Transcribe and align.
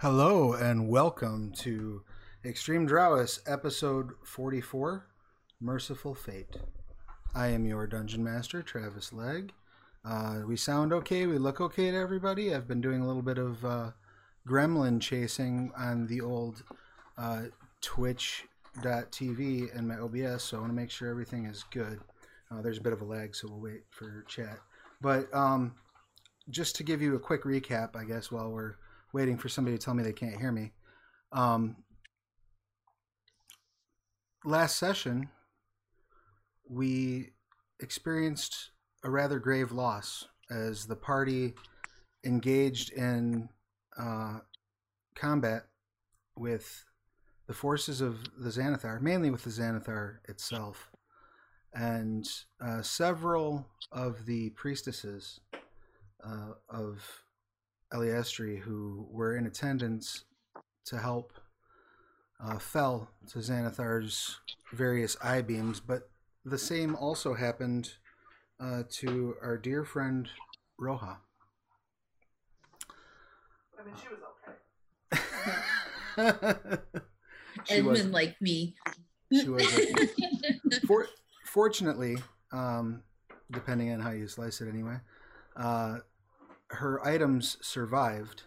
Hello 0.00 0.54
and 0.54 0.88
welcome 0.88 1.52
to 1.56 2.02
Extreme 2.42 2.86
Drowess, 2.86 3.38
episode 3.46 4.12
44 4.24 5.04
Mercyful 5.60 6.14
Fate. 6.14 6.56
I 7.34 7.48
am 7.48 7.66
your 7.66 7.86
dungeon 7.86 8.24
master, 8.24 8.62
Travis 8.62 9.12
Legge. 9.12 9.50
Uh, 10.02 10.40
we 10.46 10.56
sound 10.56 10.94
okay, 10.94 11.26
we 11.26 11.36
look 11.36 11.60
okay 11.60 11.90
to 11.90 11.96
everybody. 11.98 12.54
I've 12.54 12.66
been 12.66 12.80
doing 12.80 13.02
a 13.02 13.06
little 13.06 13.20
bit 13.20 13.36
of 13.36 13.62
uh, 13.62 13.90
gremlin 14.48 15.02
chasing 15.02 15.70
on 15.76 16.06
the 16.06 16.22
old 16.22 16.62
uh, 17.18 17.42
twitch.tv 17.82 19.76
and 19.76 19.86
my 19.86 19.98
OBS, 19.98 20.44
so 20.44 20.56
I 20.56 20.60
want 20.60 20.72
to 20.72 20.76
make 20.76 20.90
sure 20.90 21.10
everything 21.10 21.44
is 21.44 21.66
good. 21.70 22.00
Uh, 22.50 22.62
there's 22.62 22.78
a 22.78 22.82
bit 22.82 22.94
of 22.94 23.02
a 23.02 23.04
lag, 23.04 23.36
so 23.36 23.48
we'll 23.48 23.60
wait 23.60 23.82
for 23.90 24.24
chat. 24.26 24.60
But 25.02 25.28
um, 25.34 25.74
just 26.48 26.74
to 26.76 26.84
give 26.84 27.02
you 27.02 27.16
a 27.16 27.20
quick 27.20 27.44
recap, 27.44 27.94
I 27.96 28.04
guess, 28.04 28.32
while 28.32 28.50
we're 28.50 28.76
waiting 29.12 29.36
for 29.36 29.48
somebody 29.48 29.76
to 29.76 29.84
tell 29.84 29.94
me 29.94 30.02
they 30.02 30.12
can't 30.12 30.38
hear 30.38 30.52
me. 30.52 30.72
Um, 31.32 31.76
last 34.44 34.76
session, 34.76 35.28
we 36.68 37.30
experienced 37.80 38.70
a 39.04 39.10
rather 39.10 39.38
grave 39.38 39.72
loss 39.72 40.26
as 40.50 40.86
the 40.86 40.96
party 40.96 41.54
engaged 42.24 42.92
in 42.92 43.48
uh, 43.98 44.38
combat 45.14 45.66
with 46.36 46.84
the 47.46 47.54
forces 47.54 48.00
of 48.00 48.18
the 48.38 48.50
Xanathar, 48.50 49.00
mainly 49.00 49.30
with 49.30 49.44
the 49.44 49.50
Xanathar 49.50 50.18
itself. 50.28 50.90
And 51.74 52.28
uh, 52.60 52.82
several 52.82 53.66
of 53.92 54.26
the 54.26 54.50
priestesses 54.50 55.40
uh, 56.24 56.52
of 56.68 57.02
Eilistraee 57.92 58.60
who 58.60 59.06
were 59.10 59.36
in 59.36 59.46
attendance 59.46 60.24
to 60.86 60.98
help 60.98 61.32
uh, 62.42 62.58
fell 62.58 63.10
to 63.30 63.38
Xanathar's 63.38 64.40
various 64.72 65.16
eye 65.22 65.42
beams, 65.42 65.80
but 65.80 66.08
the 66.44 66.58
same 66.58 66.94
also 66.96 67.34
happened 67.34 67.92
uh, 68.60 68.82
to 68.90 69.34
our 69.42 69.56
dear 69.58 69.84
friend 69.84 70.28
Roja. 70.80 71.16
I 73.78 73.84
mean, 73.84 73.94
she 74.00 74.08
was 74.08 74.20
okay. 76.22 76.78
She 77.64 77.74
Edmund 77.74 77.88
was- 77.98 78.06
like 78.06 78.40
me. 78.40 78.74
She 79.32 79.48
was. 79.48 79.66
For, 80.86 81.06
fortunately, 81.44 82.16
um, 82.52 83.02
depending 83.50 83.92
on 83.92 84.00
how 84.00 84.10
you 84.10 84.26
slice 84.28 84.60
it, 84.60 84.68
anyway, 84.68 84.96
uh, 85.56 85.98
her 86.70 87.04
items 87.06 87.56
survived, 87.60 88.42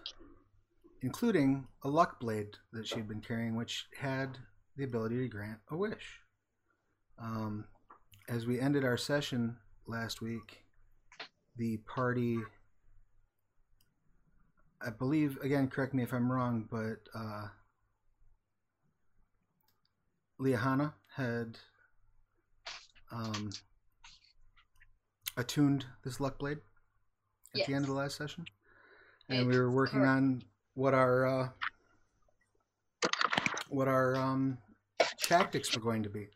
including 1.02 1.68
a 1.84 1.90
luck 1.90 2.20
blade 2.20 2.58
that 2.72 2.88
she'd 2.88 3.08
been 3.08 3.22
carrying, 3.22 3.56
which 3.56 3.88
had 4.00 4.38
the 4.78 4.84
ability 4.84 5.18
to 5.18 5.28
grant 5.28 5.60
a 5.70 5.78
wish. 5.78 6.20
Um, 7.22 7.66
as 8.30 8.46
we 8.46 8.60
ended 8.60 8.86
our 8.86 8.98
session 8.98 9.58
last 9.88 10.22
week, 10.22 10.64
the 11.58 11.78
party. 11.86 12.40
I 14.82 14.90
believe, 14.90 15.38
again, 15.42 15.68
correct 15.68 15.94
me 15.94 16.04
if 16.04 16.14
I'm 16.14 16.32
wrong, 16.32 16.68
but 16.70 17.00
uh, 17.14 17.48
Liahana 20.42 20.94
had 21.16 21.58
um, 23.12 23.52
attuned 25.38 25.86
this 26.04 26.20
luck 26.20 26.40
blade 26.40 26.60
at 27.56 27.68
the 27.68 27.74
end 27.74 27.84
of 27.86 27.90
the 27.90 27.96
last 27.96 28.18
session, 28.18 28.46
and 29.30 29.48
we 29.48 29.58
were 29.58 29.72
working 29.72 30.00
correct. 30.00 30.12
on 30.12 30.44
what 30.74 30.94
our 30.94 31.26
uh, 31.26 31.50
what 33.70 33.88
our 33.88 34.16
um, 34.16 34.58
tactics 35.22 35.76
were 35.76 35.82
going 35.82 36.04
to 36.04 36.10
be. 36.10 36.28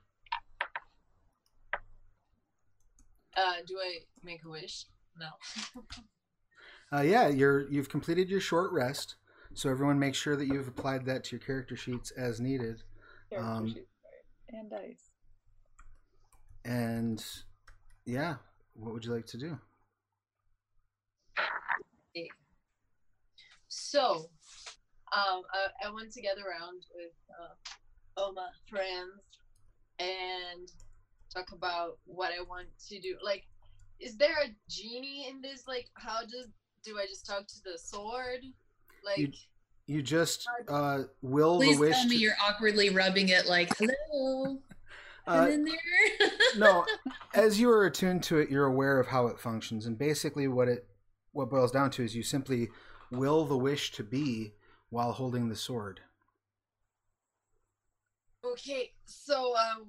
Uh, 3.36 3.54
do 3.68 3.78
I 3.80 4.00
make 4.24 4.44
a 4.46 4.50
wish? 4.50 4.86
No. 5.20 5.28
Uh, 6.90 7.02
yeah, 7.02 7.28
you're 7.28 7.70
you've 7.70 7.90
completed 7.90 8.30
your 8.30 8.40
short 8.40 8.72
rest, 8.72 9.18
so 9.54 9.70
everyone 9.70 10.00
make 10.00 10.16
sure 10.16 10.38
that 10.38 10.46
you've 10.48 10.70
applied 10.70 11.06
that 11.06 11.22
to 11.22 11.36
your 11.36 11.46
character 11.46 11.76
sheets 11.76 12.12
as 12.12 12.40
needed. 12.40 12.82
Character 13.30 13.52
Um, 13.52 13.68
sheet, 13.68 13.88
right. 14.06 14.58
And 14.58 14.70
dice. 14.72 15.10
And 16.64 17.26
yeah, 18.06 18.36
what 18.74 18.94
would 18.94 19.04
you 19.04 19.14
like 19.14 19.26
to 19.26 19.38
do? 19.38 19.60
So, 23.68 24.30
um, 25.14 25.42
I, 25.54 25.88
I 25.88 25.92
went 25.94 26.12
to 26.14 26.22
get 26.22 26.38
around 26.38 26.82
with 26.96 27.12
uh, 27.42 27.54
all 28.22 28.34
my 28.34 28.48
friends 28.70 29.12
and 30.00 30.70
talk 31.34 31.52
about 31.54 31.98
what 32.06 32.32
I 32.38 32.42
want 32.44 32.68
to 32.90 33.00
do. 33.00 33.16
Like, 33.24 33.44
is 34.00 34.16
there 34.18 34.36
a 34.44 34.50
genie 34.70 35.28
in 35.30 35.42
this? 35.42 35.64
Like, 35.68 35.88
how 35.96 36.22
does 36.22 36.48
do 36.84 36.98
I 36.98 37.06
just 37.06 37.26
talk 37.26 37.48
to 37.48 37.56
the 37.66 37.78
sword? 37.78 38.40
Like, 39.04 39.18
You- 39.18 39.32
You 39.88 40.02
just 40.02 40.48
uh, 40.68 41.04
will 41.22 41.58
Please 41.58 41.76
the 41.76 41.82
wish. 41.82 41.90
Please 41.94 42.02
tell 42.02 42.10
me 42.10 42.16
to- 42.18 42.22
you're 42.22 42.36
awkwardly 42.46 42.90
rubbing 42.90 43.30
it 43.30 43.48
like, 43.48 43.70
hello. 43.78 44.60
uh, 45.28 45.32
I'm 45.32 45.52
in 45.52 45.64
there. 45.66 46.30
no, 46.58 46.86
as 47.34 47.60
you 47.60 47.70
are 47.70 47.86
attuned 47.86 48.24
to 48.24 48.38
it, 48.40 48.50
you're 48.50 48.66
aware 48.66 49.00
of 49.00 49.08
how 49.08 49.28
it 49.28 49.40
functions, 49.40 49.86
and 49.86 49.98
basically 49.98 50.48
what 50.48 50.68
it 50.68 50.86
what 51.38 51.52
boils 51.52 51.72
down 51.72 51.92
to 51.92 52.04
is 52.04 52.16
you 52.16 52.24
simply 52.24 52.70
will 53.12 53.46
the 53.46 53.56
wish 53.56 53.92
to 53.92 54.04
be 54.04 54.54
while 54.90 55.12
holding 55.12 55.48
the 55.48 55.56
sword. 55.56 56.02
okay, 58.44 58.92
so 59.06 59.56
um, 59.56 59.88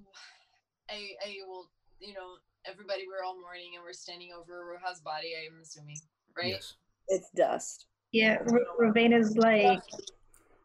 I 0.91 1.09
I 1.27 1.37
will, 1.47 1.71
you 2.01 2.13
know, 2.13 2.37
everybody 2.67 3.05
we're 3.09 3.25
all 3.25 3.41
mourning 3.41 3.71
and 3.77 3.83
we're 3.83 3.95
standing 3.95 4.31
over 4.39 4.77
Roja's 4.77 5.01
body. 5.01 5.33
I'm 5.47 5.61
assuming, 5.63 5.97
right? 6.37 6.49
Yes. 6.49 6.75
It's 7.09 7.31
dust. 7.35 7.87
Yeah, 8.13 8.39
R- 8.53 8.67
Rauvaena's 8.79 9.39
like, 9.39 9.81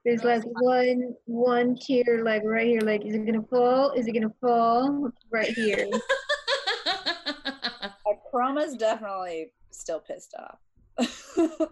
there's 0.04 0.24
like 0.26 0.44
one 0.44 1.16
one 1.26 1.78
tear 1.78 2.24
like 2.26 2.44
right 2.44 2.68
here. 2.68 2.82
Like, 2.82 3.06
is 3.06 3.16
it 3.16 3.26
gonna 3.26 3.44
fall? 3.50 3.92
Is 3.92 4.08
it 4.08 4.12
gonna 4.12 4.34
fall? 4.42 5.12
Right 5.32 5.54
here. 5.54 5.88
I 6.86 7.92
promise, 8.32 8.74
definitely 8.74 9.52
still 9.72 10.02
pissed 10.02 10.34
off. 10.38 10.60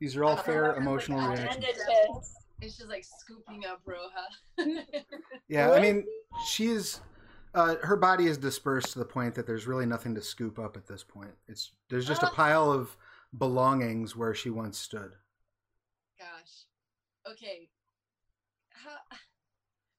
These 0.00 0.16
are 0.16 0.24
all 0.24 0.36
fair 0.36 0.74
emotional 0.74 1.18
like, 1.18 1.38
reactions. 1.38 1.64
Ended 1.64 1.80
pissed. 2.14 2.36
It's 2.60 2.76
just 2.76 2.88
like 2.88 3.04
scooping 3.04 3.64
up 3.66 3.80
Roja. 3.86 4.28
Yeah, 5.48 5.72
I 5.72 5.80
mean, 5.80 6.04
she 6.46 6.66
is. 6.66 7.00
Uh, 7.54 7.74
her 7.82 7.96
body 7.96 8.26
is 8.26 8.38
dispersed 8.38 8.92
to 8.94 8.98
the 8.98 9.04
point 9.04 9.34
that 9.34 9.46
there's 9.46 9.66
really 9.66 9.84
nothing 9.84 10.14
to 10.14 10.22
scoop 10.22 10.58
up 10.58 10.76
at 10.76 10.86
this 10.86 11.04
point. 11.04 11.32
It's 11.48 11.72
there's 11.90 12.06
just 12.06 12.22
a 12.22 12.30
Oh. 12.30 12.34
pile 12.34 12.72
of 12.72 12.96
belongings 13.36 14.16
where 14.16 14.34
she 14.34 14.48
once 14.48 14.78
stood. 14.78 15.12
Gosh. 16.18 16.64
Okay. 17.30 17.68
How... 18.70 18.96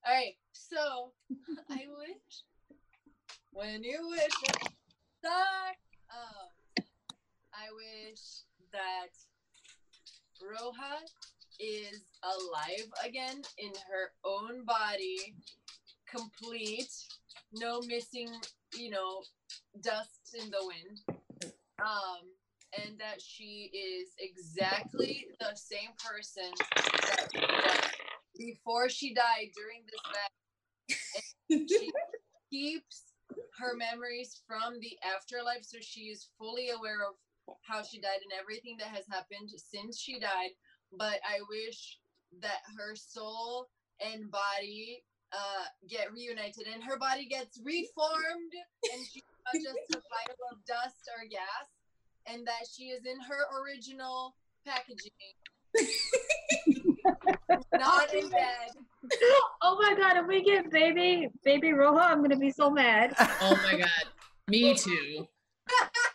All 0.06 0.12
right. 0.14 0.34
So 0.52 1.12
I 1.70 1.86
wish 1.98 2.42
when 3.52 3.84
you 3.84 4.08
wish 4.08 4.34
it 4.48 4.56
stuck. 5.20 5.76
Um, 6.10 6.48
I 7.64 7.72
wish 7.72 8.20
that 8.72 9.08
Roja 10.42 11.00
is 11.58 12.04
alive 12.22 12.92
again 13.02 13.40
in 13.56 13.70
her 13.88 14.12
own 14.22 14.64
body, 14.66 15.34
complete, 16.06 16.92
no 17.54 17.80
missing, 17.82 18.28
you 18.76 18.90
know, 18.90 19.22
dust 19.80 20.36
in 20.38 20.50
the 20.50 20.58
wind. 20.60 21.00
Um, 21.78 22.28
and 22.84 22.98
that 22.98 23.22
she 23.22 23.70
is 23.72 24.08
exactly 24.18 25.26
the 25.40 25.54
same 25.54 25.90
person 26.04 26.50
that 26.76 27.28
she 27.32 27.40
was 27.40 27.90
before 28.36 28.90
she 28.90 29.14
died 29.14 29.52
during 29.56 29.84
this 29.86 30.02
battle. 31.48 31.66
She 31.68 31.92
keeps 32.50 33.04
her 33.58 33.74
memories 33.74 34.42
from 34.46 34.80
the 34.80 34.98
afterlife, 35.16 35.64
so 35.64 35.78
she 35.80 36.02
is 36.02 36.28
fully 36.38 36.70
aware 36.70 37.08
of 37.08 37.14
how 37.62 37.82
she 37.82 38.00
died 38.00 38.22
and 38.22 38.32
everything 38.38 38.76
that 38.78 38.88
has 38.88 39.04
happened 39.10 39.50
since 39.56 39.98
she 39.98 40.18
died. 40.18 40.50
But 40.92 41.20
I 41.24 41.40
wish 41.48 41.98
that 42.40 42.62
her 42.78 42.94
soul 42.94 43.68
and 44.00 44.30
body 44.30 45.02
uh, 45.32 45.64
get 45.88 46.12
reunited 46.12 46.66
and 46.72 46.82
her 46.84 46.98
body 46.98 47.26
gets 47.26 47.60
reformed 47.64 48.52
and 48.92 49.04
she's 49.06 49.22
not 49.44 49.54
just 49.54 49.78
a 49.90 49.96
pile 49.96 50.36
of 50.52 50.64
dust 50.66 51.08
or 51.16 51.26
gas 51.28 51.68
and 52.26 52.46
that 52.46 52.66
she 52.72 52.84
is 52.84 53.04
in 53.04 53.20
her 53.20 53.46
original 53.60 54.34
packaging. 54.64 55.10
not 57.74 58.14
in 58.14 58.30
bed. 58.30 58.70
oh 59.62 59.76
my 59.80 59.94
god, 59.98 60.16
if 60.16 60.26
we 60.26 60.42
get 60.42 60.70
baby 60.70 61.28
baby 61.44 61.68
Roja, 61.68 62.02
I'm 62.02 62.22
gonna 62.22 62.36
be 62.36 62.50
so 62.50 62.70
mad. 62.70 63.14
oh 63.18 63.60
my 63.64 63.78
god. 63.78 63.88
Me 64.48 64.74
too. 64.74 65.26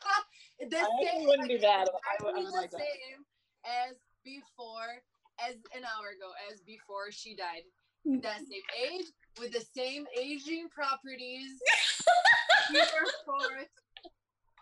the 0.59 0.77
I 0.77 0.87
same, 1.03 1.27
wouldn't 1.27 1.47
be 1.47 1.57
bad 1.57 1.87
if 1.87 1.93
I 1.95 2.23
would- 2.23 2.35
I 2.35 2.37
would 2.39 2.47
the 2.47 2.51
like 2.51 2.71
that. 2.71 2.79
same 2.79 3.25
as 3.65 3.95
before 4.23 5.01
as 5.39 5.55
an 5.75 5.83
hour 5.85 6.09
ago 6.09 6.31
as 6.51 6.59
before 6.61 7.11
she 7.11 7.35
died. 7.35 7.63
That 8.05 8.39
same 8.39 8.61
age 8.91 9.05
with 9.39 9.51
the 9.53 9.61
same 9.75 10.05
aging 10.17 10.69
properties. 10.69 11.59
forth. 13.25 13.69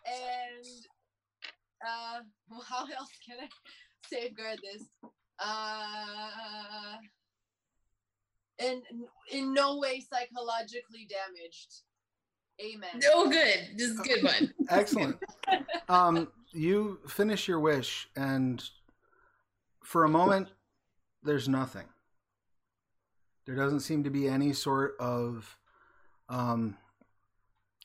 And 0.05 0.65
uh 1.85 2.19
well, 2.49 2.61
how 2.67 2.85
else 2.85 3.09
can 3.25 3.37
I 3.41 3.49
safeguard 4.07 4.59
this? 4.61 4.87
Uh 5.39 6.97
and 8.59 8.81
in 9.31 9.53
no 9.53 9.77
way 9.77 9.99
psychologically 10.01 11.07
damaged. 11.09 11.83
Amen. 12.59 13.01
Oh, 13.13 13.29
good. 13.29 13.69
This 13.75 13.89
is 13.89 13.99
a 13.99 14.03
good 14.03 14.23
one. 14.23 14.53
Excellent. 14.69 15.17
um, 15.89 16.29
you 16.53 16.99
finish 17.07 17.47
your 17.47 17.59
wish, 17.59 18.09
and 18.15 18.63
for 19.83 20.03
a 20.03 20.09
moment, 20.09 20.47
there's 21.23 21.47
nothing. 21.47 21.85
There 23.45 23.55
doesn't 23.55 23.81
seem 23.81 24.03
to 24.03 24.09
be 24.09 24.27
any 24.27 24.53
sort 24.53 24.95
of 24.99 25.57
um, 26.29 26.77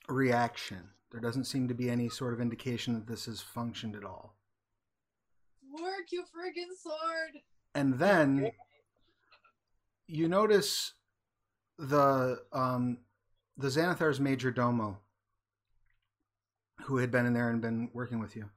reaction. 0.08 0.88
There 1.10 1.20
doesn't 1.20 1.44
seem 1.44 1.68
to 1.68 1.74
be 1.74 1.90
any 1.90 2.08
sort 2.08 2.32
of 2.32 2.40
indication 2.40 2.94
that 2.94 3.06
this 3.06 3.26
has 3.26 3.40
functioned 3.40 3.94
at 3.94 4.04
all. 4.04 4.36
Work 5.78 6.10
your 6.10 6.24
friggin' 6.24 6.74
sword. 6.82 7.42
And 7.74 7.98
then 7.98 8.50
you 10.06 10.28
notice 10.28 10.94
the 11.78 12.40
um, 12.52 12.98
the 13.62 13.68
Xanathar's 13.68 14.20
major 14.20 14.50
domo, 14.50 14.98
who 16.84 16.96
had 16.98 17.10
been 17.10 17.26
in 17.26 17.32
there 17.32 17.48
and 17.48 17.62
been 17.62 17.88
working 17.94 18.18
with 18.18 18.34
you, 18.36 18.50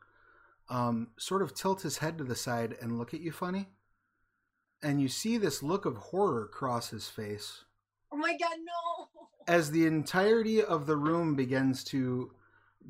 um, 0.69 1.10
sort 1.18 1.44
of 1.44 1.54
tilt 1.54 1.84
his 1.84 2.00
head 2.00 2.18
to 2.18 2.24
the 2.24 2.36
side 2.36 2.75
and 2.81 2.98
look 2.98 3.13
at 3.13 3.22
you 3.22 3.31
funny. 3.31 3.69
And 4.81 5.00
you 5.00 5.07
see 5.07 5.38
this 5.38 5.63
look 5.63 5.86
of 5.86 5.96
horror 5.98 6.48
cross 6.48 6.90
his 6.90 7.07
face 7.07 7.63
Oh 8.12 8.18
my 8.18 8.31
god, 8.38 8.57
no. 8.57 9.28
as 9.48 9.72
the 9.72 9.86
entirety 9.86 10.62
of 10.62 10.86
the 10.86 10.98
room 10.98 11.36
begins 11.36 11.84
to 11.86 12.31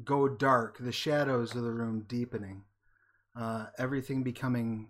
go 0.04 0.28
dark, 0.28 0.78
the 0.80 0.92
shadows 0.92 1.56
of 1.56 1.64
the 1.64 1.72
room 1.72 2.06
deepening, 2.08 2.64
uh, 3.40 3.68
everything 3.78 4.24
becoming 4.24 4.90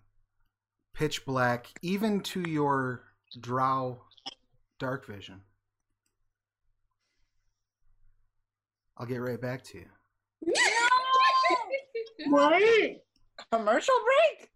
pitch 0.94 1.26
black, 1.26 1.68
even 1.82 2.22
to 2.22 2.42
your 2.48 3.04
drow 3.40 4.02
dark 4.80 5.06
vision. 5.06 5.42
I'll 8.98 9.06
get 9.06 9.18
right 9.18 9.40
back 9.40 9.64
to 9.66 9.78
you. 9.80 9.86
No! 10.46 10.54
What? 12.28 12.62
Commercial 13.52 13.94
break? 14.06 14.50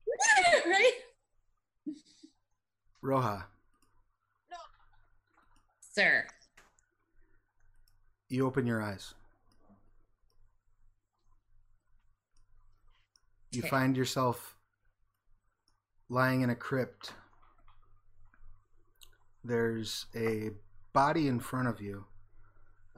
right? 0.65 0.91
Roja, 3.03 3.44
No. 4.50 4.57
Sir. 5.81 6.25
you 8.30 8.45
open 8.47 8.65
your 8.65 8.81
eyes. 8.81 9.13
You 13.51 13.59
Okay. 13.62 13.69
find 13.69 13.95
yourself 13.97 14.56
lying 16.07 16.42
in 16.42 16.50
a 16.50 16.56
crypt. 16.56 17.12
There's 19.44 20.06
a 20.15 20.51
body 20.94 21.27
in 21.27 21.39
front 21.39 21.68
of 21.68 21.81
you 21.81 22.06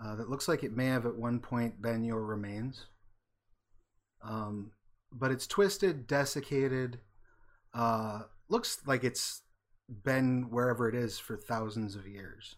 uh, 0.03 0.15
that 0.15 0.29
looks 0.29 0.47
like 0.47 0.63
it 0.63 0.75
may 0.75 0.87
have 0.87 1.05
at 1.05 1.15
one 1.15 1.39
point 1.39 1.81
been 1.81 2.03
your 2.03 2.23
remains. 2.23 2.85
Um, 4.23 4.71
but 5.11 5.31
it's 5.31 5.47
twisted, 5.47 6.07
desiccated. 6.07 6.99
Uh, 7.73 8.23
looks 8.49 8.79
like 8.85 9.03
it's 9.03 9.41
been 10.03 10.49
wherever 10.49 10.87
it 10.87 10.95
is 10.95 11.19
for 11.19 11.37
thousands 11.37 11.95
of 11.95 12.07
years. 12.07 12.55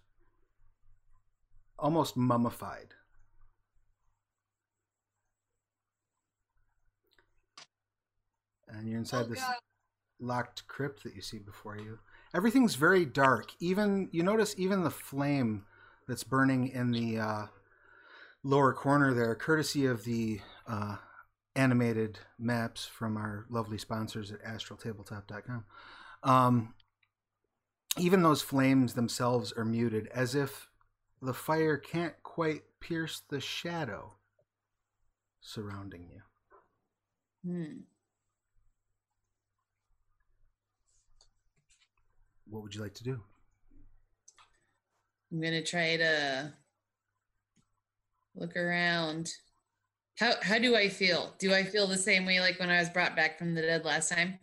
Almost 1.80 2.16
mummified. 2.16 2.94
And 8.68 8.88
you're 8.88 8.98
inside 9.00 9.26
Oh, 9.26 9.30
this 9.30 9.40
God. 9.40 9.56
locked 10.20 10.68
crypt 10.68 11.04
that 11.04 11.16
you 11.16 11.22
see 11.22 11.40
before 11.40 11.78
you. 11.78 12.00
Everything's 12.34 12.76
very 12.76 13.06
dark. 13.06 13.52
Even 13.60 14.10
you 14.12 14.24
notice 14.24 14.56
even 14.58 14.84
the 14.84 14.90
flame 14.92 15.66
that's 16.08 16.24
burning 16.24 16.68
in 16.68 16.92
the 16.92 17.20
uh, 17.20 17.46
lower 18.44 18.74
corner 18.74 19.14
there, 19.14 19.36
courtesy 19.36 19.86
of 19.86 20.04
the 20.04 20.42
uh, 20.68 20.98
animated 21.56 22.20
maps 22.38 22.86
from 22.86 23.18
our 23.18 23.46
lovely 23.50 23.78
sponsors 23.78 24.32
at 24.32 24.44
astraltabletop.com. 24.44 25.66
Um, 26.24 26.74
even 27.98 28.24
those 28.24 28.42
flames 28.42 28.94
themselves 28.94 29.54
are 29.54 29.66
muted, 29.66 30.08
as 30.08 30.36
if 30.36 30.70
the 31.22 31.34
fire 31.34 31.78
can't 31.78 32.16
quite 32.24 32.64
pierce 32.80 33.22
the 33.30 33.40
shadow 33.40 34.14
surrounding 35.42 36.10
you. 36.12 36.22
Hmm. 37.46 37.80
What 42.46 42.64
would 42.64 42.76
you 42.76 42.82
like 42.82 42.94
to 42.96 43.04
do? 43.04 43.22
I'm 45.34 45.42
gonna 45.42 45.64
try 45.64 45.98
to 45.98 46.54
look 48.36 48.56
around. 48.56 49.32
How 50.20 50.34
how 50.42 50.60
do 50.60 50.76
I 50.76 50.90
feel? 50.90 51.34
Do 51.40 51.54
I 51.54 51.64
feel 51.64 51.88
the 51.88 51.98
same 51.98 52.26
way 52.26 52.40
like 52.40 52.60
when 52.60 52.70
I 52.70 52.80
was 52.80 52.90
brought 52.90 53.16
back 53.16 53.40
from 53.40 53.56
the 53.56 53.62
dead 53.62 53.86
last 53.86 54.10
time? 54.10 54.40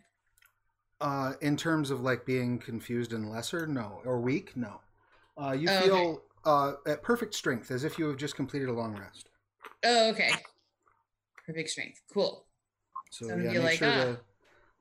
Uh, 0.99 1.33
in 1.41 1.57
terms 1.57 1.89
of 1.89 2.01
like 2.01 2.25
being 2.25 2.59
confused 2.59 3.11
and 3.11 3.29
lesser, 3.31 3.65
no, 3.65 4.01
or 4.05 4.19
weak, 4.19 4.55
no. 4.55 4.81
Uh, 5.35 5.51
you 5.51 5.67
Oh, 5.67 5.77
okay. 5.77 5.87
feel 5.87 6.21
uh, 6.45 6.73
at 6.85 7.01
perfect 7.01 7.33
strength, 7.33 7.71
as 7.71 7.83
if 7.83 7.97
you 7.97 8.05
have 8.07 8.17
just 8.17 8.35
completed 8.35 8.69
a 8.69 8.73
long 8.73 8.95
rest. 8.95 9.29
Oh, 9.83 10.09
okay. 10.11 10.31
Perfect 11.47 11.69
strength. 11.69 12.01
Cool. 12.13 12.45
So 13.09 13.27
So 13.27 13.35
yeah, 13.37 13.53
make 13.53 13.63
like, 13.63 13.79
sure 13.79 13.91
ah. 13.91 14.15
to 14.15 14.19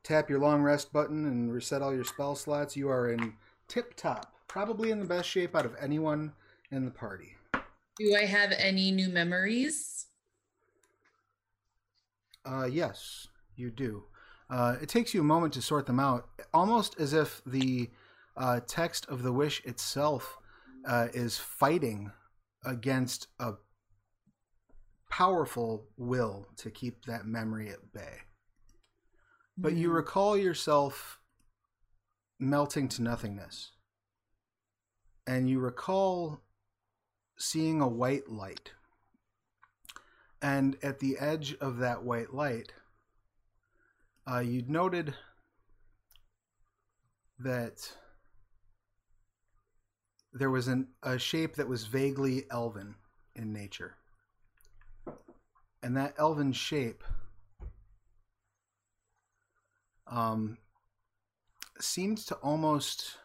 tap 0.02 0.30
your 0.30 0.38
long 0.40 0.62
rest 0.62 0.92
button 0.92 1.24
and 1.26 1.52
reset 1.52 1.82
all 1.82 1.94
your 1.94 2.04
spell 2.04 2.34
slots. 2.36 2.76
You 2.76 2.88
are 2.90 3.10
in 3.10 3.34
tip 3.68 3.94
top, 3.96 4.34
probably 4.50 4.90
in 4.90 4.98
the 4.98 5.04
best 5.04 5.28
shape 5.28 5.54
out 5.54 5.64
of 5.64 5.76
anyone 5.80 6.32
in 6.72 6.84
the 6.84 6.90
party. 6.90 7.36
Do 7.98 8.16
I 8.16 8.24
have 8.24 8.50
any 8.52 8.90
new 8.90 9.08
memories? 9.08 10.06
Uh, 12.44 12.64
yes, 12.70 13.28
you 13.54 13.70
do. 13.70 14.04
Uh, 14.50 14.76
it 14.82 14.88
takes 14.88 15.14
you 15.14 15.20
a 15.20 15.24
moment 15.24 15.52
to 15.54 15.62
sort 15.62 15.86
them 15.86 16.00
out, 16.00 16.28
almost 16.52 16.98
as 16.98 17.12
if 17.12 17.40
the 17.46 17.88
uh, 18.36 18.58
text 18.66 19.06
of 19.08 19.22
the 19.22 19.32
wish 19.32 19.64
itself 19.64 20.36
uh, 20.84 21.06
is 21.14 21.38
fighting 21.38 22.10
against 22.64 23.28
a 23.38 23.52
powerful 25.08 25.86
will 25.96 26.48
to 26.56 26.70
keep 26.70 27.04
that 27.04 27.24
memory 27.24 27.68
at 27.68 27.92
bay. 27.92 28.18
But 29.56 29.74
you 29.74 29.90
Hmm. 29.90 29.94
recall 29.96 30.36
yourself 30.36 31.20
melting 32.40 32.88
to 32.88 33.02
nothingness. 33.02 33.72
And 35.30 35.48
you 35.48 35.60
recall 35.60 36.40
seeing 37.38 37.80
a 37.80 37.86
white 37.86 38.28
light. 38.28 38.72
And 40.42 40.76
at 40.82 40.98
the 40.98 41.18
edge 41.20 41.54
of 41.60 41.78
that 41.78 42.02
white 42.02 42.34
light, 42.34 42.72
uh, 44.28 44.40
you 44.40 44.64
noted 44.66 45.14
that 47.38 47.92
there 50.32 50.50
was 50.50 50.66
an, 50.66 50.88
a 51.04 51.16
shape 51.16 51.54
that 51.54 51.68
was 51.68 51.86
vaguely 51.86 52.46
elven 52.50 52.96
in 53.36 53.52
nature. 53.52 53.94
And 55.80 55.96
that 55.96 56.14
elven 56.18 56.52
shape 56.52 57.04
um, 60.08 60.58
to 62.24 62.34
almost 62.42 63.16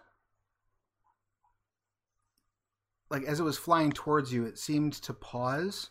like 3.09 3.24
as 3.24 3.39
it 3.39 3.43
was 3.43 3.57
flying 3.57 3.91
towards 3.91 4.33
you, 4.33 4.45
it 4.45 4.57
seemed 4.57 4.93
to 4.93 5.13
pause, 5.13 5.89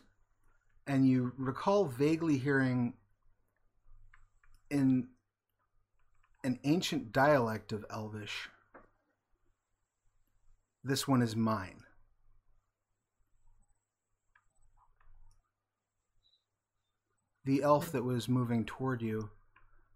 and 0.87 1.09
you 1.09 1.33
recall 1.37 1.85
vaguely 1.85 2.39
hearing 2.39 2.95
in 4.71 5.09
an 6.43 6.59
ancient 6.65 7.13
dialect 7.13 7.73
of 7.73 7.85
Elvish. 7.91 8.49
This 10.83 11.09
one 11.09 11.23
is 11.23 11.35
mine. 11.35 11.81
The 17.45 17.63
elf 17.63 17.93
that 17.93 18.05
was 18.05 18.29
moving 18.29 18.65
toward 18.65 19.03
you 19.03 19.31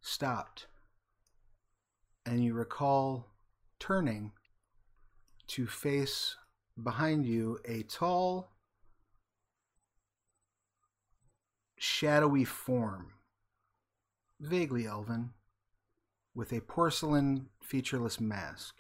stopped, 0.00 0.66
and 2.24 2.44
you 2.44 2.54
recall 2.54 3.26
turning 3.78 4.32
to 5.48 5.66
face 5.66 6.36
behind 6.82 7.26
you 7.26 7.58
a 7.64 7.82
tall, 7.82 8.52
shadowy 11.78 12.44
form, 12.44 13.12
vaguely 14.40 14.86
elven, 14.86 15.30
with 16.34 16.52
a 16.52 16.60
porcelain 16.60 17.46
featureless 17.62 18.20
mask. 18.20 18.76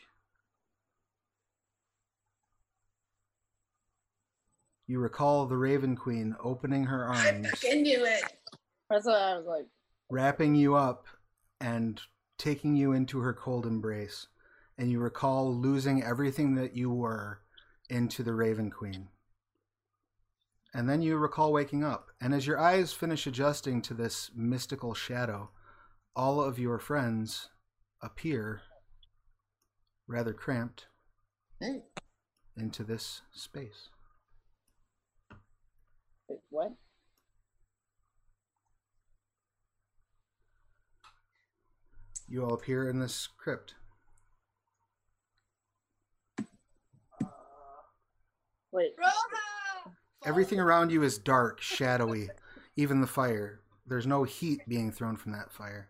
You 4.86 5.00
recall 5.00 5.46
the 5.46 5.56
Raven 5.56 5.96
Queen 5.96 6.34
opening 6.42 6.84
her 6.84 7.10
I 7.10 7.32
arms, 7.32 7.50
fucking 7.50 7.82
knew 7.82 8.04
it. 8.06 8.22
That's 8.88 9.04
what 9.04 9.20
I 9.20 9.36
was 9.36 9.44
like. 9.46 9.66
wrapping 10.08 10.54
you 10.54 10.76
up, 10.76 11.06
and 11.60 12.00
taking 12.38 12.76
you 12.76 12.92
into 12.92 13.18
her 13.18 13.34
cold 13.34 13.66
embrace. 13.66 14.28
And 14.78 14.90
you 14.90 15.00
recall 15.00 15.52
losing 15.52 16.04
everything 16.04 16.54
that 16.54 16.76
you 16.76 16.88
were 16.90 17.40
into 17.88 18.22
the 18.22 18.34
Raven 18.34 18.70
Queen. 18.70 19.08
And 20.74 20.88
then 20.88 21.00
you 21.00 21.16
recall 21.16 21.52
waking 21.52 21.82
up. 21.82 22.10
And 22.20 22.34
as 22.34 22.46
your 22.46 22.58
eyes 22.58 22.92
finish 22.92 23.26
adjusting 23.26 23.80
to 23.82 23.94
this 23.94 24.30
mystical 24.34 24.94
shadow, 24.94 25.50
all 26.14 26.42
of 26.42 26.58
your 26.58 26.78
friends 26.78 27.48
appear, 28.02 28.62
rather 30.06 30.32
cramped, 30.32 30.86
into 32.56 32.84
this 32.84 33.22
space. 33.32 33.88
Wait, 36.28 36.40
what? 36.50 36.72
You 42.28 42.44
all 42.44 42.52
appear 42.52 42.88
in 42.90 42.98
this 43.00 43.26
crypt. 43.26 43.74
Wait. 48.72 48.92
Roja! 48.98 49.92
Everything 50.26 50.60
around 50.60 50.90
you 50.90 51.02
is 51.02 51.18
dark, 51.18 51.60
shadowy, 51.60 52.28
even 52.76 53.00
the 53.00 53.06
fire. 53.06 53.60
There's 53.86 54.06
no 54.06 54.24
heat 54.24 54.60
being 54.68 54.92
thrown 54.92 55.16
from 55.16 55.32
that 55.32 55.50
fire. 55.50 55.88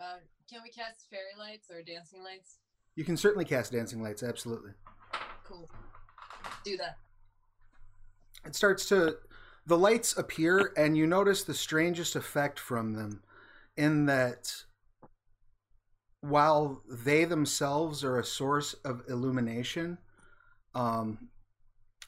Uh, 0.00 0.18
can 0.48 0.60
we 0.62 0.70
cast 0.70 1.08
fairy 1.10 1.34
lights 1.38 1.68
or 1.70 1.82
dancing 1.82 2.22
lights? 2.22 2.58
You 2.94 3.04
can 3.04 3.16
certainly 3.16 3.44
cast 3.44 3.72
dancing 3.72 4.02
lights, 4.02 4.22
absolutely. 4.22 4.72
Cool. 5.44 5.68
Do 6.64 6.76
that. 6.76 6.98
It 8.44 8.54
starts 8.54 8.86
to. 8.86 9.16
The 9.66 9.78
lights 9.78 10.16
appear, 10.16 10.72
and 10.76 10.96
you 10.96 11.06
notice 11.06 11.42
the 11.42 11.54
strangest 11.54 12.16
effect 12.16 12.58
from 12.58 12.94
them 12.94 13.22
in 13.76 14.06
that 14.06 14.64
while 16.20 16.82
they 16.88 17.24
themselves 17.24 18.02
are 18.02 18.18
a 18.18 18.24
source 18.24 18.74
of 18.84 19.02
illumination, 19.08 19.98
um, 20.74 21.28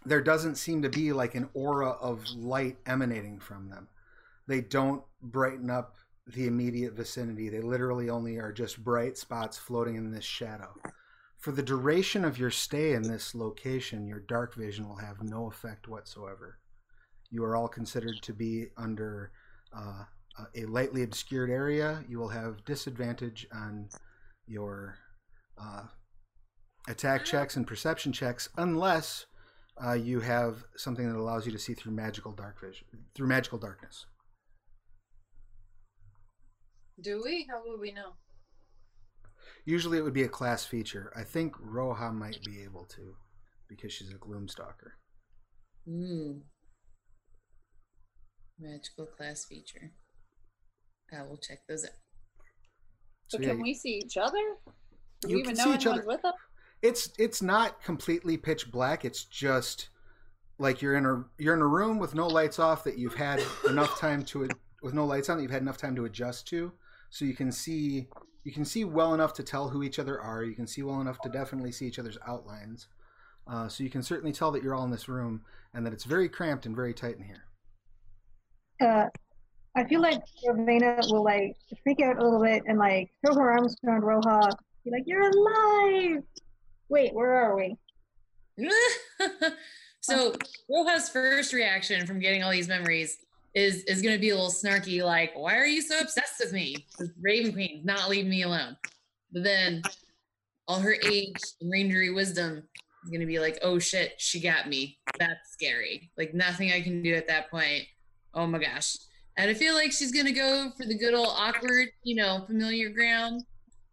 there 0.05 0.23
doesn't 0.23 0.57
seem 0.57 0.83
to 0.83 0.89
be 0.89 1.13
like 1.13 1.35
an 1.35 1.49
aura 1.55 1.91
of 1.91 2.25
light 2.35 2.79
emanating 2.87 3.39
from 3.39 3.69
them. 3.69 3.89
They 4.47 4.61
don't 4.61 5.03
brighten 5.23 5.71
up 5.71 5.97
the 6.27 6.47
immediate 6.47 6.95
vicinity. 6.95 7.49
They 7.49 7.61
literally 7.61 8.09
only 8.09 8.39
are 8.39 8.53
just 8.53 8.83
bright 8.83 9.19
spots 9.19 9.59
floating 9.59 9.97
in 9.97 10.11
this 10.11 10.25
shadow. 10.25 10.75
For 11.39 11.53
the 11.53 11.63
duration 11.63 12.25
of 12.25 12.39
your 12.39 12.51
stay 12.51 12.93
in 12.93 13.03
this 13.03 13.35
location, 13.35 14.07
your 14.07 14.21
dark 14.21 14.55
vision 14.55 14.89
will 14.89 14.97
have 14.97 15.23
no 15.23 15.47
effect 15.47 15.89
whatsoever. 15.89 16.59
You 17.31 17.45
are 17.45 17.57
all 17.57 17.69
considered 17.69 18.21
to 18.23 18.33
be 18.33 18.67
under 18.77 19.33
uh, 19.75 20.05
a 20.55 20.65
lightly 20.67 21.03
obscured 21.03 21.51
area. 21.51 22.05
You 22.09 22.19
will 22.19 22.29
have 22.29 22.65
disadvantage 22.65 23.47
on 23.53 23.89
your 24.47 24.97
uh, 25.61 25.85
attack 26.89 27.25
checks 27.25 27.57
and 27.57 27.67
perception 27.67 28.13
checks 28.13 28.49
unless 28.57 29.27
uh, 29.85 29.93
you 29.95 30.21
have 30.21 30.65
something 30.77 31.09
that 31.11 31.19
allows 31.19 31.47
you 31.47 31.53
to 31.53 31.59
see 31.59 31.75
through 31.75 31.93
magical 31.93 32.33
dark 32.33 32.61
vision, 32.61 32.87
through 33.15 33.29
magical 33.29 33.59
darkness. 33.59 34.07
Do 37.01 37.23
we? 37.25 37.47
How 37.51 37.63
would 37.65 37.81
we 37.81 37.93
know? 37.93 38.13
Usually, 39.65 39.99
it 39.99 40.03
would 40.03 40.13
be 40.15 40.23
a 40.23 40.29
class 40.29 40.65
feature. 40.65 41.13
I 41.17 41.23
think 41.25 41.57
Roja 41.57 42.13
might 42.13 42.43
be 42.45 42.63
able 42.63 42.85
to, 42.87 43.17
because 43.69 43.93
she's 43.93 44.11
a 44.11 44.15
Gloomstalker. 44.19 44.93
Ooh. 45.89 46.43
Magical 48.59 49.07
class 49.07 49.45
feature. 49.47 49.93
I 51.13 51.23
will 51.23 51.39
check 51.39 51.61
those 51.69 51.85
out. 51.85 51.91
So 53.29 53.39
So, 53.39 53.43
yeah, 53.43 53.51
can 53.51 53.63
we 53.63 53.75
see 53.75 54.01
each 54.05 54.17
other? 54.17 54.39
Do 55.23 55.29
You 55.29 55.37
we 55.37 55.41
even 55.43 55.55
can 55.57 55.65
know 55.65 55.71
see 55.73 55.77
each 55.77 55.87
anyone's 55.87 56.01
other. 56.01 56.07
with 56.07 56.25
us? 56.25 56.35
It's 56.83 57.11
it's 57.19 57.43
not 57.43 57.83
completely 57.83 58.37
pitch 58.37 58.71
black. 58.71 59.05
It's 59.05 59.25
just 59.25 59.91
like 60.59 60.83
you're 60.83 60.97
in 60.97 61.07
a 61.07 61.25
you're 61.39 61.55
in 61.55 61.63
a 61.63 61.67
room 61.67 61.99
with 61.99 62.15
no 62.15 62.27
lights 62.27 62.59
off 62.59 62.85
that 62.85 62.99
you've 62.99 63.15
had 63.15 63.43
enough 63.69 63.99
time 63.99 64.25
to 64.27 64.49
with 64.83 64.95
no 64.95 65.05
lights 65.05 65.29
on 65.29 65.37
that 65.37 65.43
you've 65.43 65.51
had 65.51 65.63
enough 65.63 65.77
time 65.77 65.95
to 65.97 66.05
adjust 66.05 66.47
to, 66.49 66.73
so 67.11 67.25
you 67.25 67.35
can 67.35 67.53
see 67.53 68.09
you 68.45 68.53
can 68.53 68.65
see 68.65 68.85
well 68.85 69.15
enough 69.15 69.35
to 69.35 69.43
tell 69.43 69.69
who 69.69 69.83
each 69.83 69.99
other 69.99 70.21
are. 70.21 70.43
You 70.45 70.55
can 70.55 70.67
see 70.67 70.83
well 70.83 71.01
enough 71.01 71.21
to 71.23 71.29
definitely 71.29 71.73
see 71.73 71.87
each 71.87 71.99
other's 71.99 72.19
outlines. 72.27 72.89
Uh, 73.47 73.69
so 73.69 73.83
you 73.83 73.91
can 73.91 74.03
certainly 74.03 74.33
tell 74.33 74.51
that 74.53 74.63
you're 74.63 74.75
all 74.75 74.85
in 74.85 74.91
this 74.91 75.09
room 75.09 75.43
and 75.75 75.85
that 75.85 75.93
it's 75.93 76.05
very 76.05 76.29
cramped 76.29 76.67
and 76.67 76.77
very 76.77 76.95
tight 76.95 77.17
in 77.17 77.25
here. 77.25 77.45
Uh, 78.81 79.07
I 79.77 79.85
feel 79.85 80.01
like 80.01 80.21
Rauvaena 80.47 81.11
will 81.11 81.25
like 81.25 81.57
freak 81.83 82.01
out 82.01 82.19
a 82.19 82.23
little 82.23 82.43
bit 82.43 82.63
and 82.67 82.79
like 82.79 83.11
throw 83.25 83.35
her 83.35 83.51
arms 83.51 83.77
around 83.87 84.03
Roja, 84.03 84.51
be 84.85 84.91
like, 84.91 85.05
"You're 85.07 85.29
alive!" 85.29 86.23
Wait, 86.91 87.15
where 87.15 87.33
are 87.33 87.57
we? 87.57 87.77
so 90.01 90.35
Roja's 90.69 91.09
first 91.09 91.53
reaction 91.53 92.05
from 92.05 92.19
getting 92.19 92.43
all 92.43 92.51
these 92.51 92.69
memories 92.69 93.17
is 93.55 93.85
is 93.85 94.03
gonna 94.03 94.19
be 94.19 94.31
a 94.31 94.35
little 94.35 94.51
snarky, 94.51 95.03
like, 95.03 95.31
why 95.35 95.57
are 95.57 95.67
you 95.67 95.83
so 95.83 95.99
obsessed 96.01 96.41
with 96.41 96.53
me? 96.53 96.87
Raven 97.21 97.53
Queen's 97.53 97.85
not 97.85 98.11
leaving 98.11 98.29
me 98.29 98.43
alone. 98.43 98.77
But 99.33 99.45
then 99.45 99.83
all 100.67 100.81
her 100.81 100.97
age 101.05 101.37
and 101.61 101.73
rangery 101.73 102.15
wisdom 102.15 102.65
is 103.05 103.11
gonna 103.11 103.27
be 103.27 103.39
like, 103.39 103.61
oh 103.63 103.79
shit, 103.79 104.15
she 104.19 104.41
got 104.41 104.69
me. 104.69 104.99
That's 105.19 105.53
scary. 105.53 106.11
Like 106.19 106.35
nothing 106.35 106.73
I 106.73 106.81
can 106.81 107.03
do 107.03 107.15
at 107.15 107.29
that 107.29 107.51
point. 107.53 107.85
Oh 108.35 108.49
my 108.49 108.59
gosh. 108.59 108.97
And 109.37 109.49
I 109.49 109.55
feel 109.55 109.75
like 109.75 109.93
she's 109.93 110.13
gonna 110.13 110.33
go 110.33 110.73
for 110.77 110.87
the 110.87 110.99
good 110.99 111.15
old 111.15 111.35
awkward, 111.37 111.91
you 112.03 112.17
know, 112.17 112.43
familiar 112.49 112.91
ground 112.91 113.45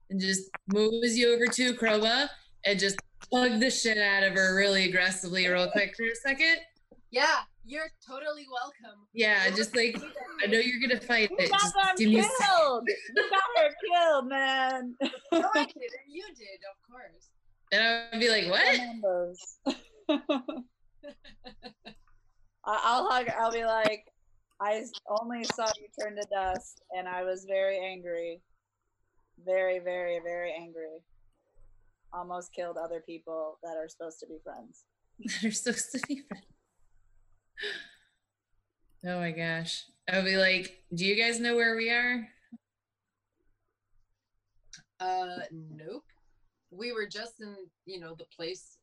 and 0.10 0.20
just 0.20 0.50
moves 0.68 1.16
you 1.16 1.34
over 1.34 1.46
to 1.46 1.74
Kroba 1.76 2.30
and 2.68 2.80
just 2.80 2.98
plug 3.32 3.60
the 3.60 3.70
shit 3.72 3.98
out 3.98 4.24
of 4.24 4.34
her 4.34 4.56
really 4.56 4.86
aggressively 4.90 5.48
real 5.48 5.70
quick 5.72 5.96
for 5.96 6.04
a 6.04 6.16
second. 6.16 6.58
Yeah, 7.12 7.38
you're 7.66 7.90
totally 8.06 8.46
welcome. 8.52 9.00
Yeah, 9.14 9.50
just 9.52 9.76
like 9.76 9.98
I 10.44 10.48
know 10.48 10.60
you're 10.60 10.82
gonna 10.86 11.00
fight 11.02 11.30
You 11.32 11.38
it. 11.40 11.50
got 11.50 11.62
Just 11.62 11.74
them 11.74 11.96
give 11.98 12.10
me 12.10 12.16
killed. 12.22 12.84
you 13.16 13.30
got 13.30 13.64
her 13.64 13.70
killed, 13.88 14.28
man. 14.28 14.96
No, 15.32 15.50
I 15.56 15.66
didn't. 15.66 15.76
You 16.10 16.24
did, 16.36 16.60
of 16.70 16.78
course. 16.92 17.30
and 17.72 17.82
I'd 18.14 18.20
be 18.20 18.30
like, 18.30 18.48
what? 18.50 18.80
I'll 22.66 23.10
hug. 23.10 23.30
I'll 23.40 23.52
be 23.52 23.64
like, 23.66 24.04
I 24.60 24.84
only 25.22 25.44
saw 25.46 25.66
you 25.80 25.88
turn 26.02 26.16
to 26.18 26.26
dust, 26.32 26.82
and 26.98 27.08
I 27.08 27.24
was 27.24 27.46
very 27.48 27.80
angry, 27.80 28.42
very, 29.46 29.80
very, 29.80 30.20
very 30.24 30.54
angry. 30.54 31.00
Almost 32.14 32.54
killed 32.54 32.78
other 32.78 33.02
people 33.06 33.60
that 33.64 33.76
are 33.78 33.88
supposed 33.88 34.20
to 34.22 34.28
be 34.28 34.38
friends. 34.44 34.84
That 35.42 35.48
are 35.48 35.52
supposed 35.52 35.92
to 35.94 36.00
be 36.08 36.22
friends. 36.28 36.46
Oh 39.06 39.20
my 39.20 39.32
gosh. 39.32 39.86
I'll 40.12 40.24
be 40.24 40.38
like, 40.38 40.84
do 40.94 41.06
you 41.06 41.16
guys 41.16 41.40
know 41.40 41.56
where 41.56 41.76
we 41.76 41.90
are? 41.90 42.28
Uh, 45.00 45.40
nope. 45.52 46.04
We 46.72 46.92
were 46.92 47.08
just 47.08 47.40
in, 47.42 47.56
you 47.86 48.00
know, 48.00 48.16
the 48.18 48.26
place 48.36 48.78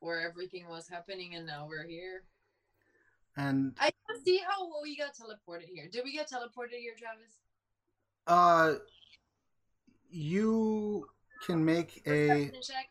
where 0.00 0.20
everything 0.20 0.68
was 0.68 0.88
happening, 0.88 1.34
and 1.34 1.46
now 1.46 1.66
we're 1.68 1.86
here. 1.86 2.24
And 3.36 3.74
I 3.78 3.90
don't 4.08 4.24
see 4.24 4.40
how 4.48 4.68
we 4.82 4.96
got 4.96 5.10
teleported 5.14 5.68
here. 5.72 5.88
Did 5.90 6.02
we 6.04 6.12
get 6.12 6.30
teleported 6.30 6.78
here, 6.80 6.94
Travis? 6.98 7.36
uh, 8.26 8.74
you 10.10 11.06
can 11.46 11.64
make 11.64 12.02
a 12.06 12.50
check. 12.62 12.88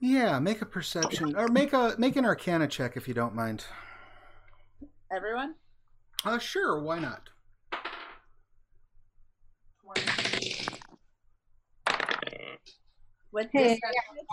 yeah, 0.00 0.38
make 0.38 0.62
a 0.62 0.66
perception 0.66 1.36
or 1.36 1.48
make 1.48 1.72
a 1.72 1.94
make 1.98 2.16
an 2.16 2.24
Arcana 2.24 2.66
check 2.68 2.96
if 2.96 3.06
you 3.08 3.14
don't 3.14 3.34
mind. 3.34 3.64
Everyone. 5.14 5.54
Uh, 6.24 6.38
sure, 6.38 6.80
why 6.82 6.98
not? 6.98 7.28
With 13.32 13.48
Hey, 13.52 13.68
this, 13.68 13.80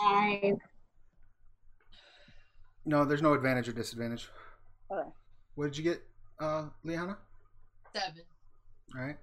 Five. 0.01 0.55
No, 2.85 3.05
there's 3.05 3.21
no 3.21 3.33
advantage 3.33 3.67
or 3.69 3.73
disadvantage. 3.73 4.29
Okay. 4.91 5.09
What 5.55 5.65
did 5.65 5.77
you 5.77 5.83
get, 5.83 6.01
uh, 6.39 6.65
Liahana? 6.85 7.17
Seven. 7.95 8.21
All 8.95 9.01
right. 9.01 9.17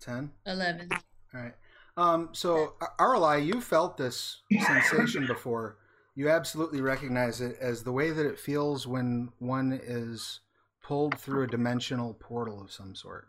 Ten. 0.00 0.30
11. 0.46 0.88
All 0.92 0.98
right. 1.40 1.54
Um, 1.98 2.28
so, 2.30 2.74
Arli, 3.00 3.34
uh, 3.34 3.36
you 3.38 3.60
felt 3.60 3.96
this 3.96 4.42
sensation 4.64 5.26
before. 5.26 5.78
You 6.14 6.28
absolutely 6.28 6.80
recognize 6.80 7.40
it 7.40 7.56
as 7.60 7.82
the 7.82 7.90
way 7.90 8.12
that 8.12 8.24
it 8.24 8.38
feels 8.38 8.86
when 8.86 9.30
one 9.40 9.72
is 9.82 10.38
pulled 10.80 11.18
through 11.18 11.42
a 11.42 11.46
dimensional 11.48 12.14
portal 12.14 12.62
of 12.62 12.70
some 12.70 12.94
sort. 12.94 13.26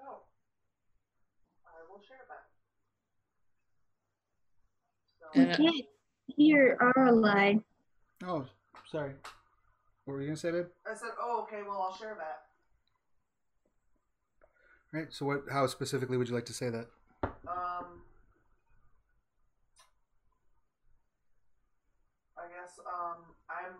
Oh, 0.00 0.20
I 1.66 1.82
will 1.90 2.00
share 2.06 2.24
that. 5.34 5.52
Uh, 5.52 5.56
can't 5.56 5.86
hear 6.36 6.78
Oh, 8.24 8.46
sorry. 8.88 9.14
What 10.04 10.14
were 10.14 10.20
you 10.20 10.28
gonna 10.28 10.36
say, 10.36 10.52
babe? 10.52 10.66
I 10.88 10.94
said, 10.94 11.10
"Oh, 11.20 11.42
okay. 11.42 11.62
Well, 11.66 11.82
I'll 11.82 11.96
share 11.96 12.14
that." 12.14 12.46
All 14.94 15.00
right. 15.00 15.12
So, 15.12 15.26
what? 15.26 15.42
How 15.50 15.66
specifically 15.66 16.16
would 16.16 16.28
you 16.28 16.34
like 16.36 16.46
to 16.46 16.52
say 16.52 16.70
that? 16.70 16.86
Um, 17.22 18.02
I 22.38 22.46
guess 22.48 22.78
um, 22.86 23.22
I'm 23.48 23.74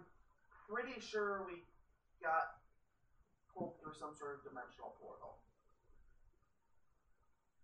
pretty 0.68 1.00
sure 1.00 1.42
we 1.46 1.62
got 2.22 2.56
pulled 3.56 3.74
through 3.80 3.94
some 3.98 4.10
sort 4.18 4.36
of 4.36 4.42
dimensional 4.42 4.94
portal. 5.00 5.36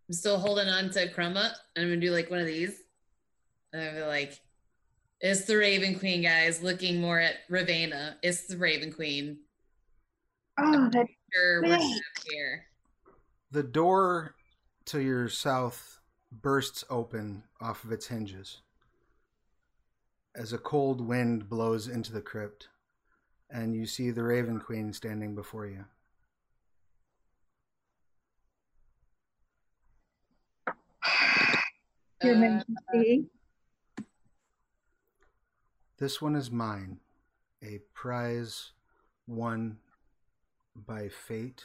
I'm 0.08 0.14
still 0.14 0.38
holding 0.38 0.68
on 0.68 0.90
to 0.90 1.12
Crumba, 1.12 1.52
and 1.74 1.84
I'm 1.84 1.88
gonna 1.88 2.00
do 2.00 2.12
like 2.12 2.30
one 2.30 2.38
of 2.38 2.46
these. 2.46 2.82
And 3.72 3.82
I'm 3.82 3.88
gonna 3.88 4.00
be 4.00 4.06
like, 4.06 4.40
it's 5.20 5.44
the 5.44 5.56
Raven 5.56 5.98
Queen, 5.98 6.22
guys, 6.22 6.62
looking 6.62 7.00
more 7.00 7.18
at 7.18 7.48
Rauvaena. 7.50 8.14
It's 8.22 8.46
the 8.46 8.56
Raven 8.56 8.92
Queen. 8.92 9.38
Oh, 10.58 10.88
that 10.92 11.06
Sure, 11.34 11.62
we're 11.62 11.78
safe 11.78 12.02
here. 12.30 12.66
The 13.50 13.62
door 13.62 14.36
to 14.86 15.00
your 15.00 15.28
south 15.28 16.00
bursts 16.32 16.84
open 16.90 17.42
off 17.60 17.84
of 17.84 17.92
its 17.92 18.06
hinges 18.06 18.60
as 20.36 20.52
a 20.52 20.58
cold 20.58 21.00
wind 21.00 21.48
blows 21.48 21.88
into 21.88 22.12
the 22.12 22.20
crypt, 22.20 22.68
and 23.50 23.74
you 23.74 23.86
see 23.86 24.10
the 24.10 24.22
Raven 24.22 24.60
Queen 24.60 24.92
standing 24.92 25.34
before 25.34 25.66
you. 25.66 25.84
you're 32.22 32.34
Uh, 32.36 32.38
meant 32.38 32.66
to 32.66 32.74
be. 32.92 33.26
This 35.98 36.20
one 36.20 36.36
is 36.36 36.50
mine, 36.50 37.00
a 37.62 37.80
prize 37.94 38.72
won 39.26 39.78
by 40.74 41.08
fate. 41.08 41.62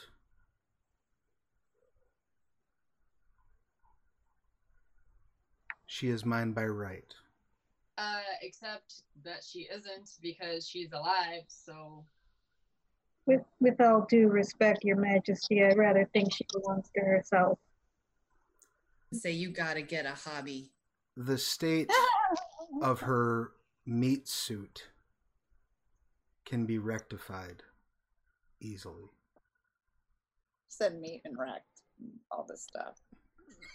She 5.92 6.08
is 6.08 6.26
mine 6.26 6.54
by 6.54 6.68
right. 6.68 7.14
Uh, 7.98 8.22
except 8.42 9.02
that 9.26 9.44
she 9.44 9.68
isn't 9.70 10.10
because 10.22 10.66
she's 10.66 10.94
alive. 10.94 11.44
So 11.50 12.06
With 13.26 13.42
with 13.60 13.82
all 13.82 14.08
due 14.10 14.30
respect, 14.30 14.86
Your 14.86 14.96
Majesty, 14.96 15.62
I 15.62 15.74
rather 15.74 16.10
think 16.14 16.34
she 16.34 16.46
belongs 16.54 16.90
to 16.96 17.02
herself. 17.04 17.60
say 19.12 19.32
you 19.32 19.50
gotta 19.50 19.82
get 19.82 20.06
a 20.06 20.12
hobby. 20.12 20.72
The 21.18 21.38
state 21.38 21.92
of 22.82 23.02
her 23.02 23.52
meat 23.86 24.30
suit 24.30 24.88
can 26.46 26.66
be 26.66 26.78
rectified 26.78 27.64
easily. 28.62 29.12
Said 30.70 31.02
meat 31.02 31.22
and 31.26 31.38
wrecked. 31.38 31.82
All 32.32 32.48
this 32.48 32.64
stuff. 32.64 33.02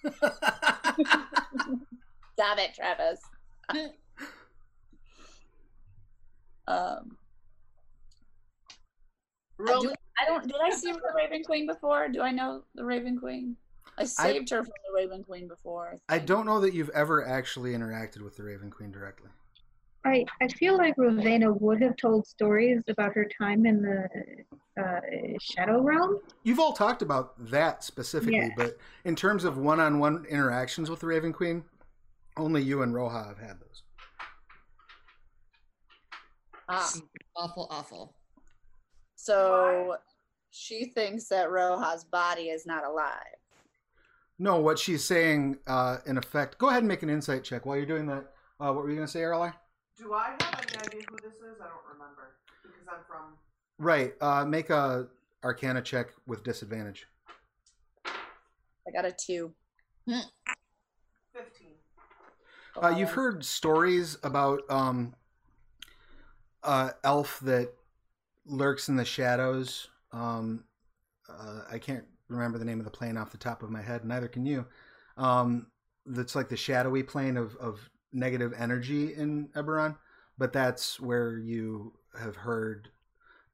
Stop 2.38 2.58
it, 2.58 2.74
Travis. 2.74 3.20
um, 6.68 7.16
I, 9.58 9.80
do, 9.80 9.94
I 10.20 10.26
don't. 10.26 10.46
Did 10.46 10.56
I 10.62 10.68
see 10.70 10.92
the 10.92 11.00
Raven 11.16 11.42
Queen 11.44 11.66
before? 11.66 12.08
Do 12.08 12.20
I 12.20 12.30
know 12.30 12.62
the 12.74 12.84
Raven 12.84 13.18
Queen? 13.18 13.56
I 13.96 14.04
saved 14.04 14.50
her 14.50 14.62
from 14.62 14.74
the 14.86 14.94
Raven 14.94 15.24
Queen 15.24 15.48
before. 15.48 15.98
I 16.10 16.16
think. 16.16 16.28
don't 16.28 16.44
know 16.44 16.60
that 16.60 16.74
you've 16.74 16.90
ever 16.90 17.26
actually 17.26 17.72
interacted 17.72 18.20
with 18.20 18.36
the 18.36 18.42
Raven 18.42 18.70
Queen 18.70 18.92
directly. 18.92 19.30
I, 20.04 20.24
I 20.40 20.48
feel 20.48 20.76
like 20.76 20.94
Rauvaena 20.96 21.58
would 21.60 21.80
have 21.82 21.96
told 21.96 22.26
stories 22.26 22.82
about 22.88 23.14
her 23.14 23.26
time 23.40 23.66
in 23.66 23.82
the 23.82 24.08
uh, 24.80 25.00
Shadow 25.40 25.80
Realm. 25.80 26.20
You've 26.44 26.60
all 26.60 26.74
talked 26.74 27.02
about 27.02 27.32
that 27.50 27.82
specifically, 27.82 28.36
Yeah. 28.36 28.50
but 28.56 28.78
in 29.04 29.16
terms 29.16 29.44
of 29.44 29.58
one-on-one 29.58 30.26
interactions 30.28 30.90
with 30.90 31.00
the 31.00 31.06
Raven 31.06 31.32
Queen, 31.32 31.64
only 32.36 32.62
you 32.62 32.82
and 32.82 32.92
Roja 32.94 33.26
have 33.28 33.38
had 33.38 33.58
those. 33.60 33.82
Ah, 36.68 36.92
Awful, 37.36 37.68
awful. 37.70 38.16
so 39.14 39.96
she 40.50 40.86
thinks 40.94 41.28
that 41.28 41.48
Roja's 41.48 42.04
body 42.04 42.44
is 42.48 42.66
not 42.66 42.84
alive. 42.84 43.20
No, 44.38 44.60
what 44.60 44.78
she's 44.78 45.04
saying, 45.04 45.58
uh, 45.66 45.98
in 46.06 46.18
effect. 46.18 46.58
Go 46.58 46.68
ahead 46.68 46.80
and 46.80 46.88
make 46.88 47.02
an 47.02 47.08
insight 47.10 47.44
check 47.44 47.64
while 47.64 47.76
you're 47.76 47.86
doing 47.86 48.06
that. 48.06 48.24
Uh, 48.60 48.72
what 48.72 48.76
were 48.84 48.90
you 48.90 48.96
going 48.96 49.06
to 49.06 49.12
say, 49.12 49.20
Arli? 49.20 49.52
Do 49.96 50.12
I 50.12 50.34
have 50.40 50.64
any 50.68 50.76
idea 50.86 51.00
who 51.08 51.16
this 51.22 51.36
is? 51.36 51.56
I 51.60 51.64
don't 51.68 51.86
remember 51.92 52.36
because 52.62 52.86
I'm 52.88 53.04
from. 53.08 53.34
Right. 53.78 54.12
Uh, 54.20 54.44
make 54.44 54.68
a 54.70 55.06
Arcana 55.42 55.80
check 55.80 56.08
with 56.26 56.42
disadvantage. 56.42 57.06
I 58.06 58.90
got 58.94 59.04
a 59.06 59.12
two. 59.12 59.52
Uh, 62.82 62.94
you've 62.96 63.12
heard 63.12 63.44
stories 63.44 64.18
about 64.22 64.60
um, 64.68 65.14
uh, 66.62 66.90
elf 67.04 67.40
that 67.40 67.72
lurks 68.44 68.88
in 68.88 68.96
the 68.96 69.04
shadows. 69.04 69.88
Um, 70.12 70.64
uh, 71.28 71.62
I 71.70 71.78
can't 71.78 72.04
remember 72.28 72.58
the 72.58 72.64
name 72.64 72.78
of 72.78 72.84
the 72.84 72.90
plane 72.90 73.16
off 73.16 73.30
the 73.30 73.38
top 73.38 73.62
of 73.62 73.70
my 73.70 73.80
head. 73.80 74.04
Neither 74.04 74.28
can 74.28 74.44
you. 74.44 74.66
Um, 75.16 75.68
that's 76.04 76.34
like 76.34 76.48
the 76.48 76.56
shadowy 76.56 77.02
plane 77.02 77.36
of, 77.36 77.56
of 77.56 77.88
negative 78.12 78.52
energy 78.56 79.14
in 79.14 79.48
Eberron, 79.48 79.96
but 80.36 80.52
that's 80.52 81.00
where 81.00 81.38
you 81.38 81.94
have 82.18 82.36
heard 82.36 82.90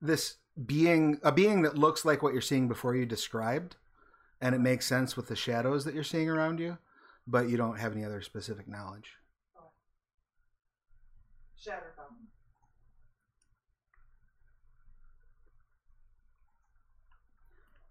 this 0.00 0.36
being 0.66 1.18
a 1.22 1.32
being 1.32 1.62
that 1.62 1.78
looks 1.78 2.04
like 2.04 2.22
what 2.22 2.32
you're 2.32 2.42
seeing 2.42 2.68
before 2.68 2.94
you 2.94 3.06
described, 3.06 3.76
and 4.40 4.54
it 4.54 4.60
makes 4.60 4.86
sense 4.86 5.16
with 5.16 5.28
the 5.28 5.36
shadows 5.36 5.84
that 5.84 5.94
you're 5.94 6.04
seeing 6.04 6.28
around 6.28 6.58
you, 6.58 6.76
but 7.26 7.48
you 7.48 7.56
don't 7.56 7.78
have 7.78 7.92
any 7.92 8.04
other 8.04 8.20
specific 8.22 8.68
knowledge. 8.68 9.10
Shadowfell. 11.58 12.12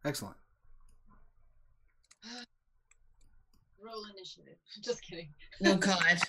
Excellent. 0.03 0.35
roll 3.83 4.05
initiative. 4.15 4.57
Just 4.81 5.01
kidding. 5.03 5.29
Oh 5.65 5.75
God. 5.75 6.19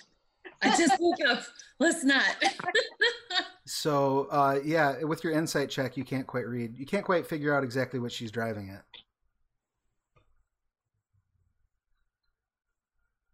I 0.64 0.76
just 0.76 1.00
woke 1.00 1.18
up. 1.28 1.42
Let's 1.80 2.04
not. 2.04 2.36
So, 3.64 4.26
uh, 4.30 4.58
yeah, 4.64 5.02
with 5.02 5.24
your 5.24 5.32
insight 5.32 5.70
check, 5.70 5.96
you 5.96 6.04
can't 6.04 6.26
quite 6.26 6.46
read. 6.46 6.76
You 6.78 6.84
can't 6.84 7.04
quite 7.04 7.26
figure 7.26 7.54
out 7.54 7.64
exactly 7.64 8.00
what 8.00 8.12
she's 8.12 8.30
driving 8.30 8.70
at. 8.70 8.84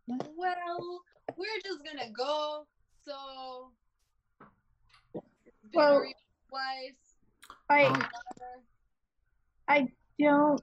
Well, 0.09 1.01
we're 1.37 1.61
just 1.65 1.85
gonna 1.85 2.11
go. 2.11 2.67
So, 3.05 3.73
Well- 5.75 6.01
Barry 6.01 6.15
Weiss, 6.51 6.95
I. 7.69 8.09
I 9.71 9.87
don't 10.19 10.63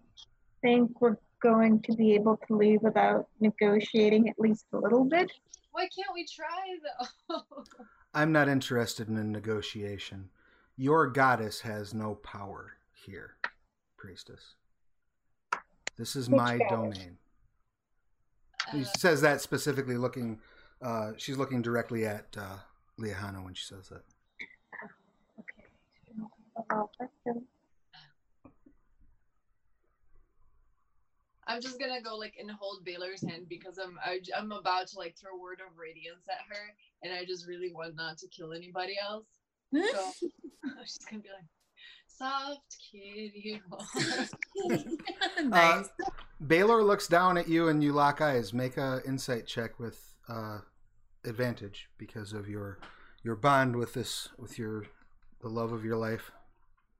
think 0.64 1.00
we're 1.00 1.18
going 1.42 1.80
to 1.84 1.94
be 1.94 2.16
able 2.16 2.38
to 2.48 2.56
leave 2.58 2.82
without 2.82 3.28
negotiating 3.40 4.28
at 4.30 4.40
least 4.40 4.66
a 4.74 4.78
little 4.78 5.04
bit. 5.06 5.32
Why 5.74 5.88
can't 5.96 6.10
we 6.14 6.26
try 6.26 6.78
though? 7.30 7.44
I'm 8.16 8.32
not 8.32 8.50
interested 8.50 9.10
in 9.10 9.18
a 9.18 9.24
negotiation. 9.24 10.30
Your 10.76 11.06
goddess 11.08 11.62
has 11.62 11.94
no 11.94 12.16
power 12.16 12.74
here, 13.06 13.36
priestess. 13.96 14.56
This 15.98 16.16
is 16.16 16.28
Which 16.30 16.38
my 16.38 16.58
goddess? 16.58 16.98
domain. 16.98 17.18
He 18.72 18.82
Uh, 18.82 18.86
says 18.98 19.22
that 19.22 19.42
specifically 19.42 19.98
looking, 19.98 20.42
uh, 20.82 21.14
she's 21.18 21.38
looking 21.38 21.62
directly 21.62 22.06
at 22.06 22.36
uh, 22.38 22.58
Liahana 23.00 23.44
when 23.44 23.54
she 23.54 23.66
says 23.66 23.90
that. 23.90 24.04
Okay. 25.40 25.68
Oh, 26.72 26.90
that's 27.00 27.12
good. 27.24 27.46
I'm 31.48 31.62
just 31.62 31.80
gonna 31.80 32.02
go 32.02 32.16
like 32.18 32.36
and 32.40 32.50
hold 32.50 32.84
Baylor's 32.84 33.22
hand 33.22 33.48
because 33.48 33.78
I'm 33.78 34.00
I, 34.04 34.20
I'm 34.36 34.52
about 34.52 34.88
to 34.88 34.98
like 34.98 35.16
throw 35.16 35.38
word 35.38 35.62
of 35.66 35.78
radiance 35.78 36.28
at 36.28 36.40
her, 36.50 36.76
and 37.04 37.14
I 37.14 37.24
just 37.24 37.48
really 37.48 37.72
want 37.72 37.96
not 37.96 38.18
to 38.20 38.28
kill 38.28 38.52
anybody 38.52 38.96
else. 39.02 39.28
So 39.72 39.80
I'm 40.64 40.72
gonna 41.12 41.22
be 41.22 41.30
like, 41.30 41.46
soft 42.08 42.78
kitty. 42.92 43.62
nice. 45.44 45.90
Baylor 46.46 46.84
looks 46.84 47.08
down 47.08 47.38
at 47.38 47.48
you 47.48 47.70
and 47.70 47.84
you 47.84 47.94
lock 47.94 48.22
eyes. 48.22 48.54
Make 48.54 48.78
a 48.78 49.02
insight 49.06 49.48
check 49.48 49.80
with 49.80 50.14
uh, 50.28 50.60
advantage 51.24 51.90
because 51.98 52.34
of 52.34 52.50
your 52.50 52.80
your 53.24 53.36
bond 53.36 53.76
with 53.76 53.94
this 53.94 54.30
with 54.38 54.60
your 54.60 54.86
the 55.42 55.50
love 55.50 55.72
of 55.72 55.86
your 55.86 55.98
life. 55.98 56.32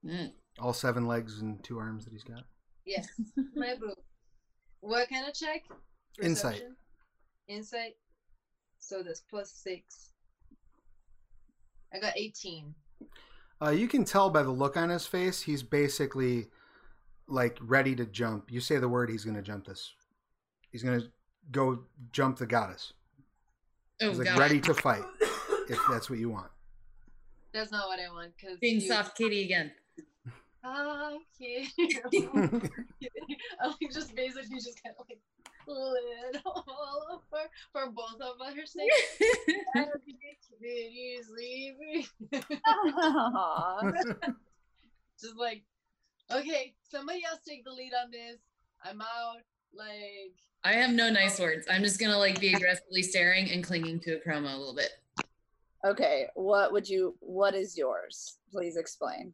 Mm. 0.06 0.32
All 0.60 0.74
seven 0.74 1.08
legs 1.08 1.40
and 1.42 1.64
two 1.64 1.78
arms 1.78 2.06
that 2.06 2.14
he's 2.14 2.24
got. 2.24 2.44
yes, 2.86 3.08
my 3.56 3.76
boo. 3.80 3.94
What 4.80 5.10
kind 5.10 5.28
of 5.28 5.34
check? 5.34 5.64
Insight. 6.22 6.54
Perception? 6.54 6.76
Insight. 7.48 7.96
So 8.80 9.02
that's 9.04 9.22
plus 9.22 9.52
six. 9.52 10.12
I 11.94 12.00
got 12.00 12.14
18. 12.16 12.74
Uh, 13.62 13.70
you 13.70 13.88
can 13.88 14.06
tell 14.06 14.30
by 14.30 14.44
the 14.44 14.52
look 14.52 14.78
on 14.78 14.90
his 14.90 15.08
face, 15.08 15.42
he's 15.42 15.64
basically 15.64 16.48
like 17.28 17.58
ready 17.62 17.96
to 17.96 18.06
jump. 18.06 18.52
You 18.52 18.60
say 18.60 18.78
the 18.78 18.90
word, 18.90 19.10
he's 19.10 19.24
going 19.24 19.36
to 19.36 19.42
jump 19.42 19.66
this. 19.66 19.94
He's 20.72 20.84
going 20.84 21.00
to 21.00 21.08
go 21.52 21.80
jump 22.12 22.38
the 22.38 22.46
goddess. 22.46 22.94
Oh 24.02 24.10
He's 24.10 24.20
like 24.20 24.28
god. 24.28 24.40
ready 24.40 24.60
to 24.62 24.74
fight 24.86 25.04
if 25.70 25.80
that's 25.90 26.10
what 26.10 26.20
you 26.20 26.30
want. 26.30 26.52
That's 27.54 27.72
not 27.72 27.88
what 27.88 28.00
I 28.00 28.12
want 28.14 28.34
because 28.38 28.60
Being 28.60 28.82
soft 28.82 29.18
kitty 29.18 29.44
again. 29.46 29.72
Ah, 30.64 31.12
kid. 31.38 31.68
I 31.82 33.68
like 33.68 33.92
just 33.94 34.16
basically 34.16 34.58
just 34.58 34.82
kind 34.84 34.96
of 35.00 35.06
like 35.08 35.20
little 35.68 36.42
all 36.46 37.24
for 37.30 37.40
for 37.72 37.92
both 37.92 38.20
of 38.20 38.42
our 38.42 38.66
sake. 38.66 38.90
Kitty's 40.62 41.30
leaving. 41.30 42.06
Aw. 42.68 43.82
just 45.20 45.38
like, 45.38 45.64
okay, 46.32 46.74
somebody 46.90 47.24
else 47.30 47.42
take 47.48 47.64
the 47.66 47.72
lead 47.72 47.92
on 47.94 48.12
this. 48.12 48.40
I'm 48.84 49.02
out. 49.02 49.42
Like, 49.74 50.34
I 50.64 50.74
have 50.74 50.92
no 50.92 51.10
nice 51.10 51.40
words. 51.40 51.66
I'm 51.70 51.84
just 51.84 52.00
gonna 52.00 52.18
like 52.18 52.40
be 52.40 52.54
aggressively 52.54 53.02
staring 53.04 53.50
and 53.52 53.64
clinging 53.64 54.00
to 54.02 54.20
Akroma 54.20 54.54
a 54.54 54.58
little 54.58 54.76
bit. 54.76 54.92
okay, 55.86 56.28
what 56.36 56.72
would 56.72 56.88
you? 56.88 57.16
What 57.20 57.56
is 57.56 57.78
yours? 57.78 58.38
Please 58.52 58.78
explain. 58.78 59.34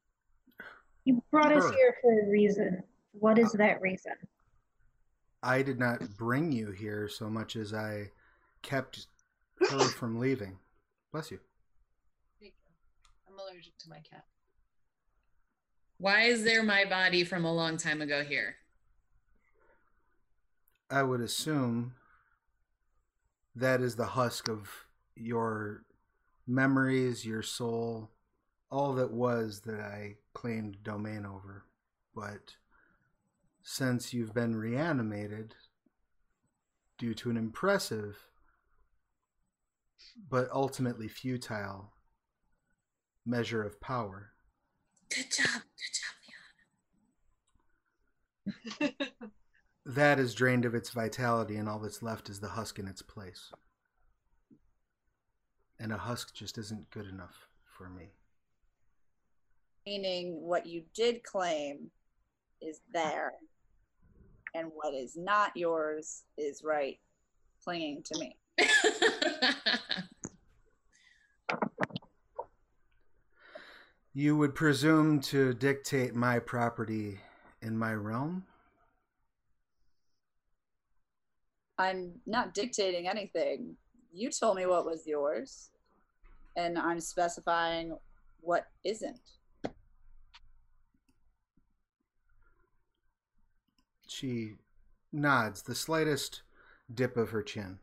You 1.06 1.22
brought 1.32 1.52
us 1.52 1.64
Her. 1.64 1.72
here 1.74 1.96
for 2.02 2.22
a 2.22 2.30
reason. 2.30 2.84
What 3.14 3.38
is 3.40 3.52
that 3.54 3.82
reason? 3.82 4.14
I 5.44 5.62
did 5.64 5.80
not 5.80 6.18
bring 6.18 6.52
you 6.52 6.72
here 6.72 7.08
so 7.10 7.30
much 7.30 7.56
as 7.56 7.74
I 7.74 8.12
kept 8.62 9.08
her 9.60 9.80
from 9.80 10.20
leaving. 10.20 10.58
Bless 11.12 11.32
you. 11.32 11.40
there 12.40 12.48
you. 12.48 12.54
I'm 13.28 13.40
allergic 13.40 13.78
to 13.80 13.90
my 13.90 14.00
cat. 14.10 14.24
Why 16.02 16.22
is 16.22 16.44
there 16.44 16.64
my 16.64 16.84
body 16.84 17.24
from 17.24 17.46
a 17.46 17.54
long 17.54 17.78
time 17.78 18.02
ago 18.02 18.24
here? 18.24 18.56
I 20.90 21.04
would 21.04 21.22
assume 21.22 21.94
that 23.56 23.82
is 23.82 23.98
the 23.98 24.08
husk 24.08 24.50
of 24.50 24.88
your 25.16 25.84
memories, 26.48 27.24
your 27.24 27.44
soul, 27.44 28.10
all 28.72 28.94
that 28.94 29.12
was 29.12 29.62
that 29.66 29.80
I 29.80 30.16
claimed 30.34 30.82
domain 30.82 31.24
over. 31.24 31.66
But 32.16 32.56
since 33.62 34.12
you've 34.12 34.34
been 34.34 34.56
reanimated 34.56 35.54
due 36.98 37.14
to 37.14 37.30
an 37.30 37.38
impressive 37.38 38.26
but 40.28 40.50
ultimately 40.52 41.08
futile 41.08 41.94
measure 43.24 43.62
of 43.62 43.80
power, 43.80 44.31
Good 45.14 45.32
job. 45.32 45.62
Good 48.46 48.92
job, 48.92 49.12
that 49.86 50.20
is 50.20 50.34
drained 50.34 50.64
of 50.66 50.74
its 50.74 50.90
vitality, 50.92 51.58
and 51.58 51.68
all 51.68 51.80
that's 51.80 52.02
left 52.02 52.30
is 52.30 52.40
the 52.40 52.50
husk 52.50 52.80
in 52.80 52.88
its 52.88 53.02
place. 53.02 53.52
And 55.80 55.92
a 55.92 55.98
husk 55.98 56.34
just 56.34 56.58
isn't 56.58 56.90
good 56.92 57.08
enough 57.08 57.48
for 57.78 57.90
me. 57.90 58.12
Meaning, 59.86 60.40
what 60.42 60.66
you 60.66 60.84
did 60.94 61.24
claim 61.24 61.92
is 62.62 62.80
there, 62.94 63.34
and 64.54 64.72
what 64.74 64.94
is 64.94 65.18
not 65.18 65.52
yours 65.58 66.24
is 66.38 66.64
right, 66.64 67.00
clinging 67.64 68.04
to 68.04 68.20
me. 68.20 68.38
You 74.14 74.36
would 74.36 74.56
presume 74.56 75.22
to 75.22 75.54
dictate 75.54 76.14
my 76.14 76.40
property 76.40 77.20
in 77.62 77.78
my 77.78 77.94
realm? 77.94 78.44
I'm 81.78 82.12
not 82.26 82.54
dictating 82.54 83.08
anything. 83.08 83.78
You 84.12 84.30
told 84.30 84.58
me 84.58 84.66
what 84.66 84.86
was 84.86 85.08
yours, 85.08 85.70
and 86.58 86.78
I'm 86.78 87.00
specifying 87.00 87.98
what 88.42 88.68
isn't. 88.84 89.22
She 94.08 94.56
nods, 95.14 95.62
the 95.62 95.74
slightest 95.74 96.42
dip 96.94 97.16
of 97.16 97.30
her 97.30 97.42
chin. 97.42 97.80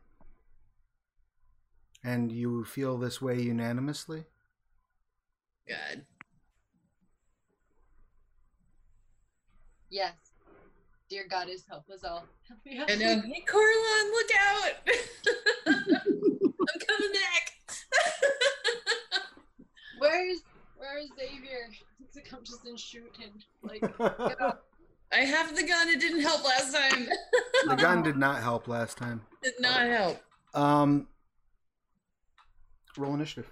And 2.03 2.31
you 2.31 2.63
feel 2.65 2.99
this 2.99 3.19
way 3.19 3.41
unanimously? 3.41 4.25
Good. 5.67 6.05
Yes. 9.89 10.13
Dear 11.09 11.25
goddess, 11.27 11.63
help 11.67 11.89
us 11.89 12.03
all. 12.03 12.25
I 12.67 12.95
know. 12.95 13.21
Hey, 13.21 13.43
Corlon, 13.47 14.11
look 14.11 14.29
out! 14.39 14.73
I'm 15.67 16.79
coming 16.87 17.13
back. 17.13 17.53
Where's 19.99 20.41
Where's 20.77 21.09
Xavier? 21.17 21.69
To 22.13 22.21
come 22.21 22.39
just 22.43 22.65
and 22.65 22.79
shoot 22.79 23.11
him. 23.17 23.31
Like, 23.61 23.83
I 25.11 25.19
have 25.21 25.55
the 25.55 25.63
gun. 25.63 25.89
It 25.89 25.99
didn't 25.99 26.21
help 26.21 26.45
last 26.45 26.73
time. 26.73 27.07
the 27.67 27.75
gun 27.75 28.01
did 28.01 28.17
not 28.17 28.41
help 28.41 28.67
last 28.67 28.97
time. 28.97 29.21
did 29.43 29.53
not 29.59 29.87
help. 29.87 30.21
Um, 30.53 31.07
roll 32.97 33.13
initiative. 33.13 33.51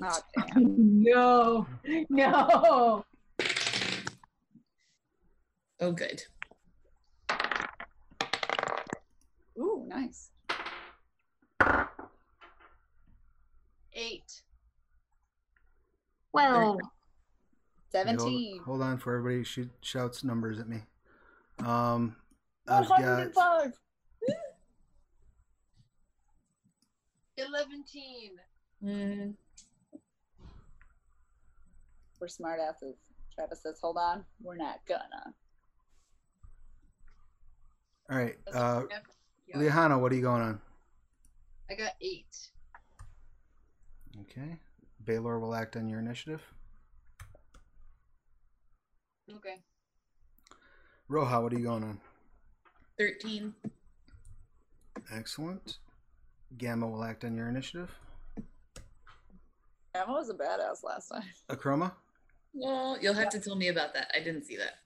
Oh, 0.00 0.18
damn. 0.36 1.02
No, 1.02 1.66
no. 2.08 3.04
Oh, 5.84 5.92
good. 5.92 6.22
Ooh, 9.58 9.84
nice. 9.86 10.30
eight. 13.92 14.42
Well, 16.32 16.56
Okay, 16.56 16.64
hold- 16.64 16.80
17. 17.92 18.62
Hold, 18.64 18.80
on 18.80 18.98
for 18.98 19.14
everybody 19.14 19.44
She 19.44 19.68
shouts 19.82 20.24
numbers 20.24 20.58
at 20.58 20.70
me. 20.70 20.84
Um, 21.58 22.16
I've 22.66 22.88
got 22.88 23.02
105. 23.02 23.78
Eleventeen. 27.36 28.40
Mm, 28.82 29.34
We're 32.18 32.28
smart 32.28 32.58
asses. 32.58 32.96
Travis 33.34 33.62
says, 33.62 33.78
hold 33.82 33.98
on. 33.98 34.24
We're 34.40 34.56
not 34.56 34.80
gonna. 34.86 35.34
All 38.10 38.18
right. 38.18 38.36
That's 38.44 38.56
Uh, 38.56 38.86
Yeah. 39.46 39.56
Liahana, 39.56 40.00
what 40.00 40.10
are 40.12 40.14
you 40.14 40.22
going 40.22 40.42
on? 40.42 40.60
I 41.70 41.74
got 41.74 41.92
eight. 42.00 42.50
Okay. 44.22 44.58
Baylor 45.04 45.38
will 45.38 45.54
act 45.54 45.76
on 45.76 45.88
your 45.88 46.00
initiative. 46.00 46.42
Okay. 49.30 49.62
Roja, 51.10 51.42
what 51.42 51.52
are 51.52 51.58
you 51.58 51.64
going 51.64 51.84
on? 51.84 52.00
13. 52.98 53.54
Excellent. 55.10 55.78
Gamma 56.56 56.86
will 56.86 57.04
act 57.04 57.24
on 57.24 57.36
your 57.36 57.48
initiative. 57.48 57.90
Emma 59.94 60.12
was 60.12 60.28
a 60.30 60.34
badass 60.34 60.82
last 60.82 61.08
time. 61.08 61.22
Akroma? 61.48 61.92
Well, 62.52 62.98
you'll 63.00 63.14
have 63.14 63.30
to 63.30 63.40
tell 63.40 63.56
me 63.56 63.68
about 63.68 63.94
that. 63.94 64.10
I 64.14 64.18
didn't 64.20 64.44
see 64.44 64.56
that. 64.56 64.78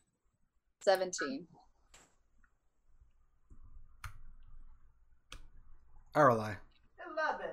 17. 0.82 1.46
Aralei. 6.14 6.56
Eleven. 7.12 7.50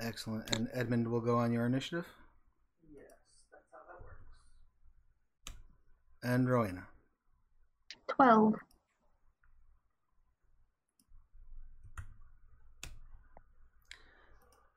Excellent. 0.00 0.54
And 0.54 0.68
Edmund 0.72 1.08
will 1.08 1.20
go 1.20 1.36
on 1.36 1.52
your 1.52 1.66
initiative. 1.66 2.06
Yes, 2.92 3.04
that's 3.52 3.64
how 3.72 3.78
that 3.88 4.02
works. 4.02 4.16
And 6.22 6.48
Rowena. 6.48 6.86
12. 8.08 8.54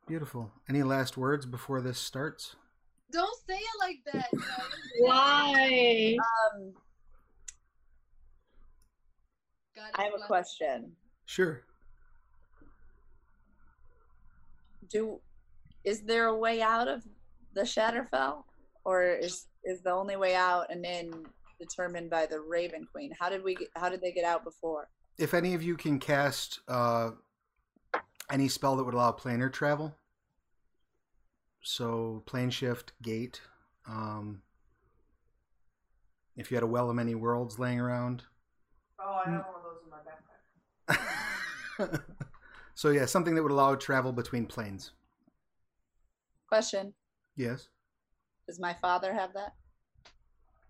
Beautiful. 0.07 0.51
Any 0.69 0.83
last 0.83 1.17
words 1.17 1.45
before 1.45 1.81
this 1.81 1.99
starts? 1.99 2.55
Don't 3.11 3.37
say 3.47 3.57
it 3.57 3.79
like 3.79 3.97
that. 4.13 4.27
no. 4.33 4.41
Why? 4.99 6.15
Um, 6.55 6.73
I 9.95 10.03
have 10.03 10.13
a 10.13 10.25
question. 10.25 10.91
Sure. 11.25 11.63
Do 14.89 15.19
is 15.83 16.01
there 16.01 16.25
a 16.25 16.35
way 16.35 16.61
out 16.61 16.87
of 16.87 17.03
the 17.53 17.61
Shadowfell, 17.61 18.43
or 18.83 19.03
is 19.03 19.45
is 19.63 19.81
the 19.81 19.91
only 19.91 20.15
way 20.15 20.35
out 20.35 20.71
and 20.71 20.85
in 20.85 21.25
determined 21.59 22.09
by 22.09 22.25
the 22.25 22.39
Raven 22.39 22.87
Queen? 22.91 23.11
How 23.19 23.29
did 23.29 23.43
we? 23.43 23.55
Get, 23.55 23.69
how 23.75 23.89
did 23.89 24.01
they 24.01 24.11
get 24.11 24.25
out 24.25 24.43
before? 24.43 24.89
If 25.17 25.33
any 25.33 25.53
of 25.53 25.63
you 25.63 25.75
can 25.75 25.99
cast 25.99 26.59
uh, 26.67 27.11
any 28.31 28.47
spell 28.47 28.75
that 28.75 28.83
would 28.83 28.93
allow 28.93 29.11
planar 29.11 29.51
travel. 29.51 29.95
So 31.61 32.23
plane 32.25 32.49
shift, 32.49 32.93
gate. 33.01 33.41
Um, 33.87 34.41
if 36.35 36.51
you 36.51 36.55
had 36.55 36.63
a 36.63 36.67
well 36.67 36.89
of 36.89 36.95
many 36.95 37.15
worlds 37.15 37.57
laying 37.57 37.79
around. 37.79 38.23
Oh, 38.99 39.21
I 39.25 39.29
have 39.29 39.45
one 39.45 39.55
of 39.55 39.63
those 39.63 39.81
in 39.83 39.89
my 39.89 39.97
backpack. 41.89 42.03
so 42.77 42.91
yeah, 42.91 43.07
something 43.07 43.33
that 43.33 43.41
would 43.41 43.51
allow 43.51 43.73
travel 43.73 44.11
between 44.13 44.45
planes. 44.45 44.91
Question: 46.47 46.93
Yes. 47.35 47.69
Does 48.45 48.59
my 48.59 48.75
father 48.79 49.11
have 49.11 49.33
that? 49.33 49.55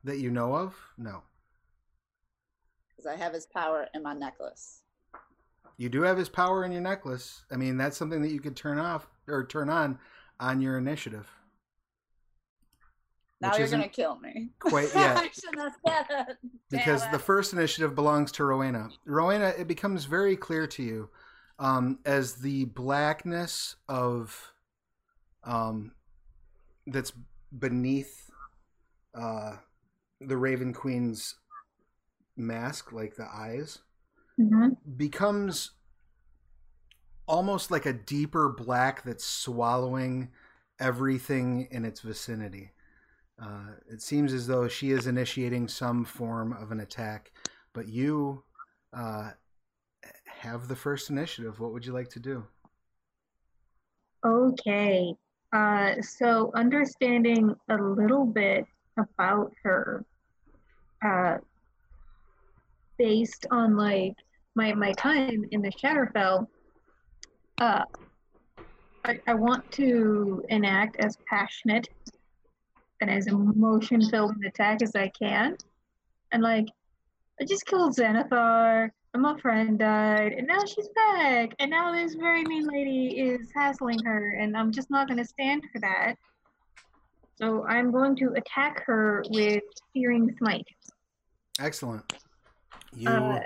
That 0.05 0.19
you 0.19 0.31
know 0.31 0.55
of? 0.55 0.73
No. 0.97 1.23
Because 2.87 3.07
I 3.07 3.17
have 3.21 3.33
his 3.33 3.45
power 3.45 3.89
in 3.93 4.03
my 4.03 4.13
necklace. 4.13 4.83
You 5.75 5.89
do 5.89 6.03
have 6.03 6.17
his 6.17 6.29
power 6.29 6.63
in 6.63 6.71
your 6.71 6.79
necklace. 6.79 7.43
I 7.51 7.57
mean, 7.57 7.75
that's 7.75 7.97
something 7.97 8.21
that 8.21 8.31
you 8.31 8.39
could 8.39 8.55
turn 8.55 8.79
off 8.79 9.09
or 9.27 9.45
turn 9.45 9.69
on 9.69 9.99
on 10.39 10.61
your 10.61 10.77
initiative. 10.77 11.29
Now 13.41 13.57
you're 13.57 13.67
gonna 13.67 13.89
kill 13.89 14.17
me. 14.17 14.51
Quite 14.59 14.91
yet. 14.95 15.17
I 15.17 15.29
shouldn't 15.33 15.59
have 15.59 15.75
said 15.85 16.05
it. 16.29 16.37
because 16.69 17.01
Damn 17.01 17.11
the 17.11 17.19
first 17.19 17.51
initiative 17.51 17.95
belongs 17.95 18.31
to 18.31 18.45
Rowena. 18.45 18.91
Rowena, 19.03 19.53
it 19.57 19.67
becomes 19.67 20.05
very 20.05 20.37
clear 20.37 20.67
to 20.67 20.81
you 20.81 21.09
um, 21.59 21.99
as 22.05 22.35
the 22.35 22.65
blackness 22.65 23.75
of 23.87 24.53
um, 25.43 25.93
that's 26.85 27.13
beneath 27.57 28.29
uh, 29.15 29.57
the 30.21 30.37
Raven 30.37 30.73
Queen's 30.73 31.35
mask, 32.35 32.91
like 32.91 33.15
the 33.15 33.27
eyes, 33.27 33.79
hmm 34.37 34.69
becomes 34.95 35.71
almost 37.27 37.71
like 37.71 37.85
a 37.85 37.93
deeper 37.93 38.49
black 38.49 39.03
that's 39.03 39.25
swallowing 39.25 40.29
everything 40.79 41.67
in 41.71 41.83
its 41.83 42.01
vicinity. 42.01 42.71
Uh, 43.41 43.71
it 43.91 44.01
seems 44.01 44.33
as 44.33 44.47
though 44.47 44.67
she 44.67 44.91
is 44.91 45.07
initiating 45.07 45.67
some 45.67 46.05
form 46.05 46.53
of 46.53 46.71
an 46.71 46.79
attack, 46.79 47.31
but 47.73 47.87
you 47.87 48.43
uh, 48.93 49.31
have 50.39 50.67
the 50.67 50.75
first 50.75 51.09
initiative. 51.09 51.59
What 51.59 51.73
would 51.73 51.85
you 51.85 51.93
like 51.93 52.09
to 52.09 52.19
do? 52.19 52.45
Okay. 54.25 55.13
Uh, 55.53 56.01
so 56.01 56.51
understanding 56.55 57.55
a 57.69 57.77
little 57.77 58.25
bit 58.25 58.65
about 58.97 59.53
her, 59.63 60.05
uh, 61.05 61.37
based 62.97 63.45
on 63.51 63.77
like 63.77 64.13
my 64.55 64.73
my 64.73 64.91
time 64.93 65.45
in 65.51 65.61
the 65.61 65.71
Shadowfell, 65.71 66.47
uh, 67.61 67.83
I, 69.05 69.19
I 69.27 69.33
want 69.35 69.71
to 69.73 70.43
enact 70.49 70.97
as 70.97 71.17
passionate 71.29 71.87
and 72.99 73.09
as 73.09 73.27
emotion 73.27 74.01
filled 74.09 74.35
an 74.35 74.45
attack 74.45 74.81
as 74.81 74.95
I 74.95 75.09
can, 75.09 75.55
and 76.31 76.43
like 76.43 76.67
I 77.39 77.45
just 77.45 77.65
killed 77.65 77.95
Xanathar. 77.95 78.89
And 79.17 79.23
my 79.23 79.35
friend 79.41 79.79
died, 79.79 80.33
and 80.33 80.45
now 80.45 80.59
she's 80.63 80.89
back, 80.89 81.49
and 81.57 81.71
now 81.71 81.91
this 81.91 82.13
very 82.13 82.43
mean 82.43 82.67
lady 82.67 83.19
is 83.19 83.49
hassling 83.51 83.97
her, 84.05 84.37
and 84.39 84.55
I'm 84.55 84.71
just 84.71 84.91
not 84.91 85.07
going 85.07 85.17
to 85.17 85.25
stand 85.25 85.63
for 85.73 85.79
that. 85.79 86.13
So 87.41 87.65
I'm 87.65 87.89
going 87.91 88.15
to 88.17 88.33
attack 88.33 88.85
her 88.85 89.23
with 89.31 89.63
Searing 89.91 90.31
Smite. 90.37 90.67
Excellent. 91.59 92.13
You 92.95 93.09
Uh, 93.09 93.39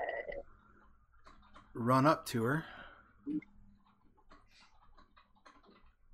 run 1.73 2.05
up 2.05 2.25
to 2.25 2.43
her. 2.43 2.65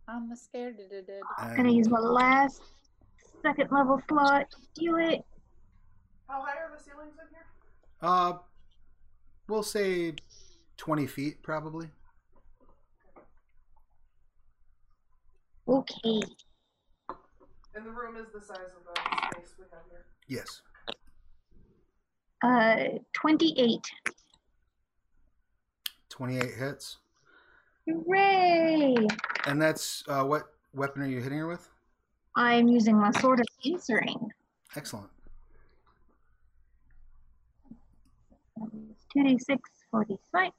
I'm 0.07 0.35
scared 0.35 0.77
to 0.77 1.01
do 1.01 1.21
I'm 1.39 1.55
going 1.55 1.67
to 1.69 1.73
use 1.73 1.89
my 1.89 1.97
last 1.97 2.61
second 3.41 3.71
level 3.71 3.99
slot. 4.07 4.45
Do 4.75 4.97
it. 4.97 5.25
How 6.29 6.43
high 6.43 6.59
are 6.59 6.77
the 6.77 6.83
ceilings 6.83 7.15
in 7.19 7.27
here? 7.31 7.45
uh, 8.03 8.33
we'll 9.47 9.63
say 9.63 10.13
twenty 10.77 11.07
feet, 11.07 11.41
probably. 11.41 11.89
Okay. 15.67 16.21
And 17.75 17.85
the 17.85 17.91
room 17.91 18.15
is 18.17 18.27
the 18.33 18.41
size 18.41 18.71
of 18.75 18.83
the 18.85 19.01
space 19.35 19.53
we 19.59 19.65
have 19.71 19.83
here. 19.89 20.05
Yes. 20.27 20.61
Uh, 22.43 22.99
28. 23.13 23.81
Twenty-eight 26.09 26.53
hits, 26.55 26.97
Hooray! 27.87 28.95
and 29.45 29.61
that's 29.61 30.03
uh, 30.07 30.23
what 30.23 30.43
weapon 30.73 31.03
are 31.03 31.07
you 31.07 31.21
hitting 31.21 31.37
her 31.37 31.47
with? 31.47 31.69
I'm 32.35 32.67
using 32.67 32.97
my 32.97 33.11
sword 33.11 33.39
of 33.39 33.45
answering. 33.71 34.31
Excellent. 34.75 35.09
2d6 39.15 39.59
for 39.91 40.05
the. 40.05 40.17
And 40.33 40.51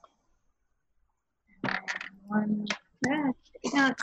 one 2.26 2.66
dash. 3.02 3.34
Take 3.64 3.74
out. 3.74 3.98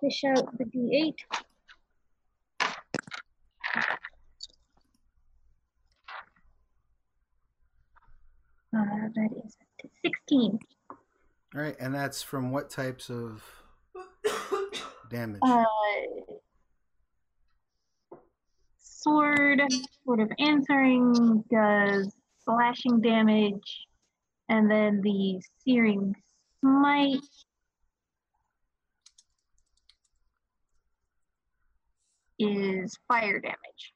Fish 0.00 0.24
out 0.24 0.58
the 0.58 0.64
d8. 0.64 1.14
Uh, 8.72 8.84
that 9.14 9.30
is 9.44 9.56
16. 10.04 10.58
All 11.54 11.60
right, 11.60 11.76
and 11.80 11.94
that's 11.94 12.22
from 12.22 12.52
what 12.52 12.70
types 12.70 13.10
of 13.10 13.42
damage? 15.10 15.40
Uh, 15.42 15.64
sword, 18.78 19.60
sort 20.04 20.20
of 20.20 20.30
answering, 20.38 21.42
does 21.50 22.14
slashing 22.44 23.00
damage, 23.00 23.86
and 24.48 24.70
then 24.70 25.00
the 25.02 25.40
searing 25.64 26.14
smite. 26.60 27.18
Is 32.42 32.96
fire 33.06 33.38
damage. 33.38 33.92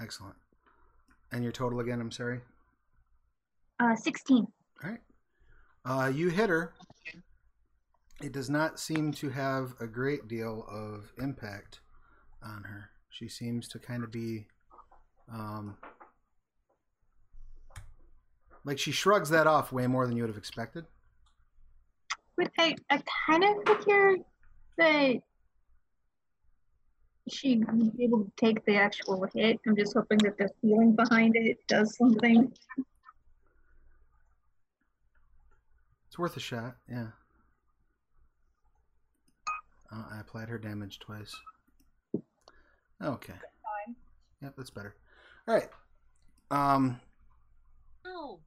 Excellent. 0.00 0.34
And 1.30 1.44
your 1.44 1.52
total 1.52 1.78
again? 1.78 2.00
I'm 2.00 2.10
sorry. 2.10 2.40
Uh, 3.78 3.94
16. 3.94 4.46
All 4.82 4.90
right. 4.90 4.98
Uh, 5.84 6.08
you 6.08 6.28
hit 6.28 6.50
her. 6.50 6.72
It 8.22 8.32
does 8.32 8.48
not 8.48 8.80
seem 8.80 9.12
to 9.12 9.28
have 9.30 9.74
a 9.78 9.86
great 9.86 10.26
deal 10.26 10.66
of 10.68 11.12
impact 11.22 11.80
on 12.42 12.64
her. 12.64 12.90
She 13.10 13.28
seems 13.28 13.68
to 13.68 13.78
kind 13.78 14.02
of 14.02 14.10
be, 14.10 14.46
um, 15.32 15.76
like 18.66 18.78
she 18.78 18.90
shrugs 18.90 19.30
that 19.30 19.46
off 19.46 19.72
way 19.72 19.86
more 19.86 20.06
than 20.06 20.16
you 20.16 20.24
would 20.24 20.28
have 20.28 20.36
expected. 20.36 20.84
But 22.36 22.50
I, 22.58 22.74
I 22.90 23.02
kind 23.26 23.44
of 23.44 23.78
figured 23.78 24.20
that 24.76 25.16
she'd 27.28 27.64
be 27.96 28.04
able 28.04 28.24
to 28.24 28.32
take 28.36 28.62
the 28.66 28.76
actual 28.76 29.26
hit. 29.32 29.60
I'm 29.66 29.76
just 29.76 29.94
hoping 29.94 30.18
that 30.18 30.36
the 30.36 30.50
feeling 30.60 30.94
behind 30.94 31.36
it 31.36 31.58
does 31.68 31.96
something. 31.96 32.52
It's 36.08 36.18
worth 36.18 36.36
a 36.36 36.40
shot. 36.40 36.76
Yeah. 36.90 37.06
Uh, 39.92 40.02
I 40.10 40.20
applied 40.20 40.48
her 40.48 40.58
damage 40.58 40.98
twice. 40.98 41.34
Okay. 43.02 43.32
Fine. 43.32 43.96
Yep, 44.42 44.54
that's 44.56 44.70
better. 44.70 44.96
All 45.46 45.54
right. 45.54 45.68
Um, 46.50 47.00
Oh, 48.06 48.38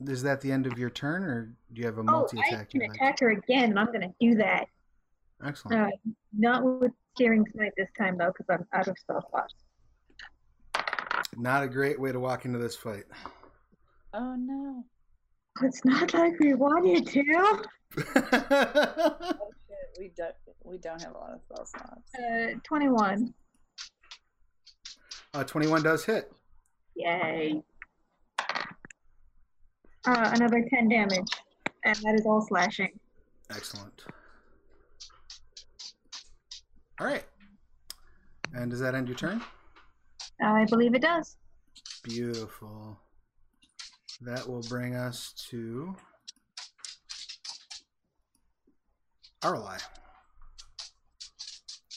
is 0.00 0.22
that 0.22 0.40
the 0.40 0.50
end 0.50 0.66
of 0.66 0.78
your 0.78 0.90
turn, 0.90 1.22
or 1.22 1.54
do 1.72 1.80
you 1.80 1.86
have 1.86 1.98
a 1.98 2.02
multi-attack? 2.02 2.50
Oh, 2.50 2.54
multi 2.54 2.54
I 2.54 2.56
attack? 2.56 2.70
can 2.70 2.82
attack 2.82 3.20
her 3.20 3.30
again, 3.30 3.70
and 3.70 3.78
I'm 3.78 3.86
going 3.86 4.00
to 4.00 4.12
do 4.20 4.34
that. 4.36 4.66
Excellent. 5.44 5.80
Uh, 5.80 6.12
not 6.36 6.62
with 6.64 6.92
Searing 7.18 7.44
Smite 7.52 7.72
this 7.76 7.88
time, 7.98 8.16
though, 8.16 8.32
because 8.36 8.46
I'm 8.48 8.66
out 8.72 8.88
of 8.88 8.98
spell 8.98 9.26
slots. 9.30 9.54
Not 11.36 11.62
a 11.62 11.68
great 11.68 11.98
way 12.00 12.12
to 12.12 12.20
walk 12.20 12.44
into 12.44 12.58
this 12.58 12.76
fight. 12.76 13.04
Oh 14.14 14.34
no. 14.36 14.84
It's 15.62 15.84
not 15.84 16.12
like 16.14 16.38
we 16.40 16.54
wanted 16.54 17.06
to. 17.06 17.62
Oh 18.14 19.50
shit. 19.68 19.98
We 19.98 20.10
don't. 20.16 20.34
We 20.64 20.78
don't 20.78 21.02
have 21.02 21.14
a 21.14 21.18
lot 21.18 21.32
of 21.32 21.40
spell 21.42 21.66
slots. 21.66 22.10
Uh, 22.14 22.58
21. 22.64 23.34
uh, 25.34 25.44
21 25.44 25.82
does 25.82 26.04
hit. 26.04 26.32
Yay. 26.96 27.62
Uh, 30.04 30.30
another 30.34 30.64
10 30.68 30.88
damage. 30.88 31.30
And 31.84 31.96
that 31.96 32.14
is 32.14 32.26
all 32.26 32.40
slashing. 32.40 32.90
Excellent. 33.50 34.04
All 37.00 37.06
right. 37.06 37.24
And 38.54 38.70
does 38.70 38.80
that 38.80 38.94
end 38.94 39.08
your 39.08 39.16
turn? 39.16 39.42
I 40.40 40.64
believe 40.66 40.94
it 40.94 41.02
does. 41.02 41.36
Beautiful. 42.02 42.98
That 44.20 44.48
will 44.48 44.62
bring 44.62 44.94
us 44.94 45.32
to 45.50 45.94
Aralei. 49.42 49.82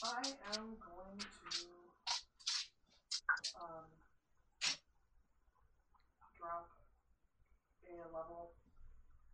I 0.02 0.28
am 0.56 0.76
going 0.80 1.18
to 1.18 1.66
um, 3.60 3.86
drop 6.38 6.68
a 7.86 8.14
level 8.14 8.50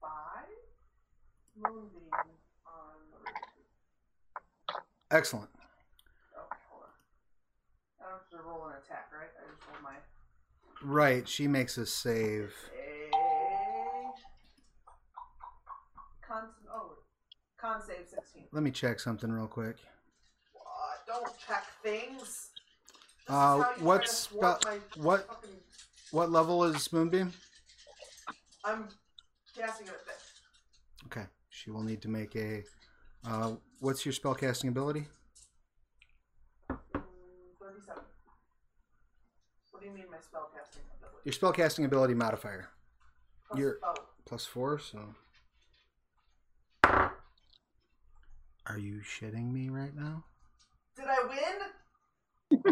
five 0.01 0.49
on. 1.65 1.89
Excellent. 5.11 5.51
Oh, 6.37 6.41
hold 6.71 6.85
on. 6.85 6.91
I 8.01 8.11
don't 8.11 8.13
have 8.21 8.31
to 8.31 8.49
roll 8.49 8.67
an 8.69 8.75
attack, 8.83 9.09
right? 9.13 9.29
I 9.39 9.51
just 9.55 9.63
roll 9.69 9.83
my 9.83 9.97
Right, 10.85 11.29
she 11.29 11.47
makes 11.47 11.77
a 11.79 11.87
save. 11.87 12.55
con. 16.27 16.45
Oh, 16.73 16.93
con 17.61 17.81
save 17.87 18.09
sixteen. 18.09 18.45
Let 18.53 18.63
me 18.63 18.71
check 18.71 18.99
something 19.01 19.31
real 19.31 19.47
quick. 19.47 19.77
What? 20.55 21.07
Don't 21.07 21.39
check 21.47 21.65
things. 21.83 22.19
This 22.19 23.29
is 23.29 23.29
Uh, 23.29 23.35
how 23.35 23.57
you 23.59 23.63
try 23.65 23.75
to 23.77 23.85
what's 23.85 24.27
thwart 24.27 24.63
spe- 24.63 24.67
my 24.69 24.79
what- 25.03 25.27
fucking- 25.29 25.61
What 26.11 26.31
level 26.31 26.65
is 26.65 26.93
Moonbeam? 26.93 27.33
I'm 28.65 28.89
casting 29.55 29.87
it 29.87 29.95
at 29.95 30.05
fifth. 30.07 30.41
Okay, 31.07 31.27
she 31.63 31.71
will 31.71 31.83
need 31.83 32.03
to 32.03 32.09
make 32.09 32.35
a. 32.37 32.65
Uh, 33.27 33.53
what's 33.81 34.05
your 34.05 34.13
spellcasting 34.13 34.69
ability? 34.69 35.07
Thirty-seven. 36.69 38.03
What 39.71 39.81
do 39.83 39.89
you 39.89 39.95
mean 39.95 40.07
my 40.11 40.17
spellcasting 40.17 40.83
ability? 40.99 41.19
Your 41.25 41.33
spellcasting 41.35 41.85
ability 41.85 42.15
modifier. 42.15 42.69
Plus 43.49 43.61
your- 43.61 43.79
bow. 43.81 43.95
Plus 44.25 44.45
four, 44.47 44.79
so. 44.79 45.01
Are 46.85 48.79
you 48.79 49.01
shitting 49.01 49.53
me 49.53 49.69
right 49.69 49.95
now? 49.95 50.25
Did 50.97 51.07
I 51.09 51.23
win? 51.29 52.61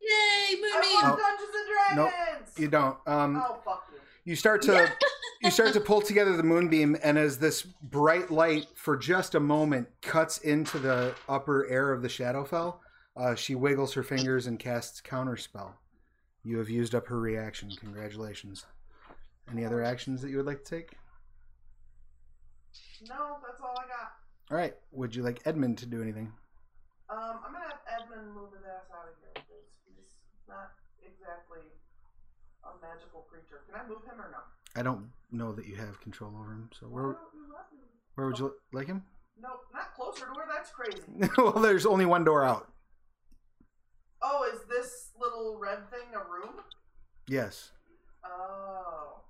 Yay, 0.00 0.10
I 0.10 0.54
Moonbeam! 0.60 0.94
won 0.94 1.04
Oh. 1.04 1.16
Dungeons 1.16 1.54
and 1.54 1.68
Dragons. 1.96 1.96
Nope. 1.96 2.58
You 2.58 2.68
don't. 2.68 2.96
Um, 3.06 3.36
Oh 3.44 3.58
fuck 3.64 3.88
you. 3.92 3.98
you 4.24 4.36
start 4.36 4.62
to 4.62 4.72
you 5.40 5.50
start 5.50 5.72
to 5.72 5.80
pull 5.80 6.00
together 6.00 6.36
the 6.36 6.42
moonbeam 6.42 6.96
and 7.02 7.16
as 7.18 7.38
this 7.38 7.62
bright 7.62 8.30
light 8.30 8.66
for 8.74 8.96
just 8.96 9.34
a 9.34 9.40
moment 9.40 9.88
cuts 10.02 10.38
into 10.38 10.78
the 10.78 11.14
upper 11.28 11.66
air 11.68 11.92
of 11.92 12.02
the 12.02 12.08
shadowfell 12.08 12.76
uh, 13.16 13.34
she 13.34 13.54
wiggles 13.54 13.92
her 13.94 14.02
fingers 14.02 14.46
and 14.46 14.58
casts 14.58 15.00
counterspell 15.00 15.72
you 16.44 16.58
have 16.58 16.68
used 16.70 16.94
up 16.94 17.06
her 17.06 17.18
reaction 17.20 17.70
congratulations 17.78 18.64
any 19.50 19.64
other 19.64 19.82
actions 19.82 20.20
that 20.22 20.30
you 20.30 20.36
would 20.36 20.46
like 20.46 20.64
to 20.64 20.70
take 20.76 20.96
No, 23.08 23.38
that's 23.46 23.60
all 23.60 23.74
I 23.78 23.86
got. 23.86 24.12
all 24.50 24.56
right 24.56 24.74
would 24.92 25.14
you 25.14 25.22
like 25.22 25.40
edmund 25.46 25.78
to 25.78 25.86
do 25.86 26.02
anything 26.02 26.32
Um, 27.10 27.38
I'm 27.46 27.52
gonna 27.52 27.64
have 27.68 27.80
Edmund 27.88 28.34
move 28.34 28.52
his 28.52 28.64
ass 28.66 28.84
out 28.92 29.08
of 29.08 29.14
here 29.22 29.32
because 29.34 29.64
he's 29.86 30.12
not 30.48 30.72
exactly 31.00 31.64
a 32.64 32.70
magical 32.84 33.24
creature. 33.32 33.64
Can 33.64 33.80
I 33.80 33.88
move 33.88 34.04
him 34.04 34.20
or 34.20 34.28
no? 34.30 34.44
I 34.78 34.82
don't 34.82 35.06
know 35.30 35.52
that 35.52 35.66
you 35.66 35.74
have 35.76 36.00
control 36.00 36.32
over 36.38 36.52
him 36.52 36.70
so 36.78 36.86
where, 36.86 37.02
don't 37.04 37.18
you 37.34 37.42
let 37.52 37.66
me? 37.72 37.84
where 38.14 38.26
would 38.28 38.38
you 38.38 38.52
like 38.72 38.86
him 38.86 39.02
No, 39.40 39.48
not 39.74 39.94
closer 39.94 40.24
to 40.26 40.32
where. 40.34 40.46
That's 40.48 40.70
crazy. 40.70 41.02
well 41.38 41.52
there's 41.62 41.86
only 41.86 42.06
one 42.06 42.24
door 42.24 42.44
out 42.44 42.68
Oh, 44.20 44.42
is 44.52 44.60
this 44.68 45.10
little 45.20 45.58
red 45.60 45.88
thing 45.90 46.08
a 46.14 46.18
room? 46.18 46.56
yes 47.28 47.70
Oh. 48.24 49.20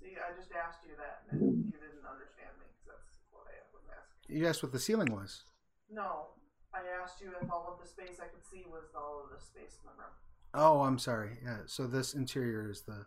See, 0.00 0.14
I 0.16 0.30
just 0.38 0.50
asked 0.54 0.80
you 0.86 0.94
that, 0.96 1.22
and 1.30 1.40
hmm. 1.40 1.60
you 1.66 1.78
didn't 1.82 2.06
understand 2.08 2.52
me. 2.60 2.66
'cause 2.84 2.94
that's 2.94 3.10
what 3.32 3.44
I 3.50 3.58
was 3.74 3.82
asking. 3.90 4.36
you 4.36 4.46
asked 4.46 4.62
what 4.62 4.72
the 4.72 4.78
ceiling 4.78 5.12
was 5.12 5.42
No, 5.90 6.28
I 6.72 6.80
asked 7.02 7.20
you 7.20 7.32
if 7.42 7.50
all 7.50 7.66
of 7.72 7.80
the 7.82 7.88
space 7.88 8.20
I 8.22 8.28
could 8.28 8.44
see 8.46 8.64
was 8.70 8.94
all 8.94 9.22
of 9.24 9.30
the 9.34 9.40
space 9.44 9.78
in 9.82 9.90
the 9.90 9.94
room. 9.98 10.14
Oh, 10.54 10.82
I'm 10.82 10.98
sorry. 10.98 11.38
Yeah, 11.44 11.58
so 11.66 11.86
this 11.86 12.14
interior 12.14 12.70
is 12.70 12.82
the. 12.82 13.06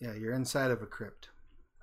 Yeah, 0.00 0.14
you're 0.14 0.32
inside 0.34 0.70
of 0.70 0.80
a 0.82 0.86
crypt. 0.86 1.28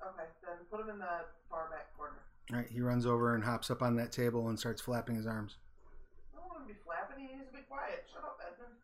Okay, 0.02 0.24
then 0.42 0.56
put 0.70 0.80
him 0.80 0.88
in 0.90 0.98
the 0.98 1.24
far 1.50 1.68
back 1.70 1.94
corner. 1.96 2.14
All 2.52 2.58
right, 2.58 2.68
he 2.70 2.80
runs 2.80 3.04
over 3.06 3.34
and 3.34 3.42
hops 3.44 3.70
up 3.70 3.82
on 3.82 3.96
that 3.96 4.12
table 4.12 4.48
and 4.48 4.58
starts 4.58 4.80
flapping 4.80 5.16
his 5.16 5.26
arms. 5.26 5.56
I 6.34 6.38
don't 6.38 6.48
want 6.48 6.62
him 6.62 6.68
to 6.68 6.74
be 6.74 6.80
flapping. 6.84 7.18
He 7.28 7.36
needs 7.36 7.50
to 7.50 7.56
be 7.56 7.62
quiet. 7.68 8.04
Shut 8.12 8.24
up, 8.24 8.40
Edmund. 8.46 8.76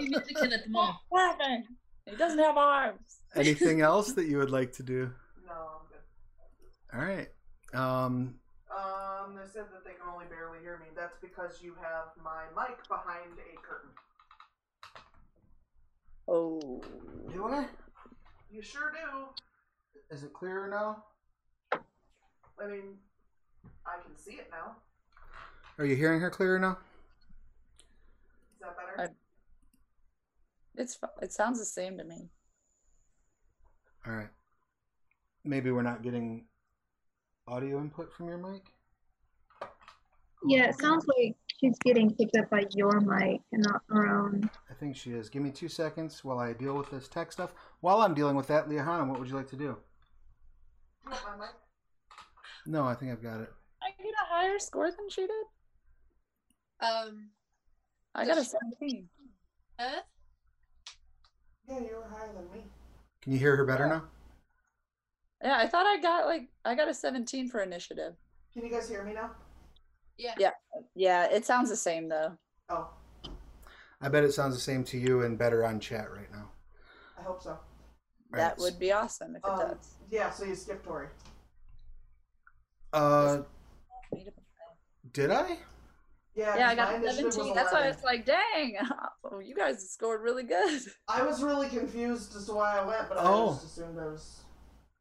You 0.00 0.08
get 0.10 0.26
the 0.26 0.34
kid 0.34 0.52
at 0.52 0.64
the 0.64 0.70
mall. 0.70 1.00
Laughing. 1.12 1.64
He 2.06 2.16
doesn't 2.16 2.38
have 2.38 2.56
arms. 2.56 2.98
Anything 3.36 3.80
else 3.80 4.12
that 4.12 4.26
you 4.26 4.38
would 4.38 4.50
like 4.50 4.72
to 4.74 4.82
do? 4.82 5.10
No, 5.46 5.52
I'm 5.52 5.86
good. 5.88 6.98
All 6.98 7.04
right. 7.16 7.28
Um, 7.74 8.34
Um, 8.70 9.34
they 9.36 9.46
said 9.52 9.66
that 9.72 9.84
they 9.84 9.92
can 9.92 10.08
only 10.12 10.26
barely 10.26 10.58
hear 10.60 10.78
me. 10.78 10.86
That's 10.96 11.16
because 11.20 11.62
you 11.62 11.74
have 11.80 12.06
my 12.22 12.44
mic 12.56 12.86
behind 12.88 13.38
a 13.38 13.56
curtain. 13.62 13.90
Oh. 16.28 16.82
do 17.32 17.46
I? 17.46 17.66
You 18.50 18.62
sure 18.62 18.92
do. 18.92 19.26
Is 20.14 20.24
it 20.24 20.32
clearer 20.32 20.68
now? 20.68 21.04
I 21.72 22.66
mean, 22.66 22.98
I 23.86 24.00
can 24.02 24.16
see 24.16 24.32
it 24.32 24.48
now. 24.50 24.76
Are 25.78 25.86
you 25.86 25.96
hearing 25.96 26.20
her 26.20 26.30
clearer 26.30 26.58
now? 26.58 26.78
Is 28.54 28.60
that 28.60 28.76
better? 28.76 29.10
I- 29.10 30.80
It's 30.80 30.98
it 31.20 31.32
sounds 31.32 31.58
the 31.58 31.64
same 31.64 31.98
to 31.98 32.04
me. 32.04 32.28
All 34.06 34.12
right. 34.12 34.28
Maybe 35.44 35.70
we're 35.70 35.82
not 35.82 36.02
getting 36.02 36.46
audio 37.48 37.80
input 37.80 38.12
from 38.12 38.28
your 38.28 38.38
mic. 38.38 38.62
Yeah, 40.46 40.68
it 40.68 40.78
sounds 40.78 41.06
like 41.06 41.36
she's 41.62 41.78
getting 41.84 42.14
picked 42.14 42.36
up 42.36 42.50
by 42.50 42.64
your 42.70 43.00
mic 43.00 43.40
and 43.52 43.62
not 43.62 43.82
her 43.88 44.08
own. 44.08 44.50
I 44.70 44.74
think 44.74 44.96
she 44.96 45.12
is. 45.12 45.28
Give 45.28 45.42
me 45.42 45.50
two 45.50 45.68
seconds 45.68 46.24
while 46.24 46.38
I 46.38 46.52
deal 46.52 46.74
with 46.76 46.90
this 46.90 47.08
tech 47.08 47.32
stuff. 47.32 47.54
While 47.80 48.00
I'm 48.00 48.14
dealing 48.14 48.36
with 48.36 48.48
that, 48.48 48.68
Liahana, 48.68 49.06
what 49.06 49.18
would 49.20 49.28
you 49.28 49.36
like 49.36 49.48
to 49.50 49.56
do? 49.56 49.76
my 51.04 51.12
mic? 51.38 51.50
No, 52.66 52.84
I 52.84 52.94
think 52.94 53.12
I've 53.12 53.22
got 53.22 53.40
it. 53.40 53.52
I 53.82 53.90
get 54.02 54.12
a 54.12 54.34
higher 54.34 54.58
score 54.58 54.90
than 54.90 55.08
she 55.08 55.22
did. 55.22 55.30
Um, 56.80 57.30
I 58.14 58.24
got 58.26 58.38
a 58.38 58.44
17. 58.44 59.08
huh? 59.78 60.00
Yeah, 61.68 61.78
you 61.78 61.96
were 61.96 62.08
higher 62.16 62.32
than 62.32 62.44
me. 62.52 62.64
Can 63.20 63.32
you 63.32 63.38
hear 63.38 63.56
her 63.56 63.64
better 63.64 63.86
now? 63.86 64.04
Yeah, 65.42 65.58
I 65.58 65.66
thought 65.66 65.86
I 65.86 66.00
got 66.00 66.26
like 66.26 66.48
I 66.64 66.74
got 66.74 66.88
a 66.88 66.94
17 66.94 67.48
for 67.48 67.62
initiative. 67.62 68.14
Can 68.52 68.64
you 68.64 68.70
guys 68.70 68.88
hear 68.88 69.04
me 69.04 69.14
now? 69.14 69.30
Yeah. 70.22 70.34
Yeah. 70.38 70.50
Yeah, 70.94 71.24
it 71.24 71.44
sounds 71.44 71.68
the 71.68 71.76
same 71.76 72.08
though. 72.08 72.36
Oh, 72.68 72.88
I 74.00 74.08
bet 74.08 74.24
it 74.24 74.32
sounds 74.32 74.54
the 74.54 74.60
same 74.60 74.84
to 74.84 74.98
you 74.98 75.22
and 75.22 75.36
better 75.36 75.64
on 75.64 75.80
chat 75.80 76.10
right 76.10 76.30
now. 76.32 76.50
I 77.18 77.22
hope 77.22 77.42
so. 77.42 77.58
That 78.30 78.56
would 78.58 78.78
be 78.78 78.92
awesome 78.92 79.36
if 79.36 79.44
it 79.44 79.50
Um, 79.50 79.58
does. 79.58 79.94
yeah, 80.10 80.30
so 80.30 80.44
you 80.44 80.54
skipped 80.54 80.84
Tori. 80.84 81.08
Uh, 82.92 83.42
did 85.12 85.30
I? 85.30 85.58
Yeah, 86.34 86.56
Yeah, 86.56 86.68
I 86.68 86.74
'cause 86.74 86.76
got 86.76 86.88
my 86.88 86.92
a 86.94 86.96
initiative 86.96 87.24
was 87.26 87.34
17. 87.34 87.54
That's 87.54 87.72
why 87.72 87.88
it's 87.88 88.02
like, 88.04 88.24
dang, 88.24 88.76
oh, 89.24 89.38
you 89.40 89.54
guys 89.54 89.90
scored 89.90 90.22
really 90.22 90.44
good. 90.44 90.80
I 91.08 91.22
was 91.24 91.42
really 91.42 91.68
confused 91.68 92.34
as 92.36 92.46
to 92.46 92.54
why 92.54 92.78
I 92.78 92.84
went, 92.86 93.08
but 93.08 93.18
Oh. 93.20 93.50
I 93.50 93.52
just 93.54 93.64
assumed 93.66 93.98
I 93.98 94.06
was. 94.06 94.40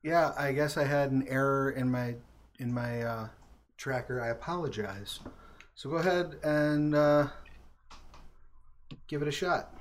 Yeah, 0.04 0.34
I 0.38 0.52
guess 0.52 0.76
I 0.78 0.84
had 0.84 1.12
an 1.12 1.28
error 1.28 1.72
in 1.72 1.90
my 1.90 2.16
in 2.60 2.74
my 2.74 3.02
uh, 3.04 3.28
tracker. 3.82 4.22
I 4.22 4.28
apologize. 4.28 5.20
So 5.74 5.90
go 5.90 5.96
ahead 5.96 6.36
and 6.44 6.94
uh, 6.94 7.28
give 9.08 9.24
it 9.24 9.28
a 9.28 9.32
shot. 9.32 9.76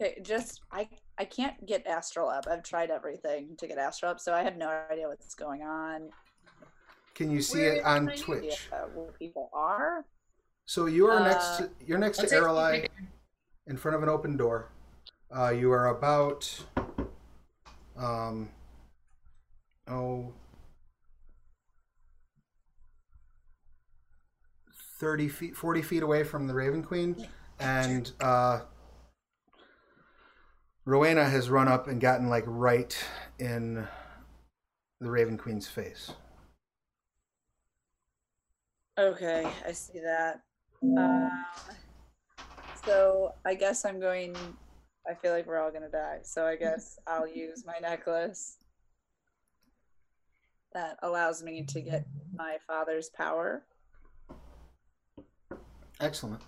Okay, 0.00 0.20
just 0.22 0.60
I 0.70 0.88
I 1.18 1.24
can't 1.24 1.66
get 1.66 1.84
astral 1.86 2.28
up. 2.28 2.46
I've 2.50 2.62
tried 2.62 2.90
everything 2.90 3.56
to 3.58 3.66
get 3.66 3.76
astral 3.76 4.12
up, 4.12 4.20
so 4.20 4.32
I 4.32 4.42
have 4.42 4.56
no 4.56 4.68
idea 4.90 5.08
what's 5.08 5.34
going 5.34 5.62
on. 5.62 6.10
Can 7.14 7.30
you 7.30 7.42
see 7.42 7.58
Where 7.58 7.72
it 7.74 7.84
on 7.84 8.06
Twitch? 8.16 8.68
where 8.94 9.12
people 9.18 9.50
are? 9.52 10.04
So 10.64 10.86
you 10.86 11.08
are 11.08 11.20
next. 11.20 11.44
Uh, 11.44 11.58
To, 11.58 11.70
you're 11.84 11.98
next 11.98 12.18
to 12.18 12.28
take 12.28 12.38
a 12.38 12.42
Aralei 12.42 12.82
picture. 12.82 13.08
in 13.66 13.76
front 13.76 13.96
of 13.96 14.02
an 14.02 14.08
open 14.08 14.36
door. 14.36 14.70
Uh, 15.36 15.50
you 15.50 15.72
are 15.72 15.88
about 15.88 16.64
um 17.96 18.48
oh 19.88 20.32
30 25.02 25.28
feet 25.28 25.56
40 25.56 25.82
feet 25.82 26.02
away 26.04 26.22
from 26.22 26.46
the 26.46 26.54
Raven 26.54 26.80
Queen 26.80 27.26
and 27.58 28.12
uh 28.20 28.60
Rauvaena 30.86 31.28
has 31.28 31.50
run 31.50 31.66
up 31.66 31.88
and 31.88 32.00
gotten 32.00 32.28
like 32.28 32.44
right 32.46 32.96
in 33.40 33.86
the 35.00 35.10
Raven 35.10 35.36
Queen's 35.36 35.66
face. 35.68 36.12
Okay, 38.98 39.48
I 39.66 39.72
see 39.72 40.00
that. 40.00 40.42
Um, 40.82 41.30
so 42.84 43.32
I 43.44 43.54
guess 43.54 43.84
I'm 43.84 44.00
going. 44.00 44.36
I 45.08 45.14
feel 45.14 45.32
like 45.32 45.46
we're 45.46 45.58
all 45.58 45.70
gonna 45.70 45.88
die. 45.88 46.18
So 46.22 46.46
I 46.46 46.56
guess 46.56 46.98
I'll 47.06 47.28
use 47.28 47.64
my 47.64 47.78
necklace. 47.80 48.58
that 50.74 50.96
allows 51.02 51.42
me 51.42 51.64
to 51.64 51.80
get 51.80 52.06
my 52.34 52.56
father's 52.66 53.08
power. 53.10 53.62
Excellent. 56.02 56.42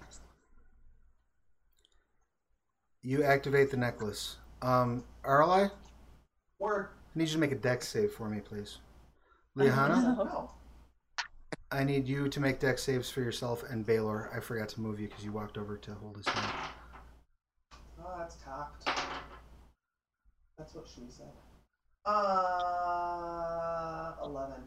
You 3.03 3.23
activate 3.23 3.71
the 3.71 3.77
necklace. 3.77 4.37
Um, 4.63 5.05
Aralei, 5.25 5.71
Word. 6.59 6.89
I 7.15 7.19
need 7.19 7.29
you 7.29 7.35
to 7.35 7.39
make 7.39 7.53
a 7.53 7.57
dex 7.57 7.87
save 7.89 8.11
for 8.13 8.29
me, 8.29 8.41
please. 8.41 8.79
Liahana, 9.57 10.17
No. 10.17 10.51
I 11.71 11.85
need 11.85 12.09
you 12.09 12.29
to 12.29 12.41
make 12.41 12.59
dex 12.61 12.83
saves 12.83 13.11
for 13.11 13.21
yourself 13.21 13.63
and 13.69 13.87
Baylor. 13.87 14.31
I 14.35 14.41
forgot 14.41 14.69
to 14.71 14.81
move 14.81 14.99
you 14.99 15.07
because 15.09 15.25
you 15.25 15.31
walked 15.33 15.57
over 15.57 15.77
to 15.77 15.95
hold 15.95 16.17
his 16.17 16.27
hand. 16.27 16.53
Oh, 18.01 18.15
that's 18.19 18.37
cocked. 18.45 18.89
That's 20.59 20.75
what 20.75 20.87
she 20.89 21.03
said. 21.09 21.31
Uh, 22.07 22.15
eleven. 24.25 24.63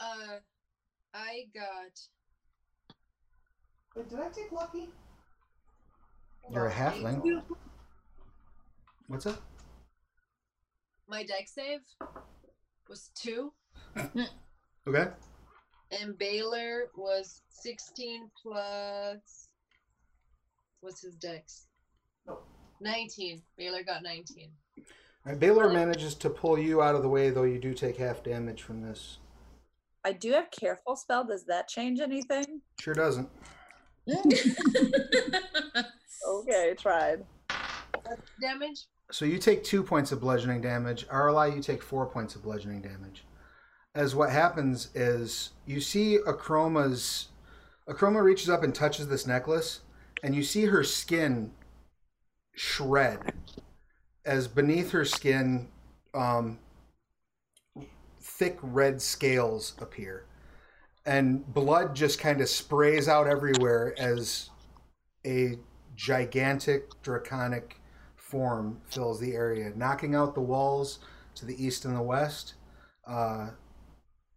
Uh, 0.00 0.38
I 1.14 1.46
got 1.54 2.00
Wait, 3.98 4.08
did 4.08 4.20
I 4.20 4.28
take 4.28 4.52
lucky? 4.52 4.88
You're 6.52 6.66
a 6.68 6.72
halfling. 6.72 7.42
What's 9.08 9.26
up? 9.26 9.42
my 11.08 11.24
deck 11.24 11.48
save 11.48 11.80
was 12.88 13.10
two, 13.14 13.50
Okay. 14.86 15.08
and 15.90 16.16
Baylor 16.18 16.90
was 16.96 17.40
sixteen 17.48 18.30
plus. 18.40 19.48
What's 20.80 21.00
his 21.02 21.16
dex? 21.16 21.66
No. 22.26 22.38
Nineteen. 22.80 23.42
Baylor 23.56 23.82
got 23.82 24.02
nineteen. 24.04 24.50
All 24.78 24.84
right, 25.32 25.40
Baylor 25.40 25.70
manages 25.70 26.14
to 26.16 26.30
pull 26.30 26.56
you 26.58 26.82
out 26.82 26.94
of 26.94 27.02
the 27.02 27.08
way, 27.08 27.30
though 27.30 27.42
you 27.42 27.58
do 27.58 27.74
take 27.74 27.96
half 27.96 28.22
damage 28.22 28.62
from 28.62 28.80
this. 28.80 29.18
I 30.04 30.12
do 30.12 30.32
have 30.32 30.50
careful 30.52 30.94
spell. 30.94 31.24
Does 31.24 31.44
that 31.46 31.66
change 31.68 31.98
anything? 32.00 32.60
Sure 32.80 32.94
doesn't. 32.94 33.28
Okay, 36.28 36.74
tried. 36.78 37.24
Damage. 38.40 38.86
So 39.10 39.24
you 39.24 39.38
take 39.38 39.64
two 39.64 39.82
points 39.82 40.12
of 40.12 40.20
bludgeoning 40.20 40.60
damage. 40.60 41.06
Aralei, 41.08 41.54
you 41.54 41.62
take 41.62 41.82
four 41.82 42.06
points 42.06 42.34
of 42.36 42.42
bludgeoning 42.42 42.82
damage. 42.82 43.24
As 43.94 44.14
what 44.14 44.30
happens 44.30 44.90
is 44.94 45.52
you 45.66 45.80
see 45.80 46.18
Akroma's 46.26 47.28
Akroma 47.88 48.22
reaches 48.22 48.50
up 48.50 48.62
and 48.62 48.74
touches 48.74 49.08
this 49.08 49.26
necklace, 49.26 49.80
and 50.22 50.34
you 50.34 50.42
see 50.42 50.66
her 50.66 50.84
skin 50.84 51.52
shred 52.54 53.32
as 54.26 54.46
beneath 54.46 54.90
her 54.90 55.06
skin 55.06 55.68
um, 56.14 56.58
thick 58.20 58.58
red 58.62 59.00
scales 59.00 59.74
appear. 59.80 60.26
And 61.08 61.54
blood 61.54 61.96
just 61.96 62.18
kind 62.18 62.42
of 62.42 62.50
sprays 62.50 63.08
out 63.08 63.26
everywhere 63.26 63.94
as 63.96 64.50
a 65.26 65.54
gigantic 65.96 67.00
draconic 67.00 67.80
form 68.14 68.82
fills 68.84 69.18
the 69.18 69.32
area, 69.32 69.72
knocking 69.74 70.14
out 70.14 70.34
the 70.34 70.42
walls 70.42 70.98
to 71.36 71.46
the 71.46 71.64
east 71.64 71.86
and 71.86 71.96
the 71.96 72.02
west, 72.02 72.56
uh, 73.06 73.48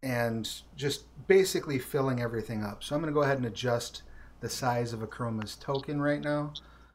and 0.02 0.50
just 0.74 1.04
basically 1.28 1.78
filling 1.78 2.22
everything 2.22 2.64
up. 2.64 2.82
So 2.82 2.94
I'm 2.94 3.02
going 3.02 3.12
to 3.12 3.14
go 3.14 3.22
ahead 3.22 3.36
and 3.36 3.44
adjust 3.44 4.04
the 4.40 4.48
size 4.48 4.94
of 4.94 5.00
Akroma's 5.00 5.56
token 5.56 6.00
right 6.00 6.22
now 6.22 6.54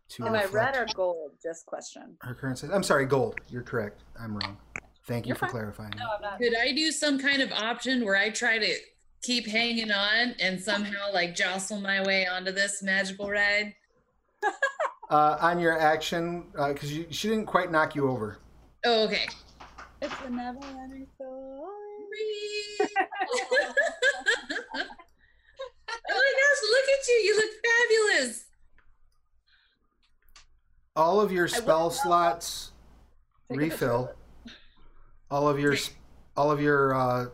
to 0.09 0.25
Am 0.25 0.33
I 0.33 0.41
reflect 0.41 0.75
red 0.75 0.75
or 0.75 0.87
gold? 0.95 1.31
Just 1.43 1.67
question. 1.67 2.17
her 2.21 2.33
current 2.33 2.57
size. 2.57 2.71
I'm 2.73 2.81
sorry, 2.81 3.05
gold. 3.05 3.39
You're 3.47 3.61
correct. 3.61 4.01
I'm 4.19 4.35
wrong. 4.37 4.57
Thank 5.05 5.27
you 5.27 5.29
You're 5.29 5.35
for 5.35 5.45
fine. 5.45 5.51
clarifying. 5.51 5.93
No, 5.99 6.05
I'm 6.15 6.21
not. 6.23 6.39
Could 6.39 6.55
I 6.57 6.71
do 6.71 6.91
some 6.91 7.19
kind 7.19 7.43
of 7.43 7.51
option 7.51 8.03
where 8.03 8.15
I 8.17 8.31
try 8.31 8.57
to 8.57 8.75
keep 9.23 9.47
hanging 9.47 9.91
on 9.91 10.35
and 10.39 10.59
somehow 10.59 11.11
like 11.13 11.35
jostle 11.35 11.79
my 11.79 12.03
way 12.03 12.27
onto 12.27 12.51
this 12.51 12.81
magical 12.83 13.29
ride? 13.29 13.73
Uh, 15.09 15.37
on 15.39 15.57
your 15.57 15.79
action, 15.79 16.43
because 16.51 16.91
you 16.91 17.05
she 17.09 17.29
didn't 17.29 17.45
quite 17.45 17.71
knock 17.71 17.95
you 17.95 18.09
over. 18.09 18.39
Oh, 18.85 19.05
okay. 19.05 19.25
It's 20.01 20.13
a 20.25 20.29
never 20.29 20.59
ending 20.65 21.07
story. 21.15 21.29
oh 22.81 22.85
my 24.73 24.83
gosh, 26.03 26.61
look 26.71 26.87
at 26.89 27.07
you. 27.07 27.13
You 27.23 27.35
look 27.37 27.51
fabulous. 28.19 28.45
All 30.97 31.21
of 31.21 31.31
your 31.31 31.47
spell 31.47 31.89
slots 31.89 32.73
Take 33.49 33.57
a 33.57 33.61
picture 33.61 33.85
of 33.85 33.97
refill. 33.97 34.11
All 35.31 35.47
of 35.47 35.57
your 35.57 35.75
all 36.35 36.51
of 36.51 36.61
your 36.61 36.93
uh, 36.93 37.25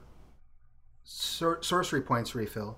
sor- 1.18 1.62
sorcery 1.62 2.02
points 2.02 2.34
refill. 2.36 2.78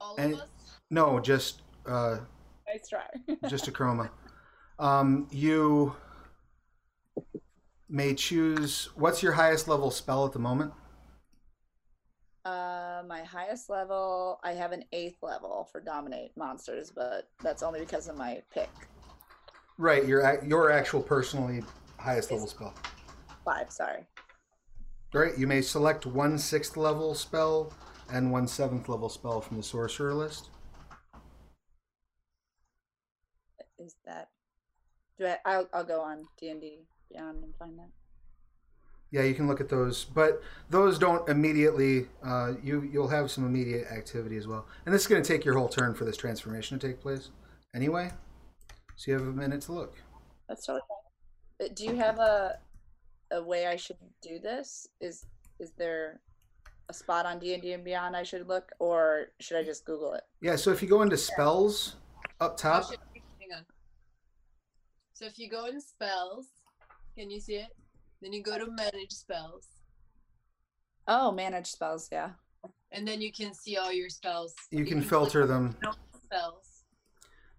All 0.00 0.14
And- 0.18 0.34
of 0.34 0.40
us. 0.40 0.48
No, 0.92 1.20
just 1.20 1.62
uh, 1.86 2.18
Nice 2.66 2.88
try. 2.88 3.06
just 3.48 3.66
Akroma. 3.70 4.10
Um, 4.78 5.28
you 5.30 5.94
may 7.88 8.14
choose. 8.14 8.88
What's 8.96 9.22
your 9.22 9.32
highest 9.32 9.68
level 9.68 9.90
spell 9.92 10.26
at 10.26 10.32
the 10.32 10.38
moment? 10.40 10.72
Uh, 12.44 13.02
my 13.06 13.22
highest 13.22 13.68
level, 13.70 14.40
I 14.42 14.52
have 14.52 14.72
an 14.72 14.84
eighth 14.92 15.18
level 15.22 15.68
for 15.70 15.80
dominate 15.80 16.32
monsters, 16.36 16.90
but 16.90 17.28
that's 17.42 17.62
only 17.62 17.78
because 17.80 18.08
of 18.08 18.16
my 18.16 18.42
pick. 18.52 18.70
Right, 19.78 20.04
your 20.06 20.42
your 20.44 20.70
actual 20.72 21.02
personally 21.02 21.62
highest 21.98 22.30
level 22.32 22.46
spell. 22.48 22.74
Five, 23.44 23.70
sorry. 23.70 24.06
Right, 25.12 25.36
you 25.36 25.48
may 25.48 25.60
select 25.60 26.06
one 26.06 26.38
sixth 26.38 26.76
level 26.76 27.14
spell 27.16 27.72
and 28.12 28.30
one 28.30 28.46
seventh 28.46 28.88
level 28.88 29.08
spell 29.08 29.40
from 29.40 29.56
the 29.56 29.62
sorcerer 29.62 30.14
list. 30.14 30.50
Is 33.78 33.96
that? 34.06 34.28
Do 35.18 35.26
I? 35.26 35.38
I'll, 35.44 35.68
I'll 35.72 35.84
go 35.84 36.00
on 36.00 36.26
D 36.38 36.50
and 36.50 36.60
D 36.60 36.86
Beyond 37.10 37.42
and 37.42 37.52
find 37.58 37.76
that. 37.78 37.88
Yeah, 39.10 39.22
you 39.22 39.34
can 39.34 39.48
look 39.48 39.60
at 39.60 39.68
those, 39.68 40.04
but 40.04 40.42
those 40.68 40.96
don't 40.96 41.28
immediately. 41.28 42.06
Uh, 42.22 42.52
you 42.62 42.82
you'll 42.82 43.08
have 43.08 43.32
some 43.32 43.44
immediate 43.44 43.90
activity 43.90 44.36
as 44.36 44.46
well, 44.46 44.66
and 44.86 44.94
this 44.94 45.02
is 45.02 45.08
going 45.08 45.20
to 45.20 45.26
take 45.26 45.44
your 45.44 45.58
whole 45.58 45.68
turn 45.68 45.94
for 45.94 46.04
this 46.04 46.16
transformation 46.16 46.78
to 46.78 46.86
take 46.86 47.00
place. 47.00 47.30
Anyway, 47.74 48.12
so 48.94 49.10
you 49.10 49.18
have 49.18 49.26
a 49.26 49.32
minute 49.32 49.62
to 49.62 49.72
look. 49.72 49.96
That's 50.48 50.64
totally 50.64 50.82
fine. 51.58 51.74
Do 51.74 51.84
you 51.84 51.96
have 51.96 52.20
a 52.20 52.58
a 53.30 53.42
way 53.42 53.66
I 53.66 53.76
should 53.76 53.96
do 54.22 54.38
this? 54.38 54.88
Is 55.00 55.26
is 55.58 55.72
there 55.76 56.20
a 56.88 56.94
spot 56.94 57.26
on 57.26 57.38
D 57.38 57.54
and 57.54 57.62
D 57.62 57.72
and 57.72 57.84
Beyond 57.84 58.16
I 58.16 58.22
should 58.22 58.48
look, 58.48 58.70
or 58.78 59.26
should 59.40 59.56
I 59.58 59.62
just 59.64 59.84
Google 59.84 60.14
it? 60.14 60.22
Yeah, 60.40 60.56
so 60.56 60.70
if 60.70 60.82
you 60.82 60.88
go 60.88 61.02
into 61.02 61.16
spells 61.16 61.96
up 62.40 62.56
top, 62.56 62.90
shit. 62.90 62.98
Hang 63.14 63.52
on. 63.58 63.64
So 65.12 65.26
if 65.26 65.38
you 65.38 65.48
go 65.50 65.66
in 65.66 65.80
spells, 65.80 66.46
can 67.16 67.30
you 67.30 67.40
see 67.40 67.54
it? 67.56 67.68
Then 68.22 68.32
you 68.32 68.42
go 68.42 68.58
to 68.58 68.70
manage 68.70 69.12
spells, 69.12 69.66
Oh, 71.06 71.32
manage 71.32 71.66
spells. 71.66 72.08
Yeah. 72.12 72.30
and 72.92 73.06
then 73.06 73.20
you 73.20 73.32
can 73.32 73.54
see 73.54 73.76
all 73.76 73.92
your 73.92 74.08
spells. 74.10 74.54
you 74.70 74.84
can 74.84 74.98
click 74.98 75.08
filter 75.08 75.46
them, 75.46 75.76
spells, 76.24 76.84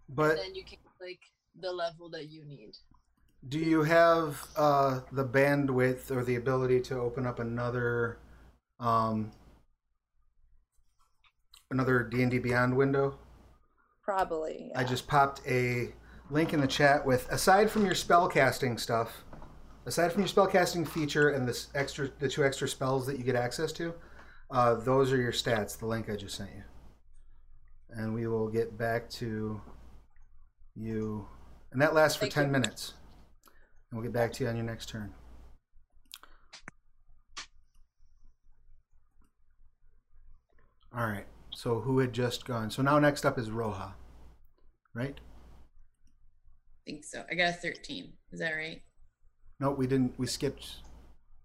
but 0.09 0.32
and 0.32 0.39
then 0.39 0.55
you 0.55 0.63
can 0.63 0.78
click 0.99 1.19
the 1.59 1.72
level 1.72 2.09
that 2.09 2.30
you 2.30 2.43
need. 2.45 2.74
Do 3.48 3.58
you 3.58 3.84
have 3.84 4.46
uh, 4.56 5.00
the 5.12 5.26
bandwidth 5.26 6.12
or 6.12 6.24
the 6.24 6.36
ability 6.36 6.80
to 6.82 7.00
open 7.00 7.26
up 7.26 7.39
another 7.39 8.20
um, 8.80 9.32
another 11.72 12.04
D 12.04 12.22
and 12.22 12.32
D 12.32 12.38
Beyond 12.38 12.78
window? 12.78 13.18
Probably. 14.04 14.72
I 14.76 14.84
just 14.84 15.08
popped 15.08 15.42
a 15.48 15.94
link 16.30 16.54
in 16.54 16.62
the 16.62 16.68
chat 16.68 17.06
with 17.06 17.30
aside 17.32 17.72
from 17.72 17.86
your 17.86 17.96
spell 17.96 18.28
casting 18.28 18.78
stuff, 18.78 19.24
aside 19.86 20.12
from 20.12 20.22
your 20.22 20.28
spell 20.28 20.48
casting 20.48 20.86
feature 20.86 21.30
and 21.30 21.48
this 21.48 21.70
extra 21.74 22.10
the 22.20 22.30
two 22.30 22.46
extra 22.46 22.68
spells 22.68 23.08
that 23.08 23.18
you 23.18 23.24
get 23.24 23.36
access 23.36 23.72
to, 23.74 23.94
uh, 24.52 24.76
those 24.76 25.12
are 25.12 25.18
your 25.18 25.32
stats. 25.32 25.78
The 25.80 25.88
link 25.88 26.10
I 26.10 26.16
just 26.16 26.38
sent 26.38 26.52
you, 26.56 26.64
and 27.89 28.14
we 28.14 28.28
will 28.28 28.50
get 28.50 28.78
back 28.78 29.10
to 29.12 29.60
you, 30.76 31.28
and 31.72 31.82
that 31.82 31.96
lasts 31.96 32.18
for 32.18 32.26
Thank 32.26 32.34
ten 32.34 32.46
you. 32.46 32.52
minutes, 32.52 32.94
and 33.92 34.00
we'll 34.00 34.04
get 34.04 34.14
back 34.14 34.32
to 34.34 34.44
you 34.44 34.50
on 34.50 34.56
your 34.56 34.66
next 34.66 34.89
turn. 34.89 35.12
All 40.96 41.08
right. 41.08 41.26
So 41.52 41.80
who 41.80 42.00
had 42.00 42.14
just 42.14 42.46
gone? 42.46 42.72
So 42.72 42.82
now 42.82 43.00
next 43.00 43.26
up 43.26 43.38
is 43.38 43.50
Roja, 43.50 43.94
right? 44.94 45.20
think 46.86 47.04
so. 47.06 47.24
I 47.30 47.36
got 47.36 47.50
a 47.50 47.54
13. 47.54 48.12
Is 48.32 48.39
that 48.39 48.52
right? 48.54 48.82
No, 49.60 49.70
we 49.72 49.86
didn't. 49.86 50.18
We 50.18 50.26
skipped. 50.26 50.78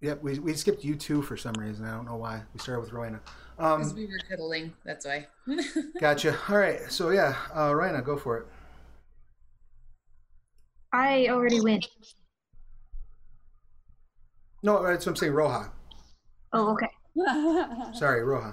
Yep, 0.01 0.23
we, 0.23 0.39
we 0.39 0.55
skipped 0.55 0.83
you 0.83 0.95
two 0.97 1.21
for 1.23 1.37
some 1.37 1.53
reason. 1.55 1.85
I 1.85 1.95
don't 1.95 2.07
know 2.07 2.17
why. 2.17 2.43
We 2.55 2.59
started 2.61 2.81
with 2.81 2.91
Rauvaena. 2.91 3.21
Because 3.57 3.91
Um, 3.91 3.97
we 3.97 4.07
were 4.07 4.19
cuddling. 4.29 4.73
That's 4.85 5.05
why. 5.05 5.27
gotcha. 6.01 6.39
All 6.49 6.57
right. 6.57 6.81
So 6.91 7.11
yeah, 7.11 7.37
uh, 7.53 7.71
Rauvaena, 7.71 8.03
go 8.05 8.17
for 8.17 8.39
it. 8.39 8.47
I 10.93 11.29
already 11.29 11.61
went. 11.61 11.87
No, 14.67 14.83
that's 14.83 15.07
what 15.07 15.13
I'm 15.13 15.17
saying. 15.17 15.33
Roja. 15.33 15.71
Oh, 16.53 16.73
okay. 16.73 16.89
Sorry, 17.97 18.23
Roja. 18.23 18.53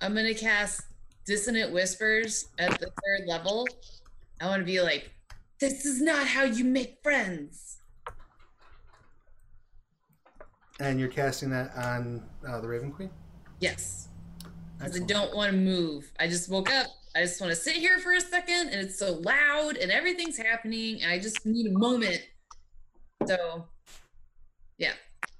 I'm 0.00 0.14
gonna 0.14 0.32
cast 0.32 0.80
Dissonant 1.26 1.74
Whispers 1.74 2.46
at 2.58 2.70
the 2.80 2.86
third 2.86 3.28
level. 3.28 3.68
I 4.40 4.46
want 4.46 4.60
to 4.60 4.64
be 4.64 4.80
like, 4.80 5.10
this 5.60 5.84
is 5.84 6.00
not 6.00 6.26
how 6.26 6.44
you 6.44 6.64
make 6.64 7.00
friends. 7.02 7.80
And 10.80 10.98
you're 10.98 11.10
casting 11.10 11.50
that 11.50 11.70
on 11.76 12.22
uh, 12.48 12.58
the 12.62 12.68
Raven 12.68 12.90
Queen. 12.90 13.10
Yes, 13.60 14.08
because 14.78 14.98
I 14.98 15.04
don't 15.04 15.36
want 15.36 15.50
to 15.50 15.58
move. 15.58 16.10
I 16.18 16.28
just 16.28 16.48
woke 16.48 16.72
up. 16.72 16.86
I 17.14 17.20
just 17.24 17.38
want 17.42 17.52
to 17.52 17.60
sit 17.60 17.74
here 17.74 17.98
for 17.98 18.14
a 18.14 18.22
second, 18.22 18.68
and 18.70 18.80
it's 18.80 18.98
so 18.98 19.20
loud, 19.22 19.76
and 19.76 19.92
everything's 19.92 20.38
happening, 20.38 21.02
and 21.02 21.12
I 21.12 21.18
just 21.18 21.44
need 21.44 21.66
a 21.66 21.78
moment. 21.78 22.22
So, 23.26 23.66
yeah, 24.78 24.92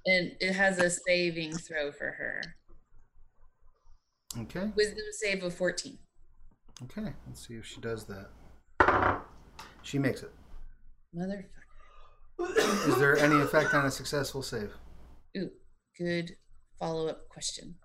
and 0.05 0.35
it 0.39 0.53
has 0.53 0.79
a 0.79 0.89
saving 0.89 1.53
throw 1.53 1.91
for 1.91 2.11
her. 2.11 2.41
Okay. 4.37 4.71
Wisdom 4.75 5.05
save 5.11 5.43
of 5.43 5.53
14. 5.53 5.97
Okay. 6.83 7.13
Let's 7.27 7.47
see 7.47 7.55
if 7.55 7.65
she 7.65 7.81
does 7.81 8.05
that. 8.05 9.21
She 9.81 9.97
makes 9.97 10.21
it. 10.21 10.31
Motherfucker. 11.15 12.87
Is 12.87 12.97
there 12.99 13.17
any 13.17 13.39
effect 13.41 13.73
on 13.73 13.85
a 13.85 13.91
successful 13.91 14.41
save? 14.41 14.71
Ooh, 15.37 15.49
good 15.97 16.35
follow 16.79 17.07
up 17.07 17.27
question. 17.27 17.75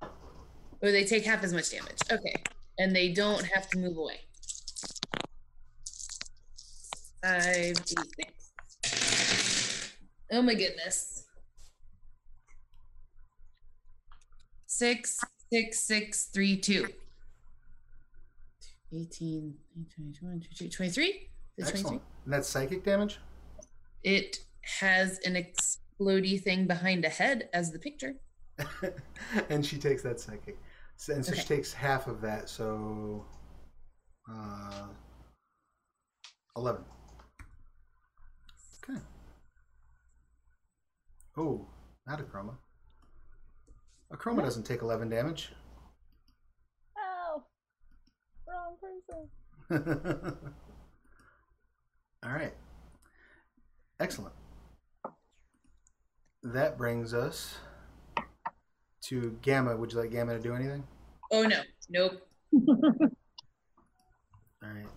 Or 0.00 0.92
they 0.92 1.04
take 1.04 1.24
half 1.24 1.42
as 1.42 1.52
much 1.52 1.70
damage. 1.70 1.98
Okay. 2.10 2.34
And 2.78 2.94
they 2.94 3.12
don't 3.12 3.44
have 3.46 3.68
to 3.70 3.78
move 3.78 3.96
away. 3.96 4.20
Five, 7.22 7.44
eight, 7.44 7.88
six. 7.88 8.47
Oh 10.30 10.42
my 10.42 10.54
goodness. 10.54 11.24
Six, 14.66 15.18
six, 15.50 15.80
six, 15.80 16.24
three, 16.26 16.58
two. 16.58 16.88
18, 18.92 19.54
22, 19.94 20.68
23? 20.68 20.68
Is 20.68 20.74
23? 20.76 21.26
Excellent. 21.60 22.02
And 22.24 22.32
that's 22.32 22.48
psychic 22.48 22.84
damage? 22.84 23.18
It 24.04 24.38
has 24.80 25.18
an 25.24 25.34
explodey 25.34 26.42
thing 26.42 26.66
behind 26.66 27.04
a 27.04 27.08
head 27.08 27.48
as 27.52 27.72
the 27.72 27.78
picture. 27.78 28.14
and 29.50 29.64
she 29.64 29.78
takes 29.78 30.02
that 30.02 30.20
psychic. 30.20 30.58
And 31.10 31.24
so 31.24 31.32
Okay. 31.32 31.40
she 31.40 31.46
takes 31.46 31.72
half 31.72 32.06
of 32.06 32.20
that, 32.22 32.48
so 32.48 33.24
uh, 34.30 34.88
11. 36.56 36.82
Oh, 41.38 41.64
not 42.04 42.18
Akroma. 42.18 42.56
A 44.10 44.16
chroma 44.16 44.42
doesn't 44.42 44.64
take 44.64 44.82
eleven 44.82 45.08
damage. 45.08 45.52
oh, 46.98 47.44
wrong 48.48 48.74
person. 49.70 50.34
All 52.24 52.32
right. 52.32 52.54
Excellent. 54.00 54.34
That 56.42 56.76
brings 56.76 57.14
us 57.14 57.54
to 59.02 59.38
Gamma. 59.40 59.76
Would 59.76 59.92
you 59.92 60.00
like 60.00 60.10
Gamma 60.10 60.32
to 60.34 60.40
do 60.40 60.54
anything? 60.54 60.82
Oh 61.30 61.44
no, 61.44 61.60
nope. 61.88 62.26
All 62.68 63.10
right. 64.62 64.88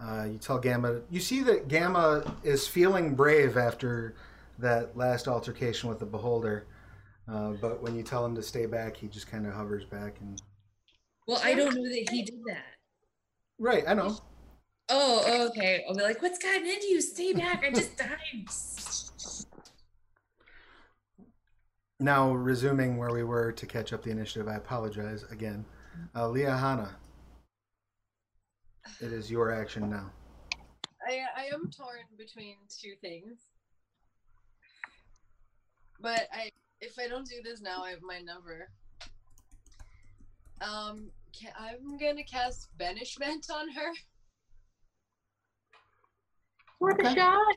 Uh, 0.00 0.24
you 0.24 0.38
tell 0.38 0.58
Gamma. 0.58 1.00
You 1.10 1.20
see 1.20 1.42
that 1.42 1.68
Gamma 1.68 2.34
is 2.42 2.66
feeling 2.66 3.14
brave 3.14 3.58
after 3.58 4.14
that 4.60 4.96
last 4.96 5.28
altercation 5.28 5.88
with 5.88 5.98
the 5.98 6.06
Beholder. 6.06 6.66
Uh, 7.30 7.52
but 7.60 7.82
when 7.82 7.94
you 7.94 8.02
tell 8.02 8.24
him 8.24 8.34
to 8.34 8.42
stay 8.42 8.66
back, 8.66 8.96
he 8.96 9.06
just 9.06 9.30
kind 9.30 9.46
of 9.46 9.52
hovers 9.52 9.84
back 9.84 10.16
and. 10.20 10.40
Well, 11.26 11.40
I 11.44 11.54
don't 11.54 11.74
know 11.74 11.82
that 11.82 12.08
he 12.10 12.22
did 12.22 12.40
that. 12.46 12.64
Right, 13.58 13.84
I 13.86 13.94
know. 13.94 14.16
Oh, 14.88 15.48
okay. 15.48 15.84
I'll 15.88 15.94
be 15.94 16.02
like, 16.02 16.20
what's 16.22 16.38
gotten 16.38 16.66
into 16.66 16.88
you? 16.88 17.00
Stay 17.00 17.32
back. 17.32 17.64
I 17.64 17.70
just 17.70 17.96
died. 17.96 18.48
Now, 22.00 22.32
resuming 22.32 22.96
where 22.96 23.12
we 23.12 23.22
were 23.22 23.52
to 23.52 23.66
catch 23.66 23.92
up 23.92 24.02
the 24.02 24.10
initiative, 24.10 24.48
I 24.48 24.56
apologize 24.56 25.24
again. 25.30 25.64
Uh, 26.14 26.22
Liahana, 26.22 26.88
it 29.00 29.12
is 29.12 29.30
your 29.30 29.52
action 29.52 29.90
now. 29.90 30.10
I 31.06 31.20
I 31.36 31.44
am 31.54 31.70
torn 31.70 32.06
between 32.16 32.56
two 32.68 32.94
things. 33.00 33.38
But 36.00 36.28
I 36.32 36.50
if 36.80 36.98
I 36.98 37.06
don't 37.08 37.28
do 37.28 37.42
this 37.44 37.60
now, 37.60 37.84
I 37.84 37.94
might 38.02 38.24
never. 38.24 38.70
Um, 40.60 41.10
ca 41.32 41.48
I'm 41.58 41.96
gonna 41.98 42.24
cast 42.24 42.68
banishment 42.78 43.46
on 43.52 43.68
her. 43.70 43.92
Worth 46.78 47.00
a 47.00 47.06
Okay. 47.06 47.14
shot. 47.14 47.56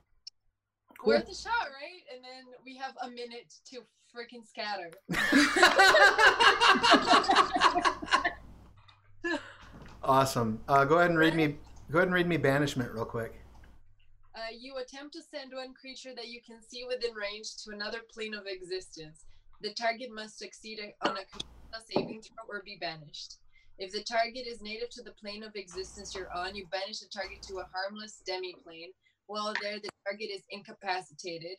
Cool. 0.97 1.13
Worth 1.13 1.29
a 1.29 1.35
shot, 1.35 1.69
right? 1.69 2.03
And 2.13 2.23
then 2.23 2.53
we 2.65 2.75
have 2.77 2.95
a 3.01 3.09
minute 3.09 3.53
to 3.71 3.85
freaking 4.13 4.45
scatter. 4.45 4.91
Awesome. 10.03 10.59
Uh, 10.67 10.83
go 10.83 10.97
ahead 10.97 11.11
and 11.11 11.17
read 11.17 11.33
me. 11.33 11.55
Go 11.89 11.99
ahead 11.99 12.09
and 12.09 12.13
read 12.13 12.27
me 12.27 12.35
banishment 12.35 12.91
real 12.91 13.05
quick. 13.05 13.42
Uh, 14.35 14.49
you 14.59 14.77
attempt 14.77 15.13
to 15.13 15.21
send 15.21 15.53
one 15.53 15.75
creature 15.79 16.15
that 16.15 16.27
you 16.27 16.41
can 16.41 16.59
see 16.59 16.83
within 16.87 17.13
range 17.13 17.55
to 17.63 17.71
another 17.71 17.99
plane 18.11 18.33
of 18.33 18.47
existence. 18.47 19.25
The 19.61 19.73
target 19.73 20.09
must 20.11 20.39
succeed 20.39 20.79
on 21.01 21.17
a 21.17 21.81
saving 21.87 22.21
throw 22.21 22.43
or 22.49 22.63
be 22.65 22.77
banished. 22.81 23.37
If 23.77 23.91
the 23.91 24.03
target 24.03 24.47
is 24.47 24.61
native 24.61 24.89
to 24.91 25.03
the 25.03 25.11
plane 25.11 25.43
of 25.43 25.55
existence 25.55 26.15
you're 26.15 26.33
on, 26.33 26.55
you 26.55 26.65
banish 26.71 26.99
the 26.99 27.09
target 27.13 27.43
to 27.43 27.59
a 27.59 27.69
harmless 27.73 28.21
demi-plane. 28.25 28.89
While 29.27 29.53
there, 29.61 29.79
the 29.79 29.89
target 30.05 30.29
is 30.31 30.41
incapacitated. 30.49 31.57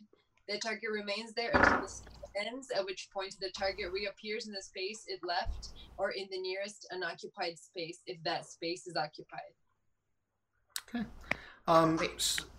The 0.48 0.58
target 0.58 0.90
remains 0.92 1.32
there 1.32 1.50
until 1.54 1.80
the 1.80 1.88
spell 1.88 2.12
ends, 2.36 2.70
at 2.70 2.84
which 2.84 3.08
point 3.14 3.36
the 3.40 3.50
target 3.56 3.92
reappears 3.92 4.46
in 4.46 4.52
the 4.52 4.62
space 4.62 5.04
it 5.06 5.20
left 5.22 5.68
or 5.96 6.10
in 6.10 6.26
the 6.30 6.40
nearest 6.40 6.86
unoccupied 6.90 7.58
space 7.58 8.00
if 8.06 8.22
that 8.24 8.46
space 8.46 8.86
is 8.86 8.96
occupied. 8.96 9.54
Um, 11.66 11.98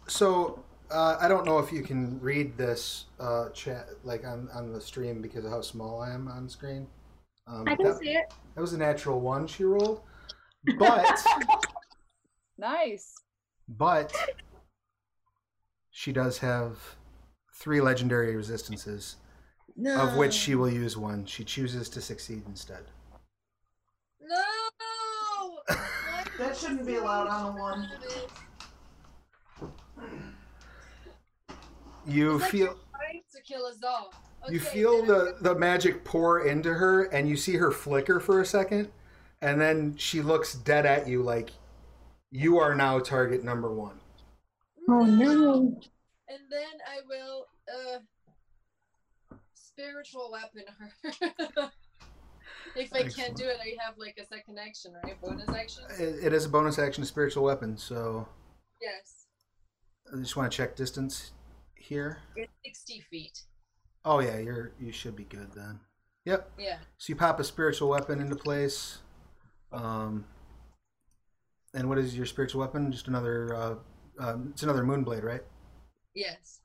so 0.08 0.64
uh, 0.92 1.18
I 1.20 1.28
don't 1.28 1.46
know 1.46 1.60
if 1.60 1.72
you 1.72 1.82
can 1.82 2.20
read 2.20 2.58
this 2.58 3.06
uh, 3.20 3.50
chat 3.50 3.88
like 4.04 4.26
on, 4.26 4.50
on 4.54 4.74
the 4.74 4.82
stream 4.82 5.22
because 5.22 5.46
of 5.46 5.52
how 5.52 5.62
small 5.62 6.02
I 6.02 6.12
am 6.12 6.28
on 6.28 6.50
screen. 6.50 6.88
Um, 7.48 7.64
I 7.68 7.76
can 7.76 7.86
that, 7.86 8.00
see 8.00 8.10
it. 8.10 8.34
that 8.56 8.62
was 8.62 8.74
a 8.74 8.78
natural 8.78 9.20
one 9.20 9.46
she 9.46 9.64
rolled, 9.64 10.02
but 10.80 11.24
Nice. 12.58 13.14
but 13.68 14.12
she 15.92 16.12
does 16.12 16.40
have 16.40 16.80
three 17.54 17.82
legendary 17.82 18.36
resistances, 18.36 19.18
No. 19.76 19.96
of 20.02 20.18
which 20.18 20.34
she 20.34 20.56
will 20.56 20.70
use 20.70 20.98
one. 20.98 21.26
She 21.26 21.44
chooses 21.44 21.88
to 21.90 22.02
succeed 22.02 22.44
instead. 22.48 22.86
No! 24.22 24.42
That 26.38 26.58
shouldn't 26.58 26.86
be 26.86 26.96
allowed 26.96 27.28
on 27.28 27.56
a 27.56 27.60
one. 27.62 27.84
is 28.04 28.14
it? 28.14 28.30
You 32.08 32.36
It's 32.36 32.44
like 32.44 32.52
feel. 32.52 32.60
you're 33.14 33.22
to 33.36 33.42
kill 33.46 33.66
us 33.66 33.78
all. 33.84 34.14
You 34.50 34.60
feel 34.60 35.04
the, 35.04 35.38
the 35.42 35.56
magic 35.56 36.04
pour 36.04 36.42
into 36.46 36.72
her, 36.74 37.06
and 37.06 37.28
you 37.28 37.36
see 37.36 37.56
her 37.56 37.72
flicker 37.72 38.20
for 38.20 38.42
a 38.42 38.46
second, 38.46 38.90
and 39.42 39.60
then 39.60 39.96
she 39.98 40.22
looks 40.22 40.54
dead 40.54 40.86
at 40.86 41.08
you 41.08 41.24
like 41.24 41.50
you 42.32 42.60
are 42.60 42.76
now 42.76 43.00
target 43.00 43.44
number 43.44 43.74
one. 43.74 44.00
Oh 44.88 45.04
no. 45.04 45.80
And 46.28 46.40
then 46.52 46.80
I 46.88 47.00
will 47.08 47.48
uh 47.68 48.00
spiritual 49.56 50.30
weapon 50.32 50.64
her. 50.78 50.92
if 52.76 52.94
I 52.94 53.00
Excellent. 53.00 53.16
can't 53.16 53.36
do 53.36 53.46
it, 53.46 53.58
I 53.60 53.76
have 53.84 53.98
like 53.98 54.18
a 54.22 54.26
second 54.28 54.60
action, 54.60 54.94
right? 55.04 55.20
Bonus 55.22 55.50
action? 55.50 55.84
It, 56.00 56.26
it 56.26 56.34
is 56.34 56.46
a 56.46 56.50
bonus 56.50 56.78
action 56.78 57.04
spiritual 57.04 57.44
weapon, 57.44 57.78
so 57.78 58.28
Yes. 58.82 59.26
I 60.14 60.20
just 60.20 60.36
want 60.36 60.52
to 60.52 60.56
check 60.56 60.76
distance 60.76 61.32
here. 61.86 62.20
It's 62.36 62.52
sixty 62.64 63.02
feet. 63.12 63.44
Oh 64.04 64.20
yeah, 64.20 64.38
you're 64.38 64.74
you 64.80 64.92
should 64.92 65.16
be 65.16 65.24
good 65.24 65.52
then. 65.54 65.80
Yep. 66.26 66.52
Yeah. 66.58 66.78
So 66.98 67.12
you 67.12 67.16
pop 67.16 67.40
a 67.40 67.44
spiritual 67.44 67.90
weapon 67.90 68.20
into 68.20 68.36
place. 68.36 69.00
Um, 69.72 70.26
and 71.74 71.88
what 71.88 71.98
is 71.98 72.16
your 72.16 72.26
spiritual 72.26 72.62
weapon? 72.62 72.92
Just 72.92 73.08
another. 73.08 73.56
Uh, 73.56 73.76
um, 74.20 74.50
it's 74.52 74.64
another 74.64 74.84
moonblade, 74.84 75.24
right? 75.24 75.42
Yes. 76.16 76.62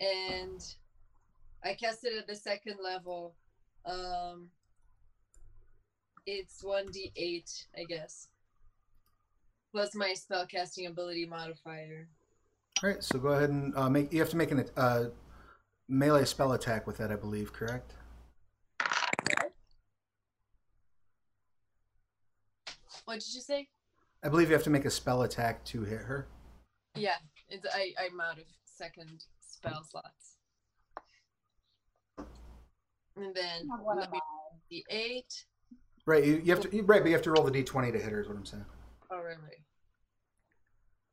And 0.00 0.64
I 1.64 1.74
cast 1.74 2.04
it 2.04 2.16
at 2.18 2.26
the 2.26 2.34
second 2.34 2.76
level. 2.82 3.34
Um 3.84 4.48
it's 6.26 6.62
1d8, 6.64 7.66
I 7.78 7.84
guess. 7.84 8.28
Plus 9.72 9.94
my 9.94 10.12
spellcasting 10.12 10.88
ability 10.88 11.24
modifier. 11.24 12.08
All 12.82 12.90
right, 12.90 13.02
so 13.02 13.18
go 13.18 13.28
ahead 13.28 13.48
and 13.48 13.74
uh, 13.74 13.88
make. 13.88 14.12
You 14.12 14.20
have 14.20 14.28
to 14.30 14.36
make 14.36 14.50
an 14.50 14.64
uh, 14.76 15.04
melee 15.88 16.26
spell 16.26 16.52
attack 16.52 16.86
with 16.86 16.98
that, 16.98 17.10
I 17.10 17.16
believe. 17.16 17.52
Correct? 17.52 17.94
What 23.06 23.14
did 23.14 23.34
you 23.34 23.40
say? 23.40 23.68
I 24.22 24.28
believe 24.28 24.48
you 24.48 24.54
have 24.54 24.64
to 24.64 24.70
make 24.70 24.84
a 24.84 24.90
spell 24.90 25.22
attack 25.22 25.64
to 25.66 25.84
hit 25.84 26.00
her. 26.00 26.26
Yeah, 26.94 27.14
it's 27.48 27.66
I 27.72 27.92
I'm 27.98 28.20
out 28.20 28.38
of 28.38 28.44
second 28.64 29.24
spell 29.40 29.82
slots. 29.82 30.36
And 33.16 33.34
then 33.34 33.68
let 33.86 34.10
me 34.10 34.18
the 34.70 34.84
eight. 34.90 35.44
Right. 36.04 36.24
You, 36.24 36.42
you 36.44 36.54
have 36.54 36.62
to. 36.62 36.76
You, 36.76 36.82
right, 36.82 37.00
but 37.00 37.08
you 37.08 37.14
have 37.14 37.22
to 37.22 37.30
roll 37.30 37.44
the 37.44 37.50
d20 37.50 37.92
to 37.92 37.98
hit 37.98 38.12
her. 38.12 38.20
Is 38.20 38.28
what 38.28 38.36
I'm 38.36 38.44
saying. 38.44 38.66
Oh 39.10 39.16
right, 39.16 39.38
right. 39.42 39.62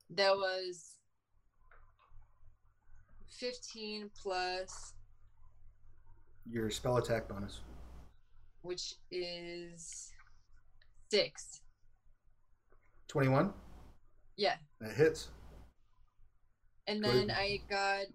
That 0.09 0.35
was 0.35 0.93
fifteen 3.39 4.09
plus 4.21 4.93
Your 6.49 6.69
spell 6.69 6.97
attack 6.97 7.27
bonus. 7.27 7.61
which 8.61 8.95
is 9.11 10.11
six. 11.11 11.61
21. 13.09 13.53
Yeah. 14.37 14.55
That 14.81 14.93
hits. 14.93 15.29
And 16.87 17.03
Good. 17.03 17.29
then 17.29 17.31
I 17.31 17.59
got 17.69 18.05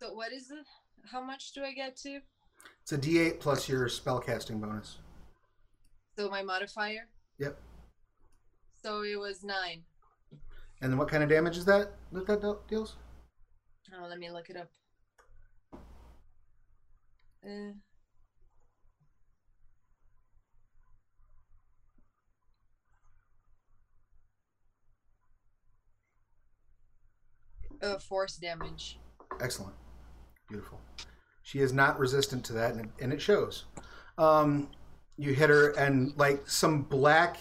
so 0.00 0.12
what 0.14 0.32
is 0.32 0.50
it? 0.50 0.64
How 1.10 1.20
much 1.22 1.52
do 1.52 1.62
I 1.64 1.72
get 1.72 1.96
to? 1.98 2.20
It's 2.82 2.92
a 2.92 2.98
d8 2.98 3.40
plus 3.40 3.68
your 3.68 3.88
spell 3.88 4.18
casting 4.20 4.60
bonus. 4.60 4.98
So 6.18 6.30
my 6.30 6.42
modifier? 6.42 7.08
Yep. 7.38 7.58
So 8.82 9.02
it 9.02 9.18
was 9.18 9.42
nine. 9.44 9.82
And 10.80 10.90
then 10.90 10.98
what 10.98 11.08
kind 11.08 11.22
of 11.22 11.28
damage 11.28 11.56
is 11.58 11.64
that? 11.66 11.92
That 12.12 12.26
that 12.26 12.58
deals? 12.68 12.96
Oh, 13.92 14.06
let 14.08 14.18
me 14.18 14.30
look 14.30 14.48
it 14.50 14.56
up. 14.56 14.68
Uh, 17.44 17.72
uh, 27.82 27.98
force 27.98 28.36
damage. 28.36 28.98
Excellent. 29.40 29.74
Beautiful. 30.48 30.80
She 31.42 31.60
is 31.60 31.72
not 31.72 31.98
resistant 31.98 32.44
to 32.46 32.52
that, 32.54 32.72
and 32.72 32.80
it, 32.82 32.90
and 33.00 33.12
it 33.12 33.20
shows. 33.20 33.64
Um, 34.18 34.68
you 35.16 35.32
hit 35.32 35.50
her, 35.50 35.70
and 35.70 36.16
like 36.16 36.48
some 36.48 36.82
black 36.82 37.38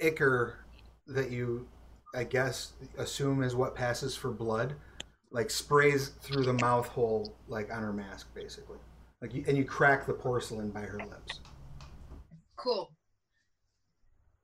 ichor 0.00 0.58
that 1.06 1.30
you, 1.30 1.66
I 2.14 2.24
guess, 2.24 2.72
assume 2.98 3.42
is 3.42 3.54
what 3.54 3.74
passes 3.74 4.16
for 4.16 4.30
blood, 4.30 4.74
like 5.30 5.50
sprays 5.50 6.10
through 6.20 6.44
the 6.44 6.52
mouth 6.54 6.86
hole, 6.88 7.36
like 7.48 7.72
on 7.72 7.82
her 7.82 7.92
mask, 7.92 8.32
basically. 8.34 8.78
Like, 9.20 9.34
you, 9.34 9.44
and 9.48 9.56
you 9.56 9.64
crack 9.64 10.06
the 10.06 10.12
porcelain 10.12 10.70
by 10.70 10.82
her 10.82 10.98
lips. 10.98 11.40
Cool. 12.56 12.90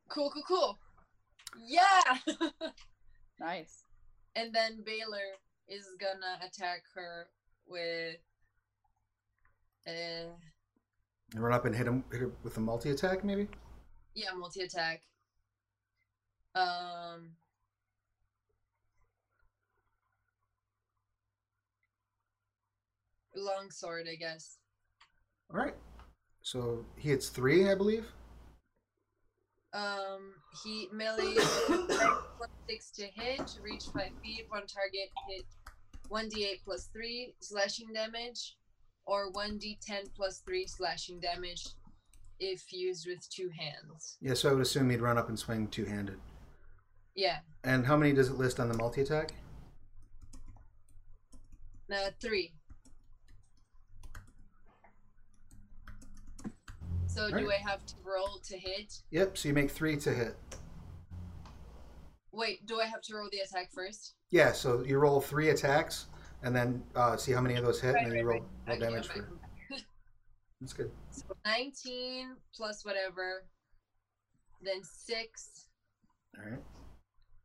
Cool, 0.09 0.31
cool, 0.33 0.43
cool. 0.47 0.79
Yeah! 1.67 2.01
Nice. 3.41 3.85
and 4.37 4.55
then 4.55 4.83
Baylor 4.85 5.39
is 5.67 5.87
gonna 5.99 6.39
attack 6.47 6.83
her 6.95 7.29
with. 7.67 8.17
Uh, 9.89 10.29
And 11.33 11.43
run 11.43 11.55
up 11.55 11.65
and 11.65 11.75
hit 11.75 11.87
him, 11.87 12.05
hit 12.13 12.21
her 12.21 12.31
with 12.43 12.57
a 12.59 12.61
multi 12.61 12.91
attack, 12.91 13.25
maybe. 13.25 13.49
yeah, 14.15 14.29
multi 14.37 14.61
attack. 14.61 15.01
Um. 16.55 17.31
Long 23.41 23.71
sword, 23.71 24.07
I 24.11 24.17
guess. 24.17 24.59
All 25.53 25.59
right. 25.59 25.75
So 26.43 26.85
he 26.97 27.11
hits 27.11 27.29
three, 27.29 27.69
I 27.69 27.75
believe. 27.75 28.07
Um, 29.73 30.35
he 30.65 30.89
melee 30.93 31.35
plus 31.67 32.51
six 32.69 32.91
to 32.93 33.05
hit, 33.07 33.59
reach 33.63 33.85
five 33.95 34.11
feet, 34.23 34.47
one 34.49 34.67
target 34.67 35.11
hit, 35.29 35.45
one 36.09 36.29
d8 36.29 36.65
plus 36.65 36.89
three 36.93 37.35
slashing 37.41 37.93
damage, 37.95 38.57
or 39.07 39.31
one 39.31 39.61
d10 39.61 40.13
plus 40.17 40.39
three 40.45 40.67
slashing 40.67 41.21
damage, 41.21 41.65
if 42.41 42.73
used 42.73 43.07
with 43.07 43.29
two 43.31 43.49
hands. 43.57 44.17
Yeah, 44.21 44.35
so 44.35 44.51
I 44.51 44.53
would 44.55 44.63
assume 44.63 44.91
he'd 44.91 45.01
run 45.01 45.19
up 45.19 45.29
and 45.29 45.39
swing 45.39 45.69
two 45.69 45.85
handed. 45.85 46.19
Yeah, 47.15 47.39
And 47.65 47.87
how 47.87 47.97
many 47.97 48.13
does 48.13 48.29
it 48.29 48.35
list 48.39 48.59
on 48.59 48.69
the 48.69 48.77
multi 48.77 49.03
attack? 49.03 49.33
uh, 51.93 52.11
three. 52.21 52.55
So 57.29 57.39
do. 57.39 57.51
I 57.51 57.57
have 57.57 57.85
to 57.85 57.95
roll 58.03 58.41
to 58.45 58.57
hit? 58.57 58.95
Yep, 59.11 59.37
so 59.37 59.49
you 59.49 59.55
make 59.55 59.71
three 59.71 59.97
to 59.99 60.11
hit. 60.11 60.37
Wait, 62.33 62.65
do 62.67 62.81
I 62.81 62.87
have 62.87 63.03
to 63.03 63.15
roll 63.15 63.29
the 63.31 63.41
attack 63.41 63.71
first? 63.73 64.15
Yeah, 64.31 64.53
so 64.53 64.83
you 64.85 64.99
roll 64.99 65.21
three 65.21 65.51
attacks 65.51 66.07
and 66.43 66.57
then 66.57 66.83
uh, 66.95 67.17
see 67.19 67.33
how 67.33 67.43
many 67.43 67.57
of 67.57 67.65
those 67.65 67.79
hit, 67.79 67.95
Right, 67.95 68.05
and 68.05 68.13
then 68.13 68.19
you 68.21 68.25
roll, 68.25 68.47
roll 68.67 68.77
Okay, 68.77 68.87
damage 68.87 69.09
for. 69.09 69.29
That's 70.61 70.73
good. 70.73 70.91
So 71.11 71.25
19 71.45 72.37
plus 72.57 72.87
whatever, 72.87 73.45
then 74.63 74.81
6. 74.83 75.67
All 76.39 76.51
right. 76.51 76.61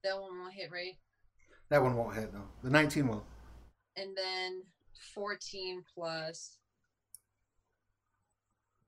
That 0.04 0.22
one 0.22 0.40
won't 0.40 0.54
hit, 0.54 0.72
right? 0.72 0.94
That 1.70 1.84
one 1.84 1.98
won't 1.98 2.16
hit, 2.16 2.34
no. 2.34 2.44
The 2.64 2.70
19 2.70 3.08
will. 3.10 3.26
And 3.98 4.16
then 4.16 4.62
14 5.14 5.84
plus. 5.94 6.60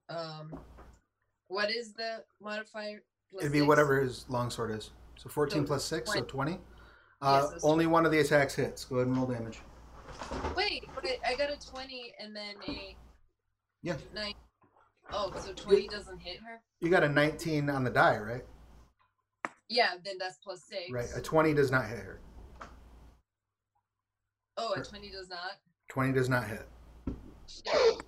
Um, 0.10 0.58
what 1.48 1.70
is 1.72 1.94
the 1.94 2.24
modifier? 2.42 3.04
Plus 3.32 3.42
It'd 3.44 3.52
be 3.54 3.60
six? 3.60 3.68
whatever 3.68 4.02
his 4.02 4.26
longsword 4.30 4.72
is. 4.72 4.92
So 5.18 5.30
14 5.30 5.64
So 5.64 5.68
plus 5.68 5.84
6, 5.86 6.14
so 6.14 6.22
20. 6.22 6.28
20. 6.28 6.60
Uh, 7.22 7.48
Yes, 7.52 7.64
only 7.64 7.88
one 7.88 8.06
of 8.06 8.12
the 8.12 8.20
attacks 8.20 8.54
hits. 8.56 8.86
Go 8.86 8.98
ahead 8.98 9.08
and 9.08 9.18
roll 9.18 9.26
damage. 9.26 9.60
Wait, 10.56 10.84
wait, 11.04 11.20
I 11.26 11.36
got 11.36 11.50
a 11.52 11.58
20 11.70 12.14
and 12.20 12.36
then 12.36 12.56
a. 12.68 12.96
Yeah. 13.82 13.96
9. 14.14 14.34
Oh, 15.12 15.34
so 15.44 15.54
20 15.54 15.88
doesn't 15.88 16.20
hit 16.20 16.38
her? 16.42 16.62
You 16.82 16.90
got 16.90 17.04
a 17.04 17.10
19 17.10 17.70
on 17.70 17.84
the 17.84 17.90
die, 17.90 18.18
right? 18.18 18.46
Yeah, 19.70 19.92
then 20.04 20.16
that's 20.20 20.38
plus 20.38 20.64
6. 20.70 20.84
Right. 20.92 21.08
A 21.16 21.22
20 21.22 21.54
does 21.54 21.72
not 21.72 21.86
hit 21.88 22.00
her. 22.00 22.20
Oh, 24.58 24.74
a 24.74 24.84
20 24.84 25.12
does 25.12 25.30
not? 25.30 25.52
20 25.90 26.14
does 26.14 26.30
not 26.30 26.46
hit. 26.46 26.68
Shit. 27.48 28.04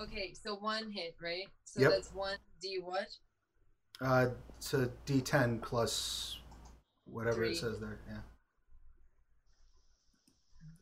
Okay, 0.00 0.32
so 0.34 0.54
one 0.56 0.90
hit, 0.90 1.14
right? 1.22 1.46
So 1.64 1.80
Yep. 1.80 1.90
that's 1.90 2.12
one 2.12 2.36
D 2.60 2.78
what? 2.82 3.08
Uh, 4.00 4.30
it's 4.56 4.74
a 4.74 4.90
d10 5.06 5.60
plus 5.62 6.38
whatever 7.04 7.36
Three. 7.36 7.52
it 7.52 7.56
says 7.56 7.78
there. 7.78 8.00
Yeah. 8.08 8.20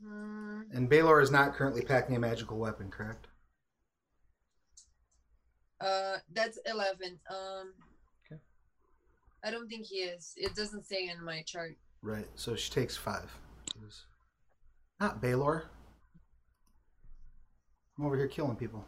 Hmm. 0.02 0.62
And 0.72 0.88
Baylor 0.88 1.20
is 1.20 1.30
not 1.30 1.54
currently 1.54 1.82
packing 1.82 2.16
a 2.16 2.18
magical 2.18 2.58
weapon, 2.58 2.90
correct? 2.90 3.26
Uh, 5.80 6.16
that's 6.32 6.58
eleven. 6.66 7.18
Um. 7.30 7.74
Okay. 8.26 8.40
I 9.44 9.50
don't 9.50 9.68
think 9.68 9.86
he 9.86 9.96
is. 9.96 10.34
It 10.36 10.54
doesn't 10.54 10.86
say 10.86 11.08
in 11.08 11.22
my 11.24 11.42
chart. 11.42 11.76
Right. 12.02 12.28
So 12.34 12.54
she 12.56 12.70
takes 12.70 12.96
five. 12.96 13.30
Not 15.00 15.20
Baylor. 15.22 15.64
I'm 17.98 18.04
over 18.06 18.16
here 18.16 18.28
killing 18.28 18.56
people. 18.56 18.84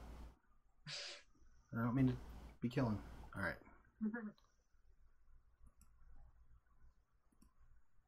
I 1.75 1.83
don't 1.83 1.95
mean 1.95 2.09
to 2.09 2.15
be 2.61 2.69
killing. 2.69 2.99
All 3.37 3.43
right. 3.43 3.55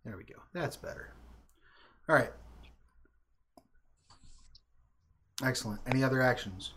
There 0.05 0.16
we 0.16 0.24
go. 0.24 0.35
That's 0.53 0.76
better. 0.76 1.14
All 2.09 2.16
right. 2.16 2.30
Excellent. 5.43 5.80
Any 5.87 6.03
other 6.05 6.20
actions? 6.20 6.72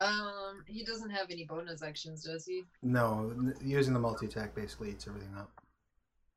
um, 0.00 0.64
he 0.66 0.84
doesn't 0.84 1.10
have 1.10 1.30
any 1.30 1.44
bonus 1.44 1.82
actions, 1.82 2.24
does 2.24 2.44
he? 2.44 2.62
No. 2.82 3.32
Using 3.62 3.94
the 3.94 4.00
multi 4.00 4.26
attack 4.26 4.54
basically 4.54 4.90
eats 4.90 5.06
everything 5.06 5.34
up. 5.38 5.50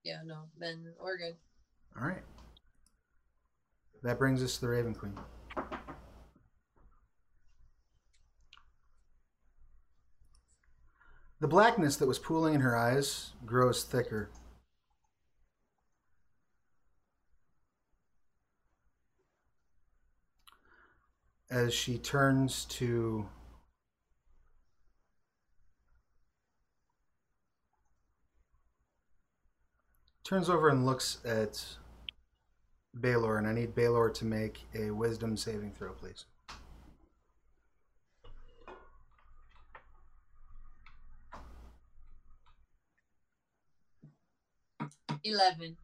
Yeah, 0.04 0.20
no. 0.26 0.44
Then 0.58 0.94
we're 1.02 1.18
good. 1.18 1.36
All 2.00 2.08
right. 2.08 2.22
That 4.04 4.20
brings 4.20 4.42
us 4.44 4.56
to 4.56 4.62
the 4.62 4.68
Raven 4.70 4.94
Queen. 4.94 5.18
The 11.40 11.48
blackness 11.48 11.98
that 11.98 12.08
was 12.08 12.18
pooling 12.18 12.56
in 12.56 12.62
her 12.62 12.76
eyes 12.76 13.34
grows 13.46 13.84
thicker. 13.84 14.30
As 21.50 21.74
she 21.74 21.98
turns 22.00 22.66
to 22.66 23.28
turns 30.24 30.50
over 30.50 30.70
and 30.70 30.86
looks 30.86 31.20
at 31.24 31.64
Baylor, 33.00 33.38
and 33.38 33.48
I 33.48 33.54
need 33.54 33.76
Baylor 33.76 34.10
to 34.10 34.26
make 34.26 34.66
a 34.74 34.90
wisdom 34.90 35.38
saving 35.38 35.72
throw, 35.74 35.94
please. 35.94 36.26
Eleven. 45.24 45.78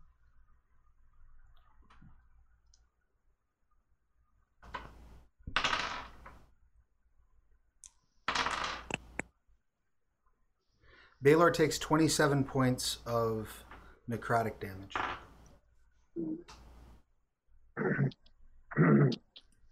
Baylor 11.21 11.51
takes 11.51 11.79
27 11.79 12.43
points 12.43 12.97
of 13.05 13.63
necrotic 14.09 14.59
damage. 14.59 14.93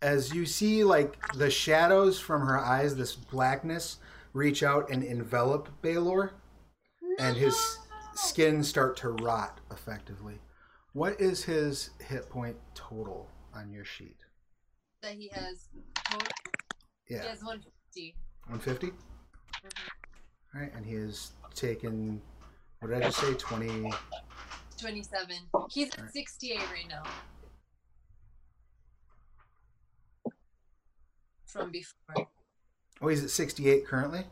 As 0.01 0.33
you 0.33 0.45
see, 0.45 0.85
like 0.85 1.17
the 1.33 1.51
shadows 1.51 2.19
from 2.19 2.47
her 2.47 2.57
eyes, 2.57 2.95
this 2.95 3.15
blackness, 3.15 3.97
reach 4.33 4.63
out 4.63 4.89
and 4.89 5.03
envelop 5.03 5.67
Baylor, 5.81 6.31
and 7.19 7.35
his 7.35 7.77
skin 8.13 8.63
start 8.63 8.97
to 8.97 9.09
rot 9.09 9.59
effectively. 9.71 10.39
What 10.93 11.19
is 11.21 11.43
his 11.43 11.91
hit 11.99 12.29
point 12.29 12.57
total 12.75 13.29
on 13.53 13.71
your 13.71 13.85
sheet? 13.85 14.17
That 15.01 15.13
he 15.13 15.29
has. 15.33 15.67
Total, 16.09 16.27
Yeah, 17.09 17.21
He 17.23 17.27
has 17.29 17.43
one 17.43 17.61
fifty. 17.93 18.15
150. 18.47 18.87
Mm-hmm. 18.87 19.67
All 20.55 20.61
right, 20.61 20.73
and 20.75 20.85
he 20.85 20.95
has 20.95 21.31
taken. 21.55 22.21
What 22.79 22.89
did 22.89 22.97
I 22.97 23.05
just 23.05 23.19
say? 23.19 23.33
20. 23.33 23.91
Twenty-seven. 24.77 25.35
He's 25.69 25.89
at 25.89 25.99
Alright. 25.99 26.13
sixty-eight 26.13 26.59
right 26.71 26.87
now. 26.89 27.03
From 31.45 31.71
before. 31.71 32.27
Oh, 33.01 33.07
he's 33.07 33.23
at 33.23 33.29
68 33.29 33.85
currently. 33.85 34.23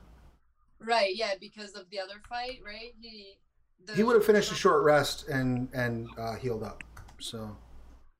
Right. 0.79 1.15
Yeah, 1.15 1.31
because 1.39 1.73
of 1.73 1.89
the 1.89 1.99
other 1.99 2.21
fight, 2.29 2.59
right? 2.65 2.93
He. 3.01 3.37
The, 3.85 3.95
He 3.95 4.03
would 4.03 4.15
have 4.15 4.25
finished 4.25 4.51
a 4.51 4.55
short 4.55 4.83
rest 4.83 5.27
and 5.29 5.69
and 5.73 6.07
uh, 6.17 6.35
healed 6.35 6.63
up. 6.63 6.83
So 7.19 7.55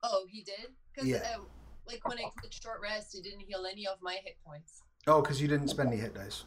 Oh, 0.03 0.26
he 0.30 0.43
did. 0.43 0.68
Because 0.93 1.10
Yeah. 1.10 1.18
uh, 1.38 1.41
like 1.88 2.07
when 2.07 2.18
I 2.18 2.30
clicked 2.39 2.62
short 2.64 2.80
rest, 2.82 3.16
it 3.16 3.24
didn't 3.24 3.41
heal 3.41 3.66
any 3.70 3.86
of 3.88 3.97
my 4.01 4.14
hit 4.24 4.38
points. 4.45 4.82
oh, 5.07 5.22
because 5.22 5.41
you 5.41 5.47
didn't 5.47 5.68
spend 5.70 5.89
any 5.89 5.97
hit 5.97 6.14
dice. 6.14 6.43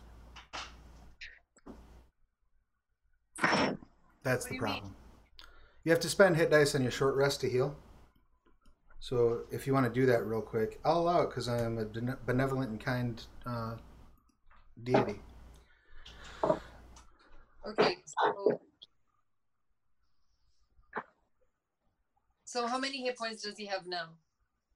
That's 3.39 3.65
What 3.65 3.79
the 4.25 4.49
do 4.51 4.55
you 4.55 4.61
mean? 4.61 4.61
problem. 4.61 4.97
You 5.85 5.91
have 5.91 6.01
to 6.01 6.09
spend 6.09 6.37
hit 6.37 6.51
dice 6.51 6.75
on 6.75 6.83
your 6.83 6.93
short 6.93 7.17
rest 7.17 7.41
to 7.41 7.49
heal. 7.51 7.77
So 9.01 9.41
if 9.51 9.67
you 9.67 9.73
want 9.75 9.85
to 9.87 9.93
do 9.93 10.07
that 10.07 10.25
real 10.25 10.41
quick, 10.43 10.79
I'll 10.85 11.01
allow 11.01 11.23
it 11.23 11.31
because 11.31 11.49
I 11.49 11.59
am 11.61 11.77
a 11.79 11.85
benevolent 12.25 12.71
and 12.71 12.81
kind 12.81 13.21
uh, 13.45 13.75
deity. 14.85 15.21
Okay, 16.45 17.97
so. 18.07 18.61
So 22.53 22.67
how 22.67 22.77
many 22.77 23.03
hit 23.03 23.17
points 23.17 23.45
does 23.45 23.57
he 23.57 23.65
have 23.65 23.87
now? 23.87 24.09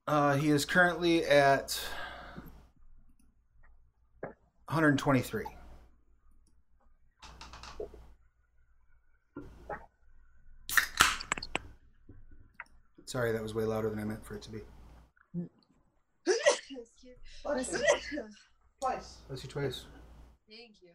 Uh, 0.08 0.34
he 0.36 0.48
is 0.48 0.64
currently 0.64 1.26
at 1.26 1.78
123. 4.68 5.44
Sorry, 13.04 13.32
that 13.32 13.42
was 13.42 13.52
way 13.52 13.64
louder 13.64 13.90
than 13.90 13.98
I 13.98 14.04
meant 14.04 14.24
for 14.24 14.36
it 14.36 14.42
to 14.44 14.50
be. 14.52 14.60
Excuse- 16.26 17.18
Bless 17.44 17.72
you. 18.10 18.24
Twice. 18.80 19.18
Bless 19.28 19.42
you 19.44 19.50
twice. 19.50 19.84
Thank 20.48 20.76
you. 20.80 20.92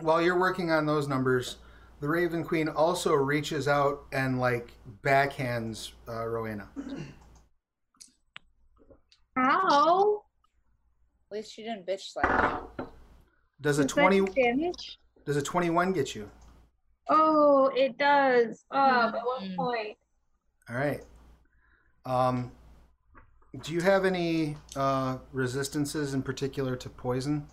While 0.00 0.20
you're 0.20 0.36
working 0.40 0.72
on 0.72 0.84
those 0.84 1.06
numbers, 1.06 1.58
the 2.00 2.08
Raven 2.08 2.44
Queen 2.44 2.68
also 2.68 3.12
reaches 3.14 3.68
out 3.68 4.04
and 4.12 4.38
like 4.40 4.72
backhands 5.02 5.92
uh, 6.08 6.12
Rauvaena. 6.24 6.66
Ow! 9.38 10.22
At 11.30 11.36
least 11.36 11.52
she 11.52 11.62
didn't 11.62 11.86
bitch 11.86 12.12
slap 12.12 12.70
me. 12.78 12.84
Does 13.60 13.78
a 13.78 13.82
Does 13.82 13.92
20 13.92 14.20
damage? 14.34 14.98
does 15.24 15.36
a 15.36 15.42
21 15.42 15.92
get 15.92 16.14
you? 16.14 16.30
Oh, 17.08 17.70
it 17.74 17.96
does. 17.98 18.64
Oh, 18.70 19.08
at 19.08 19.14
one 19.14 19.48
Mm. 19.50 19.56
point. 19.56 19.96
All 20.68 20.76
right. 20.76 21.02
Um, 22.04 22.52
do 23.62 23.72
you 23.72 23.80
have 23.80 24.04
any 24.04 24.56
uh, 24.76 25.18
resistances 25.32 26.14
in 26.14 26.22
particular 26.22 26.76
to 26.76 26.88
poison? 26.88 27.46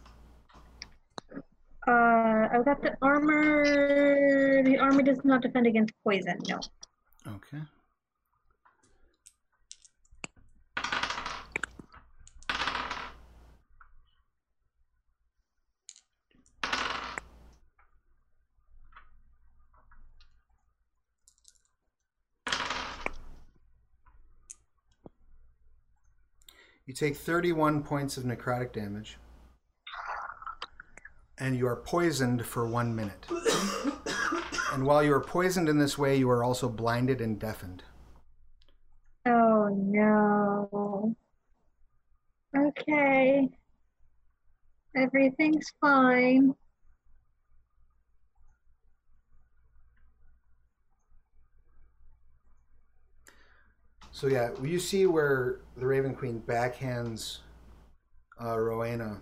Uh, 1.85 2.47
I've 2.51 2.65
got 2.65 2.81
the 2.81 2.95
armor. 3.01 4.63
The 4.63 4.77
armor 4.77 5.01
does 5.01 5.19
not 5.25 5.41
defend 5.41 5.67
against 5.67 5.93
poison. 6.03 6.39
No. 6.47 6.59
Okay. 7.27 7.61
You 26.85 26.93
take 26.93 27.15
31 27.15 27.83
points 27.83 28.17
of 28.17 28.23
necrotic 28.23 28.73
damage. 28.73 29.17
And 31.39 31.57
you 31.57 31.67
are 31.67 31.77
poisoned 31.77 32.45
for 32.45 32.67
one 32.67 32.95
minute. 32.95 33.25
and 34.73 34.85
while 34.85 35.03
you 35.03 35.13
are 35.13 35.19
poisoned 35.19 35.67
in 35.67 35.77
this 35.77 35.97
way, 35.97 36.15
you 36.15 36.29
are 36.29 36.43
also 36.43 36.69
blinded 36.69 37.21
and 37.21 37.39
deafened. 37.39 37.83
Oh 39.25 39.69
no. 39.69 41.15
Okay. 42.55 43.49
Everything's 44.95 45.71
fine. 45.81 46.53
So 54.11 54.27
yeah, 54.27 54.51
you 54.61 54.79
see 54.79 55.07
where 55.07 55.61
the 55.75 55.87
Raven 55.87 56.13
Queen 56.13 56.41
backhands 56.45 57.39
uh, 58.39 58.55
Rauvaena, 58.55 59.17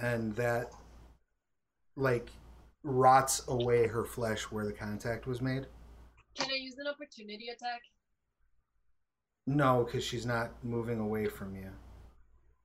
and 0.00 0.34
that 0.36 0.72
like 1.96 2.28
rots 2.82 3.42
away 3.48 3.86
her 3.86 4.04
flesh 4.04 4.42
where 4.44 4.64
the 4.64 4.72
contact 4.72 5.26
was 5.26 5.40
made. 5.40 5.66
Can 6.34 6.48
I 6.50 6.56
use 6.56 6.76
an 6.78 6.86
opportunity 6.86 7.48
attack? 7.48 7.80
No, 9.46 9.84
because 9.84 10.04
she's 10.04 10.24
not 10.24 10.52
moving 10.62 11.00
away 11.00 11.26
from 11.26 11.54
you. 11.54 11.70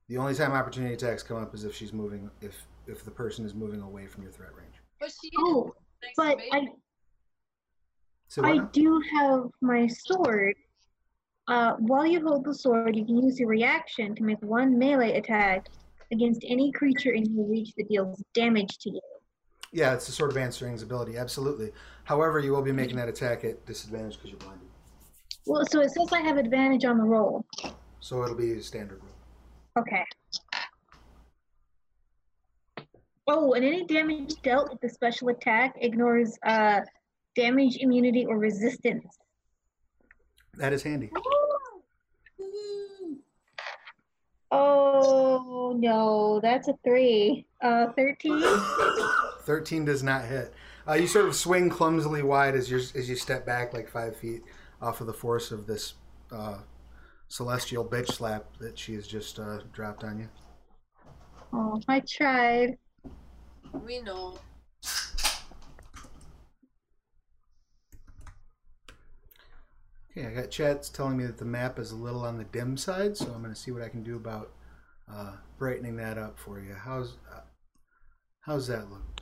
The 0.08 0.18
only 0.18 0.34
time 0.34 0.52
opportunity 0.52 0.94
attacks 0.94 1.22
come 1.22 1.36
up 1.42 1.54
is 1.54 1.64
if 1.64 1.74
she's 1.74 1.92
moving, 1.92 2.30
if 2.40 2.66
if 2.86 3.04
the 3.04 3.10
person 3.10 3.44
is 3.44 3.54
moving 3.54 3.82
away 3.82 4.06
from 4.06 4.22
your 4.22 4.32
threat 4.32 4.50
range. 4.56 4.74
But 5.00 5.10
she 5.20 5.30
Oh, 5.38 5.74
but. 6.16 6.38
I 6.52 6.68
So 8.28 8.44
I 8.44 8.54
now? 8.54 8.68
do 8.72 9.02
have 9.18 9.44
my 9.60 9.86
sword. 9.88 10.54
Uh, 11.48 11.74
while 11.78 12.06
you 12.06 12.20
hold 12.26 12.44
the 12.44 12.54
sword, 12.54 12.96
you 12.96 13.04
can 13.04 13.18
use 13.22 13.38
your 13.38 13.48
reaction 13.48 14.14
to 14.16 14.22
make 14.22 14.40
one 14.42 14.78
melee 14.78 15.16
attack 15.16 15.68
against 16.12 16.44
any 16.48 16.72
creature 16.72 17.12
in 17.12 17.24
your 17.34 17.46
reach 17.46 17.72
that 17.76 17.88
deals 17.88 18.22
damage 18.34 18.78
to 18.78 18.90
you. 18.90 19.00
yeah, 19.72 19.94
it's 19.94 20.08
a 20.08 20.12
sort 20.12 20.30
of 20.30 20.36
answering 20.36 20.72
his 20.72 20.82
ability, 20.82 21.16
absolutely. 21.16 21.72
However, 22.04 22.40
you 22.40 22.52
will 22.52 22.62
be 22.62 22.72
making 22.72 22.96
that 22.96 23.08
attack 23.08 23.44
at 23.44 23.64
disadvantage 23.66 24.14
because 24.14 24.30
you're 24.30 24.40
blinded. 24.40 24.68
Well, 25.46 25.64
so 25.70 25.80
it 25.80 25.90
says 25.90 26.12
I 26.12 26.20
have 26.20 26.36
advantage 26.36 26.84
on 26.84 26.98
the 26.98 27.04
roll. 27.04 27.44
So 28.00 28.22
it'll 28.22 28.36
be 28.36 28.52
a 28.52 28.62
standard 28.62 29.00
roll. 29.02 29.12
Okay. 29.78 30.04
Oh, 33.28 33.54
and 33.54 33.64
any 33.64 33.84
damage 33.84 34.34
dealt 34.42 34.70
with 34.70 34.80
the 34.80 34.88
special 34.88 35.28
attack 35.28 35.74
ignores 35.80 36.38
uh, 36.46 36.80
damage, 37.34 37.76
immunity, 37.78 38.24
or 38.24 38.38
resistance. 38.38 39.04
That 40.54 40.72
is 40.72 40.82
handy. 40.82 41.10
Oh 44.50 45.74
no, 45.76 46.40
that's 46.40 46.68
a 46.68 46.74
three. 46.84 47.46
Uh, 47.62 47.86
thirteen. 47.96 48.42
13 49.42 49.84
does 49.84 50.02
not 50.02 50.24
hit. 50.24 50.52
Uh, 50.88 50.94
you 50.94 51.06
sort 51.06 51.26
of 51.26 51.34
swing 51.36 51.68
clumsily 51.70 52.22
wide 52.22 52.54
as 52.54 52.70
you 52.70 52.78
as 52.78 53.08
you 53.08 53.16
step 53.16 53.46
back 53.46 53.72
like 53.72 53.88
five 53.88 54.16
feet 54.16 54.42
off 54.82 55.00
of 55.00 55.06
the 55.06 55.12
force 55.12 55.50
of 55.52 55.66
this 55.66 55.94
uh, 56.32 56.58
celestial 57.28 57.84
bitch 57.84 58.08
slap 58.08 58.44
that 58.58 58.78
she 58.78 58.94
has 58.94 59.06
just 59.06 59.38
uh, 59.38 59.58
dropped 59.72 60.04
on 60.04 60.18
you. 60.18 60.28
Oh, 61.52 61.80
I 61.88 62.00
tried. 62.00 62.76
we 63.72 64.00
know. 64.00 64.38
Okay, 70.16 70.26
I 70.26 70.30
got 70.30 70.50
Chat's 70.50 70.88
telling 70.88 71.18
me 71.18 71.26
that 71.26 71.36
the 71.36 71.44
map 71.44 71.78
is 71.78 71.92
a 71.92 71.96
little 71.96 72.24
on 72.24 72.38
the 72.38 72.44
dim 72.44 72.78
side, 72.78 73.18
so 73.18 73.26
I'm 73.26 73.42
going 73.42 73.52
to 73.52 73.60
see 73.60 73.70
what 73.70 73.82
I 73.82 73.90
can 73.90 74.02
do 74.02 74.16
about 74.16 74.50
uh, 75.12 75.32
brightening 75.58 75.96
that 75.96 76.16
up 76.16 76.38
for 76.38 76.58
you. 76.58 76.74
How's 76.74 77.18
uh, 77.30 77.40
how's 78.40 78.66
that 78.68 78.90
look? 78.90 79.20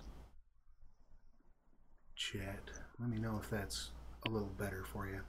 Chat, 2.15 2.71
let 3.01 3.09
me 3.09 3.19
know 3.19 3.41
if 3.43 3.51
that's 3.51 3.91
a 4.25 4.31
little 4.31 4.53
better 4.57 4.85
for 4.85 5.09
you. 5.09 5.21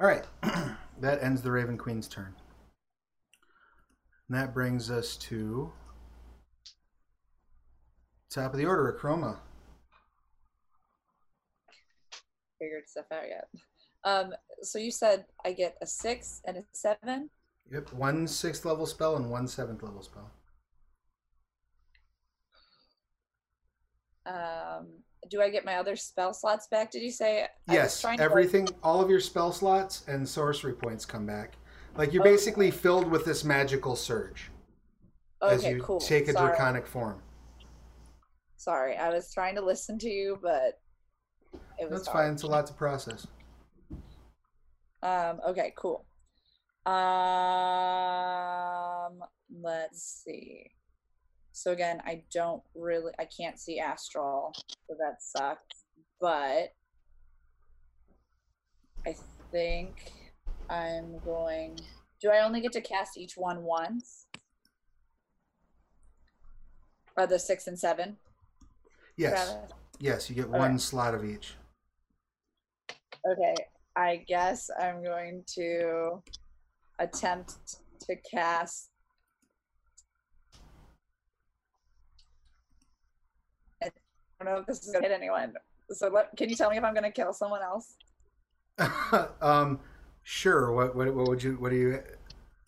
All 0.00 0.08
right, 0.08 0.24
that 1.00 1.22
ends 1.22 1.42
the 1.42 1.52
Raven 1.52 1.78
Queen's 1.78 2.08
turn. 2.08 2.34
And 4.28 4.36
that 4.36 4.52
brings 4.52 4.90
us 4.90 5.16
to 5.18 5.70
top 8.28 8.52
of 8.52 8.58
the 8.58 8.66
order, 8.66 8.98
Chroma. 9.00 9.38
Figured 12.58 12.88
stuff 12.88 13.06
out 13.12 13.28
yet. 13.28 13.46
Um, 14.04 14.32
so 14.62 14.78
you 14.78 14.90
said 14.90 15.24
I 15.44 15.52
get 15.52 15.76
a 15.82 15.86
six 15.86 16.40
and 16.46 16.56
a 16.58 16.62
seven. 16.72 17.30
Yep, 17.70 17.92
one 17.92 18.26
sixth 18.26 18.64
level 18.64 18.86
spell 18.86 19.16
and 19.16 19.30
one 19.30 19.46
seventh 19.46 19.82
level 19.82 20.02
spell. 20.02 20.30
Um, 24.26 24.88
do 25.30 25.40
I 25.42 25.50
get 25.50 25.64
my 25.64 25.76
other 25.76 25.96
spell 25.96 26.32
slots 26.32 26.66
back? 26.68 26.90
Did 26.90 27.02
you 27.02 27.10
say? 27.10 27.46
Yes, 27.68 28.00
trying 28.00 28.18
to- 28.18 28.24
everything, 28.24 28.68
all 28.82 29.00
of 29.00 29.10
your 29.10 29.20
spell 29.20 29.52
slots 29.52 30.04
and 30.08 30.28
sorcery 30.28 30.72
points 30.74 31.04
come 31.04 31.26
back. 31.26 31.54
Like 31.96 32.12
you're 32.12 32.22
Okay. 32.22 32.30
basically 32.32 32.70
filled 32.70 33.08
with 33.10 33.24
this 33.24 33.44
magical 33.44 33.96
surge 33.96 34.50
okay, 35.42 35.54
as 35.54 35.64
you 35.64 35.82
cool. 35.82 35.98
take 36.00 36.28
a 36.28 36.32
Sorry. 36.32 36.48
draconic 36.48 36.86
form. 36.86 37.22
Sorry, 38.56 38.96
I 38.96 39.08
was 39.08 39.32
trying 39.32 39.54
to 39.56 39.62
listen 39.62 39.98
to 39.98 40.08
you, 40.08 40.38
but 40.42 40.80
it 41.78 41.90
was 41.90 42.00
That's 42.02 42.08
hard. 42.08 42.24
fine. 42.26 42.34
It's 42.34 42.42
a 42.42 42.46
lot 42.46 42.66
to 42.66 42.74
process. 42.74 43.26
Um, 45.02 45.40
okay, 45.48 45.72
cool. 45.76 46.04
Um, 46.86 46.94
let's 49.62 50.22
see. 50.24 50.70
So 51.52 51.72
again, 51.72 52.00
I 52.06 52.22
don't 52.32 52.62
really, 52.74 53.12
I 53.18 53.26
can't 53.26 53.58
see 53.58 53.78
astral, 53.78 54.52
so 54.88 54.94
that 54.98 55.22
sucks. 55.22 55.84
But 56.20 56.74
I 59.06 59.14
think 59.50 60.12
I'm 60.68 61.18
going. 61.24 61.78
Do 62.20 62.30
I 62.30 62.44
only 62.44 62.60
get 62.60 62.72
to 62.72 62.80
cast 62.82 63.16
each 63.16 63.36
one 63.36 63.62
once? 63.62 64.26
Are 67.16 67.26
the 67.26 67.38
six 67.38 67.66
and 67.66 67.78
seven? 67.78 68.18
Yes, 69.16 69.50
Travis? 69.50 69.72
yes, 69.98 70.28
you 70.30 70.36
get 70.36 70.46
Okay. 70.46 70.58
one 70.58 70.78
slot 70.78 71.14
of 71.14 71.24
each. 71.24 71.54
Okay, 73.30 73.54
I 73.96 74.24
guess 74.28 74.70
I'm 74.80 75.02
going 75.02 75.44
to 75.54 76.22
attempt 76.98 77.76
to 78.06 78.16
cast. 78.16 78.90
I 83.82 83.90
don't 84.40 84.54
know 84.54 84.60
if 84.60 84.66
this 84.66 84.84
is 84.86 84.92
gonna 84.92 85.06
hit 85.06 85.12
anyone. 85.14 85.54
So, 85.90 86.08
let, 86.08 86.34
can 86.36 86.48
you 86.48 86.56
tell 86.56 86.70
me 86.70 86.76
if 86.78 86.84
I'm 86.84 86.94
gonna 86.94 87.10
kill 87.10 87.32
someone 87.32 87.60
else? 87.62 87.96
um, 89.42 89.80
sure. 90.22 90.72
What, 90.72 90.94
what, 90.96 91.12
what 91.14 91.28
would 91.28 91.42
you? 91.42 91.54
What 91.54 91.70
do 91.70 91.76
you? 91.76 92.02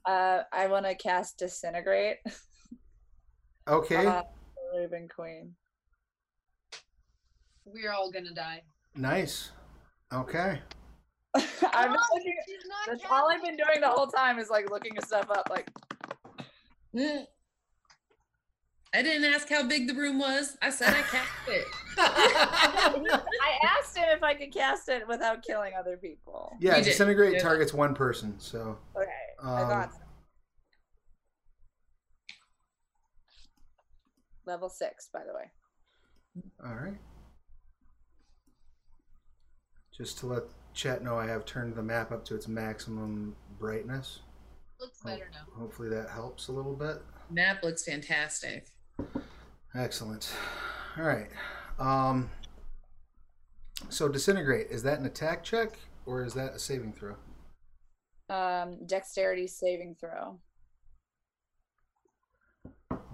Uh, 0.05 0.43
I 0.53 0.67
want 0.67 0.85
to 0.87 0.95
cast 0.95 1.39
disintegrate. 1.39 2.19
Okay, 3.69 4.07
Uh, 4.07 4.23
Raven 4.77 5.07
Queen. 5.09 5.55
We're 7.65 7.93
all 7.93 8.11
gonna 8.11 8.35
die. 8.35 8.63
nice. 8.97 9.53
Okay. 10.13 10.59
I'm 11.73 11.91
No, 11.91 11.97
just 11.97 12.11
looking. 12.15 12.35
she's 12.47 12.67
not 12.69 12.99
That's 12.99 13.05
all 13.11 13.31
I've 13.31 13.43
been 13.43 13.57
doing 13.57 13.81
the 13.81 13.89
whole 13.89 14.07
time 14.07 14.39
is 14.39 14.51
like 14.51 14.71
looking 14.71 15.01
stuff 15.01 15.31
up. 15.31 15.49
Like, 15.51 15.69
Mm. 16.95 17.27
I 18.95 19.01
didn't 19.03 19.33
ask 19.33 19.49
how 19.49 19.63
big 19.67 19.89
the 19.89 19.95
room 19.95 20.19
was. 20.19 20.59
I 20.61 20.69
said 20.69 20.91
I 20.95 21.01
cast 21.01 21.31
it. 21.49 21.65
I 21.97 23.59
asked 23.79 23.97
him 23.97 24.05
if 24.11 24.23
I 24.23 24.35
could 24.35 24.53
cast 24.53 24.91
it 24.91 25.09
without 25.09 25.43
killing 25.43 25.73
other 25.79 25.97
people. 25.97 26.55
Yeah, 26.61 26.77
You 26.77 26.83
did. 26.85 26.91
disintegrate 26.91 27.33
Yeah. 27.35 27.39
targets 27.43 27.73
one 27.73 27.95
person. 27.95 28.39
So 28.39 28.77
Okay, 28.95 29.09
I 29.43 29.63
Um, 29.63 29.69
thought 29.71 29.93
so. 29.95 29.99
Level 34.45 34.69
six, 34.69 35.09
by 35.11 35.21
the 35.25 35.33
way. 35.33 35.51
All 36.67 36.75
right. 36.75 36.99
Just 39.97 40.19
to 40.19 40.27
let 40.27 40.43
chat 40.75 41.03
know, 41.03 41.19
I 41.19 41.27
have 41.27 41.45
turned 41.45 41.75
the 41.75 41.83
map 41.83 42.13
up 42.13 42.25
to 42.27 42.35
its 42.35 42.49
maximum 42.49 43.37
brightness. 43.59 44.21
Looks 44.81 45.03
better 45.03 45.31
now. 45.33 45.61
Hopefully 45.61 45.89
that 45.91 46.11
helps 46.11 46.49
a 46.49 46.53
little 46.53 46.75
bit. 46.75 47.03
Map 47.31 47.63
looks 47.63 47.85
fantastic. 47.85 48.67
Excellent. 49.75 50.35
All 50.99 51.05
right. 51.05 51.29
Um, 51.79 52.31
so 53.89 54.09
disintegrate 54.09 54.69
is 54.71 54.83
that 54.83 54.99
an 54.99 55.07
attack 55.07 55.43
check 55.45 55.79
or 56.05 56.25
is 56.25 56.35
that 56.35 56.55
a 56.55 56.59
saving 56.59 56.93
throw? 56.93 57.17
Um, 58.29 58.79
dexterity 58.87 59.47
saving 59.47 59.97
throw. 60.01 60.39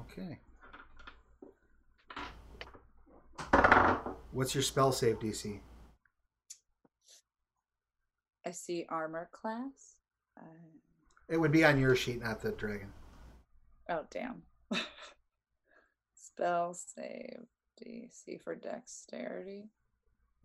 Okay. 0.00 0.38
What's 4.32 4.54
your 4.54 4.62
spell 4.62 4.92
save 4.92 5.18
DC? 5.18 5.60
I 8.48 8.50
see 8.50 8.86
armor 8.88 9.28
class. 9.30 9.96
Uh, 10.34 10.42
It 11.28 11.36
would 11.36 11.52
be 11.52 11.66
on 11.66 11.78
your 11.78 11.94
sheet, 11.94 12.22
not 12.22 12.40
the 12.40 12.52
dragon. 12.52 12.90
oh 13.90 14.04
damn. 14.10 14.42
Spell 16.14 16.72
save 16.72 17.42
DC 17.78 18.40
for 18.42 18.54
dexterity. 18.54 19.68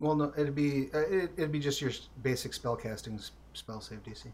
Well, 0.00 0.16
no, 0.16 0.34
it'd 0.36 0.54
be 0.54 0.90
uh, 0.92 0.98
it, 0.98 1.30
it'd 1.38 1.52
be 1.52 1.60
just 1.60 1.80
your 1.80 1.92
basic 2.22 2.52
spell 2.52 2.76
casting 2.76 3.18
spell 3.54 3.80
save 3.80 4.02
DC. 4.02 4.26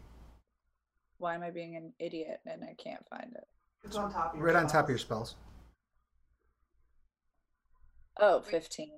Why 1.19 1.35
am 1.35 1.43
I 1.43 1.51
being 1.51 1.77
an 1.77 1.93
idiot 1.97 2.41
and 2.45 2.63
I 2.65 2.73
can't 2.73 3.07
find 3.09 3.31
it? 3.33 3.47
It's 3.85 3.95
on 3.95 4.11
top 4.11 4.33
of 4.33 4.37
your 4.39 4.47
Right 4.47 4.55
on 4.57 4.67
top 4.67 4.85
of 4.85 4.89
your 4.89 4.97
spells. 4.97 5.35
spells. 8.17 8.41
Oh, 8.41 8.41
15. 8.41 8.89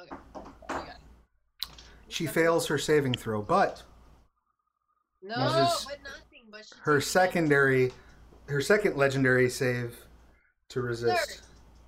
Okay. 0.00 0.16
I 2.08 2.10
got 2.10 2.10
it. 2.10 2.14
She 2.14 2.26
fails 2.26 2.66
her 2.68 2.78
saving 2.78 3.14
throw, 3.14 3.42
but 3.42 3.82
No, 5.22 5.34
This 5.36 5.78
is 5.80 5.84
but 5.86 5.98
nothing. 6.02 6.46
But 6.50 6.64
she 6.64 6.74
her 6.80 6.98
takes 6.98 7.12
damage. 7.12 7.28
secondary, 7.32 7.92
her 8.46 8.60
second 8.62 8.96
legendary 8.96 9.50
save 9.50 9.96
to 10.70 10.80
resist. 10.80 11.28
Third. 11.28 11.40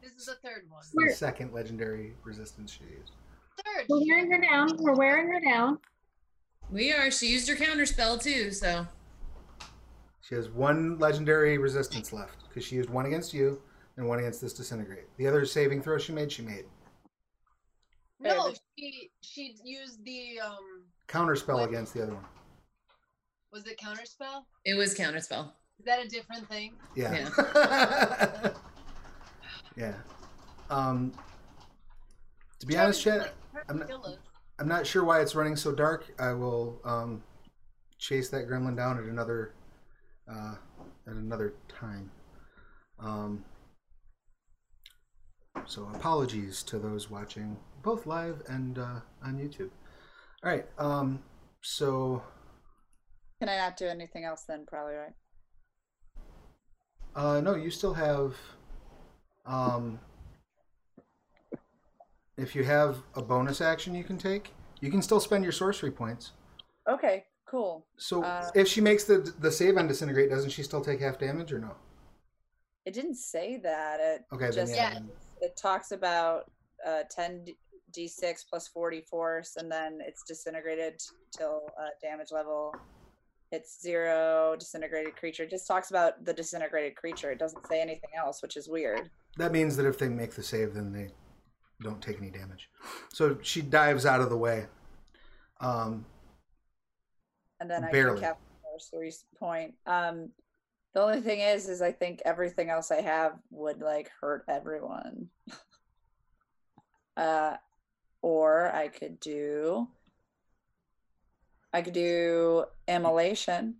This 0.02 0.12
is 0.12 0.26
the 0.26 0.34
third 0.36 0.64
one. 0.68 0.82
The 0.92 1.04
Where- 1.06 1.14
second 1.14 1.52
legendary 1.52 2.14
resistance 2.24 2.72
she 2.72 2.84
used. 2.84 3.12
Third. 3.64 3.86
We're 3.88 4.00
wearing 4.06 4.30
her 4.32 4.40
down. 4.40 4.76
We're 4.78 4.94
wearing 4.94 5.28
her 5.32 5.40
down. 5.40 5.78
We 6.70 6.92
are. 6.92 7.10
She 7.10 7.26
used 7.28 7.48
her 7.48 7.56
counter 7.56 7.86
spell 7.86 8.18
too, 8.18 8.50
so 8.52 8.86
She 10.22 10.34
has 10.36 10.48
one 10.48 10.98
legendary 10.98 11.58
resistance 11.58 12.12
left 12.12 12.44
because 12.48 12.64
she 12.64 12.76
used 12.76 12.88
one 12.90 13.06
against 13.06 13.34
you 13.34 13.60
and 13.96 14.06
one 14.06 14.18
against 14.20 14.40
this 14.40 14.52
disintegrate. 14.52 15.06
The 15.16 15.26
other 15.26 15.44
saving 15.44 15.82
throw 15.82 15.98
she 15.98 16.12
made, 16.12 16.30
she 16.30 16.42
made 16.42 16.66
No, 18.20 18.48
Third. 18.48 18.58
she 18.78 19.10
she 19.22 19.56
used 19.64 20.04
the 20.04 20.40
um. 20.44 20.58
counter 21.08 21.34
spell 21.36 21.56
What? 21.58 21.68
against 21.70 21.94
the 21.94 22.02
other 22.02 22.14
one. 22.14 22.24
Was 23.52 23.66
it 23.66 23.78
counterspell? 23.80 24.42
it 24.64 24.74
was 24.74 24.94
counter 24.94 25.20
spell. 25.20 25.56
Is 25.78 25.86
that 25.86 26.04
a 26.04 26.08
different 26.08 26.48
thing? 26.48 26.74
Yeah. 26.94 27.28
Yeah. 29.76 29.94
Um, 30.70 31.12
to 32.60 32.66
be 32.66 32.76
honest, 32.76 33.02
Travis, 33.02 33.26
like, 33.52 33.64
I'm 33.68 33.78
not- 33.80 33.90
I'm 34.60 34.68
not 34.68 34.86
sure 34.86 35.02
why 35.02 35.20
it's 35.20 35.34
running 35.34 35.56
so 35.56 35.72
dark. 35.74 36.12
I 36.20 36.32
will 36.32 36.80
um, 36.84 37.24
chase 37.98 38.28
that 38.28 38.46
gremlin 38.46 38.76
down 38.76 38.98
at 38.98 39.02
another 39.04 39.54
uh, 40.32 40.54
at 41.08 41.14
another 41.14 41.54
time. 41.68 42.08
Um, 43.00 43.44
so 45.66 45.88
apologies 45.92 46.62
to 46.64 46.78
those 46.78 47.10
watching 47.10 47.56
both 47.82 48.06
live 48.06 48.42
and 48.48 48.78
uh, 48.78 49.00
on 49.22 49.38
YouTube. 49.38 49.70
All 50.42 50.50
right. 50.50 50.66
Um, 50.78 51.22
so 51.62 52.22
Can 53.40 53.48
I 53.48 53.56
not 53.56 53.76
do 53.76 53.86
anything 53.86 54.24
else 54.24 54.42
then? 54.48 54.64
Probably 54.66 54.94
right. 54.94 55.12
uh, 57.14 57.40
no, 57.40 57.54
you 57.54 57.70
still 57.70 57.94
have. 57.94 58.36
Um, 59.46 59.98
if 62.36 62.54
you 62.54 62.64
have 62.64 62.98
a 63.14 63.22
bonus 63.22 63.60
action 63.60 63.94
you 63.94 64.04
can 64.04 64.16
take, 64.18 64.52
you 64.80 64.90
can 64.90 65.02
still 65.02 65.20
spend 65.20 65.42
your 65.42 65.52
sorcery 65.52 65.90
points. 65.90 66.32
Okay, 66.88 67.24
cool. 67.46 67.86
So 67.98 68.22
Uh, 68.24 68.50
if 68.54 68.68
she 68.68 68.80
makes 68.80 69.04
the 69.04 69.18
the 69.40 69.50
save 69.50 69.76
on 69.76 69.86
disintegrate, 69.88 70.30
doesn't 70.30 70.50
she 70.50 70.62
still 70.62 70.80
take 70.80 71.00
half 71.00 71.18
damage 71.18 71.52
or 71.52 71.58
no? 71.58 71.74
It 72.86 72.94
didn't 72.94 73.16
say 73.16 73.58
that. 73.58 74.00
It 74.00 74.24
Okay, 74.32 74.50
just 74.50 74.74
yeah. 74.74 74.98
It 75.42 75.56
talks 75.56 75.90
about 75.92 76.50
uh 76.86 77.02
10 77.10 77.44
d- 77.44 77.56
d6 77.96 78.44
plus 78.48 78.68
40 78.68 79.02
force, 79.02 79.56
and 79.56 79.70
then 79.70 79.98
it's 80.06 80.22
disintegrated 80.26 81.00
till 81.36 81.62
uh, 81.78 81.88
damage 82.02 82.28
level. 82.32 82.74
It's 83.52 83.82
zero 83.82 84.54
disintegrated 84.58 85.16
creature. 85.16 85.42
It 85.42 85.50
just 85.50 85.66
talks 85.66 85.90
about 85.90 86.24
the 86.24 86.32
disintegrated 86.32 86.94
creature. 86.94 87.32
It 87.32 87.38
doesn't 87.38 87.66
say 87.66 87.80
anything 87.80 88.10
else, 88.16 88.42
which 88.42 88.56
is 88.56 88.68
weird. 88.68 89.10
That 89.38 89.50
means 89.52 89.76
that 89.76 89.86
if 89.86 89.98
they 89.98 90.08
make 90.08 90.34
the 90.34 90.42
save, 90.42 90.74
then 90.74 90.92
they 90.92 91.08
don't 91.82 92.00
take 92.00 92.18
any 92.18 92.30
damage. 92.30 92.68
So 93.12 93.38
she 93.42 93.62
dives 93.62 94.06
out 94.06 94.20
of 94.20 94.30
the 94.30 94.36
way. 94.36 94.66
Um, 95.60 96.06
And 97.60 97.70
then 97.70 97.84
I 97.84 97.90
Barely. 97.90 98.20
can 98.20 98.30
cap 98.30 98.40
force 98.62 98.88
three 98.92 99.12
point. 99.38 99.74
Um, 99.86 100.30
the 100.94 101.02
only 101.02 101.20
thing 101.20 101.40
is, 101.40 101.68
is 101.68 101.82
I 101.82 101.92
think 101.92 102.22
everything 102.24 102.70
else 102.70 102.90
I 102.90 103.00
have 103.00 103.32
would 103.50 103.80
like 103.80 104.10
hurt 104.20 104.44
everyone. 104.48 105.28
uh, 107.16 107.56
or 108.22 108.74
I 108.74 108.88
could 108.88 109.20
do. 109.20 109.88
I 111.72 111.82
could 111.82 111.94
do 111.94 112.64
immolation. 112.88 113.76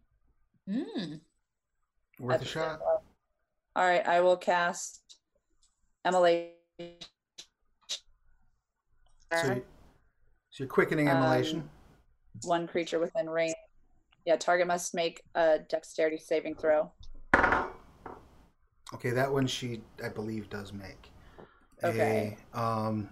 Mm. 0.68 1.20
worth 2.20 2.36
a 2.36 2.38
That's- 2.44 2.48
shot. 2.48 2.80
All 3.76 3.84
right, 3.84 4.06
I 4.06 4.20
will 4.20 4.36
cast 4.36 5.02
immolation. 6.06 6.52
So, 9.32 9.54
you, 9.54 9.64
so 10.50 10.64
you're 10.64 10.68
quickening 10.68 11.08
Um, 11.08 11.16
immolation. 11.18 11.70
One 12.44 12.66
creature 12.68 12.98
within 12.98 13.28
range. 13.30 13.54
Yeah, 14.26 14.36
target 14.36 14.66
must 14.66 14.94
make 14.94 15.22
a 15.34 15.60
dexterity 15.60 16.18
saving 16.18 16.56
throw. 16.56 16.92
Okay, 18.92 19.10
that 19.10 19.32
one 19.32 19.46
she, 19.46 19.82
I 20.04 20.08
believe, 20.08 20.50
does 20.50 20.72
make. 20.72 21.10
Okay. 21.82 22.36
A, 22.54 22.60
um, 22.60 23.08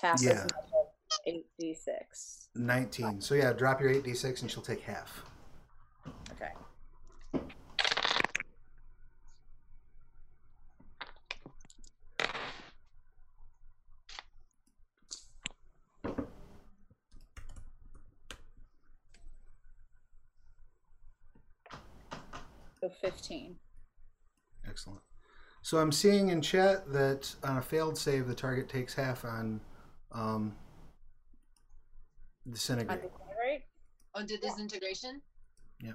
Half 0.00 0.22
Yeah. 0.22 0.30
as 0.30 0.42
much 0.44 0.52
as 0.54 1.18
eight 1.26 1.46
d 1.58 1.74
six. 1.74 2.48
19. 2.54 3.20
So 3.20 3.34
yeah, 3.34 3.52
drop 3.52 3.80
your 3.80 3.90
8d6 3.90 4.42
and 4.42 4.50
she'll 4.50 4.62
take 4.62 4.80
half. 4.80 5.24
Okay. 6.32 6.52
So 22.80 22.90
fifteen. 23.00 23.56
Excellent. 24.66 25.00
So 25.62 25.78
I'm 25.78 25.92
seeing 25.92 26.28
in 26.30 26.40
chat 26.40 26.90
that 26.92 27.34
on 27.44 27.58
a 27.58 27.62
failed 27.62 27.98
save, 27.98 28.26
the 28.26 28.34
target 28.34 28.68
takes 28.68 28.94
half 28.94 29.24
on 29.24 29.60
um, 30.12 30.54
disintegrate. 32.50 33.02
Disintegrate? 33.02 33.62
Oh, 34.14 34.22
did 34.24 34.40
disintegration? 34.40 35.20
Yeah. 35.82 35.92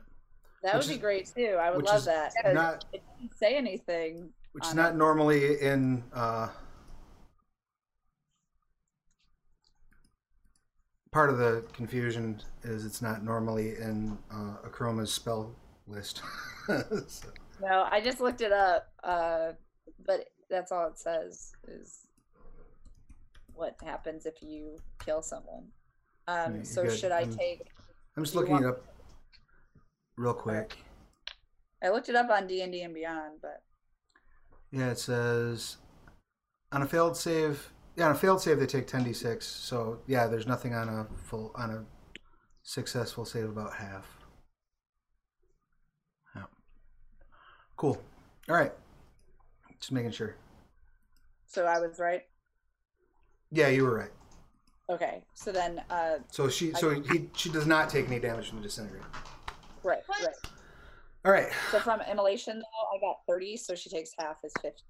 That 0.64 0.76
Which 0.76 0.86
would 0.86 0.90
be 0.90 0.96
is- 0.96 1.02
great 1.02 1.32
too. 1.36 1.58
I 1.60 1.72
would 1.72 1.86
love 1.86 2.06
that. 2.06 2.34
not- 2.54 2.86
it 2.94 3.04
didn't 3.20 3.38
say 3.38 3.56
anything. 3.56 4.32
Which 4.54 4.66
is 4.68 4.74
not 4.74 4.94
it. 4.94 4.98
normally 4.98 5.60
in. 5.60 6.04
Uh, 6.14 6.48
part 11.12 11.30
of 11.30 11.38
the 11.38 11.66
confusion 11.74 12.42
is 12.64 12.86
it's 12.86 13.02
not 13.02 13.24
normally 13.24 13.70
in 13.78 14.18
uh, 14.32 14.56
Akroma's 14.68 15.14
spell 15.14 15.56
list. 15.88 16.22
So- 17.08 17.30
No, 17.62 17.88
I 17.92 18.02
just 18.02 18.20
looked 18.20 18.42
it 18.42 18.52
up. 18.52 18.88
Uh, 19.04 19.52
but 20.06 20.26
that's 20.50 20.72
all 20.72 20.88
it 20.88 20.98
says 20.98 21.52
is 21.68 22.05
what 23.56 23.76
happens 23.84 24.26
if 24.26 24.36
you 24.42 24.78
kill 25.04 25.22
someone. 25.22 25.68
Um, 26.28 26.56
Right, 26.56 26.68
so 26.68 26.84
got- 26.84 26.98
should 26.98 27.12
I 27.12 27.24
um, 27.24 27.36
take? 27.36 27.68
I'm 28.18 28.24
just 28.24 28.36
looking 28.36 28.58
it 28.58 28.66
up 28.66 28.84
real 30.18 30.34
quick. 30.34 30.78
I 31.84 31.90
looked 31.90 32.10
it 32.10 32.16
up 32.16 32.30
on 32.30 32.48
D 32.48 32.62
and 32.62 32.72
D 32.72 32.82
and 32.82 32.94
Beyond, 32.94 33.42
but 33.42 33.62
Yeah, 34.72 34.90
it 34.92 35.00
says 35.00 35.78
on 36.72 36.82
a 36.82 36.88
failed 36.88 37.18
save. 37.18 37.72
Yeah, 37.96 38.06
on 38.08 38.12
a 38.12 38.16
failed 38.16 38.42
save 38.42 38.60
they 38.60 38.66
take 38.66 38.88
10d6. 38.88 39.44
So 39.44 40.00
yeah, 40.08 40.28
there's 40.28 40.48
nothing 40.48 40.74
on 40.74 40.90
a 40.90 41.08
full 41.26 41.52
on 41.56 41.70
a 41.72 41.86
successful 42.64 43.26
save 43.26 43.50
about 43.50 43.74
half. 43.76 44.08
Yeah. 46.36 46.44
Cool. 47.78 48.02
All 48.50 48.56
right. 48.56 48.74
Just 49.80 49.92
making 49.92 50.12
sure. 50.12 50.36
so 51.48 51.66
I 51.66 51.80
was 51.80 52.00
right. 52.00 52.24
Yeah, 53.52 53.70
you 53.70 53.84
were 53.84 53.96
right. 53.96 54.12
Okay, 54.90 55.24
so 55.34 55.52
then, 55.52 55.82
uh, 55.90 56.18
So 56.32 56.48
she 56.48 56.74
so 56.74 57.02
he 57.02 57.30
she 57.36 57.50
does 57.50 57.66
not 57.66 57.90
take 57.90 58.08
any 58.08 58.20
damage 58.20 58.50
from 58.50 58.58
the 58.60 58.64
disintegrate. 58.64 59.04
right, 59.84 60.00
What? 60.06 60.22
right. 60.22 60.36
All 61.26 61.32
right. 61.32 61.52
So 61.72 61.80
from 61.80 62.02
immolation 62.02 62.60
though, 62.60 62.96
I 62.96 63.00
got 63.02 63.18
thirty, 63.28 63.58
so 63.58 63.74
she 63.74 63.90
takes 63.90 64.12
half 64.20 64.38
as 64.46 64.54
fifty. 64.62 64.84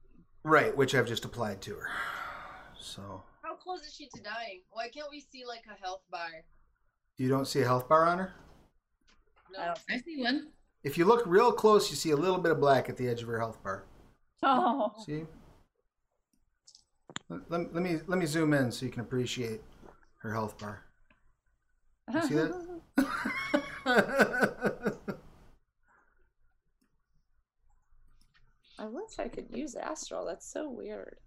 Right, 0.43 0.76
which 0.76 0.93
I've 0.93 1.08
just 1.08 1.24
applied 1.26 1.62
to 1.62 1.76
her. 1.76 1.88
So 2.80 3.24
How 3.41 3.56
close 3.56 3.82
is 3.82 3.93
she 3.95 4.08
to 4.16 4.22
dying? 4.22 4.62
Why 4.72 4.89
can't 4.89 5.08
we 5.10 5.22
see 5.22 5.43
like 5.47 5.64
a 5.74 5.80
health 5.82 6.01
bar? 6.12 6.28
you 7.18 7.30
don't 7.30 7.47
see 7.47 7.62
a 7.62 7.66
health 7.66 7.88
bar 7.88 8.06
on 8.06 8.18
her? 8.20 8.34
I 9.58 9.60
No. 9.60 9.66
don't. 9.68 9.80
I 9.89 9.97
see 10.01 10.22
one. 10.22 10.49
If 10.84 10.97
you 10.97 11.06
look 11.06 11.24
real 11.26 11.51
close, 11.53 11.89
you 11.89 11.95
see 11.95 12.12
a 12.12 12.18
little 12.18 12.38
bit 12.38 12.51
of 12.51 12.60
black 12.60 12.89
at 12.89 12.97
the 12.97 13.08
edge 13.08 13.22
of 13.22 13.28
her 13.30 13.39
health 13.39 13.64
bar. 13.64 13.86
Oh, 14.43 14.91
See? 15.06 15.26
Let, 17.30 17.41
let, 17.49 17.73
let 17.73 17.84
me 17.84 17.99
let 18.07 18.19
me 18.19 18.26
zoom 18.26 18.53
in 18.53 18.71
so 18.71 18.86
you 18.86 18.91
can 18.91 19.01
appreciate 19.01 19.61
her 20.21 20.32
health 20.34 20.57
bar. 20.59 20.84
You 22.13 22.21
see 22.21 22.36
that? 22.36 22.51
I 28.78 28.86
wish 28.88 29.19
I 29.19 29.28
could 29.28 29.47
use 29.49 29.76
astral. 29.76 30.26
That's 30.26 30.45
so 30.51 30.69
weird. 30.69 31.17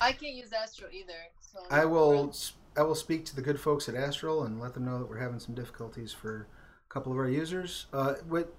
I 0.00 0.12
can't 0.12 0.34
use 0.34 0.52
astral 0.52 0.90
either. 0.92 1.12
So 1.40 1.60
I 1.70 1.84
will 1.84 2.28
s- 2.30 2.52
I 2.76 2.82
will 2.82 2.94
speak 2.94 3.24
to 3.26 3.36
the 3.36 3.42
good 3.42 3.58
folks 3.60 3.88
at 3.88 3.94
Astral 3.96 4.44
and 4.44 4.60
let 4.60 4.74
them 4.74 4.84
know 4.84 4.98
that 4.98 5.08
we're 5.08 5.18
having 5.18 5.40
some 5.40 5.54
difficulties 5.54 6.12
for 6.12 6.46
a 6.88 6.92
couple 6.92 7.10
of 7.12 7.18
our 7.18 7.28
users. 7.28 7.86
Uh, 7.92 8.14
what? 8.28 8.54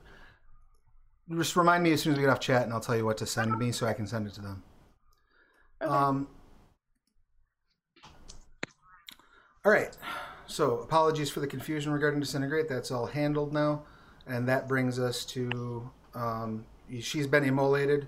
Just 1.32 1.56
remind 1.56 1.84
me 1.84 1.94
as 1.94 2.02
soon 2.02 2.12
as 2.14 2.18
we 2.18 2.24
get 2.26 2.30
off 2.30 2.42
chat, 2.42 2.64
and 2.64 2.74
I'll 2.74 2.82
tell 2.82 2.98
you 2.98 3.06
what 3.06 3.18
to 3.20 3.26
send 3.26 3.52
to 3.52 3.58
me 3.58 3.72
so 3.72 3.88
I 3.88 3.94
can 3.94 4.06
send 4.06 4.28
it 4.28 4.34
to 4.34 4.42
them. 4.42 4.64
Okay. 5.82 5.90
Um, 5.92 6.28
all 9.64 9.72
right. 9.72 9.96
So 10.48 10.80
apologies 10.80 11.30
for 11.30 11.40
the 11.40 11.48
confusion 11.48 11.94
regarding 11.94 12.20
disintegrate. 12.20 12.68
That's 12.68 12.92
all 12.92 13.06
handled 13.06 13.54
now, 13.54 13.84
and 14.28 14.48
that 14.48 14.68
brings 14.68 15.00
us 15.00 15.24
to 15.26 15.90
um, 16.14 16.66
she's 17.00 17.28
been 17.28 17.44
immolated. 17.44 18.08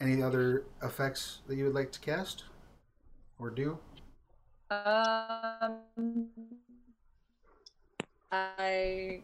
Any 0.00 0.22
other 0.22 0.64
effects 0.82 1.38
that 1.46 1.56
you 1.56 1.64
would 1.64 1.74
like 1.74 1.90
to 1.92 2.00
cast 2.00 2.44
or 3.38 3.50
do? 3.50 3.78
Um, 4.70 6.28
I 8.32 9.20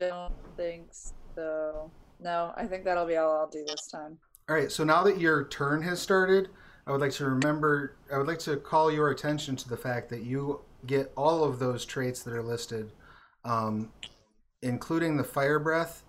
don't 0.00 0.32
think 0.56 0.88
so. 1.34 1.90
No, 2.20 2.52
I 2.56 2.66
think 2.66 2.84
that'll 2.84 3.06
be 3.06 3.16
all 3.16 3.36
I'll 3.36 3.48
do 3.48 3.64
this 3.66 3.88
time. 3.88 4.18
All 4.48 4.56
right. 4.56 4.70
So 4.70 4.84
now 4.84 5.02
that 5.02 5.20
your 5.20 5.44
turn 5.44 5.82
has 5.82 6.00
started, 6.00 6.48
I 6.86 6.92
would 6.92 7.00
like 7.00 7.12
to 7.12 7.26
remember. 7.26 7.96
I 8.12 8.18
would 8.18 8.26
like 8.26 8.38
to 8.40 8.56
call 8.56 8.90
your 8.90 9.10
attention 9.10 9.56
to 9.56 9.68
the 9.68 9.76
fact 9.76 10.08
that 10.10 10.22
you 10.22 10.60
get 10.86 11.12
all 11.16 11.44
of 11.44 11.58
those 11.58 11.84
traits 11.84 12.22
that 12.22 12.34
are 12.34 12.42
listed, 12.42 12.92
um, 13.44 13.92
including 14.62 15.16
the 15.16 15.24
fire 15.24 15.58
breath, 15.58 16.04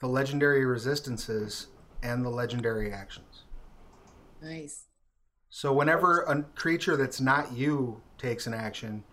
the 0.00 0.06
legendary 0.06 0.64
resistances, 0.64 1.68
and 2.02 2.24
the 2.24 2.30
legendary 2.30 2.92
actions. 2.92 3.44
Nice. 4.42 4.84
So 5.50 5.72
whenever 5.72 6.22
a 6.22 6.42
creature 6.54 6.96
that's 6.96 7.20
not 7.20 7.52
you 7.52 8.00
takes 8.18 8.46
an 8.46 8.54
action, 8.54 9.04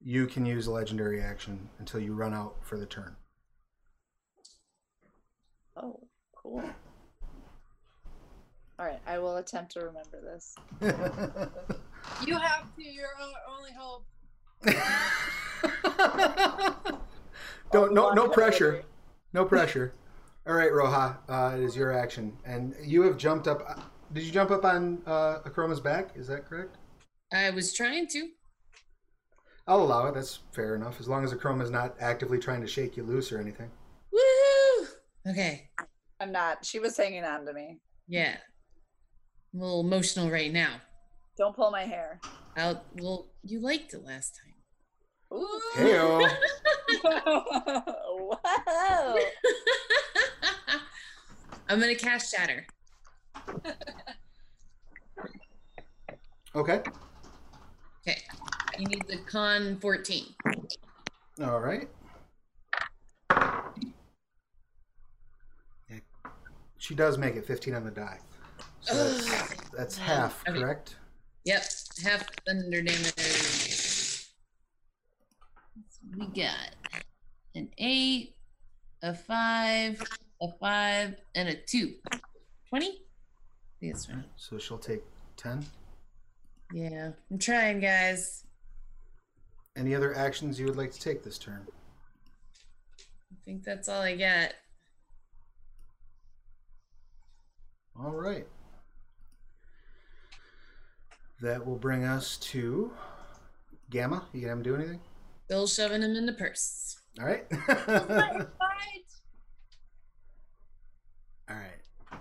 you 0.00 0.26
can 0.26 0.44
use 0.44 0.66
a 0.66 0.72
legendary 0.72 1.20
action 1.22 1.68
until 1.78 2.00
you 2.00 2.14
run 2.14 2.34
out 2.34 2.56
for 2.62 2.76
the 2.76 2.86
turn. 2.86 3.16
Oh, 5.76 6.00
cool. 6.34 6.62
All 8.78 8.84
right, 8.84 9.00
I 9.06 9.18
will 9.18 9.36
attempt 9.38 9.72
to 9.72 9.80
remember 9.80 10.20
this. 10.20 10.54
You 12.26 12.38
have 12.38 12.74
to. 12.76 12.82
You're 12.82 13.08
only 13.48 13.70
hope. 13.76 14.04
Don't 17.72 17.92
no 17.92 18.10
no 18.10 18.28
pressure. 18.28 18.82
No 19.32 19.44
pressure. 19.44 19.92
All 20.46 20.54
right, 20.54 20.70
Roja, 20.70 21.16
uh, 21.28 21.56
it 21.56 21.62
is 21.62 21.76
your 21.76 21.92
action, 21.92 22.36
and 22.44 22.74
you 22.82 23.02
have 23.02 23.16
jumped 23.16 23.48
up. 23.48 23.62
uh, 23.68 23.74
Did 24.12 24.22
you 24.24 24.30
jump 24.32 24.50
up 24.52 24.64
on 24.64 25.02
uh, 25.06 25.40
Akroma's 25.44 25.80
back? 25.80 26.10
Is 26.14 26.28
that 26.28 26.48
correct? 26.48 26.76
I 27.32 27.50
was 27.50 27.74
trying 27.74 28.06
to. 28.08 28.28
I'll 29.66 29.82
allow 29.82 30.06
it. 30.06 30.14
That's 30.14 30.38
fair 30.52 30.76
enough, 30.76 31.00
as 31.00 31.08
long 31.08 31.24
as 31.24 31.34
Akroma's 31.34 31.70
not 31.70 31.96
actively 31.98 32.38
trying 32.38 32.60
to 32.60 32.68
shake 32.68 32.96
you 32.96 33.02
loose 33.02 33.32
or 33.32 33.40
anything. 33.40 33.68
Woo! 34.12 34.86
Okay. 35.28 35.68
I'm 36.20 36.30
not. 36.30 36.64
She 36.64 36.78
was 36.78 36.96
hanging 36.96 37.24
on 37.24 37.44
to 37.46 37.52
me. 37.52 37.80
Yeah. 38.06 38.36
I'm 39.52 39.60
a 39.60 39.64
little 39.64 39.80
emotional 39.80 40.30
right 40.30 40.52
now. 40.52 40.76
Don't 41.36 41.54
pull 41.54 41.70
my 41.70 41.84
hair. 41.84 42.18
I'll, 42.56 42.82
well, 42.96 43.26
you 43.42 43.60
liked 43.60 43.92
it 43.92 44.02
last 44.04 44.40
time. 44.42 44.54
Ooh. 45.38 45.60
Heyo. 45.74 46.30
Whoa. 47.04 48.38
I'm 51.68 51.80
gonna 51.80 51.94
cast 51.96 52.32
Shatter. 52.34 52.64
Okay. 56.54 56.80
Okay. 58.08 58.22
You 58.78 58.86
need 58.86 59.04
the 59.08 59.18
con 59.28 59.78
14. 59.80 60.26
All 61.42 61.60
right. 61.60 61.88
Yeah. 65.90 65.98
She 66.78 66.94
does 66.94 67.18
make 67.18 67.34
it 67.36 67.44
15 67.44 67.74
on 67.74 67.84
the 67.84 67.90
die. 67.90 68.20
So 68.80 68.94
that's, 68.94 69.54
that's 69.76 69.98
half, 69.98 70.42
Okay. 70.48 70.58
correct? 70.60 70.96
Yep, 71.46 71.64
half 72.02 72.26
thunder 72.44 72.82
damage. 72.82 74.26
We 76.18 76.26
got 76.26 76.74
an 77.54 77.68
eight, 77.78 78.34
a 79.02 79.14
five, 79.14 80.02
a 80.42 80.48
five, 80.58 81.14
and 81.36 81.48
a 81.48 81.54
two. 81.54 81.94
20? 82.68 82.86
I 82.86 82.90
think 83.78 83.94
it's 83.94 84.06
20. 84.06 84.24
So 84.34 84.58
she'll 84.58 84.76
take 84.76 85.04
10. 85.36 85.64
Yeah, 86.74 87.12
I'm 87.30 87.38
trying, 87.38 87.78
guys. 87.78 88.42
Any 89.76 89.94
other 89.94 90.16
actions 90.16 90.58
you 90.58 90.66
would 90.66 90.76
like 90.76 90.90
to 90.90 91.00
take 91.00 91.22
this 91.22 91.38
turn? 91.38 91.64
I 93.30 93.36
think 93.44 93.62
that's 93.62 93.88
all 93.88 94.02
I 94.02 94.16
got. 94.16 94.52
All 97.96 98.10
right. 98.10 98.48
That 101.40 101.66
will 101.66 101.76
bring 101.76 102.04
us 102.04 102.38
to 102.38 102.90
Gamma. 103.90 104.24
You 104.32 104.40
gonna 104.40 104.50
have 104.50 104.58
him 104.58 104.62
do 104.62 104.74
anything? 104.74 105.00
Still 105.44 105.66
shoving 105.66 106.02
him 106.02 106.16
in 106.16 106.26
the 106.26 106.32
purse. 106.32 106.98
All 107.20 107.26
right. 107.26 107.46
Fight! 107.50 108.50
All 111.48 111.56
right. 111.56 112.20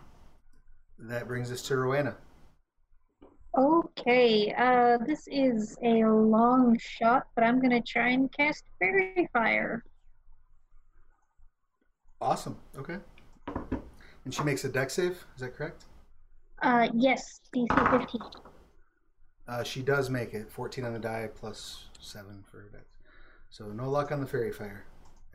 That 1.00 1.28
brings 1.28 1.52
us 1.52 1.62
to 1.64 1.74
Rauvaena. 1.76 2.16
Okay, 3.58 4.54
uh, 4.58 4.98
this 5.06 5.28
is 5.32 5.78
a 5.82 6.04
long 6.04 6.78
shot, 6.78 7.28
but 7.36 7.44
I'm 7.44 7.62
gonna 7.62 7.82
try 7.82 8.10
and 8.10 8.32
cast 8.32 8.66
Fairy 8.80 9.30
Fire. 9.32 9.84
Awesome. 12.20 12.58
Okay. 12.78 12.98
And 14.26 14.34
she 14.34 14.44
makes 14.44 14.66
a 14.66 14.70
dex 14.70 14.94
save. 14.94 15.26
Is 15.36 15.42
that 15.42 15.56
correct? 15.56 15.86
Uh, 16.62 16.90
yes, 16.94 17.40
DC 17.56 18.00
15. 18.00 18.22
Uh, 19.48 19.64
she 19.64 19.82
does 19.82 20.10
make 20.10 20.34
it. 20.34 20.52
14 20.52 20.86
on 20.86 20.94
the 20.94 21.00
die 21.00 21.30
plus 21.34 21.86
7 22.00 22.44
for 22.50 22.58
her 22.58 22.70
dex. 22.72 22.86
So 23.50 23.66
no 23.68 23.90
luck 23.90 24.12
on 24.12 24.20
the 24.20 24.28
fairy 24.28 24.52
fire. 24.52 24.86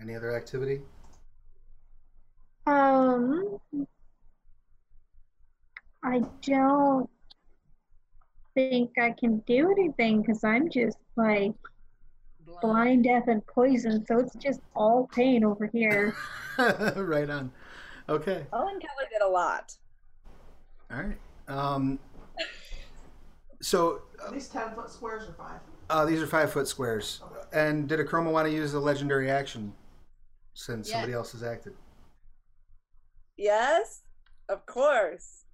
Any 0.00 0.14
other 0.14 0.34
activity? 0.34 0.80
Um, 2.66 3.58
I 6.02 6.22
don't 6.42 7.08
think 8.54 8.90
I 8.98 9.12
can 9.12 9.38
do 9.46 9.70
anything 9.70 10.22
because 10.22 10.44
I'm 10.44 10.70
just 10.70 10.98
like 11.16 11.52
blind, 12.61 13.04
deaf, 13.04 13.28
and 13.28 13.46
poison. 13.46 14.04
so 14.06 14.18
it's 14.18 14.34
just 14.36 14.61
all 14.74 15.08
pain 15.14 15.44
over 15.44 15.66
here. 15.66 16.14
right 16.58 17.28
on. 17.30 17.52
Okay. 18.08 18.46
Owen 18.52 18.80
Kelly 18.80 19.06
did 19.11 19.22
a 19.22 19.28
lot. 19.28 19.76
All 20.90 20.98
right. 20.98 21.18
Um, 21.48 21.98
so 23.61 24.02
At 24.24 24.32
least 24.32 24.52
10 24.52 24.74
foot 24.74 24.90
squares 24.90 25.28
are 25.28 25.32
five. 25.34 25.61
uh, 25.90 26.04
these 26.04 26.22
are 26.22 26.26
five 26.26 26.52
foot 26.52 26.66
squares. 26.68 27.20
And 27.52 27.88
did 27.88 27.98
Akroma 28.00 28.30
want 28.32 28.46
to 28.48 28.52
use 28.52 28.72
the 28.72 28.80
legendary 28.80 29.30
action 29.30 29.74
since 30.54 30.88
Yeah. 30.88 30.94
somebody 30.96 31.12
else 31.14 31.32
has 31.32 31.42
acted? 31.42 31.74
Yes, 33.36 34.02
of 34.48 34.66
course. 34.66 35.44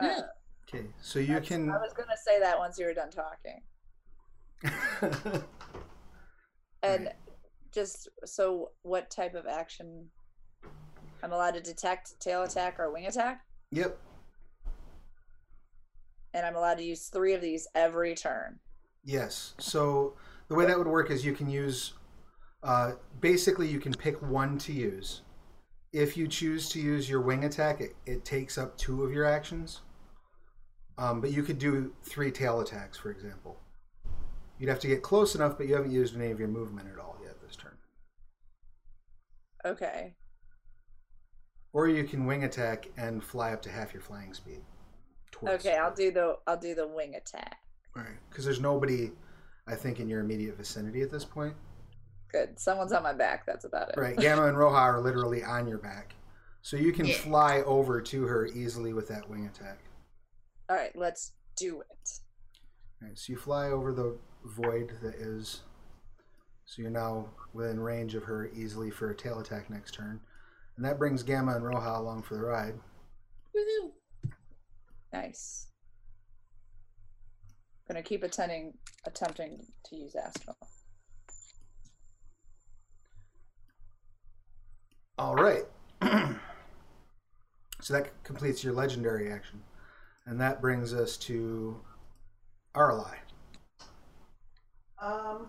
Yeah. 0.00 0.18
Uh, 0.18 0.22
Okay. 0.68 0.86
So 1.00 1.20
you 1.20 1.40
can. 1.40 1.70
I 1.70 1.78
was 1.78 1.92
gonna 1.92 2.16
say 2.16 2.40
that 2.40 2.58
once 2.58 2.76
you 2.76 2.86
were 2.86 2.92
done 2.94 3.08
talking. 3.10 3.62
And 6.82 7.06
Right. 7.06 7.14
just 7.72 8.08
so, 8.24 8.72
what 8.82 9.08
type 9.10 9.34
of 9.34 9.46
action? 9.46 10.10
I'm 11.22 11.32
allowed 11.32 11.54
to 11.54 11.60
detect 11.60 12.18
tail 12.20 12.42
attack 12.42 12.78
or 12.78 12.92
wing 12.92 13.06
attack, 13.06 13.44
yep. 13.70 13.96
And 16.36 16.44
I'm 16.44 16.54
allowed 16.54 16.76
to 16.76 16.84
use 16.84 17.08
three 17.08 17.32
of 17.32 17.40
these 17.40 17.66
every 17.74 18.14
turn. 18.14 18.58
Yes. 19.04 19.54
So 19.58 20.16
the 20.48 20.54
way 20.54 20.66
that 20.66 20.76
would 20.76 20.86
work 20.86 21.10
is 21.10 21.24
you 21.24 21.32
can 21.32 21.48
use, 21.48 21.94
uh, 22.62 22.92
basically, 23.20 23.66
you 23.66 23.80
can 23.80 23.94
pick 23.94 24.20
one 24.20 24.58
to 24.58 24.72
use. 24.72 25.22
If 25.94 26.14
you 26.14 26.28
choose 26.28 26.68
to 26.70 26.80
use 26.80 27.08
your 27.08 27.22
wing 27.22 27.44
attack, 27.44 27.80
it, 27.80 27.94
it 28.04 28.26
takes 28.26 28.58
up 28.58 28.76
two 28.76 29.02
of 29.02 29.12
your 29.12 29.24
actions. 29.24 29.80
Um, 30.98 31.22
but 31.22 31.30
you 31.30 31.42
could 31.42 31.58
do 31.58 31.94
three 32.04 32.30
tail 32.30 32.60
attacks, 32.60 32.98
for 32.98 33.10
example. 33.10 33.58
You'd 34.58 34.68
have 34.68 34.80
to 34.80 34.88
get 34.88 35.02
close 35.02 35.34
enough, 35.34 35.56
but 35.56 35.66
you 35.66 35.74
haven't 35.74 35.92
used 35.92 36.14
any 36.16 36.30
of 36.30 36.38
your 36.38 36.48
movement 36.48 36.88
at 36.92 36.98
all 36.98 37.16
yet 37.22 37.40
this 37.40 37.56
turn. 37.56 37.76
Okay. 39.64 40.14
Or 41.72 41.88
you 41.88 42.04
can 42.04 42.26
wing 42.26 42.44
attack 42.44 42.88
and 42.98 43.24
fly 43.24 43.52
up 43.52 43.62
to 43.62 43.70
half 43.70 43.94
your 43.94 44.02
flying 44.02 44.34
speed. 44.34 44.60
Towards- 45.40 45.64
Okay, 45.66 45.76
I'll 45.76 45.94
do 45.94 46.10
the 46.10 46.36
I'll 46.46 46.56
do 46.58 46.74
the 46.74 46.86
wing 46.86 47.14
attack. 47.14 47.58
Right. 47.94 48.16
Because 48.28 48.44
there's 48.44 48.60
nobody, 48.60 49.12
I 49.66 49.74
think, 49.74 50.00
in 50.00 50.08
your 50.08 50.20
immediate 50.20 50.56
vicinity 50.56 51.02
at 51.02 51.10
this 51.10 51.24
point. 51.24 51.54
Good. 52.30 52.58
Someone's 52.58 52.92
on 52.92 53.02
my 53.02 53.12
back. 53.14 53.46
That's 53.46 53.64
about 53.64 53.88
it. 53.90 53.96
Right. 53.98 54.16
Gamma 54.16 54.46
and 54.46 54.56
Roja 54.56 54.72
are 54.72 55.00
literally 55.00 55.42
on 55.42 55.66
your 55.66 55.78
back. 55.78 56.14
So 56.62 56.76
you 56.76 56.92
can 56.92 57.06
Yeah. 57.06 57.14
fly 57.18 57.62
over 57.62 58.00
to 58.00 58.24
her 58.26 58.46
easily 58.48 58.92
with 58.92 59.08
that 59.08 59.28
wing 59.30 59.46
attack. 59.46 59.78
All 60.68 60.76
right, 60.76 60.94
let's 60.96 61.32
do 61.56 61.80
it. 61.80 62.10
All 63.00 63.08
right, 63.08 63.16
so 63.18 63.32
you 63.32 63.38
fly 63.38 63.70
over 63.70 63.92
the 63.92 64.18
void 64.44 64.98
that 65.02 65.14
is. 65.14 65.62
So 66.64 66.82
you're 66.82 66.90
now 66.90 67.30
within 67.52 67.78
range 67.78 68.16
of 68.16 68.24
her 68.24 68.48
easily 68.48 68.90
for 68.90 69.10
a 69.10 69.14
tail 69.14 69.38
attack 69.38 69.70
next 69.70 69.94
turn. 69.94 70.20
And 70.76 70.84
that 70.84 70.98
brings 70.98 71.22
Gamma 71.22 71.54
and 71.54 71.64
Roja 71.64 71.96
along 71.98 72.24
for 72.24 72.34
the 72.34 72.42
ride. 72.42 72.74
Woohoo. 73.56 73.92
Nice. 75.12 75.68
Gonna 77.88 78.02
keep 78.02 78.22
attending 78.24 78.74
attempting 79.06 79.64
to 79.84 79.96
use 79.96 80.14
astral. 80.16 80.56
All 85.18 85.34
right. 85.34 85.64
so 87.80 87.94
that 87.94 88.22
completes 88.24 88.62
your 88.62 88.74
legendary 88.74 89.32
action. 89.32 89.62
And 90.26 90.40
that 90.40 90.60
brings 90.60 90.92
us 90.92 91.16
to 91.18 91.80
Aralei. 92.74 93.14
Um. 95.00 95.46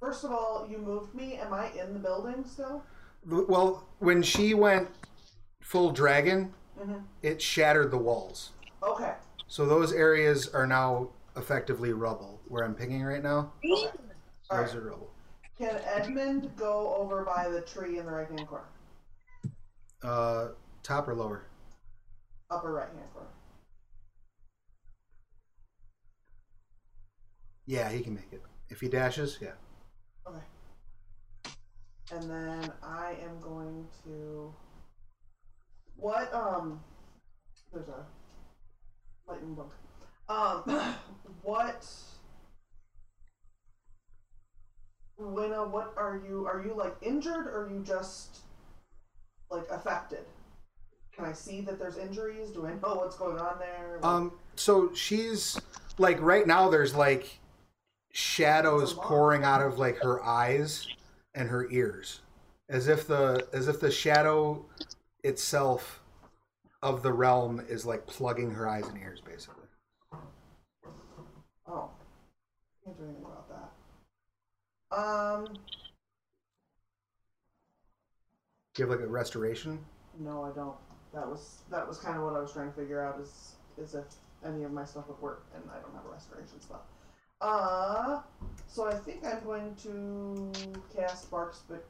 First 0.00 0.24
of 0.24 0.30
all, 0.30 0.66
you 0.70 0.78
moved 0.78 1.14
me. 1.14 1.36
Am 1.36 1.52
I 1.52 1.70
in 1.70 1.94
the 1.94 1.98
building 1.98 2.44
still? 2.44 2.82
Well, 3.24 3.88
when 3.98 4.22
she 4.22 4.54
went 4.54 4.88
full 5.62 5.90
dragon, 5.90 6.52
Mm-hmm. 6.78 6.98
it 7.22 7.40
shattered 7.40 7.90
the 7.90 7.98
walls. 7.98 8.50
Okay. 8.82 9.14
So 9.48 9.64
those 9.64 9.92
areas 9.92 10.48
are 10.48 10.66
now 10.66 11.08
effectively 11.36 11.92
rubble. 11.92 12.40
Where 12.48 12.64
I'm 12.64 12.74
pinging 12.74 13.02
right 13.02 13.22
now, 13.22 13.52
okay. 13.64 13.88
All 14.50 14.58
those 14.58 14.74
right. 14.74 14.76
are 14.76 14.90
rubble. 14.90 15.10
Can 15.58 15.80
Edmund 15.84 16.50
go 16.56 16.94
over 16.98 17.24
by 17.24 17.48
the 17.48 17.62
tree 17.62 17.98
in 17.98 18.04
the 18.04 18.12
right 18.12 18.28
hand 18.28 18.46
corner? 18.46 18.66
Uh, 20.02 20.48
top 20.82 21.08
or 21.08 21.14
lower? 21.14 21.46
Upper 22.50 22.72
right 22.72 22.88
hand 22.88 23.12
corner. 23.14 23.28
Yeah, 27.66 27.88
he 27.88 28.00
can 28.00 28.14
make 28.14 28.32
it. 28.32 28.42
If 28.68 28.80
he 28.80 28.88
dashes, 28.88 29.38
yeah. 29.40 29.52
Okay. 30.28 30.38
And 32.12 32.30
then 32.30 32.70
I 32.82 33.16
am 33.24 33.40
going 33.40 33.86
to. 34.04 34.54
What 35.96 36.32
um? 36.34 36.80
There's 37.72 37.88
a 37.88 38.06
lightning 39.28 39.54
bolt. 39.54 39.72
Um, 40.28 40.94
what? 41.42 41.86
Lena, 45.18 45.66
what 45.66 45.94
are 45.96 46.20
you? 46.28 46.46
Are 46.46 46.62
you 46.66 46.74
like 46.74 46.94
injured, 47.02 47.46
or 47.46 47.64
are 47.66 47.70
you 47.70 47.82
just 47.82 48.40
like 49.50 49.64
affected? 49.70 50.24
Can 51.14 51.24
I 51.24 51.32
see 51.32 51.62
that 51.62 51.78
there's 51.78 51.96
injuries? 51.96 52.50
Do 52.50 52.66
I 52.66 52.72
know 52.74 52.96
what's 52.96 53.16
going 53.16 53.38
on 53.38 53.58
there? 53.58 53.98
Like- 54.02 54.04
Um, 54.04 54.32
so 54.56 54.92
she's 54.94 55.58
like 55.98 56.20
right 56.20 56.46
now. 56.46 56.68
There's 56.68 56.94
like 56.94 57.38
shadows 58.12 58.92
pouring 58.94 59.42
out 59.44 59.62
of 59.62 59.78
like 59.78 59.96
her 59.98 60.22
eyes 60.22 60.86
and 61.34 61.48
her 61.48 61.66
ears, 61.70 62.20
as 62.68 62.86
if 62.88 63.06
the 63.06 63.46
as 63.54 63.68
if 63.68 63.80
the 63.80 63.90
shadow 63.90 64.66
itself 65.26 66.00
of 66.82 67.02
the 67.02 67.12
realm 67.12 67.60
is 67.68 67.84
like 67.84 68.06
plugging 68.06 68.50
her 68.52 68.68
eyes 68.68 68.86
and 68.86 68.96
ears, 68.98 69.20
basically. 69.20 69.64
Oh. 71.66 71.90
Can't 72.84 72.96
do 72.96 73.04
anything 73.04 73.24
about 73.24 73.48
that. 73.48 74.96
Um, 74.96 75.44
Do 78.74 78.82
you 78.82 78.88
have 78.88 78.98
like 78.98 79.06
a 79.06 79.10
restoration? 79.10 79.84
no, 80.18 80.44
I 80.44 80.50
don't. 80.54 80.76
That 81.12 81.26
was 81.28 81.62
that 81.70 81.86
was 81.86 81.98
kind 81.98 82.16
of 82.16 82.22
what 82.24 82.34
I 82.34 82.40
was 82.40 82.52
trying 82.52 82.70
to 82.70 82.76
figure 82.78 83.04
out 83.04 83.20
is 83.20 83.56
is 83.78 83.94
if 83.94 84.04
any 84.44 84.64
of 84.64 84.72
my 84.72 84.84
stuff 84.84 85.08
would 85.08 85.20
work, 85.20 85.44
and 85.54 85.62
I 85.70 85.80
don't 85.80 85.94
have 85.94 86.04
a 86.06 86.10
restoration 86.12 86.60
spell. 86.60 86.82
Uh, 87.40 88.20
so 88.66 88.86
I 88.86 88.94
think 88.94 89.24
I'm 89.26 89.42
going 89.44 89.74
to 89.82 90.52
cast 90.94 91.30
Bark 91.30 91.54
Sp- 91.56 91.84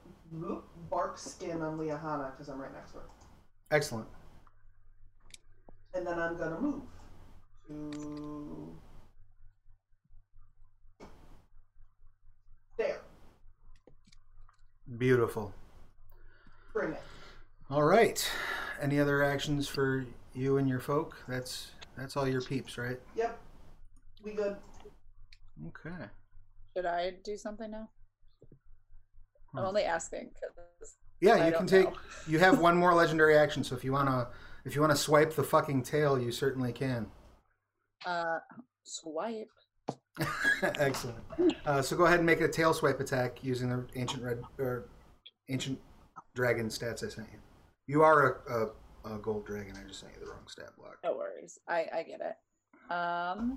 Bark 0.90 1.18
Skin 1.18 1.60
on 1.62 1.78
Liahana 1.78 2.32
because 2.32 2.48
I'm 2.48 2.60
right 2.60 2.72
next 2.72 2.92
to 2.92 2.98
her, 2.98 3.04
Excellent. 3.70 4.06
and 5.94 6.06
then 6.06 6.18
I'm 6.18 6.36
gonna 6.36 6.60
move 6.60 6.82
to 7.68 8.76
there. 12.76 13.00
Beautiful. 14.98 15.52
Bring 16.72 16.92
it. 16.92 17.02
All 17.70 17.82
right. 17.82 18.30
Any 18.80 19.00
other 19.00 19.22
actions 19.22 19.66
for 19.68 20.04
you 20.34 20.58
and 20.58 20.68
your 20.68 20.80
folk? 20.80 21.16
That's 21.26 21.70
that's 21.96 22.16
all 22.16 22.28
your 22.28 22.42
peeps, 22.42 22.76
right? 22.78 23.00
Yep. 23.16 23.40
We 24.22 24.32
good. 24.32 24.56
Okay. 25.68 26.04
Should 26.76 26.86
I 26.86 27.14
do 27.24 27.36
something 27.38 27.70
now? 27.70 27.88
I'm 29.54 29.62
Hmm. 29.62 29.68
only 29.68 29.84
asking 29.84 30.30
because 30.34 30.96
Yeah, 31.20 31.46
you 31.46 31.52
can 31.56 31.66
take. 31.66 31.84
know. 31.84 31.96
You 32.28 32.40
have 32.40 32.58
one 32.58 32.76
more 32.76 32.92
legendary 32.92 33.36
action, 33.38 33.62
so 33.62 33.76
if 33.76 33.84
you 33.84 33.92
wanna, 33.92 34.26
if 34.64 34.74
you 34.74 34.80
wanna 34.80 34.96
swipe 34.96 35.34
the 35.36 35.44
fucking 35.44 35.84
tail, 35.84 36.18
you 36.20 36.32
certainly 36.32 36.72
can. 36.72 37.06
uh, 38.04 38.40
swipe. 38.82 39.48
Excellent. 40.62 41.18
Uh, 41.64 41.80
so 41.82 41.96
go 41.96 42.06
ahead 42.06 42.18
and 42.18 42.26
make 42.26 42.40
a 42.40 42.48
tail 42.48 42.74
swipe 42.74 42.98
attack 42.98 43.44
using 43.44 43.68
the 43.68 43.86
ancient 43.94 44.24
red 44.24 44.42
or 44.58 44.88
ancient 45.50 45.78
dragon 46.34 46.66
stats 46.68 47.04
I 47.06 47.08
sent 47.10 47.28
you. 47.32 47.38
You 47.86 48.02
are 48.02 48.42
a, 48.48 48.52
a, 49.10 49.14
a 49.14 49.18
gold 49.18 49.46
dragon. 49.46 49.76
I 49.80 49.86
just 49.86 50.00
sent 50.00 50.12
you 50.14 50.20
the 50.24 50.26
wrong 50.30 50.42
stat 50.48 50.70
block. 50.76 50.96
No 51.04 51.16
worries. 51.16 51.60
I 51.68 51.86
I 51.94 52.02
get 52.02 52.20
it. 52.20 52.92
Um, 52.92 53.56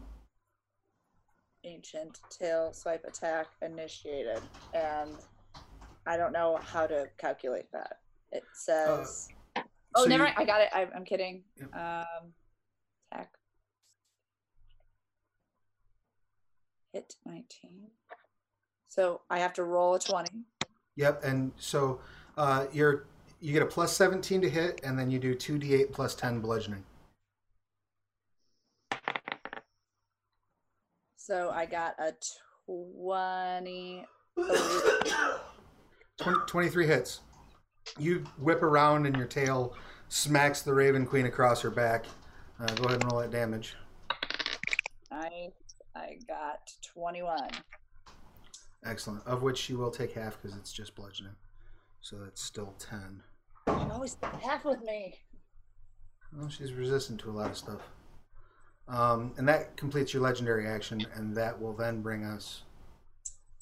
ancient 1.63 2.19
tail 2.29 2.71
swipe 2.73 3.03
attack 3.05 3.47
initiated, 3.63 4.41
and 4.75 5.15
I 6.09 6.17
don't 6.17 6.33
know 6.33 6.57
how 6.63 6.87
to 6.87 7.07
calculate 7.19 7.71
that. 7.71 7.99
It 8.31 8.43
says. 8.53 9.29
oh, 9.55 9.61
so 9.95 10.05
never 10.05 10.23
you- 10.23 10.29
mind. 10.29 10.35
I 10.39 10.45
got 10.45 10.61
it. 10.61 10.69
I, 10.73 10.87
I'm 10.95 11.05
kidding. 11.05 11.43
Yep. 11.59 11.75
Um, 11.75 12.33
attack. 13.11 13.29
Hit 16.93 17.13
19. 17.27 17.45
So 18.87 19.21
I 19.29 19.37
have 19.37 19.53
to 19.53 19.63
roll 19.63 19.93
a 19.93 19.99
20. 19.99 20.29
Yep. 20.95 21.23
And 21.23 21.51
so 21.57 21.99
uh, 22.37 22.65
you're 22.73 23.05
you 23.39 23.53
get 23.53 23.61
a 23.61 23.67
plus 23.67 23.95
seventeen 23.95 24.41
to 24.41 24.49
hit, 24.49 24.81
and 24.83 24.99
then 24.99 25.09
you 25.09 25.17
do 25.17 25.33
two 25.33 25.57
d 25.57 25.73
eight 25.73 25.93
plus 25.93 26.13
ten 26.13 26.41
bludgeoning. 26.41 26.83
So 31.15 31.51
I 31.51 31.65
got 31.65 31.95
a 31.99 32.13
20. 32.67 34.05
20, 36.19 36.39
23 36.47 36.87
hits. 36.87 37.21
You 37.97 38.23
whip 38.37 38.61
around, 38.61 39.05
and 39.05 39.15
your 39.15 39.25
tail 39.25 39.75
smacks 40.09 40.61
the 40.61 40.73
Raven 40.73 41.05
Queen 41.05 41.25
across 41.25 41.61
her 41.61 41.71
back. 41.71 42.05
Uh, 42.59 42.67
go 42.75 42.85
ahead 42.85 43.01
and 43.01 43.11
roll 43.11 43.21
that 43.21 43.31
damage. 43.31 43.75
I 45.11 45.49
I 45.95 46.17
got 46.27 46.71
21. 46.93 47.49
Excellent. 48.85 49.25
Of 49.25 49.41
which 49.41 49.57
she 49.57 49.73
will 49.73 49.91
take 49.91 50.13
half 50.13 50.41
because 50.41 50.57
it's 50.57 50.71
just 50.71 50.95
bludgeoning. 50.95 51.35
So 52.01 52.17
that's 52.17 52.41
still 52.41 52.75
10. 52.79 53.21
You 53.67 53.91
always 53.91 54.15
take 54.15 54.31
half 54.41 54.65
with 54.65 54.81
me. 54.83 55.15
Well, 56.37 56.49
she's 56.49 56.73
resistant 56.73 57.19
to 57.21 57.29
a 57.29 57.33
lot 57.33 57.49
of 57.49 57.57
stuff. 57.57 57.81
Um, 58.87 59.33
and 59.37 59.47
that 59.47 59.77
completes 59.77 60.13
your 60.13 60.23
legendary 60.23 60.67
action, 60.67 61.05
and 61.13 61.35
that 61.35 61.59
will 61.59 61.73
then 61.73 62.01
bring 62.01 62.23
us 62.23 62.63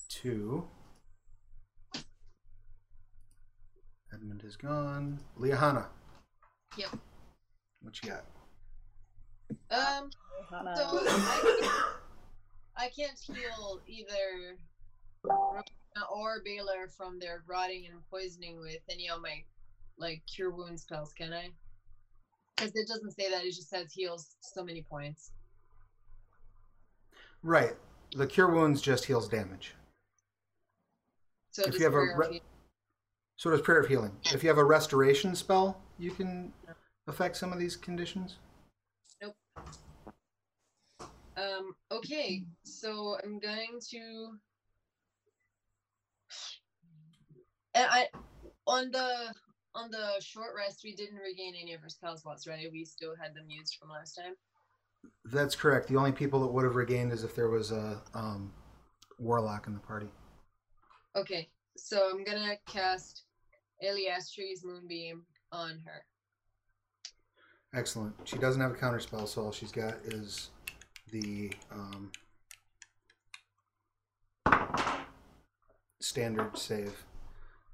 to. 0.09 0.67
Edmund 4.17 4.43
is 4.43 4.55
gone. 4.55 5.19
Liahana. 5.39 5.85
Yep. 6.77 6.89
What 7.81 8.01
you 8.01 8.09
got? 8.09 8.23
Um, 9.69 10.09
Hannah. 10.49 10.75
so 10.75 10.99
I 11.05 11.39
can't, 11.41 11.71
I 12.77 12.89
can't 12.95 13.19
heal 13.19 13.79
either 13.87 14.57
Rauvaena 15.23 15.61
or 16.11 16.41
Baylor 16.43 16.87
from 16.95 17.19
their 17.19 17.43
rotting 17.47 17.85
and 17.91 17.99
poisoning 18.09 18.59
with 18.59 18.79
any 18.89 19.07
of 19.09 19.21
my 19.21 19.43
like 19.99 20.23
cure 20.33 20.49
wound 20.51 20.79
spells, 20.79 21.13
can 21.13 21.31
I? 21.33 21.49
Because 22.55 22.71
it 22.75 22.87
doesn't 22.87 23.11
say 23.11 23.29
that; 23.29 23.45
it 23.45 23.53
just 23.53 23.69
says 23.69 23.93
heals 23.93 24.35
so 24.41 24.63
many 24.63 24.81
points. 24.81 25.31
Right. 27.43 27.75
The 28.15 28.25
cure 28.25 28.49
wounds 28.51 28.81
just 28.81 29.05
heals 29.05 29.27
damage. 29.29 29.75
So 31.51 31.63
If 31.67 31.75
you 31.75 31.83
have 31.83 31.93
a 31.93 31.99
re- 31.99 32.31
heal- 32.31 32.41
So 33.37 33.51
does 33.51 33.61
Prayer 33.61 33.79
of 33.79 33.87
Healing. 33.87 34.11
If 34.33 34.41
you 34.41 34.49
have 34.49 34.57
a 34.57 34.63
restoration 34.63 35.35
spell, 35.35 35.79
you 35.99 36.09
can 36.09 36.51
affect 37.07 37.37
some 37.37 37.53
of 37.53 37.59
these 37.59 37.75
conditions. 37.75 38.37
Nope. 39.21 39.35
Um, 41.37 41.75
okay, 41.91 42.45
so 42.63 43.15
I'm 43.23 43.39
going 43.39 43.79
to. 43.91 44.29
And 47.75 47.85
I 47.91 48.07
on 48.65 48.89
the 48.89 49.31
on 49.75 49.91
the 49.91 50.19
short 50.19 50.53
rest 50.57 50.81
we 50.83 50.95
didn't 50.95 51.17
regain 51.17 51.53
any 51.61 51.75
of 51.75 51.83
our 51.83 51.89
spell 51.89 52.17
slots, 52.17 52.47
right? 52.47 52.67
We 52.71 52.83
still 52.85 53.13
had 53.21 53.35
them 53.35 53.45
used 53.49 53.77
from 53.79 53.89
last 53.89 54.13
time. 54.13 54.33
That's 55.25 55.55
correct. 55.55 55.87
The 55.87 55.95
only 55.95 56.11
people 56.11 56.39
that 56.39 56.47
would 56.47 56.63
have 56.63 56.75
regained 56.75 57.13
is 57.13 57.23
if 57.23 57.35
there 57.35 57.49
was 57.49 57.71
a 57.71 58.01
um, 58.15 58.51
warlock 59.19 59.67
in 59.67 59.75
the 59.75 59.79
party. 59.79 60.07
Okay, 61.15 61.49
so 61.77 62.09
I'm 62.11 62.23
gonna 62.23 62.55
cast 62.67 63.26
Eilistraee's 63.83 64.63
Moonbeam 64.63 65.23
on 65.51 65.79
her. 65.85 66.03
Excellent. 67.73 68.15
She 68.23 68.37
doesn't 68.37 68.61
have 68.61 68.71
a 68.71 68.75
counter 68.75 68.99
spell, 68.99 69.27
so 69.27 69.43
all 69.43 69.51
she's 69.51 69.71
got 69.71 69.95
is 70.05 70.49
the 71.11 71.51
um, 71.71 72.11
standard 75.99 76.57
save, 76.57 77.05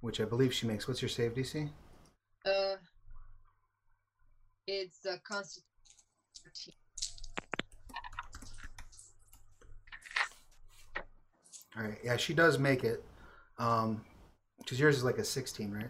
which 0.01 0.19
I 0.19 0.25
believe 0.25 0.53
she 0.53 0.67
makes. 0.67 0.87
What's 0.87 1.01
your 1.01 1.09
save 1.09 1.33
DC? 1.35 1.69
Uh, 2.45 2.75
it's 4.67 5.05
a 5.05 5.17
constitution. 5.19 6.73
All 11.75 11.83
right. 11.83 11.97
Yeah, 12.03 12.17
she 12.17 12.33
does 12.33 12.59
make 12.59 12.83
it. 12.83 13.03
Um, 13.57 14.03
because 14.59 14.79
yours 14.79 14.97
is 14.97 15.03
like 15.03 15.17
a 15.17 15.23
16, 15.23 15.71
right? 15.71 15.89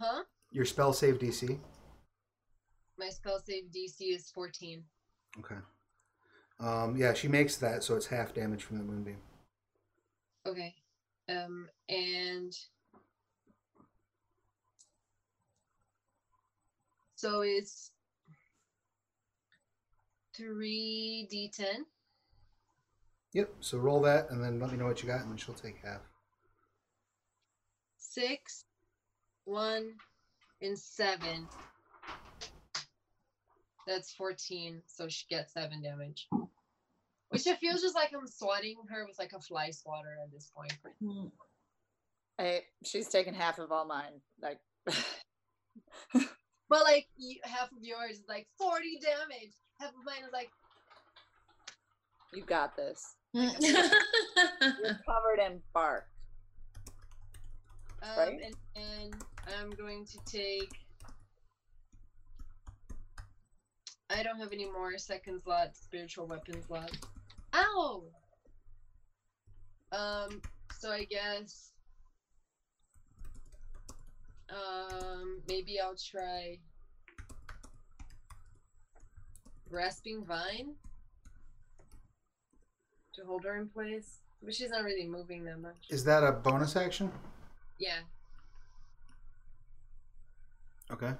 Huh? 0.00 0.22
Your 0.50 0.64
spell 0.64 0.92
save 0.92 1.18
DC. 1.18 1.58
My 2.98 3.08
spell 3.10 3.38
save 3.38 3.64
DC 3.64 4.14
is 4.14 4.30
14. 4.30 4.82
Okay. 5.38 5.56
Um, 6.58 6.96
yeah, 6.96 7.12
she 7.12 7.28
makes 7.28 7.56
that, 7.56 7.82
so 7.82 7.96
it's 7.96 8.06
half 8.06 8.34
damage 8.34 8.62
from 8.62 8.78
the 8.78 8.84
moonbeam. 8.84 9.18
Okay. 10.46 10.74
Um, 11.28 11.68
and 11.88 12.56
so 17.16 17.40
it's 17.42 17.90
three 20.34 21.28
d10. 21.32 21.84
Yep. 23.32 23.50
So 23.60 23.78
roll 23.78 24.00
that, 24.02 24.30
and 24.30 24.42
then 24.42 24.60
let 24.60 24.70
me 24.70 24.78
know 24.78 24.86
what 24.86 25.02
you 25.02 25.08
got, 25.08 25.20
and 25.20 25.30
then 25.30 25.36
she'll 25.36 25.54
take 25.54 25.76
half. 25.84 26.00
Six, 28.16 28.64
one, 29.44 29.92
and 30.62 30.78
seven. 30.78 31.46
That's 33.86 34.14
14, 34.14 34.80
so 34.86 35.06
she 35.06 35.26
gets 35.28 35.52
seven 35.52 35.82
damage. 35.82 36.26
Which 37.28 37.46
it 37.46 37.58
feels 37.58 37.82
just 37.82 37.94
like 37.94 38.14
I'm 38.14 38.26
swatting 38.26 38.76
her 38.88 39.04
with 39.06 39.18
like 39.18 39.34
a 39.34 39.40
fly 39.40 39.70
swatter 39.70 40.16
at 40.24 40.32
this 40.32 40.50
point. 40.56 40.72
I, 42.38 42.62
she's 42.86 43.08
taken 43.08 43.34
half 43.34 43.58
of 43.58 43.70
all 43.70 43.84
mine. 43.84 44.22
Like, 44.40 44.60
But 46.14 46.84
like 46.84 47.08
you, 47.18 47.36
half 47.42 47.70
of 47.70 47.82
yours 47.82 48.12
is 48.12 48.24
like 48.30 48.46
40 48.56 48.98
damage. 49.02 49.52
Half 49.78 49.90
of 49.90 50.04
mine 50.06 50.24
is 50.24 50.32
like 50.32 50.48
you 52.32 52.44
got 52.46 52.76
this. 52.76 53.16
Hmm. 53.34 53.48
You're 53.60 55.00
covered 55.04 55.38
in 55.46 55.60
bark. 55.74 56.06
Um, 58.02 58.08
Right. 58.18 58.40
and, 58.44 58.54
and 58.76 59.24
I'm 59.58 59.70
going 59.70 60.04
to 60.06 60.18
take 60.26 60.70
I 64.08 64.22
don't 64.22 64.38
have 64.38 64.52
any 64.52 64.70
more 64.70 64.96
second 64.98 65.42
slot 65.42 65.76
spiritual 65.76 66.26
weapon 66.26 66.62
slot. 66.66 66.90
Ow! 67.54 68.04
Um, 69.90 70.40
so 70.78 70.90
I 70.90 71.04
guess 71.04 71.72
um 74.48 75.40
maybe 75.48 75.80
I'll 75.80 75.96
try 75.96 76.58
grasping 79.68 80.24
vine 80.24 80.74
to 83.14 83.24
hold 83.24 83.44
her 83.44 83.56
in 83.56 83.68
place. 83.68 84.18
But 84.42 84.54
she's 84.54 84.70
not 84.70 84.84
really 84.84 85.06
moving 85.06 85.44
that 85.44 85.58
much. 85.60 85.86
Is 85.90 86.04
that 86.04 86.22
a 86.22 86.30
bonus 86.30 86.76
action? 86.76 87.10
Yeah. 87.78 88.00
Okay. 90.90 91.12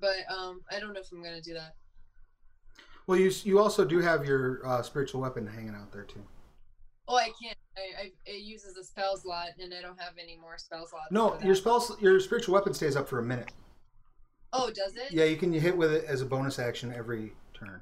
But 0.00 0.34
um 0.34 0.62
I 0.70 0.80
don't 0.80 0.92
know 0.92 1.00
if 1.00 1.10
I'm 1.12 1.22
gonna 1.22 1.40
do 1.40 1.54
that. 1.54 1.74
Well, 3.06 3.18
you 3.18 3.30
you 3.44 3.58
also 3.58 3.84
do 3.84 4.00
have 4.00 4.24
your 4.24 4.66
uh, 4.66 4.82
spiritual 4.82 5.20
weapon 5.20 5.46
hanging 5.46 5.74
out 5.74 5.92
there 5.92 6.04
too. 6.04 6.24
Oh 7.06 7.16
I 7.16 7.30
can't. 7.42 7.58
I, 7.76 8.02
I 8.02 8.12
it 8.24 8.42
uses 8.42 8.76
a 8.76 8.84
spell 8.84 9.16
slot 9.16 9.48
and 9.58 9.74
I 9.74 9.82
don't 9.82 10.00
have 10.00 10.14
any 10.22 10.38
more 10.38 10.56
spell 10.56 10.86
slots. 10.86 11.10
No, 11.10 11.38
your 11.40 11.54
that. 11.54 11.56
spell 11.56 11.98
your 12.00 12.18
spiritual 12.20 12.54
weapon 12.54 12.72
stays 12.72 12.96
up 12.96 13.08
for 13.08 13.18
a 13.18 13.22
minute. 13.22 13.50
Oh, 14.56 14.70
does 14.70 14.94
it? 14.96 15.10
Yeah, 15.10 15.24
you 15.24 15.36
can 15.36 15.52
hit 15.52 15.76
with 15.76 15.92
it 15.92 16.04
as 16.04 16.20
a 16.20 16.24
bonus 16.24 16.60
action 16.60 16.94
every 16.96 17.32
turn. 17.58 17.80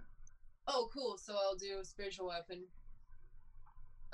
Oh, 0.66 0.88
cool. 0.92 1.18
So 1.18 1.34
I'll 1.34 1.56
do 1.56 1.84
spiritual 1.84 2.28
weapon. 2.28 2.64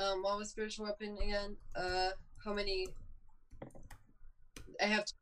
Um, 0.00 0.22
what 0.22 0.38
was 0.38 0.50
spiritual 0.50 0.86
weapon 0.86 1.16
again? 1.22 1.56
Uh, 1.76 2.10
how 2.44 2.52
many? 2.52 2.88
I 4.80 4.86
have 4.86 5.04
to, 5.04 5.12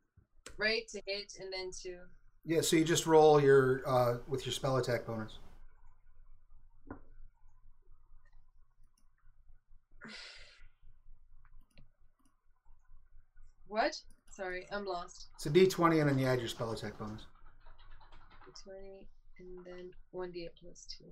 right 0.57 0.87
to 0.89 1.01
hit 1.05 1.33
and 1.39 1.51
then 1.51 1.71
to. 1.83 1.97
Yeah, 2.45 2.61
so 2.61 2.75
you 2.75 2.85
just 2.85 3.05
roll 3.05 3.41
your 3.41 3.81
uh, 3.87 4.17
with 4.27 4.45
your 4.45 4.53
spell 4.53 4.77
attack 4.77 5.05
bonus. 5.05 5.39
What? 13.67 13.95
Sorry, 14.29 14.65
I'm 14.71 14.85
lost. 14.85 15.27
It's 15.35 15.45
a 15.45 15.49
D 15.49 15.67
twenty, 15.67 15.99
and 15.99 16.09
then 16.09 16.17
you 16.17 16.27
add 16.27 16.39
your 16.39 16.47
spell 16.47 16.71
attack 16.71 16.97
bonus. 16.97 17.21
D20, 18.47 19.05
and 19.39 19.65
then 19.65 19.91
one 20.11 20.31
d8 20.31 20.49
plus 20.61 20.85
two. 20.97 21.05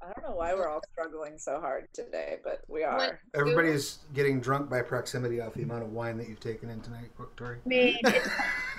I 0.00 0.12
don't 0.12 0.30
know 0.30 0.36
why 0.36 0.54
we're 0.54 0.68
all 0.68 0.80
struggling 0.92 1.38
so 1.38 1.60
hard 1.60 1.88
today, 1.92 2.38
but 2.44 2.60
we 2.68 2.84
are. 2.84 3.20
Everybody's 3.34 3.98
getting 4.14 4.40
drunk 4.40 4.70
by 4.70 4.80
proximity 4.82 5.40
off 5.40 5.54
the 5.54 5.62
amount 5.62 5.82
of 5.82 5.90
wine 5.92 6.16
that 6.18 6.28
you've 6.28 6.40
taken 6.40 6.70
in 6.70 6.80
tonight, 6.80 7.10
Tori. 7.36 7.58
I 7.58 7.60
it's, 8.04 8.28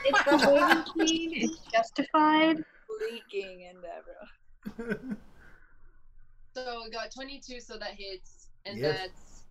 it's 0.05 0.23
the 0.23 0.37
Raven 0.47 0.83
Queen. 0.93 1.31
It's 1.33 1.57
justified. 1.73 2.63
Leaking 3.01 3.61
into 3.61 3.87
everyone. 4.77 5.17
So 6.55 6.81
we 6.83 6.89
got 6.89 7.11
twenty-two, 7.13 7.59
so 7.59 7.77
that 7.77 7.91
hits, 7.95 8.49
and 8.65 8.77
Yes. 8.77 8.97
that's 8.97 9.43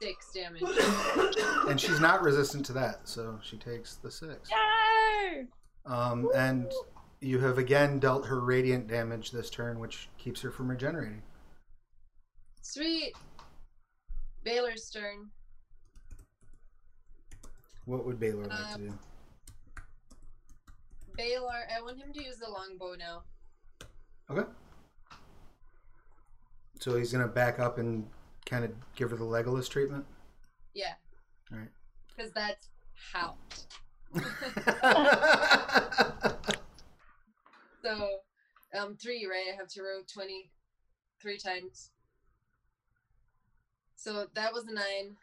six 0.00 0.32
damage. 0.32 0.62
and 1.68 1.80
she's 1.80 2.00
not 2.00 2.22
resistant 2.22 2.64
to 2.66 2.72
that, 2.72 3.00
so 3.06 3.38
she 3.42 3.58
takes 3.58 3.96
the 3.96 4.10
six. 4.10 4.50
Yay! 4.50 5.44
Um, 5.86 6.28
and 6.34 6.72
you 7.22 7.38
have 7.38 7.56
again 7.56 8.00
dealt 8.00 8.26
her 8.26 8.40
radiant 8.40 8.88
damage 8.88 9.30
this 9.30 9.48
turn, 9.48 9.78
which 9.78 10.08
keeps 10.18 10.40
her 10.40 10.50
from 10.50 10.68
regenerating. 10.68 11.22
Sweet. 12.62 13.12
Baylor's 14.42 14.90
turn. 14.90 15.30
What 17.84 18.04
would 18.04 18.18
Baylor 18.18 18.46
like 18.46 18.68
to 18.68 18.74
Um, 18.74 18.88
do? 18.88 18.98
Baylor, 21.16 21.60
I 21.76 21.80
want 21.82 21.98
him 21.98 22.12
to 22.12 22.24
use 22.24 22.38
the 22.38 22.48
longbow 22.48 22.94
now. 22.94 23.22
Okay. 24.30 24.48
So 26.80 26.96
he's 26.96 27.12
gonna 27.12 27.28
back 27.28 27.60
up 27.60 27.78
and 27.78 28.08
kind 28.46 28.64
of 28.64 28.72
give 28.96 29.10
her 29.10 29.16
the 29.16 29.24
Legolas 29.24 29.68
treatment. 29.68 30.04
Yeah. 30.74 30.94
Alright. 31.52 31.68
Because 32.08 32.32
that's 32.32 32.68
how. 33.12 33.36
So, 37.82 38.08
um, 38.78 38.96
three, 38.96 39.26
right? 39.26 39.52
I 39.52 39.56
have 39.56 39.68
to 39.68 39.82
roll 39.82 40.02
20 40.12 40.50
three 41.20 41.38
times. 41.38 41.90
So 43.96 44.26
that 44.34 44.52
was 44.52 44.64
a 44.64 44.74
nine. 44.74 45.16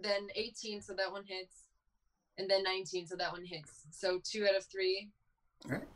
Then 0.00 0.28
18, 0.36 0.80
so 0.80 0.94
that 0.94 1.10
one 1.10 1.24
hits. 1.26 1.64
And 2.38 2.48
then 2.48 2.62
19, 2.62 3.08
so 3.08 3.16
that 3.16 3.32
one 3.32 3.44
hits. 3.44 3.82
So 3.90 4.20
two 4.22 4.46
out 4.46 4.56
of 4.56 4.64
three. 4.64 5.08
Alright. 5.66 5.88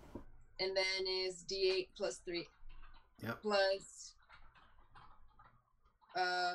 And 0.61 0.77
then 0.77 1.07
is 1.07 1.45
D8 1.51 1.89
plus 1.97 2.21
three. 2.25 2.47
Yep. 3.23 3.43
Plus 3.43 4.15
uh, 6.17 6.55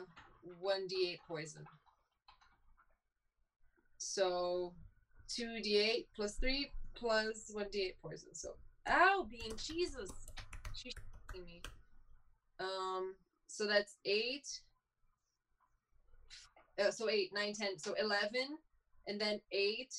1d8 0.63 1.17
poison. 1.27 1.65
So 3.97 4.73
2d8 5.29 6.05
plus 6.15 6.35
3 6.35 6.71
plus 6.95 7.51
1d8 7.55 7.93
poison. 8.01 8.33
So, 8.33 8.49
ow, 8.87 9.27
being 9.29 9.53
Jesus. 9.57 10.09
She's 10.73 10.93
me. 11.35 11.61
Um, 12.59 13.15
so 13.47 13.67
that's 13.67 13.97
8. 14.05 14.47
Uh, 16.79 16.91
so 16.91 17.09
8, 17.09 17.31
nine, 17.33 17.53
ten. 17.53 17.77
So 17.77 17.93
11, 17.99 18.29
and 19.07 19.19
then 19.19 19.39
8, 19.51 19.93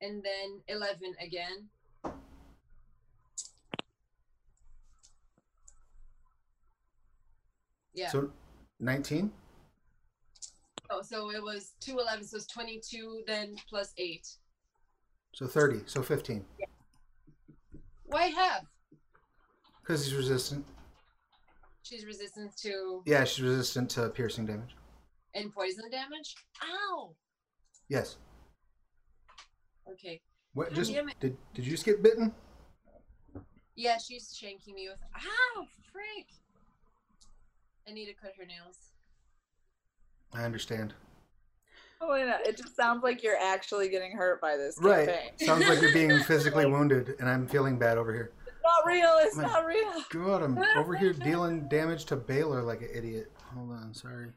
and 0.00 0.22
then 0.22 0.60
11 0.68 1.14
again. 1.20 1.68
Yeah. 7.94 8.10
So, 8.10 8.30
nineteen. 8.80 9.30
Oh, 10.90 11.00
so 11.00 11.30
it 11.30 11.42
was 11.42 11.74
two 11.80 11.98
eleven, 11.98 12.24
so 12.24 12.36
it's 12.36 12.46
twenty 12.46 12.80
two, 12.80 13.22
then 13.26 13.56
plus 13.68 13.94
eight. 13.98 14.28
So 15.32 15.46
thirty. 15.46 15.80
So 15.86 16.02
fifteen. 16.02 16.44
Why 18.14 18.26
half? 18.26 18.64
Because 19.80 20.04
he's 20.04 20.14
resistant. 20.14 20.64
She's 21.82 22.06
resistant 22.06 22.56
to 22.58 23.02
Yeah, 23.06 23.24
she's 23.24 23.42
resistant 23.42 23.90
to 23.90 24.08
piercing 24.10 24.46
damage. 24.46 24.76
and 25.34 25.52
poison 25.52 25.90
damage. 25.90 26.36
Ow. 26.62 27.16
Yes. 27.88 28.18
Okay. 29.90 30.20
What? 30.52 30.68
God 30.68 30.76
Just 30.76 30.92
did? 30.92 31.36
Did 31.54 31.64
you 31.64 31.72
just 31.72 31.84
get 31.84 32.04
bitten? 32.04 32.32
Yeah, 33.74 33.98
she's 33.98 34.32
shanking 34.32 34.74
me 34.74 34.88
with. 34.88 35.00
Ow, 35.16 35.66
freak! 35.92 36.28
I 37.88 37.92
need 37.92 38.06
to 38.06 38.14
cut 38.14 38.34
her 38.38 38.46
nails. 38.46 38.92
I 40.32 40.44
understand. 40.44 40.94
It 42.12 42.56
just 42.56 42.76
sounds 42.76 43.02
like 43.02 43.22
you're 43.22 43.36
actually 43.36 43.88
getting 43.88 44.12
hurt 44.12 44.40
by 44.40 44.56
this 44.56 44.76
Right. 44.80 45.08
campaign. 45.08 45.30
Sounds 45.46 45.66
like 45.68 45.80
you're 45.80 45.92
being 45.92 46.18
physically 46.24 46.66
wounded, 46.66 47.14
and 47.20 47.28
I'm 47.28 47.46
feeling 47.46 47.78
bad 47.78 47.98
over 47.98 48.12
here. 48.12 48.32
It's 48.46 48.62
not 48.64 48.86
real. 48.86 49.16
It's 49.20 49.36
My- 49.36 49.42
not 49.44 49.66
real. 49.66 49.92
God, 50.10 50.42
I'm 50.42 50.58
over 50.76 50.94
here 50.94 51.12
dealing 51.30 51.68
damage 51.68 52.04
to 52.06 52.16
Baylor 52.16 52.62
like 52.62 52.80
an 52.82 52.88
idiot. 52.94 53.30
Hold 53.54 53.70
on, 53.72 53.94
sorry. 53.94 54.28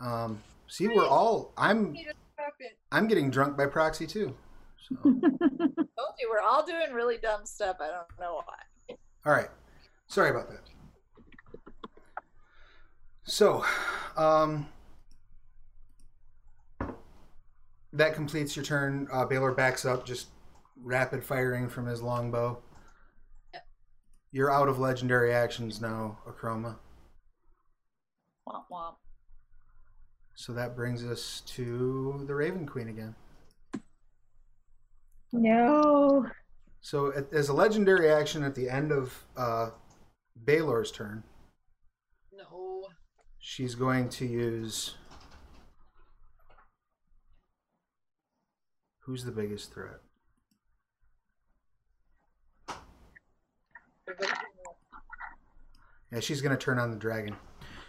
Um, 0.00 0.42
see, 0.68 0.88
we're 0.88 1.06
all. 1.06 1.52
I'm. 1.56 1.92
Need 1.92 2.04
to 2.04 2.14
stop 2.34 2.52
it. 2.60 2.76
I'm 2.92 3.06
getting 3.08 3.30
drunk 3.30 3.56
by 3.56 3.66
proxy 3.66 4.06
too. 4.06 4.34
So, 4.88 4.96
Told 5.02 6.14
you 6.18 6.28
we're 6.30 6.40
all 6.46 6.64
doing 6.66 6.92
really 6.92 7.16
dumb 7.18 7.46
stuff. 7.46 7.76
I 7.80 7.86
don't 7.88 8.06
know 8.20 8.42
why. 8.44 8.96
all 9.24 9.32
right. 9.32 9.48
Sorry 10.08 10.30
about 10.30 10.48
that. 10.50 10.60
So, 13.24 13.64
um, 14.16 14.66
that 17.94 18.14
completes 18.14 18.54
your 18.56 18.64
turn. 18.64 19.08
Uh, 19.12 19.24
Baylor 19.24 19.52
backs 19.52 19.84
up, 19.84 20.04
just 20.04 20.28
rapid 20.82 21.24
firing 21.24 21.68
from 21.68 21.86
his 21.86 22.02
longbow. 22.02 22.60
Yep. 23.54 23.62
You're 24.32 24.50
out 24.52 24.68
of 24.68 24.78
legendary 24.78 25.32
actions 25.32 25.80
now, 25.80 26.18
Akroma. 26.28 26.76
Womp 28.48 28.64
womp. 28.70 28.96
So 30.36 30.52
that 30.52 30.74
brings 30.76 31.04
us 31.04 31.42
to 31.46 32.24
the 32.26 32.34
Raven 32.34 32.66
Queen 32.66 32.88
again. 32.88 33.14
No. 35.32 36.26
So 36.80 37.12
as 37.32 37.48
a 37.48 37.54
legendary 37.54 38.10
action 38.10 38.42
at 38.42 38.54
the 38.54 38.68
end 38.68 38.92
of 38.92 39.24
uh, 39.36 39.70
Baylor's 40.44 40.90
turn, 40.92 41.22
No. 42.36 42.82
she's 43.38 43.74
going 43.74 44.08
to 44.10 44.26
use. 44.26 44.96
Who's 49.04 49.24
the 49.24 49.32
biggest 49.32 49.72
threat? 49.72 50.00
Yeah, 56.12 56.20
she's 56.20 56.40
going 56.40 56.56
to 56.56 56.62
turn 56.62 56.78
on 56.78 56.90
the 56.90 56.96
dragon. 56.96 57.36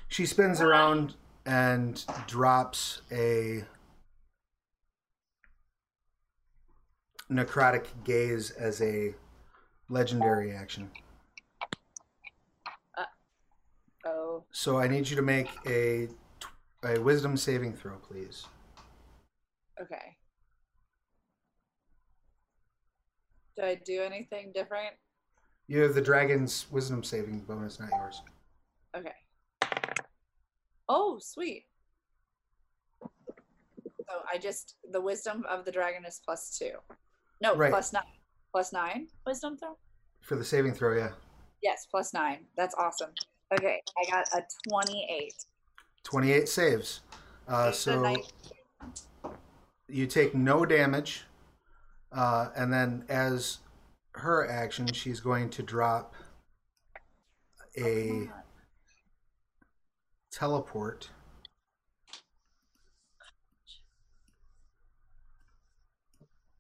She 0.08 0.26
spins 0.26 0.62
around 0.62 1.16
and 1.46 2.04
drops 2.28 3.02
a 3.12 3.64
necrotic 7.32 7.86
gaze 8.04 8.52
as 8.52 8.82
a 8.82 9.14
legendary 9.90 10.52
action. 10.52 10.90
Uh, 12.98 13.04
oh, 14.06 14.44
So 14.52 14.78
I 14.78 14.88
need 14.88 15.10
you 15.10 15.16
to 15.16 15.22
make 15.22 15.50
a 15.68 16.10
a 16.84 17.00
wisdom 17.00 17.36
saving 17.36 17.74
throw, 17.74 17.96
please. 17.98 18.46
okay. 19.82 20.16
Do 23.56 23.64
I 23.64 23.76
do 23.76 24.02
anything 24.02 24.52
different? 24.54 24.94
You 25.68 25.82
have 25.82 25.96
the 25.96 26.02
dragon's 26.02 26.66
wisdom 26.72 27.04
saving 27.04 27.40
bonus, 27.40 27.80
not 27.80 27.90
yours. 27.92 28.22
Okay. 28.96 29.14
Oh, 30.90 31.18
sweet. 31.20 31.66
So 33.02 34.22
I 34.32 34.38
just 34.38 34.76
the 34.92 35.02
wisdom 35.02 35.44
of 35.50 35.66
the 35.66 35.72
dragon 35.72 36.06
is 36.06 36.22
plus 36.24 36.58
two. 36.58 36.74
No, 37.42 37.56
Right. 37.56 37.72
plus 37.72 37.92
nine. 37.94 38.04
Plus 38.52 38.72
nine 38.72 39.08
wisdom 39.26 39.58
throw? 39.58 39.78
For 40.22 40.36
the 40.36 40.46
saving 40.46 40.74
throw, 40.74 40.96
yeah. 40.96 41.12
Yes, 41.62 41.88
plus 41.90 42.14
nine. 42.14 42.46
That's 42.56 42.76
awesome. 42.76 43.12
Okay, 43.54 43.82
I 43.98 44.10
got 44.12 44.28
a 44.34 44.44
twenty-eight. 44.70 45.46
28 46.04 46.48
saves. 46.48 47.02
Uh, 47.48 47.72
so 47.72 48.16
you 49.88 50.06
take 50.06 50.36
no 50.36 50.64
damage. 50.66 51.24
Uh, 52.16 52.50
and 52.56 52.72
then 52.72 53.04
as 53.10 53.58
her 54.14 54.50
action, 54.50 54.88
she's 54.94 55.20
going 55.20 55.50
to 55.50 55.62
drop 55.62 56.14
a 57.78 58.30
teleport. 60.32 61.10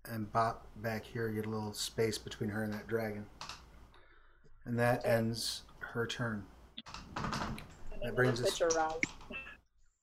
And 0.07 0.31
bop 0.31 0.67
back 0.75 1.03
here, 1.05 1.29
get 1.29 1.45
a 1.45 1.49
little 1.49 1.73
space 1.73 2.17
between 2.17 2.49
her 2.49 2.63
and 2.63 2.73
that 2.73 2.87
dragon. 2.87 3.25
And 4.65 4.77
that 4.77 5.05
ends 5.05 5.63
her 5.79 6.05
turn. 6.05 6.45
Another 7.15 8.13
brings 8.13 8.41
us- 8.41 8.61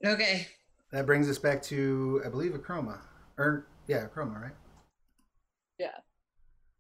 Okay. 0.05 0.49
That 0.91 1.07
brings 1.07 1.29
us 1.29 1.39
back 1.39 1.63
to, 1.65 2.23
I 2.25 2.29
believe, 2.31 2.53
Akroma. 2.53 3.01
Or, 3.39 3.67
yeah, 3.87 4.07
Akroma, 4.09 4.41
right? 4.43 4.53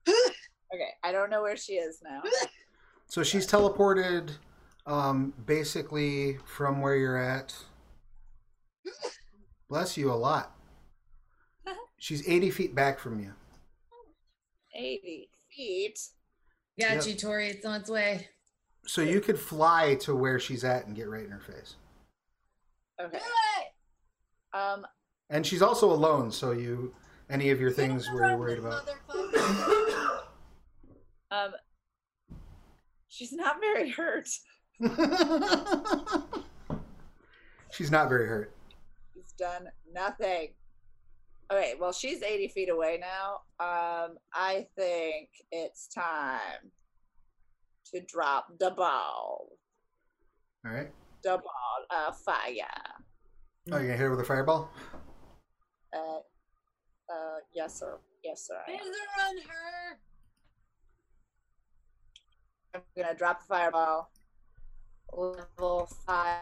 Okay, 0.74 0.88
I 1.04 1.12
don't 1.12 1.28
know 1.28 1.42
where 1.42 1.56
she 1.56 1.74
is 1.74 2.00
now. 2.02 2.22
So 3.06 3.22
she's 3.22 3.46
teleported 3.46 4.30
um, 4.86 5.34
basically 5.44 6.38
from 6.46 6.80
where 6.80 6.96
you're 6.96 7.18
at. 7.18 7.54
Bless 9.68 9.98
you 9.98 10.10
a 10.10 10.14
lot. 10.14 10.56
She's 11.98 12.26
80 12.26 12.50
feet 12.50 12.74
back 12.74 12.98
from 12.98 13.20
you. 13.20 13.32
Eighty 14.74 15.28
feet. 15.54 15.98
Got 16.80 16.94
Yep. 16.96 17.06
you, 17.06 17.14
Tori. 17.16 17.48
It's 17.48 17.66
on 17.66 17.80
its 17.82 17.90
way. 17.90 18.28
So 18.86 19.02
you 19.02 19.20
could 19.20 19.38
fly 19.38 19.96
to 20.00 20.14
where 20.16 20.40
she's 20.40 20.64
at 20.64 20.86
and 20.86 20.96
get 20.96 21.08
right 21.08 21.24
in 21.24 21.30
her 21.30 21.38
face. 21.40 21.76
Okay. 22.98 23.18
Do 23.18 23.24
it! 23.24 24.58
Um. 24.58 24.86
And 25.28 25.46
she's 25.46 25.60
also 25.62 25.92
alone, 25.92 26.32
so 26.32 26.52
you 26.52 26.94
any 27.30 27.50
of 27.50 27.60
your 27.60 27.70
things 27.70 28.08
where 28.12 28.28
you're 28.28 28.38
worried 28.38 28.58
about. 28.58 28.88
Um. 31.30 31.52
She's 33.08 33.32
not 33.32 33.56
very 33.58 33.88
hurt. 33.90 34.28
she's 37.72 37.90
not 37.90 38.10
very 38.10 38.26
hurt. 38.26 38.54
She's 39.14 39.32
done 39.38 39.68
nothing. 39.94 40.48
Okay, 41.52 41.74
well, 41.78 41.92
she's 41.92 42.22
80 42.22 42.48
feet 42.48 42.68
away 42.70 42.98
now. 43.00 43.40
Um, 43.60 44.16
I 44.34 44.66
think 44.76 45.28
it's 45.50 45.88
time 45.88 46.70
to 47.92 48.00
drop 48.00 48.46
the 48.58 48.70
ball. 48.70 49.48
All 50.64 50.72
right. 50.72 50.90
The 51.22 51.38
ball 51.38 52.08
of 52.08 52.16
fire. 52.18 52.66
Oh, 53.70 53.76
you 53.76 53.82
gonna 53.82 53.88
hit 53.90 53.98
her 54.00 54.10
with 54.10 54.20
a 54.20 54.24
fireball? 54.24 54.70
Uh, 55.94 56.20
uh, 57.12 57.38
yes, 57.54 57.78
sir. 57.78 57.98
Yes, 58.24 58.46
sir. 58.46 58.58
I 58.66 58.72
am. 58.72 58.78
Laser 58.78 58.90
on 59.20 59.36
her! 59.48 59.98
I'm 62.74 62.80
gonna 62.96 63.14
drop 63.14 63.40
the 63.40 63.46
fireball. 63.46 64.10
Level 65.12 65.90
five 66.06 66.40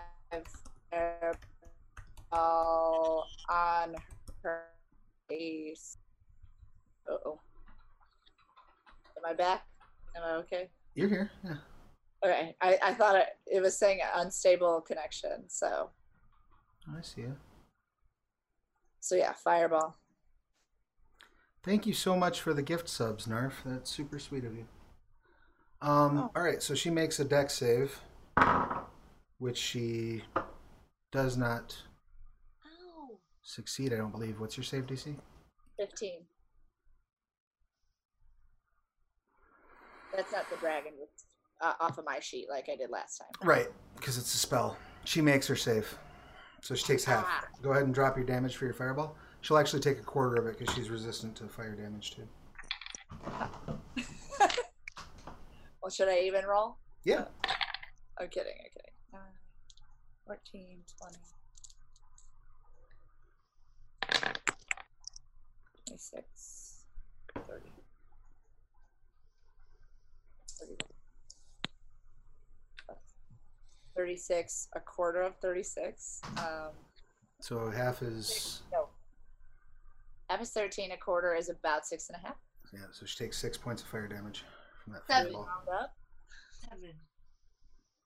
fireball 2.30 3.26
on 3.48 3.96
her 4.42 4.62
face. 5.28 5.96
Uh 7.10 7.16
oh. 7.26 7.40
Am 9.16 9.24
I 9.28 9.34
back? 9.34 9.66
Am 10.16 10.22
I 10.22 10.32
okay? 10.36 10.68
You're 10.94 11.08
here. 11.08 11.30
Yeah. 11.44 11.54
Okay. 12.24 12.54
I, 12.60 12.78
I 12.82 12.94
thought 12.94 13.16
it, 13.16 13.26
it 13.46 13.60
was 13.60 13.76
saying 13.76 14.00
unstable 14.14 14.82
connection. 14.82 15.48
So 15.48 15.90
I 16.96 17.00
see 17.02 17.22
you. 17.22 17.36
so 19.00 19.16
yeah, 19.16 19.32
fireball. 19.32 19.96
Thank 21.62 21.86
you 21.86 21.92
so 21.92 22.16
much 22.16 22.40
for 22.40 22.54
the 22.54 22.62
gift 22.62 22.88
subs, 22.88 23.26
Nerf. 23.26 23.52
That's 23.64 23.90
super 23.90 24.18
sweet 24.18 24.44
of 24.44 24.54
you. 24.56 24.66
Um, 25.82 26.18
Oh. 26.18 26.30
All 26.34 26.42
right, 26.42 26.62
so 26.62 26.74
she 26.74 26.90
makes 26.90 27.20
a 27.20 27.24
dex 27.24 27.54
save, 27.54 27.98
which 29.38 29.58
she 29.58 30.24
does 31.12 31.36
not 31.36 31.76
Ow. 32.64 33.18
succeed, 33.42 33.92
I 33.92 33.96
don't 33.96 34.10
believe. 34.10 34.40
What's 34.40 34.56
your 34.56 34.64
save 34.64 34.86
DC? 34.86 35.14
Fifteen. 35.78 36.20
That's 40.14 40.32
not 40.32 40.48
the 40.50 40.56
dragon 40.56 40.92
uh, 41.60 41.74
off 41.80 41.98
of 41.98 42.04
my 42.04 42.20
sheet 42.20 42.46
like 42.50 42.68
I 42.70 42.76
did 42.76 42.90
last 42.90 43.18
time. 43.18 43.28
Right, 43.46 43.68
because 43.96 44.18
it's 44.18 44.34
a 44.34 44.38
spell. 44.38 44.76
She 45.04 45.20
makes 45.20 45.46
her 45.46 45.56
save. 45.56 45.98
So 46.62 46.74
she 46.74 46.84
takes 46.84 47.04
half. 47.04 47.24
Ah. 47.26 47.44
Go 47.62 47.70
ahead 47.70 47.84
and 47.84 47.94
drop 47.94 48.16
your 48.16 48.26
damage 48.26 48.56
for 48.56 48.64
your 48.66 48.74
fireball. 48.74 49.16
She'll 49.40 49.58
actually 49.58 49.80
take 49.80 49.98
a 49.98 50.02
quarter 50.02 50.36
of 50.36 50.46
it 50.46 50.58
because 50.58 50.74
she's 50.74 50.90
resistant 50.90 51.34
to 51.36 51.44
fire 51.44 51.74
damage 51.74 52.14
too. 52.16 52.28
Well, 55.82 55.90
should 55.90 56.08
I 56.08 56.18
even 56.20 56.44
roll? 56.44 56.76
Yeah. 57.04 57.24
I'm 58.20 58.28
kidding. 58.28 58.52
I'm 58.52 58.70
kidding. 58.70 58.92
Uh, 59.14 59.18
14, 60.26 60.84
20. 61.00 61.16
26, 65.86 66.84
30. 67.34 67.70
30. 70.60 70.74
36, 73.96 74.68
a 74.74 74.80
quarter 74.80 75.22
of 75.22 75.34
36. 75.38 76.20
Um, 76.36 76.44
So 77.40 77.70
half 77.70 78.02
is 78.02 78.60
no. 78.70 78.89
Half 80.30 80.42
is 80.42 80.50
13, 80.52 80.92
a 80.92 80.96
quarter 80.96 81.34
is 81.34 81.48
about 81.50 81.84
six 81.84 82.08
and 82.08 82.16
a 82.22 82.26
half. 82.28 82.36
yeah. 82.72 82.80
So 82.92 83.04
she 83.04 83.18
takes 83.18 83.36
six 83.36 83.56
points 83.58 83.82
of 83.82 83.88
fire 83.88 84.06
damage 84.06 84.44
from 84.84 84.92
that 84.92 85.02
Seven. 85.08 85.24
fireball. 85.32 85.48
Round 85.68 85.82
up. 85.82 85.94
Seven. 86.70 86.92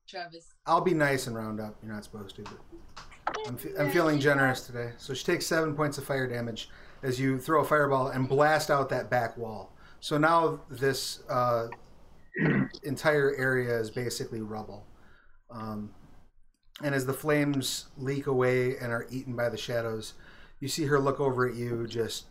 Travis. 0.09 0.55
I'll 0.67 0.81
be 0.81 0.95
nice 0.95 1.27
and 1.27 1.37
round 1.37 1.61
up. 1.61 1.77
You're 1.83 1.93
not 1.93 2.03
supposed 2.05 2.37
to, 2.37 2.43
but 2.45 3.37
I'm, 3.47 3.59
fe- 3.59 3.75
I'm 3.79 3.91
feeling 3.91 4.19
generous 4.19 4.63
today. 4.67 4.93
So 4.97 5.13
she 5.13 5.23
takes 5.23 5.45
seven 5.45 5.75
points 5.75 5.99
of 5.99 6.05
fire 6.05 6.27
damage 6.27 6.71
as 7.03 7.21
you 7.21 7.39
throw 7.39 7.61
a 7.61 7.65
fireball 7.65 8.09
and 8.09 8.27
blast 8.27 8.71
out 8.71 8.89
that 8.89 9.11
back 9.11 9.37
wall. 9.37 9.77
So 10.01 10.17
now 10.17 10.61
this 10.71 11.23
uh, 11.29 11.69
entire 12.85 13.35
area 13.37 13.79
is 13.79 13.91
basically 13.91 14.41
rubble. 14.41 14.87
Um, 15.51 15.91
and 16.83 16.95
as 16.95 17.05
the 17.05 17.13
flames 17.13 17.87
leak 17.99 18.27
away 18.29 18.79
and 18.79 18.93
are 18.93 19.07
eaten 19.11 19.37
by 19.37 19.51
the 19.51 19.59
shadows, 19.59 20.15
you 20.65 20.69
see 20.69 20.87
her 20.87 20.99
look 20.99 21.21
over 21.21 21.47
at 21.47 21.55
you 21.57 21.87
just 21.87 22.25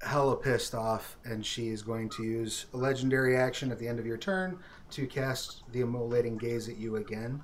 hella 0.00 0.34
pissed 0.34 0.74
off, 0.74 1.18
and 1.26 1.44
she 1.44 1.68
is 1.68 1.82
going 1.82 2.08
to 2.08 2.22
use 2.22 2.64
a 2.72 2.76
legendary 2.78 3.36
action 3.36 3.70
at 3.70 3.78
the 3.78 3.86
end 3.86 3.98
of 3.98 4.06
your 4.06 4.16
turn 4.16 4.58
to 4.90 5.06
cast 5.06 5.62
the 5.72 5.82
immolating 5.82 6.38
gaze 6.38 6.70
at 6.70 6.78
you 6.78 6.96
again. 6.96 7.42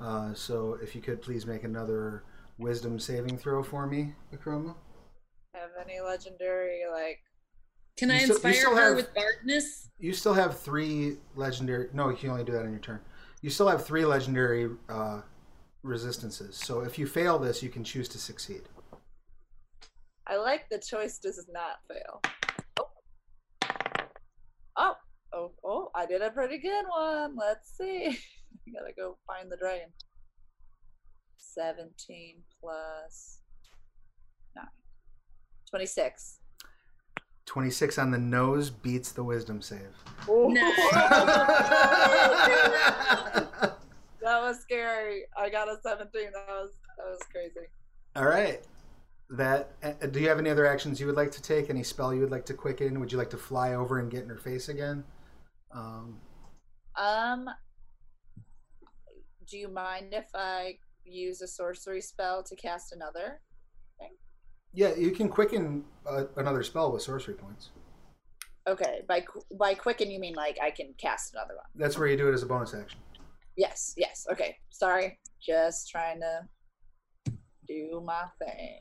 Uh, 0.00 0.34
so 0.34 0.76
if 0.82 0.96
you 0.96 1.00
could 1.00 1.22
please 1.22 1.46
make 1.46 1.62
another 1.62 2.24
wisdom 2.58 2.98
saving 2.98 3.38
throw 3.38 3.62
for 3.62 3.86
me, 3.86 4.14
Akroma. 4.34 4.74
Have 5.54 5.70
any 5.80 6.00
legendary, 6.00 6.80
like, 6.92 7.20
Can 7.96 8.08
You 8.10 8.16
I 8.16 8.18
still- 8.24 8.34
inspire 8.34 8.74
her 8.74 8.82
have- 8.88 8.96
with 8.96 9.14
darkness? 9.14 9.88
You 10.00 10.12
still 10.12 10.34
have 10.34 10.58
three 10.58 11.18
legendary. 11.36 11.88
No, 11.92 12.08
you 12.08 12.16
can 12.16 12.30
only 12.30 12.42
do 12.42 12.50
that 12.50 12.62
on 12.64 12.72
your 12.72 12.80
turn. 12.80 12.98
You 13.42 13.50
still 13.50 13.68
have 13.68 13.86
three 13.86 14.04
legendary 14.04 14.68
uh, 14.88 15.20
resistances. 15.84 16.56
So 16.56 16.80
if 16.80 16.98
you 16.98 17.06
fail 17.06 17.38
this, 17.38 17.62
you 17.62 17.68
can 17.68 17.84
choose 17.84 18.08
to 18.08 18.18
succeed. 18.18 18.62
I 20.28 20.36
like 20.36 20.68
the 20.68 20.78
choice 20.78 21.18
does 21.18 21.46
not 21.52 21.78
fail. 21.88 22.20
Oh. 22.78 22.88
Oh, 24.76 24.94
oh, 25.32 25.52
oh, 25.64 25.90
I 25.94 26.04
did 26.06 26.20
a 26.22 26.30
pretty 26.30 26.58
good 26.58 26.84
one. 26.88 27.36
Let's 27.36 27.76
see. 27.76 28.06
I 28.08 28.70
gotta 28.72 28.92
go 28.96 29.18
find 29.26 29.50
the 29.50 29.56
dragon. 29.56 29.88
17 31.38 32.42
plus 32.60 33.38
9. 34.56 34.64
26. 35.70 36.38
26 37.46 37.98
on 37.98 38.10
the 38.10 38.18
nose 38.18 38.70
beats 38.70 39.12
the 39.12 39.22
wisdom 39.22 39.62
save. 39.62 39.80
Nice. 40.28 40.76
that 44.20 44.40
was 44.42 44.60
scary. 44.60 45.22
I 45.38 45.48
got 45.48 45.68
a 45.68 45.76
17. 45.80 46.10
That 46.12 46.46
was 46.48 46.72
that 46.98 47.06
was 47.06 47.20
crazy. 47.30 47.68
All 48.16 48.26
right. 48.26 48.60
That. 49.30 49.72
Uh, 49.82 50.06
do 50.06 50.20
you 50.20 50.28
have 50.28 50.38
any 50.38 50.50
other 50.50 50.66
actions 50.66 51.00
you 51.00 51.06
would 51.06 51.16
like 51.16 51.32
to 51.32 51.42
take? 51.42 51.68
Any 51.70 51.82
spell 51.82 52.14
you 52.14 52.20
would 52.20 52.30
like 52.30 52.46
to 52.46 52.54
quicken? 52.54 53.00
Would 53.00 53.10
you 53.10 53.18
like 53.18 53.30
to 53.30 53.36
fly 53.36 53.74
over 53.74 53.98
and 53.98 54.10
get 54.10 54.22
in 54.22 54.28
her 54.28 54.38
face 54.38 54.68
again? 54.68 55.04
Um, 55.72 56.20
Um, 56.96 57.48
do 59.48 59.58
you 59.58 59.68
mind 59.68 60.12
if 60.12 60.26
I 60.34 60.78
use 61.04 61.42
a 61.42 61.46
sorcery 61.48 62.00
spell 62.00 62.42
to 62.44 62.56
cast 62.56 62.92
another? 62.92 63.40
thing 63.98 64.10
yeah, 64.72 64.94
you 64.94 65.10
can 65.10 65.28
quicken 65.28 65.84
uh, 66.06 66.24
another 66.36 66.62
spell 66.62 66.92
with 66.92 67.02
sorcery 67.02 67.34
points. 67.34 67.70
Okay, 68.68 69.02
by 69.08 69.24
by 69.58 69.74
quicken 69.74 70.10
you 70.10 70.18
mean 70.20 70.34
like 70.34 70.58
I 70.62 70.70
can 70.70 70.94
cast 70.98 71.34
another 71.34 71.54
one? 71.54 71.64
That's 71.76 71.96
where 71.98 72.08
you 72.08 72.16
do 72.16 72.28
it 72.28 72.34
as 72.34 72.42
a 72.42 72.46
bonus 72.46 72.74
action. 72.74 72.98
Yes, 73.56 73.94
yes. 73.96 74.26
Okay, 74.30 74.56
sorry. 74.70 75.18
Just 75.40 75.88
trying 75.88 76.20
to 76.20 76.40
do 77.68 78.02
my 78.04 78.24
thing. 78.38 78.80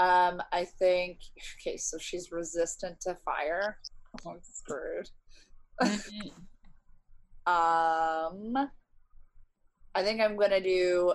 Um, 0.00 0.40
I 0.50 0.64
think. 0.64 1.18
Okay, 1.60 1.76
so 1.76 1.98
she's 1.98 2.32
resistant 2.32 2.98
to 3.02 3.18
fire. 3.22 3.76
Oh, 4.24 4.30
I'm 4.30 4.40
screwed. 4.42 5.10
Um, 7.46 8.54
I 9.94 10.02
think 10.02 10.20
I'm 10.20 10.36
gonna 10.36 10.60
do 10.60 11.14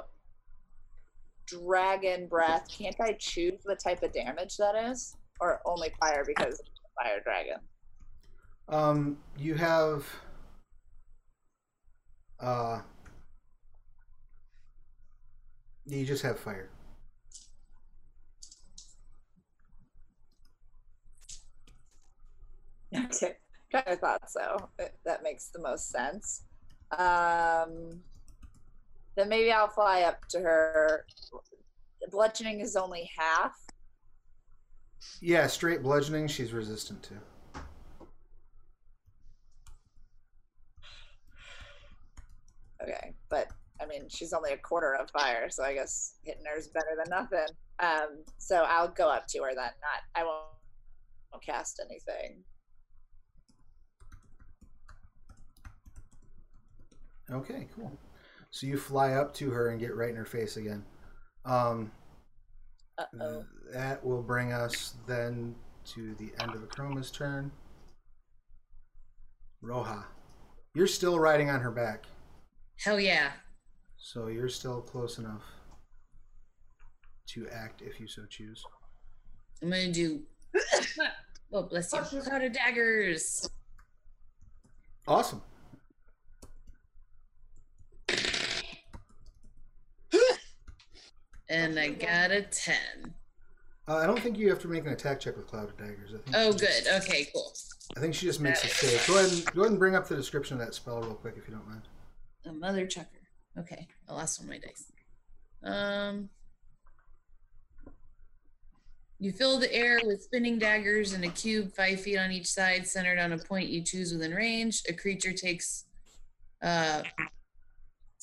dragon 1.48 2.28
breath. 2.28 2.68
Can't 2.68 3.00
I 3.00 3.14
choose 3.14 3.64
the 3.64 3.76
type 3.76 4.04
of 4.04 4.14
damage 4.14 4.58
that 4.58 4.76
is, 4.76 5.16
or 5.40 5.62
only 5.66 5.92
fire 6.00 6.24
because 6.26 6.60
it's 6.60 6.70
a 6.70 7.04
fire 7.04 7.22
dragon? 7.24 7.58
Um, 8.70 9.18
you 9.38 9.56
have. 9.56 10.06
Uh, 12.40 12.82
you 15.88 16.06
just 16.06 16.22
have 16.22 16.38
fire. 16.38 16.70
Okay, 23.06 23.34
kind 23.72 23.88
of 23.88 24.00
thought 24.00 24.30
so. 24.30 24.70
That- 24.78 24.96
That 25.06 25.24
makes 25.24 25.50
the 25.50 25.60
most 25.62 25.90
sense. 25.90 26.44
Um, 26.98 28.02
then 29.16 29.30
maybe 29.30 29.52
I'll 29.52 29.68
fly 29.70 30.02
up 30.02 30.26
to 30.30 30.40
her. 30.40 31.06
Bludgeoning 32.12 32.60
is 32.62 32.76
only 32.76 33.10
half. 33.18 33.54
Yeah, 35.22 35.48
straight 35.48 35.82
bludgeoning. 35.84 36.28
She's 36.28 36.54
resistant 36.54 37.02
to. 37.04 37.16
Okay, 42.82 43.14
but 43.30 43.48
I 43.82 43.86
mean, 43.86 44.08
she's 44.10 44.34
only 44.34 44.52
a 44.52 44.58
quarter 44.58 44.96
of 44.96 45.10
fire, 45.12 45.50
so 45.50 45.64
I 45.64 45.74
guess 45.74 46.16
hitting 46.24 46.44
her 46.46 46.58
is 46.58 46.68
better 46.68 46.96
than 46.98 47.10
nothing. 47.10 47.48
Um, 47.80 48.24
so 48.38 48.64
I'll 48.68 48.88
go 48.90 49.10
up 49.10 49.28
to 49.28 49.40
her 49.44 49.50
then. 49.56 49.58
Not, 49.82 50.02
I 50.16 50.24
won't, 50.24 50.44
won't 51.32 51.44
cast 51.46 51.82
anything. 51.90 52.44
Okay, 57.32 57.68
cool. 57.76 57.92
So 58.52 58.68
you 58.68 58.78
fly 58.78 59.14
up 59.14 59.34
to 59.36 59.50
her 59.52 59.70
and 59.70 59.80
get 59.80 59.96
right 59.96 60.10
in 60.10 60.16
her 60.16 60.26
face 60.26 60.58
again. 60.58 60.84
Um, 61.46 61.92
Uh 62.98 63.04
oh. 63.22 63.46
that 63.74 64.04
will 64.06 64.22
bring 64.22 64.54
us 64.54 64.94
then 65.08 65.56
to 65.86 66.16
the 66.16 66.32
end 66.42 66.54
of 66.56 66.62
Akroma's 66.68 67.12
turn. 67.12 67.52
Roja, 69.64 70.04
you're 70.74 70.88
still 70.88 71.20
riding 71.20 71.50
on 71.50 71.60
her 71.62 71.72
back, 71.72 72.06
Hell 72.80 73.00
yeah. 73.00 73.32
so 73.98 74.28
you're 74.28 74.50
still 74.50 74.82
close 74.82 75.18
enough 75.18 75.44
to 77.30 77.48
act 77.50 77.82
if 77.82 78.00
you 78.00 78.08
so 78.08 78.26
choose. 78.30 78.64
I'm 79.64 79.70
gonna 79.72 79.92
do. 79.92 80.22
oh, 81.54 81.64
bless 81.64 81.92
you. 81.94 82.22
Cloud 82.22 82.44
of 82.44 82.54
daggers. 82.54 83.50
Awesome. 85.08 85.42
And 91.50 91.80
I 91.80 91.90
got 91.90 92.32
a 92.32 92.42
10. 92.42 92.76
Uh, 93.88 93.98
I 93.98 94.08
don't 94.08 94.20
think 94.20 94.38
you 94.38 94.50
have 94.50 94.60
to 94.60 94.68
make 94.68 94.86
an 94.86 94.94
attack 94.94 95.20
check 95.20 95.38
with 95.38 95.48
Cloud 95.48 95.70
of 95.70 95.78
Daggers. 95.78 96.12
I 96.14 96.18
think 96.18 96.36
Oh, 96.36 96.52
she 96.52 96.58
good. 96.58 96.84
just- 96.86 97.10
Okay, 97.10 97.26
cool. 97.34 97.54
I 97.96 98.00
think 98.00 98.16
she 98.16 98.26
just 98.26 98.40
makes 98.42 98.64
a 98.64 98.68
save. 98.68 99.06
Go 99.08 99.20
ahead 99.20 99.32
and 99.32 99.46
go 99.54 99.62
ahead 99.62 99.72
and 99.72 99.80
bring 99.80 99.96
up 99.96 100.08
the 100.08 100.16
description 100.16 100.60
of 100.60 100.66
that 100.66 100.74
spell 100.74 101.02
real 101.02 101.14
quick 101.14 101.36
if 101.38 101.48
you 101.48 101.54
don't 101.54 101.68
mind. 101.68 101.84
A 102.46 102.52
mother 102.52 102.88
chucker. 102.88 103.10
Okay, 103.60 103.88
I 104.10 104.14
lost 104.14 104.40
one 104.40 104.48
of 104.48 104.54
my 104.54 104.60
dice. 104.60 104.92
Um, 105.64 106.30
you 109.20 109.32
fill 109.32 109.60
the 109.60 109.72
air 109.74 110.00
with 110.04 110.24
spinning 110.24 110.58
daggers 110.60 111.14
in 111.14 111.24
a 111.24 111.30
cube 111.30 111.74
five 111.76 112.02
feet 112.02 112.18
on 112.18 112.32
each 112.32 112.48
side, 112.48 112.88
centered 112.88 113.20
on 113.20 113.32
a 113.34 113.38
point 113.38 113.70
you 113.70 113.84
choose 113.84 114.12
within 114.12 114.34
range. 114.34 114.82
A 114.90 114.94
creature 114.94 115.32
takes 115.32 115.86
uh, 116.64 117.04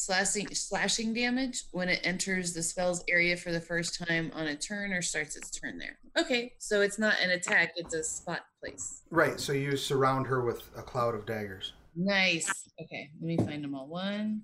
slashing 0.03 0.49
slashing 0.53 1.15
damage 1.15 1.65
when 1.71 1.89
it 1.89 2.01
enters 2.03 2.53
the 2.53 2.63
spell's 2.63 3.05
area 3.09 3.37
for 3.37 3.53
the 3.53 3.61
first 3.61 3.99
time 4.05 4.33
on 4.35 4.49
a 4.49 4.57
turn 4.57 4.93
or 4.93 5.01
starts 5.01 5.37
its 5.37 5.51
turn 5.51 5.79
there. 5.79 5.99
Okay, 6.19 6.53
so 6.59 6.81
it's 6.81 6.99
not 6.99 7.15
an 7.23 7.31
attack; 7.31 7.73
it's 7.77 7.95
a 7.95 8.03
spot 8.03 8.41
place. 8.61 9.03
Right. 9.11 9.39
So 9.39 9.53
you 9.53 9.77
surround 9.77 10.27
her 10.27 10.45
with 10.45 10.69
a 10.77 10.83
cloud 10.83 11.15
of 11.15 11.27
daggers. 11.27 11.73
Nice. 11.95 12.51
Okay, 12.81 13.11
let 13.21 13.27
me 13.27 13.37
find 13.37 13.63
them 13.63 13.75
all. 13.75 13.87
One, 13.87 14.43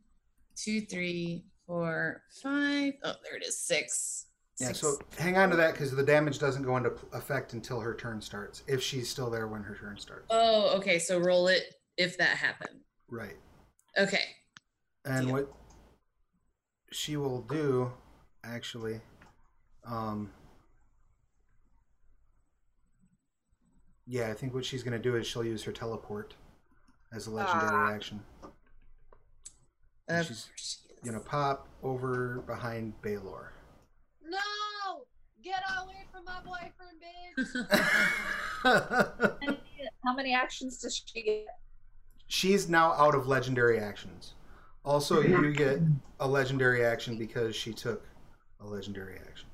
two, 0.56 0.82
three, 0.82 1.44
four, 1.66 2.22
five. 2.42 2.94
Oh, 3.02 3.14
there 3.24 3.36
it 3.36 3.44
is. 3.44 3.60
Six. 3.60 4.26
Yeah. 4.60 4.68
Six. 4.68 4.80
So 4.80 4.98
hang 5.18 5.36
on 5.36 5.50
to 5.50 5.56
that 5.56 5.72
because 5.72 5.90
the 5.90 6.02
damage 6.02 6.38
doesn't 6.38 6.62
go 6.62 6.76
into 6.76 6.92
effect 7.12 7.52
until 7.52 7.80
her 7.80 7.94
turn 7.94 8.20
starts. 8.20 8.62
If 8.68 8.82
she's 8.82 9.08
still 9.08 9.30
there 9.30 9.48
when 9.48 9.62
her 9.62 9.74
turn 9.74 9.98
starts. 9.98 10.26
Oh, 10.30 10.76
okay. 10.76 10.98
So 10.98 11.18
roll 11.18 11.48
it 11.48 11.74
if 11.96 12.16
that 12.18 12.36
happened. 12.36 12.80
Right. 13.10 13.36
Okay. 13.98 14.24
And 15.04 15.26
Deal. 15.26 15.34
what 15.34 15.52
she 16.92 17.16
will 17.16 17.42
do, 17.42 17.92
actually, 18.44 19.00
um, 19.86 20.30
yeah, 24.06 24.28
I 24.30 24.34
think 24.34 24.54
what 24.54 24.64
she's 24.64 24.82
going 24.82 24.92
to 24.92 24.98
do 24.98 25.16
is 25.16 25.26
she'll 25.26 25.44
use 25.44 25.62
her 25.64 25.72
teleport 25.72 26.34
as 27.12 27.26
a 27.26 27.30
legendary 27.30 27.70
Ah. 27.72 27.92
action. 27.94 28.22
Of 30.08 30.26
she's 30.26 30.48
she. 30.56 30.76
Gonna 31.04 31.20
pop 31.20 31.68
over 31.82 32.42
behind 32.46 33.00
Baylor. 33.02 33.52
No! 34.24 35.04
Get 35.44 35.62
away 35.80 36.04
from 36.10 36.24
my 36.24 36.40
boyfriend, 36.42 36.98
bitch! 36.98 37.68
How 40.04 40.12
many 40.14 40.34
actions 40.34 40.78
does 40.78 40.96
she 41.06 41.22
get? 41.22 41.46
she's 42.26 42.68
now 42.68 42.92
out 42.94 43.14
of 43.14 43.28
legendary 43.28 43.78
actions. 43.78 44.34
Also, 44.88 45.20
you 45.20 45.52
get 45.52 45.80
a 46.18 46.26
legendary 46.26 46.82
action 46.82 47.18
because 47.18 47.54
she 47.54 47.74
took 47.74 48.06
a 48.62 48.66
legendary 48.66 49.18
action. 49.28 49.46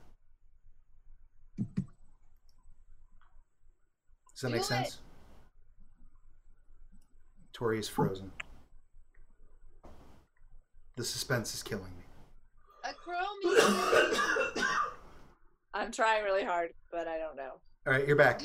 Does 4.36 4.42
that 4.42 4.46
Do 4.48 4.52
make 4.52 4.60
it. 4.60 4.64
sense? 4.64 4.98
Tori 7.52 7.80
is 7.80 7.88
frozen. 7.88 8.30
The 10.94 11.02
suspense 11.02 11.52
is 11.52 11.64
killing 11.64 11.82
me. 11.82 12.04
A 12.84 12.94
chromie! 12.94 14.64
I'm 15.74 15.90
trying 15.90 16.22
really 16.22 16.44
hard, 16.44 16.70
but 16.92 17.08
I 17.08 17.18
don't 17.18 17.34
know. 17.34 17.54
All 17.88 17.92
right, 17.92 18.06
you're 18.06 18.14
back. 18.14 18.42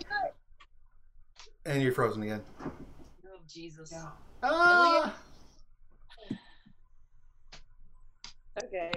And 1.67 1.83
you're 1.83 1.93
frozen 1.93 2.23
again. 2.23 2.41
oh, 2.65 3.37
Jesus. 3.47 3.93
Ah! 4.41 5.13
Okay. 8.63 8.91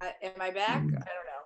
I, 0.00 0.12
am 0.22 0.32
I 0.40 0.50
back? 0.50 0.76
I 0.76 0.80
don't 0.80 0.90
know. 0.92 1.42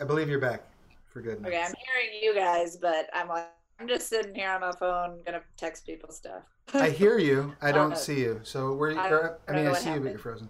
I 0.00 0.04
believe 0.04 0.28
you're 0.28 0.40
back 0.40 0.62
for 1.06 1.20
good. 1.20 1.38
Okay, 1.44 1.56
I'm 1.58 1.74
hearing 1.86 2.22
you 2.22 2.34
guys, 2.34 2.76
but 2.76 3.08
I'm 3.12 3.28
like, 3.28 3.48
I'm 3.80 3.88
just 3.88 4.08
sitting 4.08 4.34
here 4.34 4.50
on 4.50 4.60
my 4.60 4.72
phone, 4.72 5.20
gonna 5.24 5.42
text 5.56 5.86
people 5.86 6.10
stuff. 6.12 6.42
I 6.74 6.90
hear 6.90 7.18
you. 7.18 7.54
I 7.62 7.72
don't 7.72 7.92
Uh, 7.92 7.96
see 7.96 8.20
you. 8.20 8.40
So 8.42 8.74
where? 8.74 8.96
I 8.98 9.08
or- 9.10 9.38
I, 9.48 9.52
mean, 9.52 9.66
I 9.66 9.70
what 9.70 9.80
see 9.80 9.92
you, 9.92 10.00
but 10.00 10.10
you're 10.10 10.18
frozen. 10.18 10.48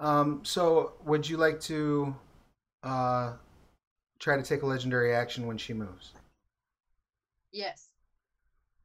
Um. 0.00 0.40
So 0.44 0.94
would 1.04 1.28
you 1.28 1.36
like 1.36 1.60
to 1.62 2.14
uh 2.82 3.34
try 4.18 4.36
to 4.36 4.42
take 4.42 4.62
a 4.62 4.66
legendary 4.66 5.14
action 5.14 5.46
when 5.46 5.58
she 5.58 5.72
moves? 5.72 6.12
Yes. 7.52 7.88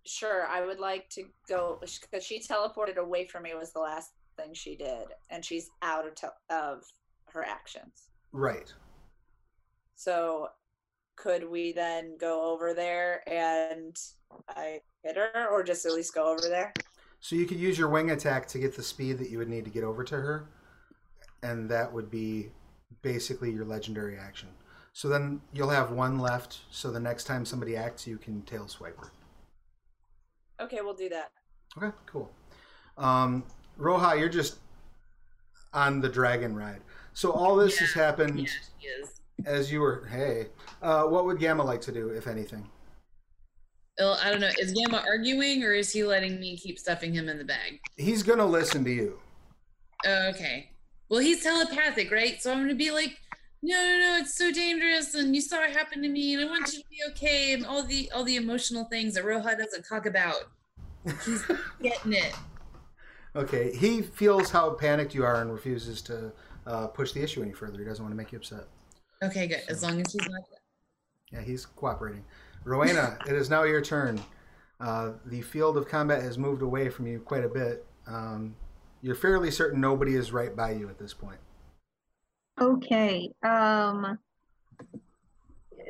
Sure, 0.06 0.48
I 0.48 0.66
would 0.66 0.80
like 0.80 1.10
to 1.12 1.24
go 1.49 1.80
because 1.82 2.24
she 2.24 2.40
teleported 2.41 2.98
away 2.98 3.26
from 3.28 3.44
me 3.44 3.54
was 3.56 3.74
the 3.74 3.80
last 3.80 4.12
thing 4.38 4.53
she 4.53 4.76
did, 4.76 5.07
and 5.30 5.43
she's 5.43 5.69
out 5.81 6.05
of 6.05 6.14
of 6.49 6.84
her 7.30 7.43
actions. 7.43 8.09
Right. 8.31 8.73
So 9.95 10.49
could 11.15 11.49
we 11.49 11.72
then 11.72 12.18
go 12.19 12.51
over 12.51 12.73
there 12.73 13.27
and 13.27 13.97
I 14.49 14.81
hit 15.03 15.18
her, 15.18 15.47
or 15.49 15.64
just 15.64 15.85
at 15.85 15.93
least 15.93 16.14
go 16.14 16.31
over 16.31 16.47
there? 16.47 16.73
So 17.19 17.35
you 17.35 17.45
could 17.45 17.59
use 17.59 17.77
your 17.77 17.89
wing 17.89 18.11
attack 18.11 18.47
to 18.49 18.59
get 18.59 18.76
the 18.76 18.84
speed 18.84 19.18
that 19.18 19.30
you 19.30 19.39
would 19.39 19.49
need 19.49 19.65
to 19.65 19.72
get 19.72 19.84
over 19.84 20.03
to 20.03 20.15
her, 20.15 20.49
and 21.41 21.69
that 21.69 21.91
would 21.91 22.11
be 22.11 22.51
basically 23.01 23.51
your 23.51 23.65
legendary 23.65 24.18
action. 24.18 24.49
So 24.93 25.09
then 25.09 25.41
you'll 25.53 25.69
have 25.69 25.91
one 25.91 26.19
left. 26.19 26.59
So 26.69 26.91
the 26.91 26.99
next 26.99 27.26
time 27.26 27.45
somebody 27.45 27.76
acts, 27.76 28.07
you 28.07 28.18
can 28.18 28.43
tail 28.43 28.68
swipe 28.68 28.97
her. 28.99 29.11
Okay, 30.59 30.80
we'll 30.81 30.95
do 30.95 31.09
that. 31.09 31.31
Okay, 31.77 31.95
cool. 32.05 32.31
Um, 32.97 33.43
Roja, 33.78 34.20
you're 34.20 34.30
just 34.30 34.58
on 35.74 36.02
the 36.02 36.10
dragon 36.10 36.56
ride. 36.56 36.82
So 37.14 37.32
all 37.32 37.56
this 37.56 37.78
has 37.78 37.91
happened 37.94 38.48
Yeah, 38.80 38.90
as 39.45 39.72
you 39.72 39.82
were. 39.82 40.08
Hey, 40.10 40.48
uh, 40.82 41.04
what 41.04 41.26
would 41.26 41.40
Gamma 41.40 41.64
like 41.64 41.82
to 41.82 41.91
do, 41.91 42.10
if 42.10 42.28
anything? 42.28 42.68
Well, 43.99 44.20
I 44.24 44.30
don't 44.30 44.41
know. 44.41 44.52
Is 44.60 44.74
Gamma 44.74 45.04
arguing 45.08 45.64
or 45.64 45.74
is 45.74 45.91
he 45.91 46.04
letting 46.04 46.40
me 46.40 46.58
keep 46.58 46.78
stuffing 46.78 47.14
him 47.14 47.30
in 47.30 47.38
the 47.38 47.44
bag? 47.44 47.80
He's 47.95 48.22
gonna 48.22 48.45
listen 48.45 48.84
to 48.84 48.91
you. 48.91 49.20
Oh, 50.06 50.28
okay. 50.30 50.70
Well, 51.10 51.20
he's 51.20 51.41
telepathic, 51.41 52.12
right? 52.12 52.41
So 52.41 52.52
I'm 52.52 52.60
gonna 52.60 52.76
be 52.76 52.91
like, 52.91 53.18
no, 53.64 53.76
no, 53.76 53.99
no, 53.99 54.18
it's 54.22 54.36
so 54.36 54.52
dangerous, 54.52 55.16
and 55.16 55.36
you 55.36 55.41
saw 55.41 55.64
it 55.64 55.76
happen 55.76 56.04
to 56.04 56.10
me, 56.10 56.36
and 56.36 56.44
I 56.44 56.45
want 56.48 56.72
you 56.74 56.80
to 56.80 56.90
be 56.90 56.98
okay, 57.10 57.54
and 57.54 57.66
all 57.66 57.82
the 57.84 58.12
all 58.14 58.24
the 58.24 58.36
emotional 58.36 58.86
things 58.86 59.16
that 59.16 59.26
Roja 59.26 59.58
doesn't 59.58 59.84
talk 59.84 60.06
about. 60.06 60.44
He's 61.26 61.44
getting 61.82 62.14
it. 62.14 62.36
Okay, 63.36 63.76
he 63.76 64.02
feels 64.02 64.49
how 64.49 64.72
panicked 64.72 65.14
you 65.14 65.24
are 65.24 65.41
and 65.41 65.52
refuses 65.52 66.02
to 66.04 66.32
uh, 66.66 66.88
push 66.88 67.12
the 67.12 67.22
issue 67.22 67.41
any 67.41 67.54
further. 67.54 67.78
He 67.80 67.86
doesn't 67.86 68.04
want 68.04 68.12
to 68.14 68.18
make 68.18 68.32
you 68.32 68.40
upset. 68.40 68.66
Okay, 69.24 69.48
good. 69.48 69.62
As 69.70 69.84
long 69.84 70.02
as 70.02 70.12
he's 70.12 70.28
not. 70.28 70.41
Yeah, 71.32 71.41
he's 71.41 71.66
cooperating. 71.66 72.24
Rauvaena, 72.66 73.26
it 73.28 73.36
is 73.36 73.49
now 73.49 73.64
your 73.64 73.82
turn. 73.82 74.20
Uh, 74.80 75.14
the 75.26 75.41
field 75.41 75.78
of 75.78 75.88
combat 75.88 76.22
has 76.22 76.38
moved 76.38 76.62
away 76.62 76.90
from 76.90 77.08
you 77.08 77.20
quite 77.20 77.44
a 77.44 77.49
bit. 77.49 77.86
Um, 78.06 78.56
you're 79.02 79.16
fairly 79.16 79.52
certain 79.52 79.82
nobody 79.82 80.16
is 80.16 80.32
right 80.32 80.56
by 80.56 80.72
you 80.72 80.90
at 80.90 80.98
this 80.98 81.14
point. 81.14 81.40
Okay. 82.60 83.32
Um 83.44 84.18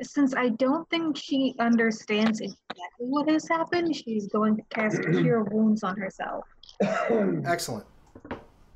since 0.02 0.34
I 0.34 0.50
don't 0.50 0.88
think 0.90 1.16
she 1.16 1.56
understands 1.58 2.40
exactly 2.40 3.06
what 3.06 3.28
has 3.28 3.48
happened, 3.48 3.96
she's 3.96 4.28
going 4.28 4.56
to 4.56 4.62
cast 4.70 5.02
Cure 5.02 5.42
Wounds 5.44 5.82
on 5.82 5.96
herself. 5.96 6.44
Excellent. 7.44 7.84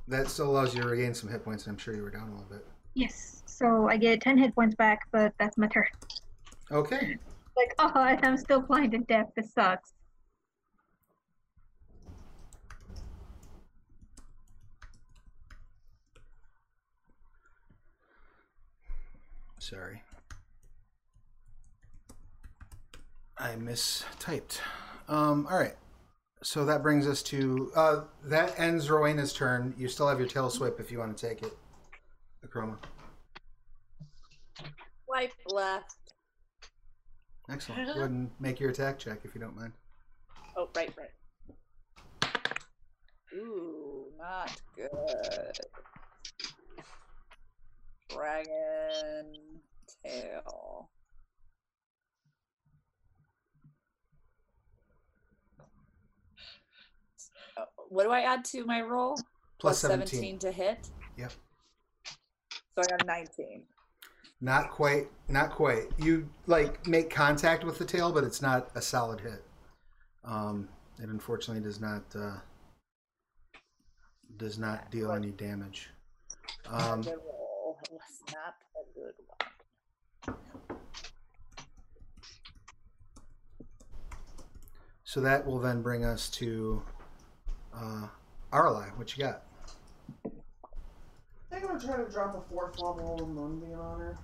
That 0.08 0.28
still 0.28 0.50
allows 0.50 0.74
you 0.74 0.82
to 0.82 0.88
regain 0.88 1.14
some 1.14 1.30
hit 1.30 1.44
points, 1.44 1.66
and 1.66 1.72
I'm 1.72 1.78
sure 1.78 1.94
you 1.94 2.02
were 2.02 2.10
down 2.10 2.28
a 2.28 2.32
little 2.32 2.46
bit. 2.50 2.66
Yes. 2.94 3.42
So 3.46 3.88
I 3.88 3.96
get 3.96 4.20
10 4.20 4.38
hit 4.38 4.54
points 4.54 4.74
back, 4.74 5.06
but 5.12 5.32
that's 5.38 5.56
my 5.56 5.68
turn. 5.68 5.86
Okay. 6.70 7.16
Like, 7.56 7.74
oh, 7.78 7.92
I'm 7.94 8.36
still 8.36 8.60
blind 8.60 8.92
to 8.92 8.98
death. 8.98 9.30
This 9.36 9.52
sucks. 9.52 9.92
Sorry. 19.58 20.02
I 23.38 23.50
mistyped. 23.54 24.58
Um, 25.08 25.46
all 25.48 25.56
right. 25.56 25.76
So 26.44 26.64
that 26.64 26.82
brings 26.82 27.06
us 27.06 27.22
to 27.24 27.70
uh, 27.76 28.00
that 28.24 28.58
ends 28.58 28.88
Rauvaena's 28.88 29.32
turn. 29.32 29.74
You 29.78 29.88
still 29.88 30.08
have 30.08 30.18
your 30.18 30.28
tail 30.28 30.50
swipe 30.50 30.80
if 30.80 30.90
you 30.90 30.98
want 30.98 31.16
to 31.16 31.28
take 31.28 31.42
it. 31.42 31.56
Akroma. 32.44 32.76
Swipe 35.06 35.32
left. 35.46 35.94
Excellent. 37.50 37.86
Go 37.86 37.92
ahead 37.92 38.10
and 38.10 38.30
make 38.40 38.58
your 38.58 38.70
attack 38.70 38.98
check 38.98 39.20
if 39.24 39.34
you 39.34 39.40
don't 39.40 39.54
mind. 39.54 39.72
Oh, 40.56 40.68
right, 40.74 40.92
right. 40.98 41.10
Ooh, 43.34 44.06
not 44.18 44.60
good. 44.76 44.88
Dragon 48.10 49.32
tail. 50.04 50.90
Uh, 57.56 57.64
What 57.92 58.04
do 58.04 58.10
I 58.10 58.20
add 58.20 58.42
to 58.46 58.64
my 58.64 58.80
roll? 58.80 59.18
Plus 59.58 59.80
17. 59.80 60.38
to 60.38 60.50
hit. 60.50 60.88
Yep. 61.18 61.32
So 62.74 62.82
I 62.82 62.86
got 62.96 63.06
19. 63.06 63.64
Not 64.40 64.70
quite. 64.70 65.08
Not 65.28 65.50
quite. 65.50 65.88
You 65.98 66.26
like 66.46 66.86
make 66.86 67.10
contact 67.10 67.64
with 67.64 67.78
the 67.78 67.84
tail, 67.84 68.10
but 68.10 68.24
it's 68.24 68.40
not 68.40 68.70
a 68.74 68.80
solid 68.80 69.20
hit. 69.20 69.44
Um, 70.24 70.70
it 71.02 71.10
unfortunately 71.10 71.62
does 71.62 71.80
not 71.80 72.02
uh, 72.18 72.38
does 74.38 74.58
not 74.58 74.90
deal 74.90 75.12
any 75.12 75.30
damage. 75.30 75.90
Um, 76.66 77.02
roll. 77.02 77.78
Was 77.90 78.22
not 78.32 78.54
a 78.74 78.98
good 78.98 79.14
one. 79.26 80.36
so 85.12 85.20
that 85.20 85.44
will 85.46 85.58
then 85.58 85.82
bring 85.82 86.06
us 86.06 86.30
to 86.30 86.82
uh, 87.74 88.06
Aralei. 88.52 88.96
What 88.96 89.16
you 89.16 89.24
got? 89.24 89.42
I 90.24 90.28
think 91.50 91.62
I'm 91.70 91.78
gonna 91.78 91.80
try 91.80 91.96
to 92.02 92.10
drop 92.10 92.34
a 92.36 92.40
fourth 92.52 92.78
level 92.78 93.26
moonbeam 93.32 93.78
on 93.78 94.00
her. 94.00 94.18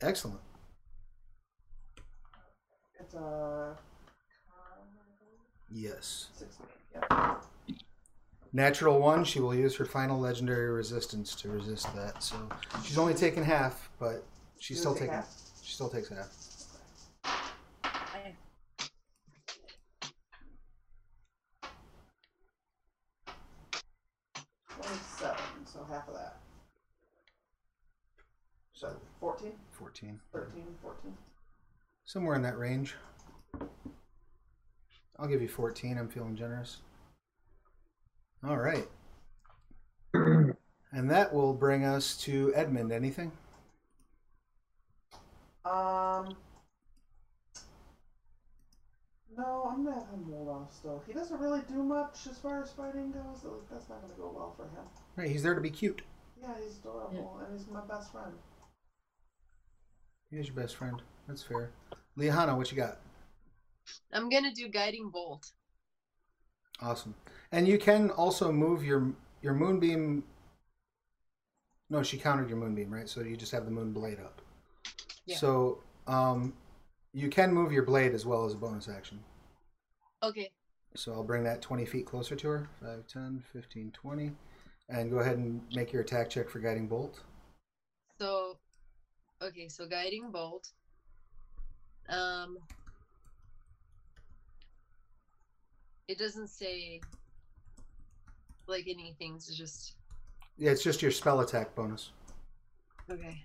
Excellent. 0.00 0.40
It's 3.00 3.14
a 3.14 3.76
Yes. 5.70 6.28
sixteen. 6.34 6.66
Yeah. 6.94 7.36
Natural 8.52 8.98
one. 8.98 9.24
She 9.24 9.40
will 9.40 9.54
use 9.54 9.74
her 9.76 9.86
final 9.86 10.20
legendary 10.20 10.68
resistance 10.70 11.34
to 11.36 11.48
resist 11.48 11.94
that. 11.94 12.22
So 12.22 12.36
she's 12.84 12.98
only 12.98 13.14
taken 13.14 13.42
half, 13.42 13.90
but 13.98 14.24
she's 14.58 14.78
still 14.78 14.92
taking. 14.94 15.14
half? 15.14 15.34
She 15.62 15.72
still 15.72 15.88
takes 15.88 16.10
half. 16.10 16.28
I- 17.24 18.36
Twenty-seven. 24.68 25.66
So 25.66 25.84
half 25.90 26.08
of 26.08 26.14
that. 26.14 26.36
So 28.74 28.96
14, 30.02 30.20
14. 30.32 30.50
13, 30.52 30.64
14. 30.82 31.14
Somewhere 32.04 32.34
in 32.34 32.42
that 32.42 32.58
range. 32.58 32.96
I'll 35.18 35.28
give 35.28 35.40
you 35.40 35.48
14. 35.48 35.96
I'm 35.96 36.08
feeling 36.08 36.34
generous. 36.34 36.78
All 38.44 38.56
right. 38.56 38.88
and 40.14 41.10
that 41.10 41.32
will 41.32 41.54
bring 41.54 41.84
us 41.84 42.16
to 42.18 42.52
Edmund. 42.56 42.90
Anything? 42.90 43.30
Um. 45.64 46.34
No, 49.36 49.70
I'm 49.70 49.84
gonna 49.84 49.94
have 50.00 50.08
him 50.10 50.26
hold 50.28 50.48
off 50.48 50.74
still. 50.74 51.02
He 51.06 51.12
doesn't 51.12 51.38
really 51.40 51.62
do 51.68 51.82
much 51.82 52.26
as 52.28 52.36
far 52.38 52.60
as 52.62 52.72
fighting 52.72 53.12
goes. 53.12 53.42
so, 53.42 53.48
Like, 53.50 53.70
that's 53.70 53.88
not 53.88 54.02
gonna 54.02 54.14
go 54.14 54.32
well 54.34 54.54
for 54.56 54.64
him. 54.64 54.84
Right, 55.16 55.30
he's 55.30 55.44
there 55.44 55.54
to 55.54 55.60
be 55.60 55.70
cute. 55.70 56.02
Yeah, 56.40 56.54
he's 56.62 56.78
adorable 56.78 57.40
and 57.46 57.56
he's 57.56 57.68
my 57.68 57.80
best 57.82 58.10
friend. 58.10 58.32
He's 60.32 60.46
your 60.46 60.56
best 60.56 60.76
friend. 60.76 61.00
That's 61.28 61.42
fair. 61.42 61.70
Liahana, 62.18 62.56
what 62.56 62.70
you 62.70 62.76
got? 62.76 62.98
I'm 64.12 64.30
gonna 64.30 64.52
do 64.52 64.68
guiding 64.68 65.10
bolt. 65.10 65.52
Awesome. 66.80 67.14
And 67.52 67.68
you 67.68 67.78
can 67.78 68.10
also 68.10 68.50
move 68.50 68.82
your 68.82 69.12
your 69.42 69.52
moonbeam. 69.52 70.24
No, 71.90 72.02
she 72.02 72.16
countered 72.16 72.48
your 72.48 72.58
moonbeam, 72.58 72.92
right? 72.92 73.08
So 73.08 73.20
you 73.20 73.36
just 73.36 73.52
have 73.52 73.66
the 73.66 73.70
moon 73.70 73.92
blade 73.92 74.18
up. 74.20 74.40
Yeah. 75.26 75.36
So 75.36 75.82
um, 76.06 76.54
you 77.12 77.28
can 77.28 77.52
move 77.52 77.70
your 77.70 77.82
blade 77.82 78.14
as 78.14 78.24
well 78.24 78.46
as 78.46 78.54
a 78.54 78.56
bonus 78.56 78.88
action. 78.88 79.20
Okay. 80.22 80.50
So 80.94 81.12
I'll 81.12 81.24
bring 81.24 81.44
that 81.44 81.60
20 81.60 81.84
feet 81.84 82.06
closer 82.06 82.36
to 82.36 82.48
her. 82.48 82.68
5, 82.82 83.06
10, 83.06 83.44
15, 83.52 83.92
20. 83.92 84.32
And 84.88 85.10
go 85.10 85.18
ahead 85.18 85.36
and 85.36 85.60
make 85.74 85.92
your 85.92 86.02
attack 86.02 86.30
check 86.30 86.48
for 86.48 86.58
guiding 86.58 86.86
bolt. 86.86 87.20
So, 88.18 88.58
okay. 89.42 89.68
So 89.68 89.86
guiding 89.86 90.30
bolt. 90.30 90.70
Um. 92.08 92.58
It 96.08 96.18
doesn't 96.18 96.48
say 96.48 97.00
like 98.66 98.86
anything. 98.88 99.34
It's 99.36 99.56
just 99.56 99.94
Yeah, 100.58 100.70
it's 100.70 100.82
just 100.82 101.00
your 101.02 101.10
spell 101.10 101.40
attack 101.40 101.74
bonus. 101.74 102.10
okay. 103.10 103.42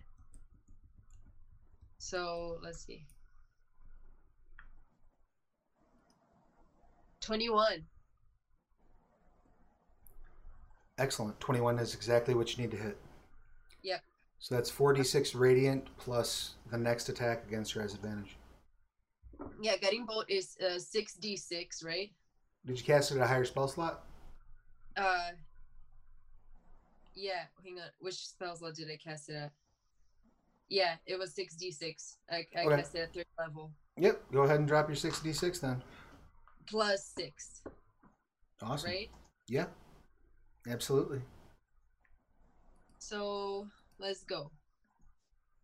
So 2.00 2.58
let's 2.64 2.86
see. 2.86 3.06
Twenty-one. 7.22 7.86
Excellent. 11.00 11.40
21 11.40 11.78
is 11.78 11.94
exactly 11.94 12.34
what 12.34 12.56
you 12.58 12.64
need 12.64 12.72
to 12.72 12.78
hit. 12.78 12.98
So 14.40 14.56
that's 14.56 14.72
4d6 14.72 15.38
radiant 15.40 15.86
plus 15.98 16.56
the 16.72 16.78
next 16.78 17.10
attack 17.10 17.44
against 17.48 17.74
her 17.74 17.82
has 17.82 17.94
advantage. 17.94 18.38
Yeah, 19.62 19.76
bolt 20.06 20.26
is 20.30 20.58
uh, 20.66 20.80
six 20.80 21.14
d 21.14 21.36
six, 21.38 21.84
right? 21.84 22.12
Did 22.66 22.80
you 22.80 22.86
cast 22.86 23.12
it 23.12 23.18
at 23.18 23.24
a 23.24 23.28
higher 23.28 23.46
spell 23.46 23.68
slot? 23.68 24.04
Uh. 24.96 25.32
Yeah, 27.16 27.44
hang 27.64 27.80
on. 27.80 27.88
Which 28.00 28.16
spell 28.28 28.56
slot 28.56 28.76
did 28.76 28.90
I 28.92 28.98
cast 28.98 29.30
it 29.30 29.36
at? 29.36 29.52
Yeah, 30.70 30.96
it 31.06 31.18
was 31.18 31.34
six 31.34 31.56
d 31.56 31.72
six. 31.72 32.18
I, 32.30 32.46
I 32.56 32.66
Okay. 32.66 32.76
cast 32.78 32.96
it 32.96 33.00
at 33.00 33.14
third 33.14 33.26
level 33.40 33.72
Yep. 34.00 34.32
Go 34.32 34.44
ahead 34.44 34.60
and 34.60 34.68
drop 34.68 34.88
your 34.88 34.96
6d6 34.96 35.60
then. 35.62 35.82
plus 36.68 37.14
six, 37.18 37.64
Awesome. 38.62 38.92
right? 38.92 39.10
Yeah. 39.48 39.66
Absolutely. 40.70 41.22
So 43.00 43.68
let's 44.00 44.24
go. 44.24 44.52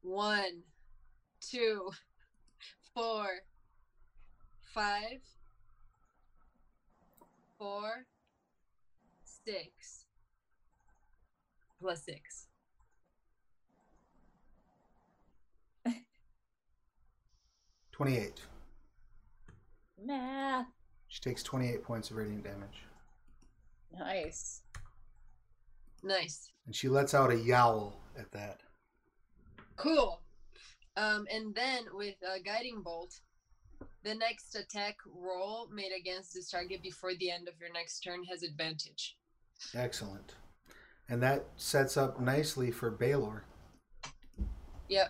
One, 0.02 0.64
two, 1.40 1.90
four, 2.94 3.28
five, 4.74 5.20
four, 7.58 8.06
six, 9.24 10.06
plus 11.80 12.04
six. 12.04 12.48
Twenty-eight. 17.92 18.42
Math. 20.04 20.66
She 21.08 21.22
takes 21.22 21.44
twenty-eight 21.44 21.84
points 21.84 22.10
of 22.10 22.18
radiant 22.18 22.44
damage, 22.44 22.82
Nice. 23.98 24.64
Nice. 26.04 26.52
and 26.66 26.76
she 26.76 26.90
lets 26.90 27.14
out 27.14 27.32
a 27.32 27.36
yowl 27.38 28.02
at 28.18 28.32
that. 28.32 28.60
Cool. 29.78 30.22
Um, 30.98 31.26
and 31.34 31.56
then 31.56 31.86
with 31.94 32.16
uh, 32.24 32.38
guiding 32.46 32.82
bolt, 32.84 33.20
the 34.04 34.14
next 34.14 34.56
attack 34.56 34.98
roll 35.06 35.68
made 35.74 35.92
against 35.98 36.34
this 36.34 36.50
target 36.52 36.84
before 36.84 37.14
the 37.16 37.32
end 37.32 37.48
of 37.48 37.54
your 37.60 37.72
next 37.72 38.02
turn 38.02 38.24
has 38.26 38.44
advantage. 38.44 39.18
Excellent. 39.74 40.36
And 41.10 41.22
that 41.24 41.46
sets 41.56 41.98
up 41.98 42.20
nicely 42.20 42.70
for 42.70 42.92
Baylor. 42.92 43.46
Yep. 44.90 45.10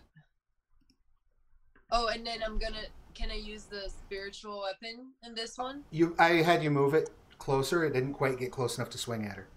Oh, 1.91 2.07
and 2.07 2.25
then 2.25 2.39
I'm 2.43 2.57
gonna. 2.57 2.85
Can 3.13 3.29
I 3.29 3.35
use 3.35 3.65
the 3.65 3.89
spiritual 3.89 4.61
weapon 4.61 5.11
in 5.23 5.35
this 5.35 5.57
one? 5.57 5.83
You, 5.91 6.15
I 6.17 6.29
had 6.41 6.63
you 6.63 6.71
move 6.71 6.95
it 6.95 7.09
closer. 7.37 7.83
It 7.83 7.93
didn't 7.93 8.13
quite 8.13 8.39
get 8.39 8.51
close 8.51 8.77
enough 8.77 8.89
to 8.91 8.97
swing 8.97 9.25
at 9.25 9.35
her. 9.35 9.47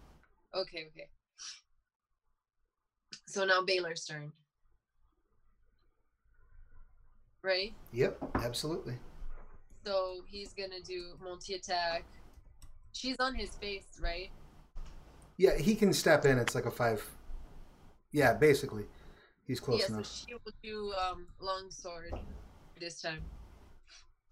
Okay, 0.54 0.88
okay. 0.90 1.08
So 3.36 3.44
now 3.44 3.60
Baylor's 3.60 4.06
turn. 4.06 4.32
Right? 7.42 7.74
Yep, 7.92 8.16
absolutely. 8.36 8.94
So 9.84 10.22
he's 10.26 10.54
gonna 10.54 10.80
do 10.82 11.18
multi 11.22 11.52
attack. 11.52 12.06
She's 12.92 13.16
on 13.20 13.34
his 13.34 13.50
face, 13.50 14.00
right? 14.02 14.30
Yeah, 15.36 15.54
he 15.58 15.74
can 15.74 15.92
step 15.92 16.24
in. 16.24 16.38
It's 16.38 16.54
like 16.54 16.64
a 16.64 16.70
five. 16.70 17.06
Yeah, 18.10 18.32
basically, 18.32 18.84
he's 19.46 19.60
close 19.60 19.80
yeah, 19.80 19.88
enough. 19.88 20.06
so 20.06 20.24
she 20.26 20.32
will 20.32 20.52
do 20.62 20.94
um 20.94 21.26
long 21.38 21.70
sword 21.70 22.14
this 22.80 23.02
time. 23.02 23.20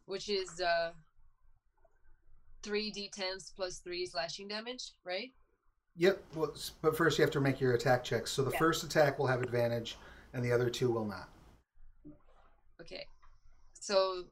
Which 0.06 0.30
is 0.30 0.62
uh 0.62 0.92
three 2.62 2.90
D 2.90 3.10
tens 3.12 3.52
plus 3.54 3.80
three 3.80 4.06
slashing 4.06 4.48
damage, 4.48 4.92
right? 5.04 5.30
Yep. 5.96 6.22
Well, 6.34 6.54
but 6.82 6.96
first 6.96 7.18
you 7.18 7.22
have 7.22 7.30
to 7.32 7.40
make 7.40 7.60
your 7.60 7.74
attack 7.74 8.02
checks. 8.02 8.30
So 8.32 8.42
the 8.42 8.50
Yeah. 8.50 8.58
first 8.58 8.82
attack 8.82 9.18
will 9.18 9.26
have 9.28 9.42
advantage, 9.42 9.96
and 10.32 10.44
the 10.44 10.50
other 10.52 10.68
two 10.68 10.90
will 10.90 11.04
not. 11.04 11.28
Okay. 12.80 13.06
So 13.74 14.24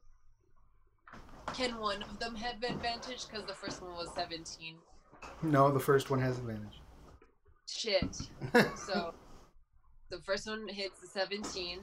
can 1.53 1.77
one 1.79 2.03
of 2.03 2.19
them 2.19 2.35
have 2.35 2.61
advantage? 2.63 3.27
Because 3.27 3.45
the 3.45 3.53
first 3.53 3.81
one 3.81 3.93
was 3.95 4.13
seventeen. 4.13 4.77
No, 5.41 5.71
the 5.71 5.79
first 5.79 6.09
one 6.09 6.19
has 6.19 6.37
advantage. 6.37 6.81
Shit. 7.67 8.29
So 8.77 9.13
the 10.09 10.21
first 10.21 10.47
one 10.47 10.67
hits 10.67 10.99
the 10.99 11.07
17. 11.07 11.79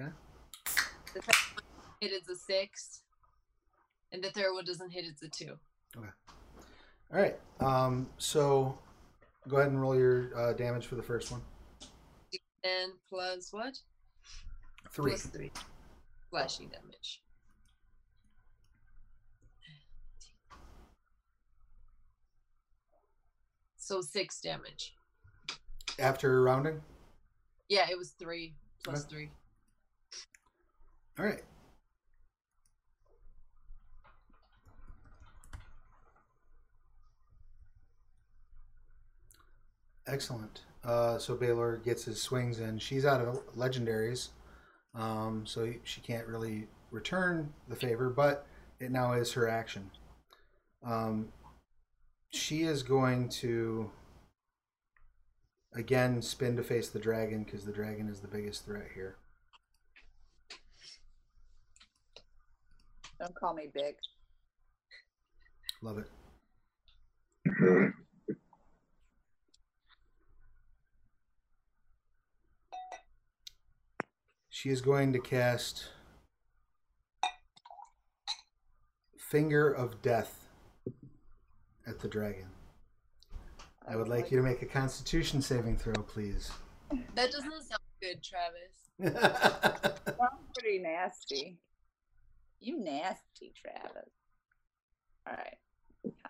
Okay. 0.00 0.10
The 1.12 1.22
second 1.22 1.54
one 1.54 1.64
hits 2.00 2.28
a 2.28 2.36
6. 2.36 3.02
And 4.12 4.22
the 4.24 4.30
third 4.30 4.52
one 4.54 4.64
doesn't 4.64 4.90
hit, 4.90 5.04
it's 5.04 5.22
a 5.22 5.28
2. 5.28 5.58
Okay. 5.96 6.08
All 7.12 7.18
right. 7.20 7.38
Um. 7.60 8.08
So, 8.18 8.78
go 9.48 9.56
ahead 9.56 9.70
and 9.70 9.80
roll 9.80 9.96
your 9.96 10.30
uh, 10.36 10.52
damage 10.52 10.86
for 10.86 10.94
the 10.94 11.02
first 11.02 11.30
one. 11.32 11.40
And 12.64 12.92
plus 13.08 13.48
what? 13.52 13.78
Three. 14.90 15.12
Plus 15.12 15.22
3. 15.26 15.50
Slashing 16.30 16.68
damage. 16.68 17.22
So 23.76 24.02
6 24.02 24.40
damage. 24.40 24.94
After 25.98 26.42
rounding. 26.42 26.80
Yeah, 27.68 27.86
it 27.90 27.96
was 27.96 28.10
3 28.18 28.52
plus 28.84 29.04
Okay. 29.06 29.14
3. 29.14 29.30
All 31.18 31.24
right. 31.24 31.42
Excellent. 40.08 40.62
Uh, 40.84 41.18
so 41.18 41.34
Baylor 41.34 41.76
gets 41.76 42.04
his 42.04 42.20
swings 42.20 42.60
in. 42.60 42.78
She's 42.78 43.04
out 43.04 43.20
of 43.20 43.46
legendaries, 43.54 44.28
um, 44.94 45.44
so 45.44 45.72
she 45.84 46.00
can't 46.00 46.26
really 46.26 46.66
return 46.90 47.52
the 47.68 47.76
favor, 47.76 48.08
but 48.08 48.46
it 48.80 48.90
now 48.90 49.12
is 49.12 49.32
her 49.32 49.48
action. 49.48 49.90
Um, 50.84 51.28
she 52.30 52.62
is 52.62 52.82
going 52.82 53.28
to 53.28 53.90
again 55.74 56.22
spin 56.22 56.56
to 56.56 56.62
face 56.62 56.88
the 56.88 56.98
dragon 56.98 57.44
because 57.44 57.64
the 57.64 57.72
dragon 57.72 58.08
is 58.08 58.20
the 58.20 58.28
biggest 58.28 58.64
threat 58.64 58.86
here. 58.94 59.16
Don't 63.20 63.34
call 63.34 63.52
me 63.52 63.68
big. 63.74 63.96
Love 65.82 65.98
it. 65.98 66.06
She 74.60 74.70
is 74.70 74.80
going 74.80 75.12
to 75.12 75.20
cast 75.20 75.90
Finger 79.16 79.70
of 79.70 80.02
Death 80.02 80.48
at 81.86 82.00
the 82.00 82.08
dragon. 82.08 82.48
I 83.86 83.94
would 83.94 84.08
like 84.08 84.32
you 84.32 84.36
to 84.36 84.42
make 84.42 84.60
a 84.62 84.66
Constitution 84.66 85.40
saving 85.42 85.76
throw, 85.76 85.92
please. 86.02 86.50
That 87.14 87.30
doesn't 87.30 87.52
sound 87.52 87.82
good, 88.02 88.20
Travis. 88.20 88.90
Sounds 90.08 90.50
pretty 90.58 90.80
nasty. 90.80 91.60
You 92.58 92.80
nasty, 92.80 93.52
Travis. 93.54 94.10
All 95.28 95.36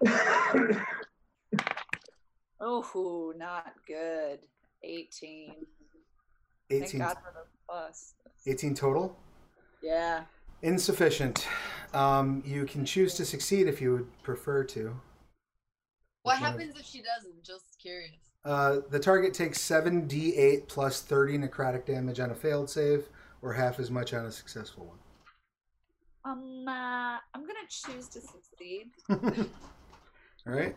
right. 0.04 0.76
Oh, 2.60 3.32
not 3.36 3.72
good. 3.86 4.40
18. 4.82 5.54
Thank 6.70 6.84
18, 6.84 7.00
God 7.00 7.14
for 7.24 7.32
the 7.32 7.46
plus. 7.68 8.14
18 8.46 8.74
total? 8.74 9.16
Yeah. 9.82 10.24
Insufficient. 10.62 11.46
Um, 11.94 12.42
you 12.44 12.64
can 12.66 12.84
choose 12.84 13.14
to 13.14 13.24
succeed 13.24 13.66
if 13.68 13.80
you 13.80 13.92
would 13.92 14.22
prefer 14.22 14.64
to. 14.64 15.00
What 16.22 16.34
Which 16.34 16.42
one 16.42 16.54
of- 16.54 16.60
happens 16.60 16.78
if 16.78 16.84
she 16.86 17.02
doesn't? 17.02 17.42
Just 17.42 17.78
curious. 17.80 18.12
Uh, 18.44 18.78
the 18.90 18.98
target 18.98 19.34
takes 19.34 19.58
7d8 19.58 20.68
plus 20.68 21.02
30 21.02 21.38
necrotic 21.38 21.84
damage 21.86 22.20
on 22.20 22.30
a 22.30 22.34
failed 22.34 22.68
save, 22.70 23.08
or 23.42 23.52
half 23.52 23.78
as 23.80 23.90
much 23.90 24.14
on 24.14 24.26
a 24.26 24.32
successful 24.32 24.86
one. 24.86 24.98
Um, 26.24 26.64
uh, 26.68 27.18
I'm 27.34 27.40
gonna 27.46 27.66
choose 27.68 28.08
to 28.08 28.20
succeed. 28.20 28.90
All 30.46 30.52
right. 30.54 30.76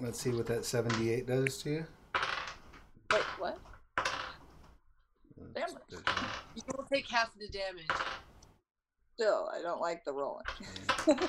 Let's 0.00 0.20
see 0.20 0.30
what 0.30 0.46
that 0.46 0.60
7d8 0.60 1.26
does 1.26 1.62
to 1.62 1.70
you. 1.70 1.86
Wait, 3.12 3.22
what? 3.38 3.58
Damn 5.54 5.68
You 6.54 6.62
will 6.76 6.84
take 6.92 7.08
half 7.08 7.30
the 7.38 7.48
damage. 7.48 7.86
Still, 9.14 9.50
I 9.52 9.60
don't 9.62 9.80
like 9.80 10.04
the 10.04 10.12
rolling. 10.12 10.44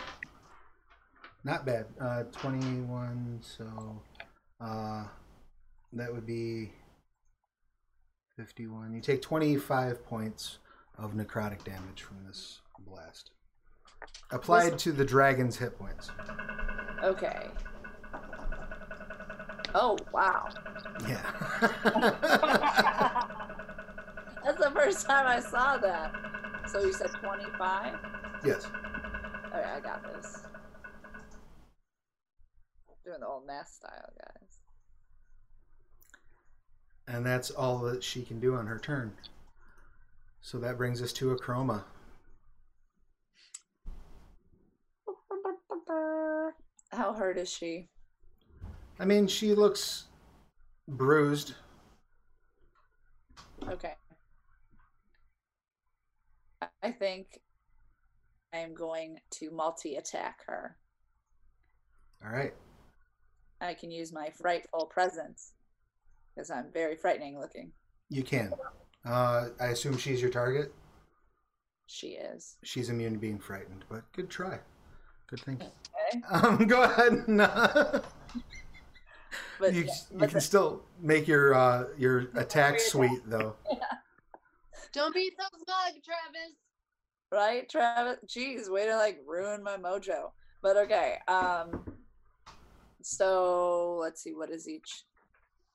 Not 1.44 1.66
bad. 1.66 1.86
Uh, 2.00 2.24
21, 2.32 3.40
so 3.42 3.66
uh, 4.60 5.04
that 5.94 6.14
would 6.14 6.26
be 6.26 6.72
51. 8.38 8.94
You 8.94 9.02
take 9.02 9.22
25 9.22 10.06
points 10.06 10.60
of 10.98 11.14
necrotic 11.14 11.64
damage 11.64 12.04
from 12.04 12.18
this 12.28 12.60
blast. 12.88 13.32
Applied 14.32 14.78
to 14.80 14.92
the 14.92 15.04
dragon's 15.04 15.58
hit 15.58 15.78
points. 15.78 16.12
Okay. 17.04 17.48
Oh 19.74 19.98
wow. 20.14 20.50
Yeah. 21.08 21.22
first 24.92 25.06
time 25.06 25.26
I 25.26 25.40
saw 25.40 25.78
that. 25.78 26.14
So 26.68 26.82
you 26.82 26.92
said 26.92 27.12
25? 27.12 27.96
Yes. 28.44 28.66
All 28.66 29.62
right, 29.62 29.78
I 29.78 29.80
got 29.80 30.04
this. 30.04 30.44
Doing 33.06 33.22
the 33.22 33.28
old 33.28 33.48
math 33.48 33.70
style, 33.70 34.10
guys. 34.18 34.60
And 37.08 37.26
that's 37.26 37.52
all 37.52 37.80
that 37.80 38.04
she 38.04 38.24
can 38.24 38.40
do 38.42 38.56
on 38.56 38.68
her 38.68 38.78
turn. 38.78 39.14
So 40.42 40.60
that 40.60 40.78
brings 40.78 41.02
us 41.02 41.14
to 41.14 41.36
Akroma. 41.36 41.84
How 46.92 47.14
hurt 47.14 47.38
is 47.38 47.50
she? 47.50 47.88
I 49.00 49.06
mean, 49.06 49.28
she 49.28 49.54
looks 49.56 50.06
bruised. 50.88 51.54
Okay. 53.70 53.94
I 56.84 56.92
think 56.92 57.40
I'm 58.54 58.74
going 58.74 59.18
to 59.32 59.52
multi 59.52 59.96
attack 59.96 60.40
her. 60.48 60.78
All 62.24 62.32
right. 62.32 62.54
I 63.62 63.74
can 63.74 63.92
use 63.92 64.12
my 64.12 64.30
frightful 64.30 64.86
presence 64.86 65.54
because 66.36 66.50
I'm 66.52 66.66
very 66.74 66.96
frightening 66.96 67.40
looking. 67.40 67.72
You 68.10 68.24
can. 68.24 68.54
Uh, 69.06 69.50
I 69.60 69.68
assume 69.68 69.98
she's 69.98 70.22
your 70.22 70.30
target. 70.32 70.74
She 71.88 72.10
is. 72.10 72.58
She's 72.64 72.90
immune 72.90 73.14
to 73.14 73.20
being 73.20 73.40
frightened, 73.40 73.84
but 73.90 74.04
good 74.14 74.30
try. 74.30 74.60
Good 75.28 75.40
thinking. 75.42 75.68
Okay. 75.68 76.22
Um, 76.32 76.68
go 76.68 76.84
ahead. 76.84 77.14
And, 77.28 77.40
uh, 77.42 78.02
But, 79.60 79.74
you 79.74 79.84
yeah, 79.84 79.94
you 80.12 80.20
can 80.20 80.30
the- 80.34 80.42
still 80.42 80.82
make 81.00 81.26
your 81.28 81.54
uh, 81.54 81.86
your 81.98 82.28
attack 82.36 82.80
suite 82.82 83.22
though. 83.26 83.56
Don't 84.94 85.14
be 85.14 85.32
so 85.40 85.46
smug, 85.56 86.02
Travis. 86.04 86.56
right, 87.32 87.70
Travis? 87.70 88.18
Jeez, 88.28 88.70
way 88.70 88.86
to 88.88 88.96
like 88.96 89.20
ruin 89.26 89.64
my 89.64 89.78
mojo. 89.78 90.32
But 90.62 90.78
okay. 90.78 91.18
Um. 91.28 91.84
So 93.02 93.98
let's 94.02 94.22
see. 94.22 94.34
What 94.34 94.52
is 94.52 94.68
each? 94.68 95.04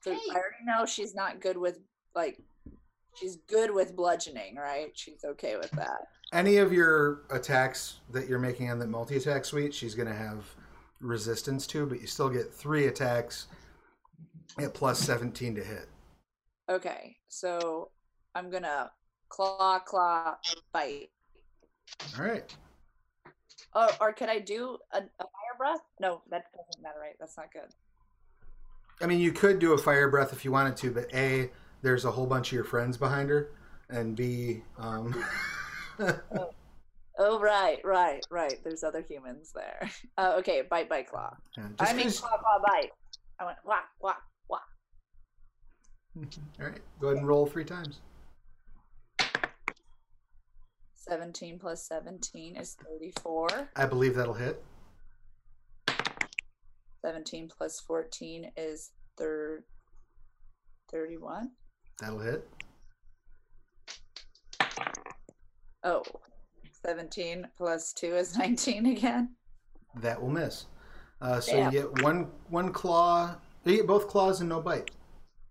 So 0.03 0.13
Hey. 0.13 0.19
I 0.31 0.35
already 0.35 0.65
know 0.65 0.87
she's 0.87 1.15
not 1.15 1.41
good 1.41 1.57
with 1.57 1.79
like. 2.15 2.39
She's 3.15 3.37
good 3.49 3.71
with 3.71 3.97
bludgeoning, 3.97 4.57
right? 4.57 4.91
She's 4.93 5.25
okay 5.25 5.57
with 5.57 5.71
that. 5.71 5.97
Any 6.35 6.59
of 6.59 6.71
your 6.71 7.23
attacks 7.31 8.01
that 8.13 8.29
you're 8.29 8.39
making 8.39 8.71
on 8.71 8.79
the 8.79 8.87
multi 8.87 9.17
attack 9.17 9.47
suite, 9.47 9.73
she's 9.73 9.95
going 9.95 10.09
to 10.09 10.15
have 10.15 10.45
resistance 11.01 11.67
to, 11.69 11.87
but 11.87 12.01
you 12.01 12.07
still 12.07 12.29
get 12.29 12.53
three 12.53 12.89
attacks 12.89 13.47
at 14.59 14.75
plus 14.75 14.99
17 14.99 15.55
to 15.55 15.65
hit. 15.65 15.89
Okay, 16.69 17.17
so 17.29 17.91
I'm 18.35 18.51
gonna 18.51 18.91
claw, 19.29 19.79
claw, 19.81 20.37
bite. 20.73 21.11
All 22.19 22.25
right. 22.25 22.57
Or, 23.75 23.89
or 24.01 24.13
could 24.13 24.29
I 24.29 24.39
do 24.39 24.79
a, 24.93 24.99
a 24.99 25.01
fire 25.19 25.57
breath? 25.59 25.81
No, 26.01 26.23
that 26.31 26.45
doesn't 26.53 26.83
matter, 26.83 26.99
right? 27.01 27.17
That's 27.21 27.37
not 27.37 27.53
good. 27.53 27.69
I 29.03 29.07
mean, 29.07 29.21
you 29.21 29.33
could 29.33 29.59
do 29.59 29.75
a 29.75 29.79
fire 29.79 30.09
breath 30.09 30.33
if 30.33 30.45
you 30.45 30.53
wanted 30.53 30.77
to, 30.79 30.91
but 30.91 31.13
A, 31.15 31.51
there's 31.83 32.05
a 32.07 32.11
whole 32.11 32.27
bunch 32.27 32.49
of 32.49 32.53
your 32.53 32.65
friends 32.65 32.97
behind 32.97 33.29
her, 33.29 33.51
and 33.91 34.17
B, 34.17 34.63
um, 34.79 35.15
Oh, 37.19 37.41
right, 37.41 37.79
right, 37.83 38.23
right. 38.31 38.59
There's 38.63 38.85
other 38.85 39.01
humans 39.01 39.51
there. 39.55 39.91
Uh, 40.19 40.35
okay, 40.39 40.63
bite, 40.69 40.89
bite, 40.89 41.09
claw. 41.09 41.35
yeah, 41.57 41.69
I 41.81 41.93
mean, 41.95 42.05
'cause- 42.05 42.21
claw, 42.21 42.37
claw, 42.39 42.59
bite. 42.67 42.91
I 43.39 43.45
went 43.47 43.59
whack, 43.65 43.89
whack, 44.01 44.21
whack. 44.49 44.61
all 46.61 46.67
right, 46.67 46.81
go 47.01 47.09
ahead 47.09 47.19
and 47.19 47.27
roll 47.29 47.47
three 47.47 47.65
times. 47.65 48.01
17 51.09 51.59
plus 51.59 51.87
17 51.87 52.57
is 52.57 52.77
34. 52.89 53.71
I 53.77 53.87
believe 53.87 54.15
that'll 54.15 54.35
hit. 54.35 54.63
17 57.05 57.49
plus 57.57 57.81
14 57.81 58.51
is 58.57 58.91
thir- 59.17 59.65
31. 60.91 61.51
That'll 62.01 62.19
hit. 62.19 62.49
Oh, 65.85 66.03
17 66.85 67.47
plus 67.57 67.93
2 67.93 68.17
is 68.17 68.37
19 68.39 68.87
again. 68.87 69.31
That 70.01 70.21
will 70.21 70.31
miss. 70.31 70.67
Uh, 71.21 71.41
so 71.41 71.53
Damn. 71.53 71.73
you 71.73 71.81
get 71.81 72.03
one 72.03 72.31
one 72.51 72.71
claw. 72.73 73.37
You 73.65 73.77
get 73.77 73.87
both 73.87 74.07
claws 74.09 74.41
and 74.41 74.51
no 74.51 74.61
bite. 74.61 74.91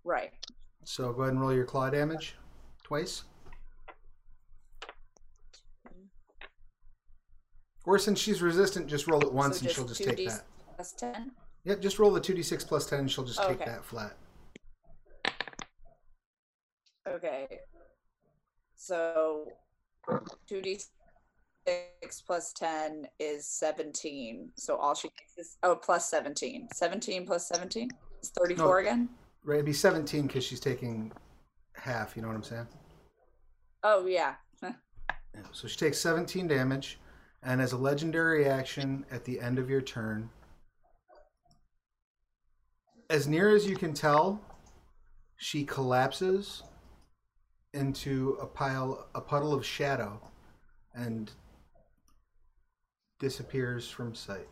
Right. 0.04 0.32
So 0.84 1.12
go 1.12 1.24
ahead 1.24 1.34
and 1.34 1.42
roll 1.42 1.52
your 1.54 1.66
claw 1.66 1.90
damage 1.90 2.36
twice. 2.84 3.24
Or 7.86 8.00
since 8.00 8.20
she's 8.20 8.42
resistant, 8.42 8.88
just 8.88 9.08
roll 9.08 9.22
it 9.24 9.32
once 9.32 9.60
and 9.60 9.64
just 9.68 9.76
she'll 9.76 9.88
just 9.88 10.04
take 10.04 10.18
2d 10.18 10.26
that. 10.30 10.44
Plus 10.76 10.94
10. 10.94 11.32
Yep, 11.66 11.82
just 11.82 12.00
roll 12.00 12.12
the 12.12 12.22
2d6 12.22 12.68
plus 12.68 12.86
10 12.88 13.00
and 13.00 13.12
she'll 13.12 13.24
just 13.26 13.40
oh, 13.40 13.48
take 13.48 13.62
Okay. 13.62 13.72
that 13.72 13.86
flat. 13.86 14.16
Okay. 17.08 17.48
So 18.76 19.46
2d6 20.50 20.88
plus 22.26 22.54
10 22.54 23.08
is 23.20 23.48
17. 23.48 24.50
So 24.56 24.76
all 24.76 24.96
she 24.96 25.10
takes 25.10 25.38
is, 25.38 25.58
oh, 25.64 25.76
plus 25.76 26.10
17. 26.10 26.68
17 26.74 27.26
plus 27.26 27.48
17 27.48 27.90
is 28.22 28.32
34 28.42 28.66
No. 28.66 28.74
again? 28.78 29.10
Right, 29.44 29.56
it'd 29.56 29.66
be 29.66 29.74
17 29.74 30.26
because 30.28 30.44
she's 30.44 30.60
taking 30.60 31.12
half, 31.74 32.16
you 32.16 32.24
know 32.24 32.30
what 32.30 32.38
I'm 32.38 32.44
saying? 32.44 32.68
Oh, 33.84 34.06
yeah. 34.08 34.36
Yeah, 35.36 35.42
So 35.52 35.68
she 35.68 35.76
takes 35.78 35.98
17 36.00 36.48
damage, 36.48 36.98
and 37.46 37.62
as 37.62 37.72
a 37.74 37.78
legendary 37.78 38.48
action 38.48 39.06
at 39.12 39.24
the 39.24 39.40
end 39.40 39.60
of 39.60 39.70
your 39.70 39.82
turn, 39.82 40.30
as 43.10 43.28
near 43.28 43.56
as 43.56 43.68
you 43.68 43.76
can 43.76 43.94
tell, 43.94 44.42
she 45.38 45.64
collapses 45.64 46.64
into 47.74 48.38
a 48.42 48.48
pile, 48.48 49.08
a 49.14 49.22
puddle 49.22 49.54
of 49.54 49.64
shadow, 49.64 50.20
and 50.96 51.32
disappears 53.20 53.88
from 53.88 54.16
sight. 54.16 54.48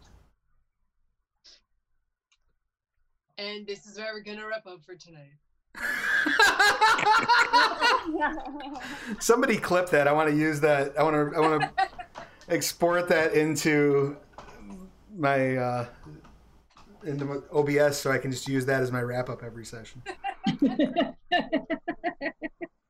And 3.39 3.65
this 3.65 3.87
is 3.87 3.97
where 3.97 4.13
we're 4.13 4.21
gonna 4.21 4.45
wrap 4.45 4.67
up 4.67 4.83
for 4.85 4.95
tonight. 4.95 5.39
Somebody 9.19 9.57
clip 9.57 9.89
that. 9.89 10.07
I 10.07 10.11
want 10.11 10.29
to 10.29 10.35
use 10.35 10.59
that. 10.59 10.97
I 10.99 11.03
want 11.03 11.15
to. 11.15 11.35
I 11.35 11.39
want 11.39 11.61
to 11.61 11.89
export 12.49 13.07
that 13.09 13.33
into 13.33 14.17
my 15.15 15.57
uh, 15.57 15.85
into 17.05 17.25
my 17.25 17.37
OBS 17.51 17.97
so 17.97 18.11
I 18.11 18.17
can 18.17 18.31
just 18.31 18.47
use 18.47 18.65
that 18.65 18.81
as 18.81 18.91
my 18.91 19.01
wrap 19.01 19.29
up 19.29 19.43
every 19.43 19.65
session. 19.65 20.01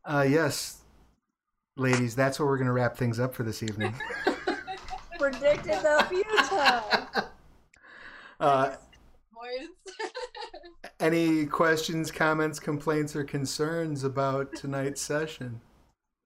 Uh, 0.06 0.26
yes, 0.28 0.82
ladies, 1.78 2.14
that's 2.14 2.38
where 2.38 2.48
we're 2.48 2.58
going 2.58 2.68
to 2.68 2.74
wrap 2.74 2.98
things 2.98 3.20
up 3.20 3.34
for 3.34 3.44
this 3.44 3.64
evening. 3.64 3.96
Predicted 5.20 5.80
the 5.82 6.06
future. 6.10 7.30
Uh, 8.40 8.76
any 11.00 11.46
questions, 11.46 12.12
comments, 12.12 12.60
complaints, 12.60 13.16
or 13.16 13.24
concerns 13.24 14.04
about 14.04 14.54
tonight's 14.54 15.02
session? 15.02 15.62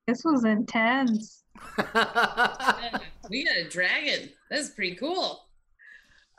This 0.08 0.24
was 0.26 0.44
intense. 0.46 1.44
Yeah, 1.78 2.98
we 3.30 3.44
got 3.46 3.58
a 3.58 3.70
dragon. 3.70 4.30
That's 4.50 4.70
pretty 4.70 4.96
cool. 4.96 5.46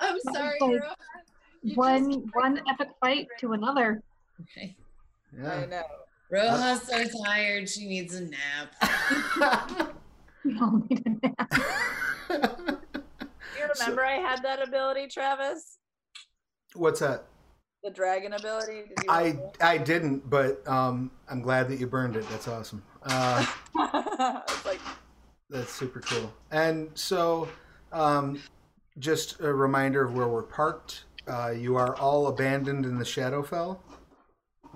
I'm 0.00 0.18
sorry, 0.32 0.58
like 0.60 0.80
Rohan. 0.80 0.94
You 1.62 1.74
one 1.74 2.12
just- 2.12 2.26
one 2.34 2.60
epic 2.68 2.88
fight 3.00 3.28
to 3.40 3.52
another. 3.52 4.02
Okay. 4.56 4.76
I 5.44 5.66
know. 5.66 5.82
Roja's 6.32 6.82
so 6.86 7.04
tired. 7.24 7.68
She 7.68 7.86
needs 7.86 8.14
a 8.14 8.22
nap. 8.22 9.94
We 10.44 10.56
all 10.60 10.82
need 10.88 11.02
a 11.04 11.10
nap. 11.26 11.52
You 12.30 13.66
remember 13.74 14.04
I 14.04 14.12
had 14.12 14.42
that 14.44 14.66
ability, 14.66 15.08
Travis? 15.08 15.78
What's 16.74 17.00
that? 17.00 17.24
The 17.82 17.90
dragon 17.90 18.32
ability? 18.34 18.84
Did 18.88 19.04
you 19.04 19.10
I 19.10 19.22
remember? 19.24 19.50
I 19.60 19.78
didn't, 19.78 20.30
but 20.30 20.66
um, 20.68 21.10
I'm 21.28 21.40
glad 21.42 21.68
that 21.68 21.80
you 21.80 21.86
burned 21.88 22.14
it. 22.16 22.26
That's 22.30 22.46
awesome. 22.46 22.82
Uh, 23.02 23.44
it's 24.48 24.64
like, 24.64 24.80
that's 25.50 25.72
super 25.72 26.00
cool. 26.00 26.32
And 26.50 26.90
so, 26.94 27.48
um, 27.92 28.40
just 28.98 29.40
a 29.40 29.52
reminder 29.52 30.04
of 30.04 30.14
where 30.14 30.28
we're 30.28 30.42
parked. 30.42 31.04
Uh, 31.26 31.50
you 31.50 31.76
are 31.76 31.96
all 31.96 32.28
abandoned 32.28 32.84
in 32.84 32.98
the 32.98 33.04
Shadowfell. 33.04 33.78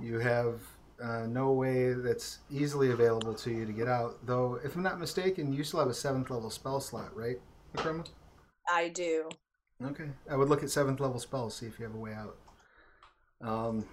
You 0.00 0.18
have 0.18 0.60
uh, 1.02 1.26
no 1.26 1.52
way 1.52 1.92
that's 1.92 2.38
easily 2.50 2.90
available 2.90 3.34
to 3.34 3.50
you 3.50 3.66
to 3.66 3.72
get 3.72 3.88
out. 3.88 4.24
Though, 4.24 4.60
if 4.64 4.76
I'm 4.76 4.82
not 4.82 5.00
mistaken, 5.00 5.52
you 5.52 5.64
still 5.64 5.80
have 5.80 5.88
a 5.88 5.94
seventh 5.94 6.30
level 6.30 6.50
spell 6.50 6.80
slot, 6.80 7.16
right, 7.16 7.38
Akroma? 7.76 8.06
I 8.70 8.88
do. 8.88 9.28
Okay. 9.84 10.08
I 10.30 10.36
would 10.36 10.48
look 10.48 10.62
at 10.62 10.70
seventh 10.70 11.00
level 11.00 11.18
spells, 11.18 11.56
see 11.56 11.66
if 11.66 11.78
you 11.78 11.84
have 11.86 11.94
a 11.94 11.98
way 11.98 12.14
out. 12.14 12.36
Um, 13.40 13.84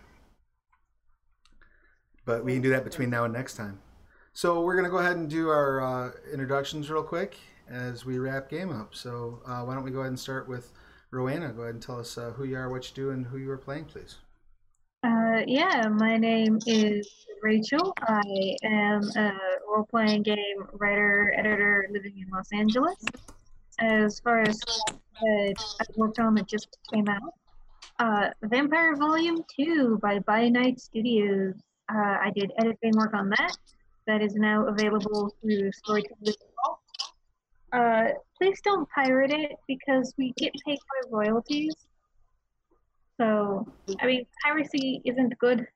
but 2.26 2.46
we 2.46 2.54
can 2.54 2.62
do 2.62 2.70
that 2.70 2.84
between 2.84 3.10
now 3.10 3.24
and 3.24 3.34
next 3.34 3.56
time. 3.56 3.80
So 4.34 4.62
we're 4.62 4.76
gonna 4.76 4.90
go 4.90 4.98
ahead 4.98 5.18
and 5.18 5.30
do 5.30 5.50
our 5.50 5.82
uh, 5.82 6.12
introductions 6.32 6.90
real 6.90 7.04
quick 7.04 7.38
as 7.70 8.06
we 8.06 8.18
wrap 8.20 8.50
game 8.50 8.72
up. 8.72 8.96
So 8.96 9.42
uh, 9.46 9.62
why 9.62 9.74
don't 9.74 9.84
we 9.84 9.92
go 9.92 10.00
ahead 10.00 10.10
and 10.10 10.20
start 10.20 10.48
with 10.48 10.72
Rauvaena? 11.12 11.56
Go 11.56 11.64
ahead 11.64 11.76
and 11.76 11.84
tell 11.84 12.00
us 12.00 12.18
uh, 12.18 12.32
who 12.32 12.46
you 12.46 12.58
are, 12.58 12.70
what 12.70 12.90
you 12.90 12.96
do, 12.96 13.10
and 13.12 13.26
who 13.26 13.38
you 13.38 13.52
are 13.52 13.58
playing, 13.58 13.86
please. 13.86 14.18
Uh, 15.04 15.42
yeah, 15.48 15.88
my 15.88 16.18
name 16.18 16.60
is 16.68 17.10
Rachel. 17.42 17.94
I 18.02 18.56
am 18.64 19.02
a 19.16 19.34
role 19.68 19.88
playing 19.90 20.24
game 20.24 20.38
writer, 20.74 21.34
editor 21.38 21.88
living 21.92 22.14
in 22.18 22.30
Los 22.30 22.52
Angeles. 22.52 22.98
As 23.80 24.20
far 24.20 24.42
as 24.42 24.60
I've 25.22 25.96
worked 25.96 26.20
on 26.20 26.36
that 26.36 26.48
just 26.48 26.78
came 26.94 27.08
out, 27.08 27.34
uh, 28.00 28.30
Vampire 28.44 28.96
Volume 28.96 29.44
2 29.58 30.00
by 30.02 30.20
By 30.20 30.50
Night 30.50 30.80
Studios. 30.80 31.56
Uh, 31.94 31.98
I 31.98 32.32
did 32.36 32.52
editing 32.58 32.92
work 32.96 33.14
on 33.14 33.30
that. 33.30 33.56
That 34.10 34.24
is 34.24 34.34
now 34.34 34.66
available 34.66 35.36
through 35.40 35.72
Storyteller. 35.72 36.34
Uh, 37.72 38.08
please 38.36 38.60
don't 38.64 38.90
pirate 38.90 39.30
it 39.30 39.52
because 39.68 40.16
we 40.18 40.34
get 40.36 40.52
paid 40.66 40.80
by 40.80 41.10
royalties. 41.16 41.76
So, 43.18 43.68
I 44.02 44.08
mean, 44.08 44.26
piracy 44.44 45.04
isn't 45.06 45.38
good 45.38 45.68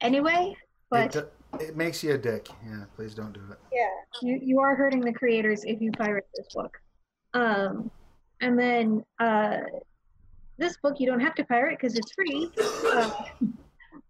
anyway, 0.00 0.56
It, 0.56 0.56
but 0.90 1.12
do- 1.12 1.28
it 1.60 1.76
makes 1.76 2.02
you 2.02 2.14
a 2.14 2.18
dick. 2.18 2.48
Yeah, 2.68 2.82
please 2.96 3.14
don't 3.14 3.32
do 3.32 3.42
it. 3.52 3.58
yeah, 3.72 3.90
you, 4.22 4.40
you 4.42 4.58
are 4.58 4.74
hurting 4.74 5.02
the 5.02 5.12
creators 5.12 5.62
if 5.62 5.80
you 5.80 5.92
pirate 5.92 6.26
this 6.34 6.48
book. 6.52 6.76
Um, 7.34 7.92
and 8.40 8.58
then 8.58 9.04
uh, 9.20 9.58
this 10.58 10.76
book 10.78 10.96
you 10.98 11.06
don't 11.06 11.20
have 11.20 11.36
to 11.36 11.44
pirate 11.44 11.78
because 11.80 11.96
it's 11.96 12.12
free. 12.12 12.50
Uh, 12.92 13.10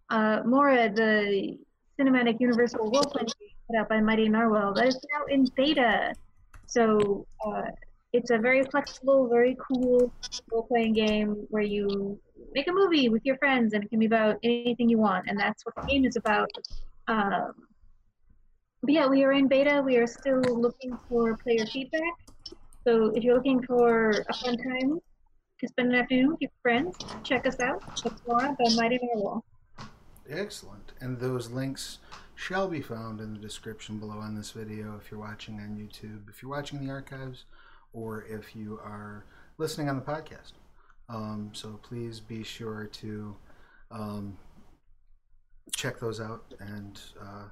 uh, 0.08 0.40
Mora, 0.46 0.88
the 0.90 1.58
cinematic 2.00 2.40
universal 2.40 2.90
role 2.90 3.02
playing 3.04 3.26
game 3.26 3.48
put 3.68 3.76
out 3.78 3.88
by 3.88 4.00
Mighty 4.00 4.28
Narwhal, 4.28 4.74
that 4.74 4.86
is 4.86 4.94
now 5.14 5.24
in 5.28 5.46
beta. 5.56 6.14
So 6.66 7.26
uh, 7.46 7.62
it's 8.12 8.30
a 8.30 8.38
very 8.38 8.64
flexible, 8.64 9.28
very 9.28 9.56
cool 9.66 10.12
role 10.52 10.66
playing 10.66 10.94
game 10.94 11.46
where 11.50 11.62
you 11.62 12.18
make 12.52 12.68
a 12.68 12.72
movie 12.72 13.08
with 13.08 13.22
your 13.24 13.36
friends 13.38 13.74
and 13.74 13.84
it 13.84 13.90
can 13.90 13.98
be 13.98 14.06
about 14.06 14.36
anything 14.42 14.88
you 14.88 14.98
want, 14.98 15.26
and 15.28 15.38
that's 15.38 15.64
what 15.64 15.74
the 15.76 15.82
game 15.82 16.04
is 16.04 16.16
about. 16.16 16.50
Um, 17.08 17.52
but 18.82 18.92
yeah, 18.92 19.06
we 19.06 19.24
are 19.24 19.32
in 19.32 19.48
beta. 19.48 19.82
We 19.84 19.96
are 19.96 20.06
still 20.06 20.40
looking 20.40 20.96
for 21.08 21.36
player 21.38 21.66
feedback. 21.66 22.14
So 22.86 23.06
if 23.14 23.24
you're 23.24 23.34
looking 23.34 23.62
for 23.62 24.10
a 24.10 24.34
fun 24.34 24.56
time 24.56 25.00
to 25.60 25.68
spend 25.68 25.92
an 25.92 26.00
afternoon 26.00 26.30
with 26.30 26.40
your 26.40 26.50
friends, 26.62 26.96
check 27.24 27.46
us 27.46 27.58
out. 27.58 27.82
It's 28.04 28.20
Laura 28.26 28.56
by 28.58 28.74
Mighty 28.76 29.00
Narwhal. 29.02 29.44
Excellent. 30.30 30.92
And 31.00 31.18
those 31.18 31.50
links 31.50 31.98
shall 32.34 32.68
be 32.68 32.80
found 32.80 33.20
in 33.20 33.32
the 33.32 33.38
description 33.38 33.98
below 33.98 34.18
on 34.18 34.34
this 34.34 34.50
video 34.50 34.96
if 35.00 35.10
you're 35.10 35.20
watching 35.20 35.60
on 35.60 35.76
YouTube, 35.76 36.28
if 36.28 36.42
you're 36.42 36.50
watching 36.50 36.84
the 36.84 36.92
archives, 36.92 37.44
or 37.92 38.24
if 38.28 38.54
you 38.54 38.78
are 38.84 39.24
listening 39.58 39.88
on 39.88 39.96
the 39.96 40.02
podcast. 40.02 40.52
Um, 41.08 41.50
so 41.52 41.78
please 41.82 42.20
be 42.20 42.42
sure 42.42 42.86
to 42.94 43.36
um, 43.90 44.36
check 45.74 45.98
those 46.00 46.20
out 46.20 46.44
and 46.60 47.00
uh, 47.20 47.44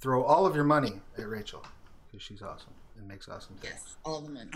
throw 0.00 0.22
all 0.22 0.46
of 0.46 0.54
your 0.54 0.64
money 0.64 1.00
at 1.16 1.28
Rachel 1.28 1.64
because 2.06 2.22
she's 2.22 2.42
awesome 2.42 2.74
and 2.96 3.08
makes 3.08 3.28
awesome 3.28 3.56
things. 3.56 3.74
Yes, 3.74 3.96
all 4.04 4.20
the 4.20 4.30
money. 4.30 4.50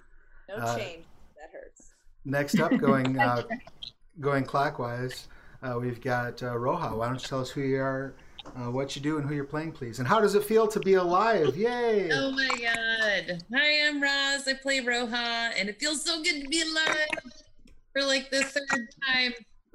No 0.48 0.56
Uh, 0.56 0.76
change. 0.76 1.04
That 1.36 1.50
hurts. 1.52 1.92
Next 2.24 2.60
up, 2.60 2.76
going 2.76 3.18
uh, 3.20 3.42
going 4.20 4.44
clockwise, 4.44 5.26
uh, 5.62 5.78
we've 5.78 6.00
got 6.00 6.42
uh, 6.42 6.54
Roja. 6.54 6.96
Why 6.96 7.06
don't 7.06 7.22
you 7.22 7.28
tell 7.28 7.40
us 7.40 7.50
who 7.50 7.60
you 7.60 7.80
are, 7.80 8.14
uh, 8.56 8.70
what 8.70 8.96
you 8.96 9.02
do, 9.02 9.18
and 9.18 9.26
who 9.26 9.34
you're 9.34 9.44
playing, 9.44 9.72
please? 9.72 9.98
And 9.98 10.08
how 10.08 10.20
does 10.20 10.34
it 10.34 10.44
feel 10.44 10.66
to 10.68 10.80
be 10.80 10.94
alive? 10.94 11.56
Yay! 11.56 12.10
Oh 12.12 12.32
my 12.32 12.48
god. 12.48 13.42
Hi, 13.54 13.88
I'm 13.88 14.02
Roz. 14.02 14.46
I 14.48 14.54
play 14.60 14.80
Roja, 14.80 15.52
and 15.56 15.68
it 15.68 15.78
feels 15.80 16.04
so 16.04 16.22
good 16.22 16.42
to 16.42 16.48
be 16.48 16.62
alive 16.62 17.08
for 17.92 18.02
like 18.02 18.30
the 18.30 18.42
third 18.42 18.88
time. 19.06 19.32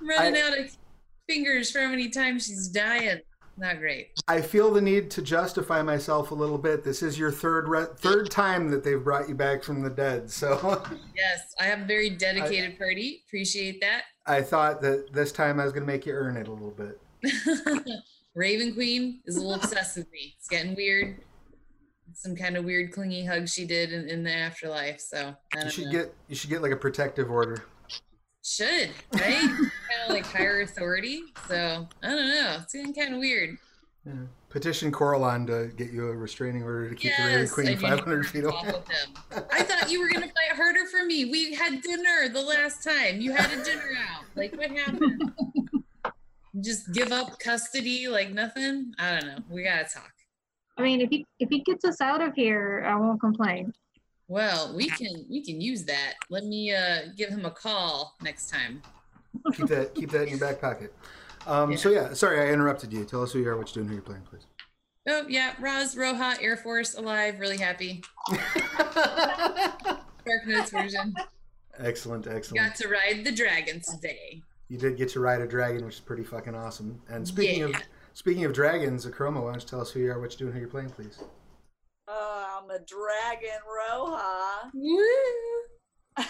I'm 0.00 0.08
running 0.08 0.40
out 0.40 0.58
of 0.58 0.76
fingers 1.28 1.70
for 1.70 1.80
how 1.80 1.88
many 1.90 2.08
times 2.08 2.46
she's 2.46 2.68
dying. 2.68 3.20
Not 3.56 3.78
great. 3.78 4.08
I 4.26 4.40
feel 4.40 4.72
the 4.72 4.80
need 4.80 5.10
to 5.12 5.22
justify 5.22 5.80
myself 5.82 6.30
a 6.32 6.34
little 6.34 6.58
bit. 6.58 6.82
This 6.82 7.02
is 7.02 7.18
your 7.18 7.30
third 7.30 7.68
re- 7.68 7.86
third 7.98 8.30
time 8.30 8.70
that 8.70 8.82
they've 8.82 9.02
brought 9.02 9.28
you 9.28 9.34
back 9.36 9.62
from 9.62 9.80
the 9.82 9.90
dead, 9.90 10.30
so 10.30 10.82
Yes, 11.16 11.54
I 11.60 11.64
have 11.64 11.80
a 11.82 11.84
very 11.84 12.10
dedicated 12.10 12.76
party. 12.78 13.22
Appreciate 13.28 13.80
that. 13.80 14.02
I 14.26 14.42
thought 14.42 14.82
that 14.82 15.12
this 15.12 15.30
time 15.30 15.60
I 15.60 15.64
was 15.64 15.72
going 15.72 15.84
to 15.84 15.92
make 15.92 16.04
you 16.06 16.14
earn 16.14 16.36
it 16.36 16.48
a 16.48 16.52
little 16.52 16.70
bit. 16.72 17.00
Raven 18.34 18.74
Queen 18.74 19.20
is 19.26 19.36
a 19.36 19.40
little 19.40 19.54
obsessed 19.62 19.96
with 19.96 20.10
me. 20.10 20.34
It's 20.38 20.48
getting 20.48 20.74
weird. 20.74 21.20
Some 22.14 22.34
kind 22.34 22.56
of 22.56 22.64
weird 22.64 22.92
clingy 22.92 23.24
hug 23.24 23.48
she 23.48 23.64
did 23.64 23.92
in, 23.92 24.08
in 24.08 24.24
the 24.24 24.32
afterlife. 24.32 25.00
So 25.00 25.34
I 25.56 25.64
You 25.64 25.70
should 25.70 25.84
know. 25.86 25.92
get 25.92 26.14
you 26.28 26.34
should 26.34 26.50
get 26.50 26.62
like 26.62 26.72
a 26.72 26.76
protective 26.76 27.30
order. 27.30 27.64
Should, 28.44 28.90
right? 29.14 29.40
kind 29.40 29.70
of 30.06 30.10
like 30.10 30.26
higher 30.26 30.60
authority. 30.60 31.22
So 31.48 31.88
I 32.02 32.08
don't 32.08 32.28
know. 32.28 32.58
It's 32.60 32.74
getting 32.74 32.92
kind 32.92 33.14
of 33.14 33.20
weird. 33.20 33.56
Yeah. 34.04 34.12
Petition 34.50 34.92
Corellon 34.92 35.46
to 35.46 35.74
get 35.74 35.92
you 35.92 36.08
a 36.08 36.14
restraining 36.14 36.62
order 36.62 36.90
to 36.90 36.94
keep 36.94 37.12
the 37.16 37.24
Raven 37.24 37.48
Queen 37.48 37.66
do 37.66 37.72
need 37.72 37.80
to 37.80 37.88
500 37.88 38.26
feet 38.26 38.44
talk 38.44 38.62
away. 38.62 39.44
I 39.50 39.62
thought 39.62 39.90
you 39.90 39.98
were 40.00 40.10
gonna 40.10 40.26
fight 40.26 40.54
harder 40.54 40.84
for 40.86 41.04
me. 41.06 41.24
We 41.24 41.54
had 41.54 41.80
dinner 41.80 42.28
the 42.30 42.42
last 42.42 42.84
time. 42.84 43.20
You 43.20 43.32
had 43.32 43.50
a 43.50 43.64
dinner 43.64 43.90
out. 43.98 44.24
Like 44.36 44.54
what 44.56 44.70
happened? 44.70 45.32
Just 46.60 46.92
give 46.92 47.12
up 47.12 47.38
custody 47.38 48.08
like 48.08 48.30
nothing? 48.30 48.92
I 48.98 49.18
don't 49.18 49.26
know. 49.26 49.38
We 49.48 49.64
gotta 49.64 49.88
talk. 49.92 50.12
I 50.76 50.82
mean, 50.82 51.00
if 51.00 51.08
he 51.08 51.26
if 51.40 51.48
he 51.48 51.60
gets 51.60 51.84
us 51.84 52.00
out 52.02 52.20
of 52.20 52.34
here, 52.34 52.84
I 52.86 52.94
won't 52.94 53.20
complain. 53.20 53.72
Well, 54.34 54.74
we 54.74 54.88
can 54.88 55.26
we 55.30 55.44
can 55.44 55.60
use 55.60 55.84
that. 55.84 56.14
Let 56.28 56.42
me 56.42 56.74
uh 56.74 57.02
give 57.16 57.30
him 57.30 57.44
a 57.44 57.52
call 57.52 58.16
next 58.20 58.50
time. 58.50 58.82
keep 59.54 59.68
that 59.68 59.94
keep 59.94 60.10
that 60.10 60.24
in 60.24 60.30
your 60.30 60.38
back 60.38 60.60
pocket. 60.60 60.92
Um, 61.46 61.76
So 61.76 61.90
yeah, 61.90 62.12
sorry 62.14 62.40
I 62.40 62.52
interrupted 62.52 62.92
you. 62.92 63.04
Tell 63.04 63.22
us 63.22 63.30
who 63.30 63.38
you 63.38 63.48
are, 63.48 63.56
what 63.56 63.68
you're 63.68 63.84
doing, 63.84 63.90
who 63.90 63.94
you're 63.94 64.02
playing, 64.02 64.22
please. 64.22 64.44
Oh 65.08 65.24
yeah, 65.28 65.54
Roz 65.60 65.94
Roja 65.94 66.36
Air 66.42 66.56
Force 66.56 66.96
alive, 66.96 67.38
really 67.38 67.58
happy. 67.58 68.02
Dark 68.28 68.40
Notes 70.48 70.72
version. 70.72 71.14
excellent, 71.78 72.26
excellent. 72.26 72.66
Got 72.66 72.74
to 72.78 72.88
ride 72.88 73.22
the 73.22 73.30
dragon 73.30 73.82
today. 73.88 74.42
You 74.68 74.78
did 74.78 74.96
get 74.96 75.10
to 75.10 75.20
ride 75.20 75.42
a 75.42 75.46
dragon, 75.46 75.84
which 75.84 75.94
is 75.94 76.00
pretty 76.00 76.24
fucking 76.24 76.56
awesome. 76.56 77.00
And 77.08 77.28
speaking 77.28 77.62
of 77.62 77.72
speaking 78.14 78.44
of 78.46 78.52
dragons, 78.52 79.06
Akroma, 79.06 79.44
why 79.44 79.52
don't 79.52 79.62
you 79.62 79.68
tell 79.68 79.80
us 79.80 79.92
who 79.92 80.00
you 80.00 80.10
are, 80.10 80.18
what 80.18 80.32
you're 80.32 80.48
doing, 80.48 80.54
who 80.54 80.58
you're 80.58 80.68
playing, 80.68 80.90
please? 80.90 81.22
Oh, 82.08 82.33
I'm 82.54 82.70
a 82.70 82.78
dragon 82.86 83.60
Roja. 83.66 84.70
Woo! 84.74 85.00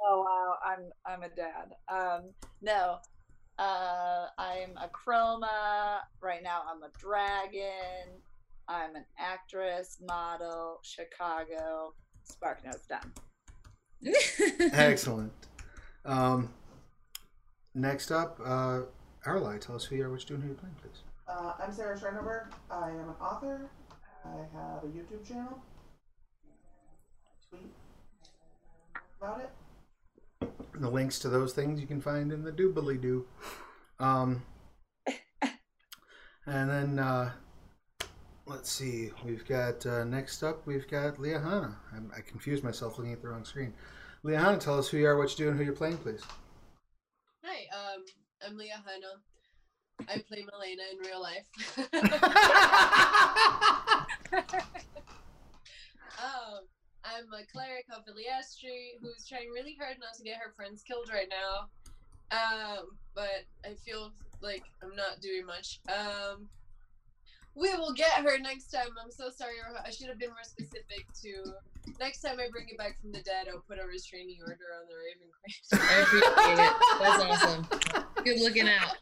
oh 0.00 0.24
wow, 0.24 0.56
I'm 0.66 0.90
I'm 1.06 1.22
a 1.22 1.28
dad. 1.28 1.74
Um, 1.88 2.32
no, 2.62 2.96
uh, 3.58 4.26
I'm 4.38 4.70
Akroma. 4.76 6.00
Right 6.20 6.42
now, 6.42 6.62
I'm 6.68 6.82
a 6.82 6.90
dragon. 6.98 8.20
I'm 8.66 8.96
an 8.96 9.04
actress, 9.18 9.98
model, 10.04 10.80
Chicago. 10.82 11.94
Spark 12.24 12.64
notes 12.64 12.86
done. 12.88 13.12
Excellent. 14.72 15.32
Um, 16.04 16.50
next 17.74 18.10
up, 18.10 18.40
uh, 18.44 18.80
Aralei, 19.24 19.60
tell 19.60 19.76
us 19.76 19.84
who 19.84 19.96
you 19.96 20.04
are, 20.04 20.10
what 20.10 20.20
you 20.22 20.26
do, 20.26 20.34
doing, 20.34 20.42
who 20.42 20.48
you're 20.48 20.56
playing, 20.56 20.74
please. 20.82 21.02
Uh, 21.26 21.54
I'm 21.58 21.72
Sarah 21.72 21.98
Scharnweber. 21.98 22.48
I 22.70 22.90
am 22.90 23.08
an 23.08 23.14
author. 23.20 23.70
I 24.24 24.36
have 24.52 24.84
a 24.84 24.86
YouTube 24.86 25.26
channel. 25.26 25.58
I 27.26 27.48
tweet 27.48 27.72
about 29.20 29.40
it. 29.40 30.48
The 30.74 30.90
links 30.90 31.18
to 31.20 31.30
those 31.30 31.54
things 31.54 31.80
you 31.80 31.86
can 31.86 32.00
find 32.00 32.30
in 32.30 32.42
the 32.42 32.52
doobly 32.52 33.00
doo. 33.00 33.24
Um, 33.98 34.42
and 36.46 36.68
then 36.68 36.98
uh, 36.98 37.32
let's 38.46 38.70
see, 38.70 39.10
we've 39.24 39.46
got 39.46 39.86
uh, 39.86 40.04
next 40.04 40.42
up, 40.42 40.66
we've 40.66 40.88
got 40.90 41.16
Liahana. 41.16 41.74
I'm, 41.94 42.12
I 42.14 42.20
confused 42.20 42.62
myself 42.62 42.98
looking 42.98 43.14
at 43.14 43.22
the 43.22 43.28
wrong 43.28 43.44
screen. 43.44 43.72
Liahana, 44.24 44.60
tell 44.60 44.78
us 44.78 44.88
who 44.88 44.98
you 44.98 45.06
are, 45.06 45.16
what 45.16 45.30
you 45.30 45.44
do, 45.44 45.50
and 45.50 45.58
who 45.58 45.64
you're 45.64 45.72
playing, 45.72 45.96
please. 45.98 46.22
Hi, 47.44 47.64
um, 47.74 48.04
I'm 48.46 48.58
Liahana. 48.58 49.20
I 50.08 50.18
play 50.18 50.44
Milena 50.44 50.82
in 50.92 50.98
real 50.98 51.20
life. 51.20 51.44
um, 56.18 56.66
I'm 57.04 57.32
a 57.32 57.44
cleric 57.52 57.86
of 57.94 58.04
Eilistraee 58.04 59.00
who's 59.00 59.26
trying 59.28 59.50
really 59.50 59.76
hard 59.80 59.98
not 60.00 60.14
to 60.16 60.22
get 60.24 60.36
her 60.38 60.52
friends 60.56 60.82
killed 60.82 61.10
right 61.12 61.28
now. 61.28 61.68
Um, 62.30 62.96
but 63.14 63.44
I 63.64 63.74
feel 63.74 64.12
like 64.40 64.64
I'm 64.82 64.96
not 64.96 65.20
doing 65.20 65.46
much. 65.46 65.80
Um, 65.88 66.48
we 67.54 67.72
will 67.74 67.92
get 67.92 68.10
her 68.10 68.38
next 68.38 68.70
time. 68.70 68.88
I'm 69.02 69.10
so 69.10 69.30
sorry. 69.30 69.54
I 69.84 69.90
should 69.90 70.08
have 70.08 70.18
been 70.18 70.30
more 70.30 70.42
specific 70.42 71.06
to 71.22 71.54
next 72.00 72.20
time 72.20 72.38
I 72.40 72.48
bring 72.50 72.68
it 72.68 72.78
back 72.78 73.00
from 73.00 73.12
the 73.12 73.20
dead, 73.20 73.46
I'll 73.50 73.62
put 73.68 73.78
a 73.78 73.86
restraining 73.86 74.38
order 74.42 74.64
on 74.80 74.86
the 74.88 74.94
Raven 74.96 75.28
Queen. 75.30 75.54
I 75.80 76.02
appreciate 76.02 76.58
it. 76.58 76.74
That's 77.00 77.22
awesome. 77.44 77.66
Good 78.24 78.40
looking 78.40 78.68
out. 78.68 78.96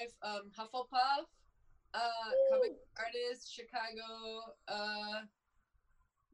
Life, 0.00 0.12
um, 0.22 0.50
Hufflepuff, 0.58 1.24
uh, 1.94 2.30
comic 2.50 2.76
artist, 2.98 3.52
Chicago, 3.52 4.52
uh, 4.68 5.20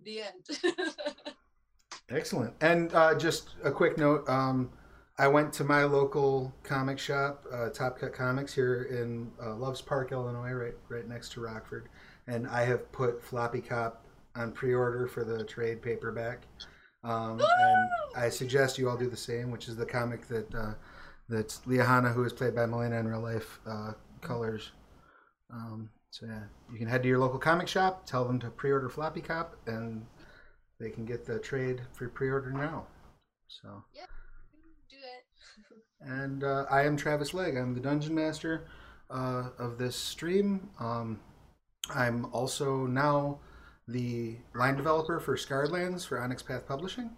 the 0.04 0.20
end. 0.22 0.74
Excellent. 2.10 2.54
And 2.60 2.94
uh, 2.94 3.14
just 3.14 3.50
a 3.62 3.70
quick 3.70 3.96
note. 3.96 4.28
Um, 4.28 4.70
I 5.16 5.28
went 5.28 5.52
to 5.54 5.64
my 5.64 5.84
local 5.84 6.52
comic 6.64 6.98
shop, 6.98 7.44
uh, 7.52 7.68
Top 7.68 7.98
Cut 7.98 8.12
Comics, 8.12 8.52
here 8.52 8.84
in 8.84 9.30
uh, 9.42 9.54
Loves 9.54 9.80
Park, 9.80 10.10
Illinois, 10.12 10.52
right 10.52 10.74
right 10.88 11.08
next 11.08 11.32
to 11.32 11.40
Rockford, 11.40 11.88
and 12.26 12.48
I 12.48 12.64
have 12.64 12.90
put 12.90 13.22
Floppy 13.22 13.60
Cop 13.60 14.04
on 14.34 14.50
pre-order 14.50 15.06
for 15.06 15.22
the 15.22 15.44
trade 15.44 15.80
paperback. 15.80 16.42
Um, 17.04 17.38
and 17.40 17.90
I 18.16 18.28
suggest 18.28 18.76
you 18.78 18.88
all 18.88 18.96
do 18.96 19.08
the 19.08 19.16
same, 19.16 19.50
which 19.50 19.68
is 19.68 19.76
the 19.76 19.86
comic 19.86 20.26
that 20.28 20.52
uh, 20.54 20.74
that 21.28 21.48
Liahana, 21.66 22.12
who 22.12 22.24
is 22.24 22.32
played 22.32 22.54
by 22.54 22.66
Milena 22.66 22.98
in 22.98 23.08
real 23.08 23.20
life, 23.20 23.60
uh, 23.66 23.92
colors. 24.20 24.72
Um, 25.52 25.90
so 26.10 26.26
yeah, 26.26 26.44
you 26.72 26.78
can 26.78 26.88
head 26.88 27.02
to 27.02 27.08
your 27.08 27.18
local 27.18 27.38
comic 27.38 27.68
shop, 27.68 28.06
tell 28.06 28.24
them 28.24 28.38
to 28.40 28.50
pre-order 28.50 28.88
Floppy 28.88 29.20
Cop, 29.20 29.56
and 29.66 30.06
they 30.78 30.90
can 30.90 31.04
get 31.04 31.24
the 31.24 31.38
trade 31.38 31.82
for 31.92 32.08
pre-order 32.08 32.52
now. 32.52 32.86
So. 33.48 33.84
Yeah, 33.94 34.06
do 34.90 34.96
it. 34.96 35.76
And 36.06 36.44
uh, 36.44 36.66
I 36.70 36.82
am 36.82 36.98
Travis 36.98 37.32
Legge. 37.32 37.56
I'm 37.56 37.72
the 37.72 37.80
dungeon 37.80 38.14
master 38.14 38.66
uh, 39.10 39.48
of 39.58 39.78
this 39.78 39.96
stream. 39.96 40.68
Um, 40.78 41.20
I'm 41.94 42.26
also 42.26 42.86
now 42.86 43.38
the 43.88 44.36
line 44.54 44.76
developer 44.76 45.18
for 45.20 45.36
Scarred 45.36 45.70
Lands 45.70 46.04
for 46.04 46.20
Onyx 46.20 46.42
Path 46.42 46.66
Publishing. 46.66 47.10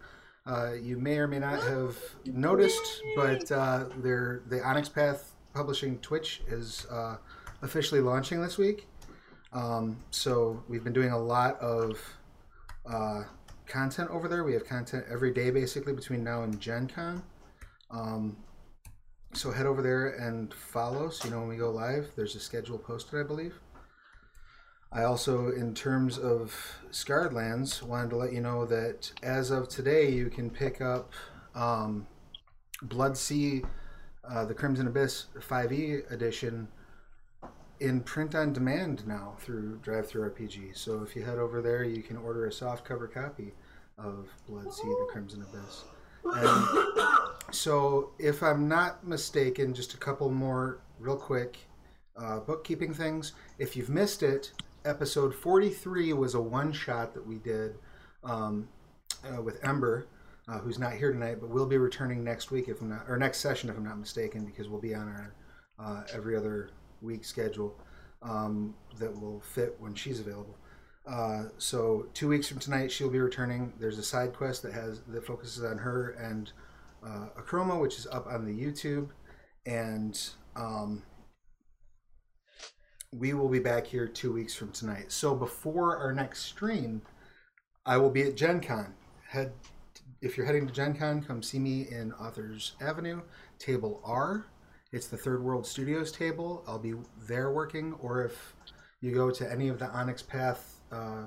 Uh, 0.46 0.74
you 0.80 0.96
may 0.96 1.18
or 1.18 1.26
may 1.26 1.40
not 1.40 1.60
have 1.62 1.96
noticed, 2.24 3.02
but 3.16 3.50
uh, 3.50 3.84
the 4.00 4.60
Onyx 4.64 4.88
Path 4.88 5.32
Publishing 5.52 5.98
Twitch 5.98 6.42
is 6.48 6.86
uh, 6.90 7.16
officially 7.62 8.00
launching 8.00 8.40
this 8.40 8.56
week. 8.56 8.86
Um, 9.52 9.96
so 10.10 10.62
we've 10.68 10.84
been 10.84 10.92
doing 10.92 11.10
a 11.10 11.18
lot 11.18 11.58
of 11.60 12.00
uh, 12.88 13.24
content 13.66 14.10
over 14.10 14.28
there. 14.28 14.44
We 14.44 14.52
have 14.52 14.66
content 14.66 15.04
every 15.10 15.32
day, 15.32 15.50
basically 15.50 15.92
between 15.92 16.22
now 16.22 16.42
and 16.42 16.60
Gen 16.60 16.88
Con. 16.88 17.22
Um, 17.90 18.36
so 19.32 19.50
head 19.50 19.66
over 19.66 19.82
there 19.82 20.08
and 20.10 20.52
follow 20.54 21.10
so 21.10 21.26
you 21.26 21.34
know 21.34 21.40
when 21.40 21.48
we 21.48 21.56
go 21.56 21.70
live. 21.70 22.10
There's 22.16 22.36
a 22.36 22.40
schedule 22.40 22.78
posted, 22.78 23.18
I 23.20 23.22
believe. 23.22 23.54
I 24.96 25.04
also, 25.04 25.50
in 25.50 25.74
terms 25.74 26.16
of 26.16 26.78
Scarred 26.90 27.34
Lands, 27.34 27.82
wanted 27.82 28.08
to 28.10 28.16
let 28.16 28.32
you 28.32 28.40
know 28.40 28.64
that 28.64 29.12
as 29.22 29.50
of 29.50 29.68
today, 29.68 30.10
you 30.10 30.30
can 30.30 30.48
pick 30.48 30.80
up 30.80 31.12
um, 31.54 32.06
Blood 32.80 33.14
Sea, 33.18 33.62
uh, 34.26 34.46
the 34.46 34.54
Crimson 34.54 34.86
Abyss 34.86 35.26
5e 35.38 36.10
edition 36.10 36.68
in 37.78 38.00
print 38.00 38.34
on 38.34 38.54
demand 38.54 39.06
now 39.06 39.34
through 39.38 39.80
Drive 39.82 40.08
Through 40.08 40.30
RPG. 40.30 40.74
So 40.74 41.02
if 41.02 41.14
you 41.14 41.22
head 41.22 41.38
over 41.38 41.60
there, 41.60 41.84
you 41.84 42.02
can 42.02 42.16
order 42.16 42.46
a 42.46 42.52
soft 42.52 42.86
cover 42.86 43.06
copy 43.06 43.52
of 43.98 44.30
Blood 44.48 44.72
Sea, 44.72 44.88
the 44.88 45.08
Crimson 45.12 45.42
Abyss. 45.42 45.84
And 46.24 46.88
so, 47.50 48.12
if 48.18 48.42
I'm 48.42 48.66
not 48.66 49.06
mistaken, 49.06 49.74
just 49.74 49.92
a 49.92 49.98
couple 49.98 50.30
more 50.30 50.80
real 50.98 51.16
quick 51.16 51.58
uh, 52.16 52.40
bookkeeping 52.40 52.94
things. 52.94 53.32
If 53.58 53.76
you've 53.76 53.90
missed 53.90 54.22
it, 54.22 54.52
episode 54.86 55.34
43 55.34 56.12
was 56.12 56.34
a 56.34 56.40
one 56.40 56.72
shot 56.72 57.12
that 57.14 57.26
we 57.26 57.36
did 57.36 57.74
um, 58.24 58.68
uh, 59.24 59.42
with 59.42 59.62
Ember, 59.64 60.06
uh, 60.48 60.58
who's 60.58 60.78
not 60.78 60.92
here 60.92 61.12
tonight, 61.12 61.38
but 61.40 61.50
will 61.50 61.66
be 61.66 61.76
returning 61.76 62.22
next 62.22 62.50
week, 62.50 62.68
if 62.68 62.80
I'm 62.80 62.90
not, 62.90 63.04
or 63.08 63.16
next 63.16 63.38
session, 63.38 63.68
if 63.68 63.76
I'm 63.76 63.84
not 63.84 63.98
mistaken, 63.98 64.44
because 64.44 64.68
we'll 64.68 64.80
be 64.80 64.94
on 64.94 65.08
our 65.08 65.34
uh, 65.78 66.02
every 66.14 66.36
other 66.36 66.70
week 67.02 67.24
schedule 67.24 67.78
um, 68.22 68.74
that 68.98 69.20
will 69.20 69.40
fit 69.40 69.76
when 69.78 69.94
she's 69.94 70.20
available. 70.20 70.56
Uh, 71.06 71.44
so 71.58 72.06
two 72.14 72.28
weeks 72.28 72.48
from 72.48 72.58
tonight, 72.58 72.90
she'll 72.90 73.10
be 73.10 73.20
returning. 73.20 73.72
There's 73.78 73.98
a 73.98 74.02
side 74.02 74.32
quest 74.32 74.62
that 74.62 74.72
has 74.72 75.02
that 75.08 75.24
focuses 75.26 75.64
on 75.64 75.78
her 75.78 76.10
and 76.12 76.50
uh, 77.06 77.26
Akroma, 77.38 77.80
which 77.80 77.98
is 77.98 78.06
up 78.08 78.26
on 78.26 78.44
the 78.44 78.52
YouTube, 78.52 79.10
and 79.66 80.18
um, 80.56 81.02
we 83.18 83.32
will 83.34 83.48
be 83.48 83.58
back 83.58 83.86
here 83.86 84.06
two 84.06 84.32
weeks 84.32 84.54
from 84.54 84.70
tonight. 84.72 85.10
So 85.10 85.34
before 85.34 85.96
our 85.96 86.12
next 86.12 86.42
stream, 86.42 87.02
I 87.84 87.96
will 87.96 88.10
be 88.10 88.22
at 88.22 88.36
Gen 88.36 88.60
Con. 88.60 88.94
Head 89.28 89.52
if 90.20 90.36
you're 90.36 90.46
heading 90.46 90.66
to 90.66 90.72
Gen 90.72 90.94
Con, 90.94 91.22
come 91.22 91.42
see 91.42 91.58
me 91.58 91.86
in 91.90 92.12
Authors 92.14 92.74
Avenue, 92.80 93.20
table 93.58 94.00
R. 94.04 94.46
It's 94.92 95.08
the 95.08 95.16
Third 95.16 95.42
World 95.42 95.66
Studios 95.66 96.10
table. 96.10 96.64
I'll 96.66 96.78
be 96.78 96.94
there 97.26 97.52
working, 97.52 97.92
or 98.00 98.24
if 98.24 98.54
you 99.00 99.12
go 99.12 99.30
to 99.30 99.50
any 99.50 99.68
of 99.68 99.78
the 99.78 99.86
Onyx 99.86 100.22
Path 100.22 100.80
uh, 100.90 101.26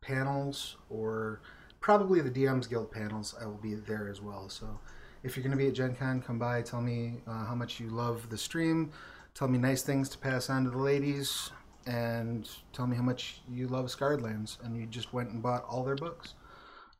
panels, 0.00 0.76
or 0.88 1.42
probably 1.80 2.20
the 2.20 2.30
DM's 2.30 2.66
Guild 2.66 2.90
panels, 2.90 3.34
I 3.40 3.46
will 3.46 3.60
be 3.62 3.74
there 3.74 4.08
as 4.08 4.22
well. 4.22 4.48
So 4.48 4.80
if 5.22 5.36
you're 5.36 5.42
going 5.44 5.56
to 5.56 5.62
be 5.62 5.68
at 5.68 5.74
Gen 5.74 5.94
Con, 5.94 6.22
come 6.22 6.38
by, 6.38 6.62
tell 6.62 6.80
me 6.80 7.20
uh, 7.26 7.44
how 7.44 7.54
much 7.54 7.78
you 7.78 7.88
love 7.88 8.30
the 8.30 8.38
stream, 8.38 8.90
tell 9.34 9.48
me 9.48 9.58
nice 9.58 9.82
things 9.82 10.08
to 10.10 10.18
pass 10.18 10.50
on 10.50 10.64
to 10.64 10.70
the 10.70 10.78
ladies, 10.78 11.50
and 11.86 12.48
tell 12.72 12.86
me 12.86 12.96
how 12.96 13.02
much 13.02 13.40
you 13.50 13.68
love 13.68 13.90
Scarred 13.90 14.22
Lands, 14.22 14.58
and 14.62 14.76
you 14.76 14.86
just 14.86 15.12
went 15.12 15.30
and 15.30 15.42
bought 15.42 15.64
all 15.64 15.84
their 15.84 15.96
books. 15.96 16.34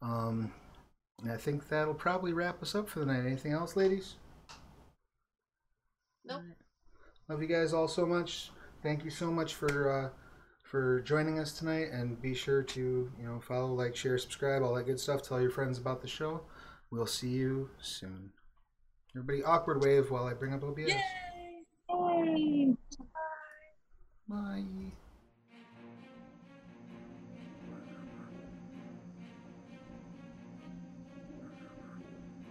Um, 0.00 0.52
and 1.22 1.30
I 1.30 1.36
think 1.36 1.68
that'll 1.68 1.94
probably 1.94 2.32
wrap 2.32 2.62
us 2.62 2.74
up 2.74 2.88
for 2.88 3.00
the 3.00 3.06
night. 3.06 3.24
Anything 3.24 3.52
else, 3.52 3.76
ladies? 3.76 4.16
Nope. 6.24 6.42
Love 7.28 7.42
you 7.42 7.48
guys 7.48 7.72
all 7.72 7.88
so 7.88 8.04
much. 8.04 8.50
Thank 8.82 9.04
you 9.04 9.10
so 9.10 9.30
much 9.30 9.54
for 9.54 9.90
uh, 9.90 10.08
for 10.64 11.00
joining 11.02 11.38
us 11.38 11.52
tonight, 11.52 11.90
and 11.92 12.20
be 12.20 12.34
sure 12.34 12.62
to 12.62 13.10
you 13.18 13.24
know 13.24 13.40
follow, 13.40 13.72
like, 13.72 13.94
share, 13.94 14.18
subscribe, 14.18 14.62
all 14.62 14.74
that 14.74 14.86
good 14.86 14.98
stuff. 14.98 15.22
Tell 15.22 15.40
your 15.40 15.50
friends 15.50 15.78
about 15.78 16.02
the 16.02 16.08
show. 16.08 16.42
We'll 16.90 17.06
see 17.06 17.30
you 17.30 17.70
soon. 17.80 18.30
Everybody, 19.14 19.44
awkward 19.44 19.84
wave 19.84 20.10
while 20.10 20.24
I 20.24 20.34
bring 20.34 20.54
up 20.54 20.64
OBS. 20.64 20.88
Yay! 20.88 21.02
Yay! 22.36 22.76
Bye. 24.28 24.92